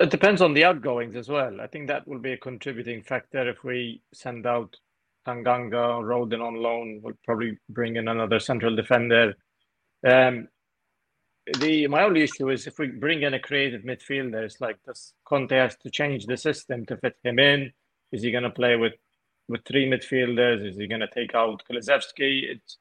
It 0.00 0.10
depends 0.10 0.42
on 0.42 0.54
the 0.54 0.64
outgoings 0.64 1.14
as 1.14 1.28
well. 1.28 1.60
I 1.60 1.68
think 1.68 1.86
that 1.86 2.06
will 2.08 2.18
be 2.18 2.32
a 2.32 2.36
contributing 2.36 3.02
factor 3.02 3.48
if 3.48 3.62
we 3.62 4.02
send 4.12 4.44
out 4.44 4.76
Tanganga, 5.26 6.02
Rodon 6.02 6.44
on 6.44 6.56
loan. 6.56 7.00
We'll 7.02 7.14
probably 7.24 7.58
bring 7.68 7.96
in 7.96 8.08
another 8.08 8.40
central 8.40 8.74
defender. 8.74 9.34
Um, 10.06 10.48
the 11.60 11.86
my 11.86 12.02
only 12.02 12.22
issue 12.22 12.50
is 12.50 12.66
if 12.66 12.78
we 12.78 12.88
bring 12.88 13.22
in 13.22 13.34
a 13.34 13.38
creative 13.38 13.82
midfielder, 13.82 14.42
it's 14.42 14.60
like 14.60 14.82
does 14.84 15.12
Conte 15.24 15.54
has 15.54 15.76
to 15.78 15.90
change 15.90 16.26
the 16.26 16.36
system 16.36 16.84
to 16.86 16.96
fit 16.96 17.16
him 17.22 17.38
in? 17.38 17.72
Is 18.14 18.22
he 18.22 18.30
going 18.30 18.44
to 18.44 18.50
play 18.50 18.76
with 18.76 18.94
with 19.48 19.62
three 19.66 19.86
midfielders? 19.90 20.66
Is 20.66 20.76
he 20.76 20.86
going 20.86 21.00
to 21.00 21.08
take 21.08 21.34
out 21.34 21.62
Kulusevski? 21.68 22.44
It's 22.52 22.78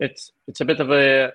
it's 0.00 0.32
it's 0.48 0.60
a 0.60 0.64
bit 0.64 0.80
of 0.80 0.90
a 0.90 1.32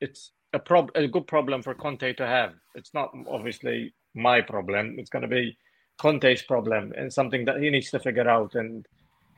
it's 0.00 0.32
a 0.54 0.58
prob 0.58 0.90
a 0.94 1.06
good 1.06 1.26
problem 1.26 1.62
for 1.62 1.74
Conte 1.74 2.14
to 2.14 2.26
have. 2.26 2.54
It's 2.74 2.94
not 2.94 3.12
obviously 3.28 3.94
my 4.14 4.40
problem. 4.40 4.96
It's 4.98 5.10
going 5.10 5.28
to 5.28 5.28
be 5.28 5.56
Conte's 5.98 6.42
problem 6.42 6.92
and 6.96 7.12
something 7.12 7.44
that 7.44 7.60
he 7.60 7.68
needs 7.68 7.90
to 7.90 8.00
figure 8.00 8.28
out. 8.28 8.54
And 8.54 8.86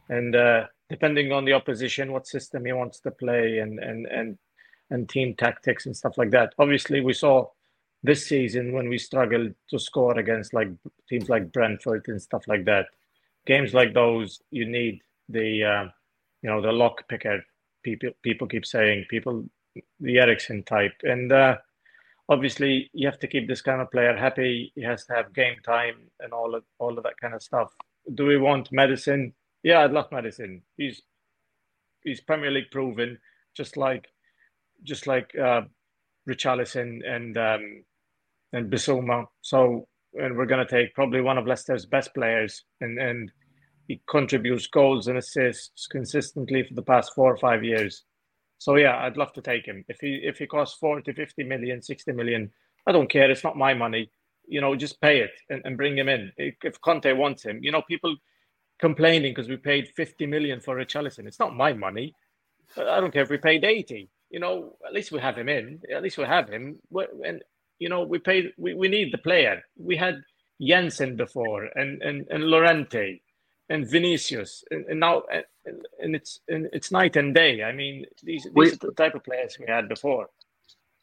and 0.09 0.36
uh, 0.36 0.66
depending 0.89 1.32
on 1.32 1.44
the 1.44 1.55
opposition, 1.55 2.12
what 2.12 2.28
system 2.28 2.65
he 2.65 2.73
wants 2.73 3.01
to 3.01 3.11
play, 3.11 3.59
and 3.59 3.81
and 3.81 4.06
and 4.06 4.39
and 4.90 5.09
team 5.09 5.35
tactics 5.35 5.86
and 5.86 5.97
stuff 5.97 6.16
like 6.19 6.31
that. 6.31 6.55
Obviously, 6.59 7.01
we 7.01 7.15
saw 7.15 7.48
this 8.05 8.27
season 8.27 8.73
when 8.73 8.89
we 8.89 8.98
struggled 8.98 9.55
to 9.70 9.78
score 9.78 10.19
against 10.19 10.55
like 10.55 10.69
teams 11.09 11.28
like 11.28 11.52
Brentford 11.52 12.05
and 12.06 12.23
stuff 12.23 12.47
like 12.47 12.65
that. 12.66 12.86
Games 13.47 13.75
like 13.75 13.95
those, 13.95 14.41
you 14.51 14.66
need 14.66 15.01
the 15.29 15.65
uh, 15.65 15.85
you 16.43 16.51
know 16.51 16.61
the 16.61 16.73
lock 16.73 17.09
picker. 17.09 17.43
People 17.83 18.11
people 18.23 18.47
keep 18.47 18.65
saying 18.66 19.07
people 19.11 19.45
the 20.01 20.19
Eriksen 20.19 20.62
type, 20.65 20.95
and 21.03 21.33
uh, 21.33 21.57
obviously 22.29 22.91
you 22.93 23.07
have 23.07 23.19
to 23.21 23.27
keep 23.27 23.49
this 23.49 23.62
kind 23.62 23.81
of 23.81 23.91
player 23.91 24.16
happy. 24.16 24.73
He 24.75 24.83
has 24.83 25.05
to 25.07 25.15
have 25.15 25.35
game 25.35 25.57
time 25.65 26.11
and 26.21 26.33
all 26.33 26.55
of 26.55 26.65
all 26.79 26.97
of 26.97 27.05
that 27.05 27.21
kind 27.21 27.35
of 27.35 27.43
stuff. 27.43 27.73
Do 28.15 28.27
we 28.27 28.39
want 28.39 28.73
Maddison? 28.73 29.35
Yeah, 29.62 29.81
I'd 29.81 29.93
love 29.93 30.11
Maddison. 30.12 30.62
He's 30.77 31.03
he's 32.03 32.21
Premier 32.21 32.51
League 32.51 32.71
proven, 32.71 33.19
just 33.55 33.77
like 33.77 34.07
just 34.85 35.07
like 35.07 35.35
uh, 35.37 35.62
Richarlison 36.29 37.01
and 37.07 37.37
um, 37.37 37.85
and 38.53 38.71
Bissouma. 38.71 39.27
So, 39.43 39.89
and 40.15 40.36
we're 40.36 40.47
going 40.47 40.65
to 40.65 40.70
take 40.70 40.95
probably 40.95 41.20
one 41.20 41.39
of 41.39 41.47
Leicester's 41.47 41.86
best 41.86 42.15
players, 42.15 42.65
and 42.81 42.99
and 42.99 43.32
he 43.86 44.01
contributes 44.09 44.66
goals 44.66 45.09
and 45.09 45.19
assists 45.19 45.86
consistently 45.86 46.62
for 46.62 46.74
the 46.74 46.82
past 46.82 47.12
four 47.15 47.32
or 47.32 47.36
five 47.36 47.62
years. 47.62 48.05
So 48.59 48.77
yeah, 48.77 48.97
I'd 48.99 49.16
love 49.16 49.32
to 49.35 49.43
take 49.43 49.66
him. 49.66 49.85
If 49.89 49.99
he 50.01 50.20
if 50.23 50.39
he 50.39 50.47
costs 50.47 50.78
40, 50.78 51.12
50 51.12 51.45
million, 51.45 51.82
60 51.82 52.12
million, 52.12 52.51
I 52.86 52.93
don't 52.93 53.11
care. 53.11 53.31
It's 53.31 53.45
not 53.45 53.57
my 53.57 53.74
money. 53.74 54.11
You 54.47 54.61
know, 54.61 54.74
just 54.74 55.01
pay 55.01 55.20
it 55.20 55.32
and, 55.51 55.62
and 55.65 55.77
bring 55.77 55.97
him 55.97 56.09
in. 56.09 56.32
If 56.36 56.81
Conte 56.81 57.12
wants 57.12 57.43
him, 57.45 57.61
you 57.62 57.73
know, 57.73 57.82
people 57.82 58.15
complaining 58.78 59.32
because 59.32 59.49
we 59.49 59.57
paid 59.57 59.89
50 59.97 60.27
million 60.27 60.61
for 60.61 60.77
Richarlison. 60.77 61.27
It's 61.27 61.39
not 61.39 61.57
my 61.57 61.73
money. 61.73 62.15
I 62.77 63.01
don't 63.01 63.12
care 63.12 63.23
if 63.23 63.31
we 63.31 63.39
paid 63.39 63.65
80 63.65 64.11
you 64.35 64.41
know, 64.41 64.77
at 64.85 64.93
least 64.93 65.12
we 65.12 65.20
have 65.20 65.39
him 65.39 65.49
in. 65.49 65.81
At 65.95 66.03
least 66.03 66.19
we 66.19 66.24
have 66.24 66.49
him. 66.49 66.81
And 67.24 67.41
you 67.79 67.89
know, 67.89 68.05
we 68.05 68.19
paid. 68.19 68.53
We, 68.57 68.75
we 68.75 68.89
need 68.89 69.13
the 69.13 69.19
player. 69.19 69.63
We 69.77 69.97
had 69.97 70.23
Janssen 70.61 71.17
before, 71.17 71.65
and 71.75 72.03
and 72.03 72.27
and 72.31 72.45
Llorente, 72.45 73.21
and 73.69 73.89
Vinicius, 73.89 74.65
and, 74.71 74.87
and 74.87 75.01
now 75.01 75.23
and, 75.65 75.85
and 76.01 76.15
it's 76.15 76.41
and 76.49 76.69
it's 76.73 76.91
night 76.91 77.17
and 77.17 77.35
day. 77.35 77.63
I 77.63 77.73
mean, 77.73 78.05
these 78.23 78.45
these 78.45 78.53
we, 78.55 78.73
are 78.73 78.77
the 78.77 78.93
type 78.93 79.15
of 79.15 79.25
players 79.25 79.59
we 79.59 79.67
had 79.67 79.89
before. 79.89 80.29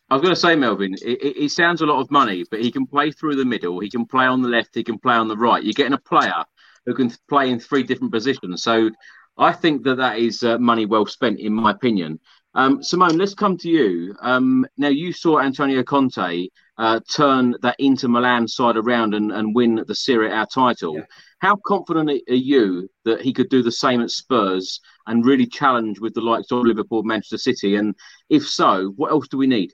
I 0.10 0.15
was 0.15 0.23
going 0.23 0.35
to 0.35 0.39
say, 0.41 0.56
Melvyn, 0.56 0.93
it, 0.95 1.22
it, 1.23 1.43
it, 1.45 1.52
sounds 1.52 1.80
a 1.80 1.85
lot 1.85 2.02
of 2.02 2.11
money, 2.11 2.43
but 2.52 2.61
he 2.61 2.69
can 2.69 2.85
play 2.85 3.11
through 3.11 3.38
the 3.38 3.45
middle. 3.45 3.80
He 3.80 3.89
can 3.89 4.06
play 4.06 4.26
on 4.26 4.41
the 4.41 4.49
left. 4.49 4.76
He 4.76 4.84
can 4.84 4.99
play 4.99 5.15
on 5.15 5.30
the 5.30 5.38
right. 5.38 5.64
You're 5.64 5.72
getting 5.72 5.93
a 5.93 5.98
player 5.98 6.43
who 6.85 6.93
can 6.93 7.14
play 7.30 7.49
in 7.49 7.61
three 7.61 7.84
different 7.84 8.11
positions. 8.11 8.61
So 8.61 8.89
I 9.38 9.53
think 9.53 9.84
that 9.84 9.95
that 9.95 10.18
is 10.19 10.43
uh, 10.43 10.57
money 10.57 10.85
well 10.85 11.06
spent, 11.06 11.39
in 11.39 11.53
my 11.53 11.72
opinion. 11.72 12.19
Um, 12.53 12.83
Simone, 12.83 13.17
let's 13.17 13.33
come 13.33 13.57
to 13.59 13.69
you. 13.69 14.15
Um, 14.19 14.65
now, 14.77 14.89
you 14.89 15.13
saw 15.13 15.39
Antonio 15.39 15.83
Conte 15.83 16.47
uh, 16.77 16.99
turn 17.09 17.55
that 17.61 17.75
Inter 17.79 18.09
Milan 18.09 18.47
side 18.47 18.75
around 18.75 19.13
and, 19.13 19.31
and 19.31 19.55
win 19.55 19.83
the 19.87 19.95
Serie 19.95 20.31
A 20.31 20.45
title. 20.45 20.97
Yeah. 20.97 21.05
How 21.39 21.55
confident 21.65 22.09
are 22.09 22.33
you 22.33 22.89
that 23.05 23.21
he 23.21 23.31
could 23.31 23.49
do 23.49 23.63
the 23.63 23.71
same 23.71 24.01
at 24.01 24.11
Spurs 24.11 24.81
and 25.07 25.25
really 25.25 25.45
challenge 25.45 25.99
with 25.99 26.13
the 26.13 26.21
likes 26.21 26.51
of 26.51 26.63
Liverpool, 26.63 27.03
Manchester 27.03 27.37
City? 27.37 27.75
And 27.77 27.95
if 28.29 28.47
so, 28.47 28.93
what 28.97 29.11
else 29.11 29.27
do 29.27 29.37
we 29.37 29.47
need? 29.47 29.73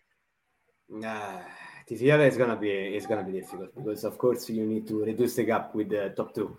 Nah, 0.90 1.40
this 1.88 2.02
year 2.02 2.20
is 2.22 2.38
gonna 2.38 2.56
be 2.56 2.70
it's 2.70 3.06
gonna 3.06 3.24
be 3.24 3.34
difficult 3.34 3.76
because 3.76 4.04
of 4.06 4.18
course 4.18 4.50
you 4.50 4.66
need 4.66 4.88
to 4.88 5.04
reduce 5.04 5.36
the 5.36 5.44
gap 5.44 5.76
with 5.76 5.90
the 5.90 6.14
top 6.16 6.34
two. 6.34 6.58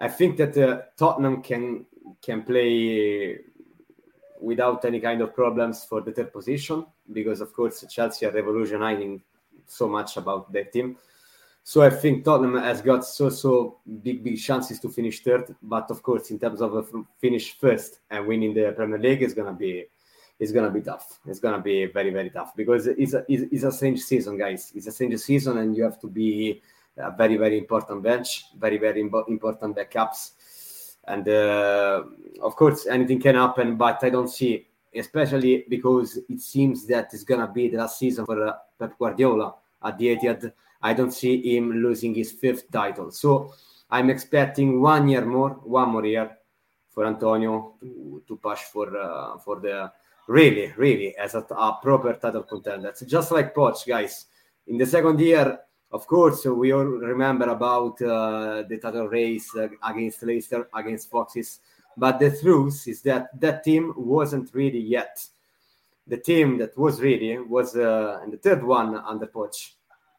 I 0.00 0.08
think 0.08 0.36
that 0.38 0.56
uh, 0.56 0.80
Tottenham 0.98 1.42
can 1.42 1.86
can 2.24 2.42
play 2.42 3.38
without 4.42 4.84
any 4.84 5.00
kind 5.00 5.20
of 5.22 5.34
problems 5.34 5.84
for 5.84 6.00
the 6.00 6.12
third 6.12 6.32
position 6.32 6.84
because 7.12 7.40
of 7.40 7.52
course 7.52 7.84
Chelsea 7.88 8.26
are 8.26 8.32
revolutionizing 8.32 9.22
so 9.66 9.88
much 9.88 10.16
about 10.16 10.52
their 10.52 10.64
team. 10.64 10.96
So 11.64 11.80
I 11.82 11.90
think 11.90 12.24
Tottenham 12.24 12.60
has 12.60 12.82
got 12.82 13.04
so 13.04 13.30
so 13.30 13.78
big 14.02 14.24
big 14.24 14.36
chances 14.38 14.80
to 14.80 14.88
finish 14.88 15.22
third, 15.22 15.54
but 15.62 15.90
of 15.90 16.02
course 16.02 16.30
in 16.30 16.38
terms 16.38 16.60
of 16.60 16.92
finish 17.18 17.56
first 17.56 18.00
and 18.10 18.26
winning 18.26 18.52
the 18.52 18.72
Premier 18.76 18.98
League 18.98 19.22
is 19.22 19.32
gonna 19.32 19.52
be 19.52 19.86
it's 20.40 20.50
gonna 20.50 20.70
be 20.70 20.80
tough. 20.80 21.20
It's 21.24 21.38
gonna 21.38 21.62
be 21.62 21.86
very 21.86 22.10
very 22.10 22.30
tough 22.30 22.56
because 22.56 22.88
it's 22.88 23.14
a 23.14 23.24
it's 23.28 23.62
a 23.62 23.70
strange 23.70 24.00
season, 24.00 24.36
guys. 24.36 24.72
It's 24.74 24.88
a 24.88 24.92
strange 24.92 25.18
season, 25.20 25.58
and 25.58 25.76
you 25.76 25.84
have 25.84 26.00
to 26.00 26.08
be 26.08 26.60
a 26.96 27.12
very 27.12 27.36
very 27.36 27.58
important 27.58 28.02
bench, 28.02 28.46
very 28.58 28.78
very 28.78 29.00
important 29.00 29.76
backups 29.76 30.32
and 31.06 31.28
uh, 31.28 32.02
of 32.42 32.54
course 32.56 32.86
anything 32.86 33.20
can 33.20 33.34
happen 33.34 33.76
but 33.76 34.02
i 34.04 34.10
don't 34.10 34.28
see 34.28 34.66
especially 34.94 35.64
because 35.68 36.18
it 36.28 36.40
seems 36.40 36.86
that 36.86 37.12
it's 37.12 37.24
gonna 37.24 37.48
be 37.48 37.68
the 37.68 37.78
last 37.78 37.98
season 37.98 38.26
for 38.26 38.46
uh, 38.46 38.52
pep 38.78 38.98
guardiola 38.98 39.54
at 39.84 39.98
the 39.98 40.16
Etihad. 40.16 40.52
I 40.82 40.92
don't 40.92 41.12
see 41.12 41.56
him 41.56 41.70
losing 41.70 42.14
his 42.14 42.32
fifth 42.32 42.70
title. 42.70 43.10
So 43.10 43.54
I'm 43.90 44.10
expecting 44.10 44.80
one 44.80 45.08
year 45.08 45.24
more, 45.24 45.50
one 45.50 45.90
more 45.90 46.04
year 46.04 46.36
for 46.90 47.06
Antonio 47.06 47.74
to, 47.80 48.22
to 48.26 48.36
push 48.36 48.60
for 48.60 48.96
uh, 48.96 49.38
for 49.38 49.60
the 49.60 49.90
really, 50.28 50.72
really 50.76 51.16
as 51.16 51.34
a, 51.34 51.40
a, 51.50 51.78
proper 51.82 52.14
title 52.14 52.42
contender. 52.42 52.88
It's 52.88 53.02
just 53.02 53.30
like 53.30 53.54
Poch, 53.54 53.86
guys. 53.86 54.26
In 54.66 54.78
the 54.78 54.86
second 54.86 55.18
year, 55.20 55.58
of 55.92 56.06
course, 56.06 56.46
we 56.46 56.72
all 56.72 56.84
remember 56.84 57.50
about 57.50 58.00
uh, 58.00 58.62
the 58.68 58.78
title 58.78 59.08
race 59.08 59.54
uh, 59.54 59.68
against 59.84 60.22
Leicester, 60.22 60.68
against 60.74 61.10
Foxes. 61.10 61.60
But 61.96 62.18
the 62.18 62.30
truth 62.30 62.88
is 62.88 63.02
that 63.02 63.38
that 63.38 63.62
team 63.62 63.92
wasn't 63.96 64.54
ready 64.54 64.80
yet. 64.80 65.22
The 66.06 66.16
team 66.16 66.56
that 66.58 66.76
was 66.78 67.00
ready 67.02 67.36
was 67.38 67.76
uh, 67.76 68.20
the 68.30 68.38
third 68.38 68.64
one 68.64 68.96
under 68.96 69.26
Poch, 69.26 69.72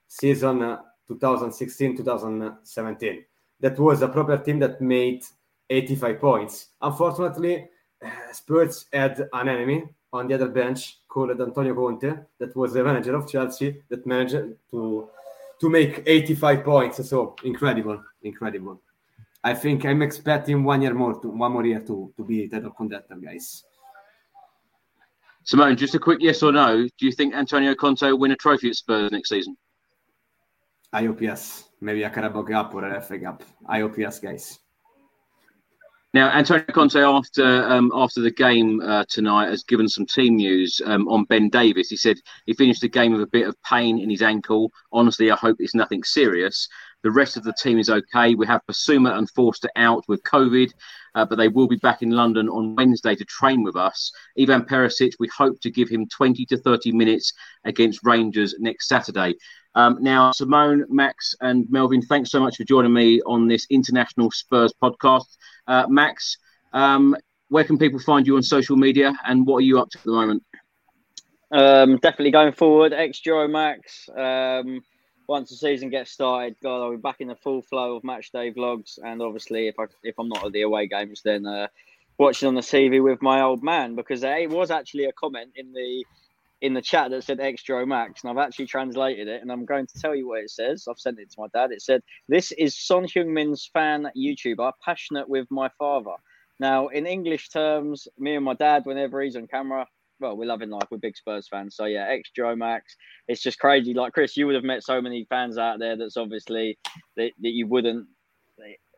season 0.08 0.78
2016-2017. 1.10 2.48
Uh, 2.48 3.22
that 3.60 3.80
was 3.80 4.02
a 4.04 4.08
proper 4.08 4.38
team 4.38 4.60
that 4.60 4.80
made 4.80 5.24
85 5.70 6.20
points. 6.20 6.68
Unfortunately, 6.82 7.68
Spurs 8.32 8.86
had 8.94 9.28
an 9.34 9.50
enemy 9.50 9.84
on 10.12 10.28
the 10.28 10.36
other 10.36 10.50
bench 10.50 11.00
called 11.08 11.32
Antonio 11.42 11.74
Conte, 11.74 12.14
that 12.38 12.56
was 12.56 12.74
the 12.74 12.84
manager 12.84 13.16
of 13.16 13.28
Chelsea, 13.28 13.82
that 13.90 14.06
managed 14.06 14.54
to 14.70 15.10
to 15.60 15.70
make 15.70 16.04
85 16.06 16.64
points. 16.64 17.10
So 17.10 17.36
incredible, 17.44 18.04
incredible. 18.22 18.82
I 19.44 19.54
think 19.54 19.86
I'm 19.86 20.02
expecting 20.02 20.64
one 20.64 20.82
year 20.82 20.94
more, 20.94 21.20
to, 21.20 21.28
one 21.28 21.52
more 21.52 21.66
year 21.66 21.82
to 21.82 22.14
to 22.16 22.24
be 22.24 22.48
title 22.48 22.72
contender, 22.72 23.16
guys. 23.22 23.64
Simone, 25.44 25.76
just 25.76 25.94
a 25.96 26.00
quick 26.00 26.20
yes 26.22 26.42
or 26.42 26.54
no. 26.54 26.88
Do 26.98 27.06
you 27.06 27.12
think 27.12 27.34
Antonio 27.34 27.76
Conte 27.76 28.04
will 28.04 28.20
win 28.20 28.32
a 28.32 28.36
trophy 28.38 28.70
at 28.70 28.76
Spurs 28.76 29.12
next 29.12 29.30
season? 29.30 29.58
I 30.94 31.06
hope 31.06 31.22
yes. 31.22 31.66
Maybe 31.82 32.04
a 32.04 32.10
Carabao 32.10 32.44
Cup 32.44 32.74
or 32.76 32.86
a 32.86 33.02
FA 33.02 33.20
Cup. 33.20 33.44
I 33.68 33.82
hope 33.82 33.98
yes, 33.98 34.20
guys. 34.20 34.60
Now, 36.14 36.30
Antonio 36.30 36.64
Conte, 36.66 37.00
after 37.00 37.64
um, 37.64 37.92
after 37.96 38.22
the 38.22 38.30
game 38.30 38.80
uh, 38.82 39.04
tonight, 39.10 39.50
has 39.50 39.64
given 39.64 39.88
some 39.88 40.06
team 40.06 40.36
news 40.36 40.80
um, 40.86 41.08
on 41.08 41.24
Ben 41.24 41.50
Davies. 41.50 41.90
He 41.90 41.98
said 41.98 42.18
he 42.46 42.54
finished 42.54 42.82
the 42.82 42.88
game 42.90 43.14
with 43.14 43.22
a 43.22 43.28
bit 43.28 43.48
of 43.48 43.56
pain 43.64 43.98
in 43.98 44.12
his 44.12 44.22
ankle. 44.22 44.72
Honestly, 44.92 45.32
I 45.32 45.36
hope 45.36 45.58
it's 45.60 45.74
nothing 45.74 46.04
serious. 46.04 46.68
The 47.02 47.10
rest 47.10 47.36
of 47.36 47.44
the 47.44 47.54
team 47.54 47.80
is 47.80 47.90
okay. 47.90 48.36
We 48.36 48.46
have 48.46 48.62
Bissouma 48.70 49.18
and 49.18 49.28
Forster 49.32 49.70
out 49.76 50.04
with 50.08 50.24
COVID, 50.24 50.72
uh, 51.16 51.26
but 51.26 51.38
they 51.38 51.48
will 51.48 51.68
be 51.68 51.78
back 51.78 52.04
in 52.04 52.12
London 52.12 52.48
on 52.48 52.76
Wednesday 52.76 53.16
to 53.16 53.26
train 53.26 53.64
with 53.64 53.76
us. 53.76 54.12
Ivan 54.40 54.66
Perisic, 54.66 55.14
we 55.20 55.28
hope 55.36 55.60
to 55.62 55.72
give 55.72 55.90
him 55.90 56.08
20 56.08 56.46
to 56.46 56.58
30 56.58 56.92
minutes 56.92 57.34
against 57.66 58.06
Rangers 58.06 58.56
next 58.60 58.88
Saturday. 58.88 59.34
Um, 59.76 59.98
now, 60.00 60.32
Simone, 60.32 60.86
Max, 60.90 61.34
and 61.42 61.66
Melvyn, 61.70 62.06
thanks 62.06 62.30
so 62.30 62.40
much 62.40 62.58
for 62.58 62.64
joining 62.64 62.94
me 62.94 63.20
on 63.26 63.48
this 63.48 63.66
International 63.70 64.30
Spurs 64.30 64.74
podcast. 64.82 65.26
Uh, 65.68 65.86
Max, 65.88 66.38
um, 66.74 67.16
where 67.50 67.64
can 67.64 67.78
people 67.78 68.00
find 68.00 68.26
you 68.26 68.36
on 68.36 68.44
social 68.44 68.76
media 68.76 69.14
and 69.26 69.46
what 69.46 69.58
are 69.58 69.62
you 69.62 69.80
up 69.80 69.90
to 69.92 69.98
at 69.98 70.04
the 70.04 70.12
moment? 70.12 70.44
Um, 71.52 71.98
definitely 71.98 72.32
going 72.32 72.54
forward, 72.54 72.94
ex 72.94 73.22
Max. 73.26 74.10
Um, 74.10 74.82
once 75.28 75.50
the 75.52 75.56
season 75.56 75.90
gets 75.90 76.12
started, 76.12 76.56
God, 76.62 76.84
I'll 76.84 76.92
be 76.92 76.98
back 76.98 77.22
in 77.22 77.28
the 77.28 77.36
full 77.36 77.62
flow 77.62 77.96
of 77.96 78.04
match 78.04 78.32
day 78.32 78.52
vlogs, 78.52 78.98
and 79.02 79.22
obviously, 79.22 79.68
if 79.68 79.76
I 79.80 79.86
if 80.04 80.16
I'm 80.20 80.30
not 80.30 80.46
at 80.46 80.52
the 80.52 80.64
away 80.64 80.88
games, 80.88 81.22
then 81.24 81.46
uh, 81.46 81.68
watching 82.18 82.48
on 82.48 82.56
the 82.56 82.62
TV 82.62 83.02
with 83.04 83.22
my 83.22 83.42
old 83.42 83.64
man 83.64 83.96
because 83.96 84.24
it 84.24 84.50
was 84.50 84.72
actually 84.72 85.06
a 85.06 85.14
comment 85.14 85.52
in 85.56 85.74
the 85.74 86.06
in 86.64 86.74
the 86.74 86.82
chat 86.82 87.12
that 87.12 87.24
said 87.26 87.42
extra 87.42 87.86
max 87.86 88.24
and 88.24 88.32
I've 88.32 88.44
actually 88.44 88.68
translated 88.68 89.28
it 89.28 89.42
and 89.42 89.52
I'm 89.52 89.66
going 89.66 89.86
to 89.86 90.00
tell 90.00 90.16
you 90.16 90.30
what 90.30 90.40
it 90.40 90.50
says. 90.50 90.86
I've 90.90 90.98
sent 90.98 91.20
it 91.20 91.30
to 91.32 91.36
my 91.38 91.48
dad. 91.54 91.74
It 91.74 91.82
said, 91.82 92.02
This 92.30 92.54
is 92.54 92.80
Son 92.80 93.04
Heung-min's 93.04 93.70
fan 93.74 94.08
YouTuber, 94.18 94.72
passionate 94.84 95.28
with 95.28 95.46
my 95.52 95.70
father. 95.78 96.14
Now, 96.62 96.88
in 96.88 97.06
English 97.06 97.50
terms, 97.50 98.08
me 98.18 98.36
and 98.36 98.46
my 98.46 98.54
dad, 98.54 98.86
whenever 98.86 99.22
he's 99.22 99.36
on 99.36 99.46
camera, 99.48 99.86
well, 100.22 100.38
we're 100.38 100.46
loving 100.46 100.70
life. 100.70 100.88
We're 100.90 101.00
big 101.00 101.18
Spurs 101.18 101.50
fans. 101.50 101.76
So 101.76 101.84
yeah, 101.84 102.08
extra 102.08 102.56
max. 102.56 102.96
It's 103.28 103.42
just 103.42 103.60
crazy. 103.60 103.94
Like 103.94 104.14
Chris, 104.14 104.38
you 104.38 104.46
would 104.46 104.56
have 104.56 104.64
met 104.64 104.84
so 104.84 105.02
many 105.02 105.26
fans 105.30 105.58
out 105.58 105.80
there 105.80 105.98
that's 105.98 106.16
obviously 106.16 106.78
that, 107.18 107.32
that 107.42 107.50
you 107.50 107.68
wouldn't 107.68 108.08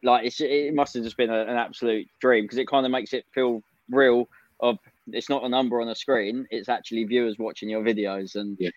like. 0.03 0.39
It 0.39 0.75
must 0.75 0.93
have 0.93 1.03
just 1.03 1.17
been 1.17 1.31
a, 1.31 1.41
an 1.41 1.57
absolute 1.57 2.07
dream 2.21 2.43
because 2.43 2.59
it 2.59 2.67
kind 2.67 2.85
of 2.85 2.91
makes 2.91 3.11
it 3.11 3.25
feel 3.33 3.63
real 3.89 4.29
of 4.59 4.77
it's 5.07 5.29
not 5.29 5.43
a 5.43 5.49
number 5.49 5.81
on 5.81 5.87
a 5.89 5.95
screen 5.95 6.45
it's 6.49 6.69
actually 6.69 7.03
viewers 7.03 7.37
watching 7.37 7.69
your 7.69 7.83
videos 7.83 8.35
and 8.35 8.57
yeah. 8.59 8.69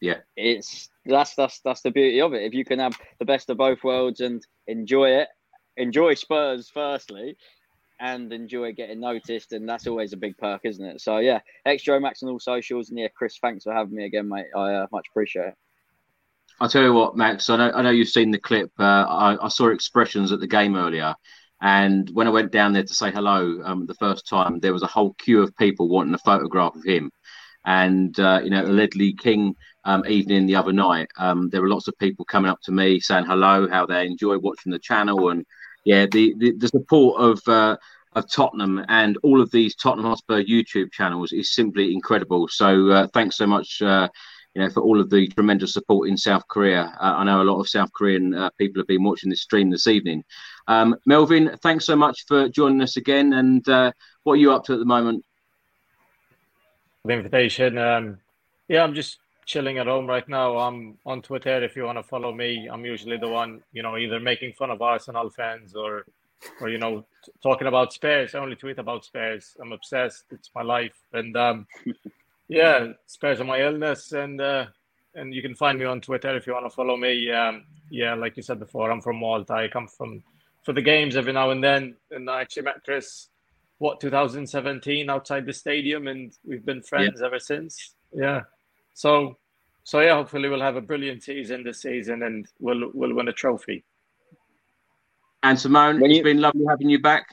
Yeah. 0.00 0.18
it's 0.36 0.90
that's 1.06 1.34
that's 1.34 1.60
that's 1.60 1.80
the 1.80 1.90
beauty 1.90 2.20
of 2.20 2.34
it. 2.34 2.42
If 2.42 2.52
you 2.52 2.64
can 2.64 2.78
have 2.78 2.98
the 3.18 3.24
best 3.24 3.48
of 3.48 3.56
both 3.56 3.82
worlds 3.82 4.20
and 4.20 4.44
enjoy 4.66 5.10
it 5.10 5.28
enjoy 5.76 6.14
spurs 6.14 6.70
firstly 6.72 7.36
and 7.98 8.30
enjoy 8.32 8.72
getting 8.72 9.00
noticed 9.00 9.52
and 9.52 9.66
that's 9.66 9.86
always 9.86 10.12
a 10.12 10.18
big 10.18 10.36
perk 10.36 10.62
isn't 10.64 10.84
it? 10.84 11.00
So 11.00 11.18
yeah 11.18 11.40
extra 11.64 11.98
max 12.00 12.22
on 12.22 12.28
all 12.28 12.40
socials. 12.40 12.90
And 12.90 12.98
yeah 12.98 13.08
chris 13.16 13.38
thanks 13.40 13.64
for 13.64 13.72
having 13.72 13.94
me 13.94 14.04
again 14.04 14.28
mate. 14.28 14.46
I 14.54 14.74
uh, 14.74 14.86
much 14.92 15.06
appreciate 15.10 15.48
it. 15.48 15.54
I'll 16.58 16.68
tell 16.68 16.82
you 16.82 16.94
what, 16.94 17.16
Max. 17.16 17.50
I 17.50 17.56
know, 17.56 17.70
I 17.70 17.82
know 17.82 17.90
you've 17.90 18.08
seen 18.08 18.30
the 18.30 18.38
clip. 18.38 18.70
Uh, 18.78 18.82
I, 18.82 19.44
I 19.44 19.48
saw 19.48 19.68
expressions 19.68 20.32
at 20.32 20.40
the 20.40 20.46
game 20.46 20.74
earlier, 20.74 21.14
and 21.60 22.10
when 22.12 22.26
I 22.26 22.30
went 22.30 22.52
down 22.52 22.72
there 22.72 22.82
to 22.82 22.94
say 22.94 23.10
hello 23.10 23.60
um, 23.64 23.86
the 23.86 23.94
first 23.94 24.26
time, 24.26 24.60
there 24.60 24.72
was 24.72 24.82
a 24.82 24.88
whole 24.88 25.14
queue 25.14 25.42
of 25.42 25.56
people 25.56 25.88
wanting 25.88 26.14
a 26.14 26.18
photograph 26.18 26.74
of 26.74 26.84
him. 26.84 27.10
And 27.64 28.18
uh, 28.20 28.40
you 28.44 28.50
know, 28.50 28.64
the 28.64 28.72
Ledley 28.72 29.14
King 29.14 29.54
um, 29.84 30.04
evening 30.06 30.46
the 30.46 30.56
other 30.56 30.72
night, 30.72 31.08
um, 31.18 31.48
there 31.50 31.62
were 31.62 31.68
lots 31.68 31.88
of 31.88 31.98
people 31.98 32.24
coming 32.24 32.50
up 32.50 32.60
to 32.64 32.72
me 32.72 33.00
saying 33.00 33.24
hello, 33.24 33.68
how 33.68 33.86
they 33.86 34.06
enjoy 34.06 34.38
watching 34.38 34.70
the 34.70 34.78
channel, 34.78 35.30
and 35.30 35.44
yeah, 35.84 36.06
the 36.06 36.34
the, 36.38 36.52
the 36.52 36.68
support 36.68 37.20
of 37.20 37.40
uh, 37.48 37.76
of 38.12 38.30
Tottenham 38.30 38.84
and 38.88 39.18
all 39.22 39.40
of 39.40 39.50
these 39.50 39.74
Tottenham 39.74 40.06
Hotspur 40.06 40.42
YouTube 40.42 40.92
channels 40.92 41.32
is 41.32 41.54
simply 41.54 41.92
incredible. 41.92 42.48
So 42.48 42.90
uh, 42.90 43.06
thanks 43.12 43.36
so 43.36 43.46
much 43.46 43.82
uh, 43.82 44.08
you 44.56 44.62
know, 44.62 44.70
for 44.70 44.80
all 44.80 44.98
of 44.98 45.10
the 45.10 45.28
tremendous 45.28 45.74
support 45.74 46.08
in 46.08 46.16
South 46.16 46.48
Korea. 46.48 46.96
Uh, 46.98 47.16
I 47.18 47.24
know 47.24 47.42
a 47.42 47.44
lot 47.44 47.60
of 47.60 47.68
South 47.68 47.92
Korean 47.92 48.32
uh, 48.32 48.48
people 48.56 48.80
have 48.80 48.86
been 48.86 49.04
watching 49.04 49.28
this 49.28 49.42
stream 49.42 49.68
this 49.68 49.86
evening. 49.86 50.24
Um, 50.66 50.96
Melvyn, 51.06 51.58
thanks 51.62 51.84
so 51.84 51.94
much 51.94 52.24
for 52.26 52.48
joining 52.48 52.80
us 52.80 52.96
again. 52.96 53.34
And 53.34 53.68
uh, 53.68 53.92
what 54.22 54.32
are 54.32 54.36
you 54.36 54.52
up 54.52 54.64
to 54.64 54.72
at 54.72 54.78
the 54.78 54.86
moment? 54.86 55.26
The 57.04 57.12
invitation. 57.12 57.76
Um, 57.76 58.16
yeah, 58.66 58.82
I'm 58.82 58.94
just 58.94 59.18
chilling 59.44 59.76
at 59.76 59.88
home 59.88 60.06
right 60.06 60.26
now. 60.26 60.56
I'm 60.56 60.96
on 61.04 61.20
Twitter. 61.20 61.62
If 61.62 61.76
you 61.76 61.84
want 61.84 61.98
to 61.98 62.02
follow 62.02 62.32
me, 62.32 62.66
I'm 62.66 62.86
usually 62.86 63.18
the 63.18 63.28
one, 63.28 63.60
you 63.74 63.82
know, 63.82 63.98
either 63.98 64.18
making 64.20 64.54
fun 64.54 64.70
of 64.70 64.80
Arsenal 64.80 65.28
fans 65.28 65.74
or, 65.74 66.06
or 66.62 66.70
you 66.70 66.78
know, 66.78 67.04
t- 67.26 67.32
talking 67.42 67.66
about 67.66 67.92
Spurs. 67.92 68.34
I 68.34 68.38
only 68.38 68.56
tweet 68.56 68.78
about 68.78 69.04
Spurs. 69.04 69.54
I'm 69.60 69.72
obsessed. 69.72 70.24
It's 70.30 70.50
my 70.54 70.62
life. 70.62 70.96
And 71.12 71.36
um, 71.36 71.66
yeah, 72.48 72.92
Spurs 73.06 73.40
of 73.40 73.46
my 73.46 73.60
illness, 73.62 74.12
and 74.12 74.40
uh, 74.40 74.66
and 75.14 75.34
you 75.34 75.42
can 75.42 75.54
find 75.54 75.78
me 75.78 75.84
on 75.84 76.00
Twitter 76.00 76.36
if 76.36 76.46
you 76.46 76.52
want 76.52 76.66
to 76.66 76.70
follow 76.70 76.96
me. 76.96 77.30
Um, 77.30 77.64
yeah, 77.90 78.14
like 78.14 78.36
you 78.36 78.42
said 78.42 78.58
before, 78.58 78.90
I'm 78.90 79.00
from 79.00 79.16
Malta. 79.16 79.54
I 79.54 79.68
come 79.68 79.88
from 79.88 80.22
for 80.62 80.72
the 80.72 80.82
games 80.82 81.16
every 81.16 81.32
now 81.32 81.50
and 81.50 81.62
then, 81.62 81.96
and 82.10 82.28
I 82.28 82.40
actually 82.40 82.64
met 82.64 82.84
Chris, 82.84 83.28
what 83.78 84.00
2017 84.00 85.08
outside 85.08 85.46
the 85.46 85.52
stadium, 85.52 86.06
and 86.08 86.32
we've 86.44 86.64
been 86.64 86.82
friends 86.82 87.20
yeah. 87.20 87.26
ever 87.26 87.38
since. 87.38 87.94
Yeah, 88.12 88.42
so 88.94 89.36
so 89.84 90.00
yeah, 90.00 90.14
hopefully 90.14 90.48
we'll 90.48 90.60
have 90.60 90.76
a 90.76 90.80
brilliant 90.80 91.22
season 91.22 91.64
this 91.64 91.82
season, 91.82 92.22
and 92.22 92.46
we'll 92.58 92.90
we'll 92.94 93.14
win 93.14 93.28
a 93.28 93.32
trophy. 93.32 93.84
And 95.42 95.58
Simone, 95.58 96.02
you... 96.02 96.16
it's 96.16 96.24
been 96.24 96.40
lovely 96.40 96.64
having 96.68 96.90
you 96.90 97.00
back. 97.00 97.26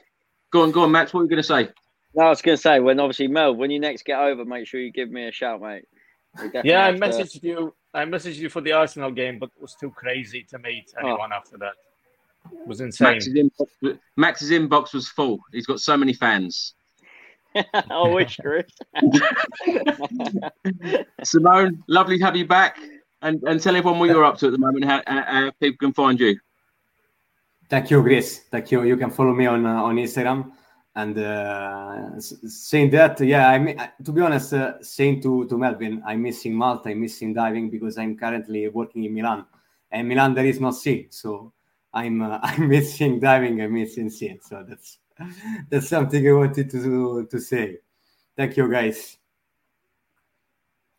Go 0.51 0.61
on, 0.61 0.71
go 0.71 0.81
on, 0.81 0.91
Max. 0.91 1.13
What 1.13 1.21
are 1.21 1.23
you 1.23 1.29
going 1.29 1.41
to 1.41 1.43
say? 1.43 1.69
No, 2.15 2.25
I 2.25 2.29
was 2.29 2.41
going 2.41 2.57
to 2.57 2.61
say 2.61 2.79
when 2.79 2.99
obviously 2.99 3.27
Mel, 3.27 3.55
when 3.55 3.71
you 3.71 3.79
next 3.79 4.05
get 4.05 4.19
over, 4.19 4.45
make 4.45 4.67
sure 4.67 4.79
you 4.79 4.91
give 4.91 5.09
me 5.09 5.27
a 5.27 5.31
shout, 5.31 5.61
mate. 5.61 5.85
Yeah, 6.63 6.85
I 6.85 6.93
messaged 6.93 7.41
to... 7.41 7.47
you. 7.47 7.75
I 7.93 8.05
messaged 8.05 8.37
you 8.37 8.49
for 8.49 8.61
the 8.61 8.71
Arsenal 8.71 9.11
game, 9.11 9.39
but 9.39 9.51
it 9.55 9.61
was 9.61 9.75
too 9.75 9.91
crazy 9.91 10.43
to 10.49 10.59
meet 10.59 10.93
oh. 10.97 11.07
anyone 11.07 11.31
oh. 11.31 11.35
after 11.35 11.57
that. 11.57 11.73
It 12.51 12.67
was 12.67 12.81
insane. 12.81 13.13
Max's 13.13 13.33
inbox, 13.33 13.99
Max's 14.17 14.51
inbox 14.51 14.93
was 14.93 15.07
full. 15.07 15.39
He's 15.51 15.65
got 15.65 15.79
so 15.79 15.95
many 15.95 16.13
fans. 16.13 16.73
I 17.55 18.07
wish, 18.07 18.37
Chris. 18.37 18.65
Simone, 21.23 21.83
lovely 21.87 22.17
to 22.17 22.25
have 22.25 22.35
you 22.35 22.47
back. 22.47 22.79
And, 23.21 23.41
and 23.43 23.61
tell 23.61 23.75
everyone 23.75 23.99
what 23.99 24.09
you're 24.09 24.25
up 24.25 24.37
to 24.39 24.47
at 24.47 24.51
the 24.51 24.57
moment, 24.57 24.83
how, 24.83 25.01
how 25.07 25.51
people 25.61 25.77
can 25.77 25.93
find 25.93 26.19
you. 26.19 26.37
Thank 27.69 27.89
you, 27.89 28.01
Chris. 28.03 28.41
Thank 28.51 28.71
you. 28.71 28.83
You 28.83 28.97
can 28.97 29.09
follow 29.09 29.33
me 29.33 29.45
on 29.45 29.65
uh, 29.65 29.81
on 29.81 29.95
Instagram 29.95 30.51
and 30.95 31.17
uh, 31.17 32.19
saying 32.19 32.91
that, 32.91 33.19
yeah, 33.21 33.49
I 33.49 33.57
mean, 33.57 33.77
to 34.03 34.11
be 34.11 34.21
honest, 34.21 34.53
uh, 34.53 34.81
saying 34.81 35.21
to, 35.23 35.47
to 35.47 35.55
Melvyn, 35.55 36.03
I'm 36.05 36.21
missing 36.21 36.53
Malta, 36.53 36.89
I'm 36.89 37.01
missing 37.01 37.33
diving 37.33 37.69
because 37.69 37.97
I'm 37.97 38.15
currently 38.15 38.67
working 38.67 39.03
in 39.03 39.13
Milan, 39.13 39.45
and 39.91 40.07
Milan 40.07 40.33
there 40.33 40.45
is 40.45 40.59
no 40.59 40.71
sea, 40.71 41.07
so 41.09 41.51
I'm 41.93 42.21
uh, 42.21 42.39
I'm 42.43 42.67
missing 42.67 43.19
diving, 43.19 43.61
I'm 43.61 43.73
missing 43.73 44.09
sea. 44.09 44.39
So 44.41 44.63
that's 44.67 44.99
that's 45.69 45.89
something 45.89 46.27
I 46.27 46.31
wanted 46.33 46.69
to 46.71 47.27
to 47.29 47.39
say. 47.39 47.79
Thank 48.35 48.57
you, 48.57 48.69
guys. 48.69 49.17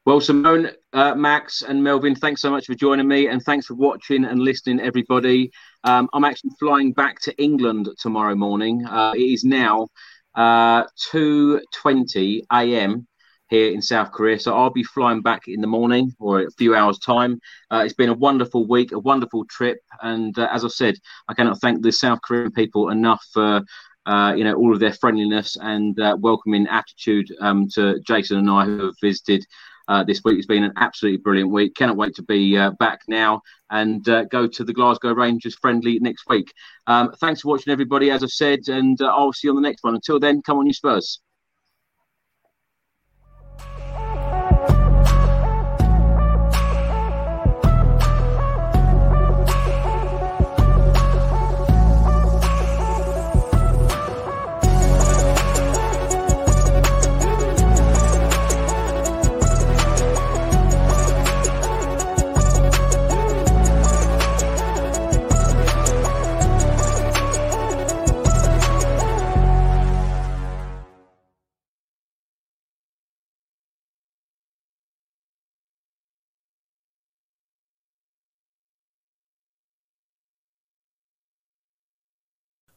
Well, 0.07 0.21
Simone, 0.21 0.69
uh, 0.93 1.15
Max, 1.15 1.63
and 1.63 1.83
Melvyn, 1.83 2.15
thanks 2.15 2.43
so 2.43 2.51
much 2.51 2.67
for 2.67 2.75
joining 2.75 3.09
me, 3.09 3.29
and 3.29 3.43
thanks 3.43 3.65
for 3.65 3.73
watching 3.73 4.27
and 4.27 4.39
listening, 4.39 4.79
everybody. 4.81 5.51
Um, 5.83 6.11
I'm 6.13 6.25
actually 6.25 6.51
flying 6.61 6.93
back 6.93 7.21
to 7.21 7.35
England 7.43 7.89
tomorrow 7.99 8.35
morning. 8.35 8.85
Uh, 8.85 9.15
it 9.17 9.23
is 9.23 9.45
now 9.45 9.89
uh, 10.35 10.85
2:20 11.11 12.43
a.m. 12.53 13.07
here 13.49 13.73
in 13.73 13.81
South 13.81 14.13
Korea, 14.13 14.39
so 14.39 14.55
I'll 14.55 14.69
be 14.69 14.85
flying 14.85 15.23
back 15.23 15.49
in 15.49 15.63
the 15.63 15.67
morning 15.67 16.13
or 16.21 16.43
a 16.43 16.51
few 16.59 16.75
hours' 16.75 16.99
time. 16.99 17.41
Uh, 17.71 17.83
it's 17.87 17.95
been 17.95 18.11
a 18.11 18.15
wonderful 18.15 18.69
week, 18.69 18.93
a 18.93 18.99
wonderful 18.99 19.47
trip, 19.47 19.79
and 20.03 20.39
uh, 20.39 20.51
as 20.53 20.67
I 20.67 20.69
said, 20.69 20.97
I 21.29 21.33
cannot 21.33 21.63
thank 21.63 21.81
the 21.83 21.91
South 21.91 22.21
Korean 22.23 22.53
people 22.53 22.91
enough 22.91 23.25
for. 23.33 23.63
Uh, 24.07 24.35
you 24.35 24.45
know 24.45 24.53
all 24.53 24.75
of 24.75 24.81
their 24.81 24.93
friendliness 24.93 25.57
and 25.63 25.99
uh, 25.99 26.15
welcoming 26.21 26.67
attitude 26.67 27.27
um, 27.41 27.67
to 27.71 27.99
Jason 28.07 28.37
and 28.37 28.51
I 28.51 28.67
who 28.67 28.85
have 28.85 28.95
visited 29.01 29.47
uh, 29.89 30.05
this 30.05 30.23
week. 30.25 30.39
It's 30.39 30.47
been 30.47 30.65
an 30.65 30.73
absolutely 30.77 31.19
brilliant 31.19 31.51
week. 31.51 31.75
Cannot 31.75 31.97
wait 31.97 32.15
to 32.17 32.23
be 32.23 32.57
uh, 32.57 32.71
back 32.79 33.01
now 33.09 33.43
and 33.71 34.09
uh, 34.09 34.25
go 34.25 34.47
to 34.47 34.65
the 34.65 34.73
Glasgow 34.73 35.13
Rangers 35.15 35.57
friendly 35.61 35.99
next 36.01 36.25
week. 36.29 36.53
Um, 36.87 37.13
thanks 37.21 37.41
for 37.41 37.49
watching, 37.49 37.73
everybody, 37.73 38.11
as 38.11 38.23
I 38.23 38.27
said, 38.27 38.61
and 38.69 39.01
uh, 39.01 39.07
I'll 39.07 39.33
see 39.33 39.49
you 39.49 39.57
on 39.57 39.63
the 39.63 39.69
next 39.69 39.83
one. 39.83 39.95
Until 39.95 40.21
then, 40.21 40.43
come 40.43 40.59
on, 40.59 40.67
you 40.67 40.73
Spurs. 40.73 41.21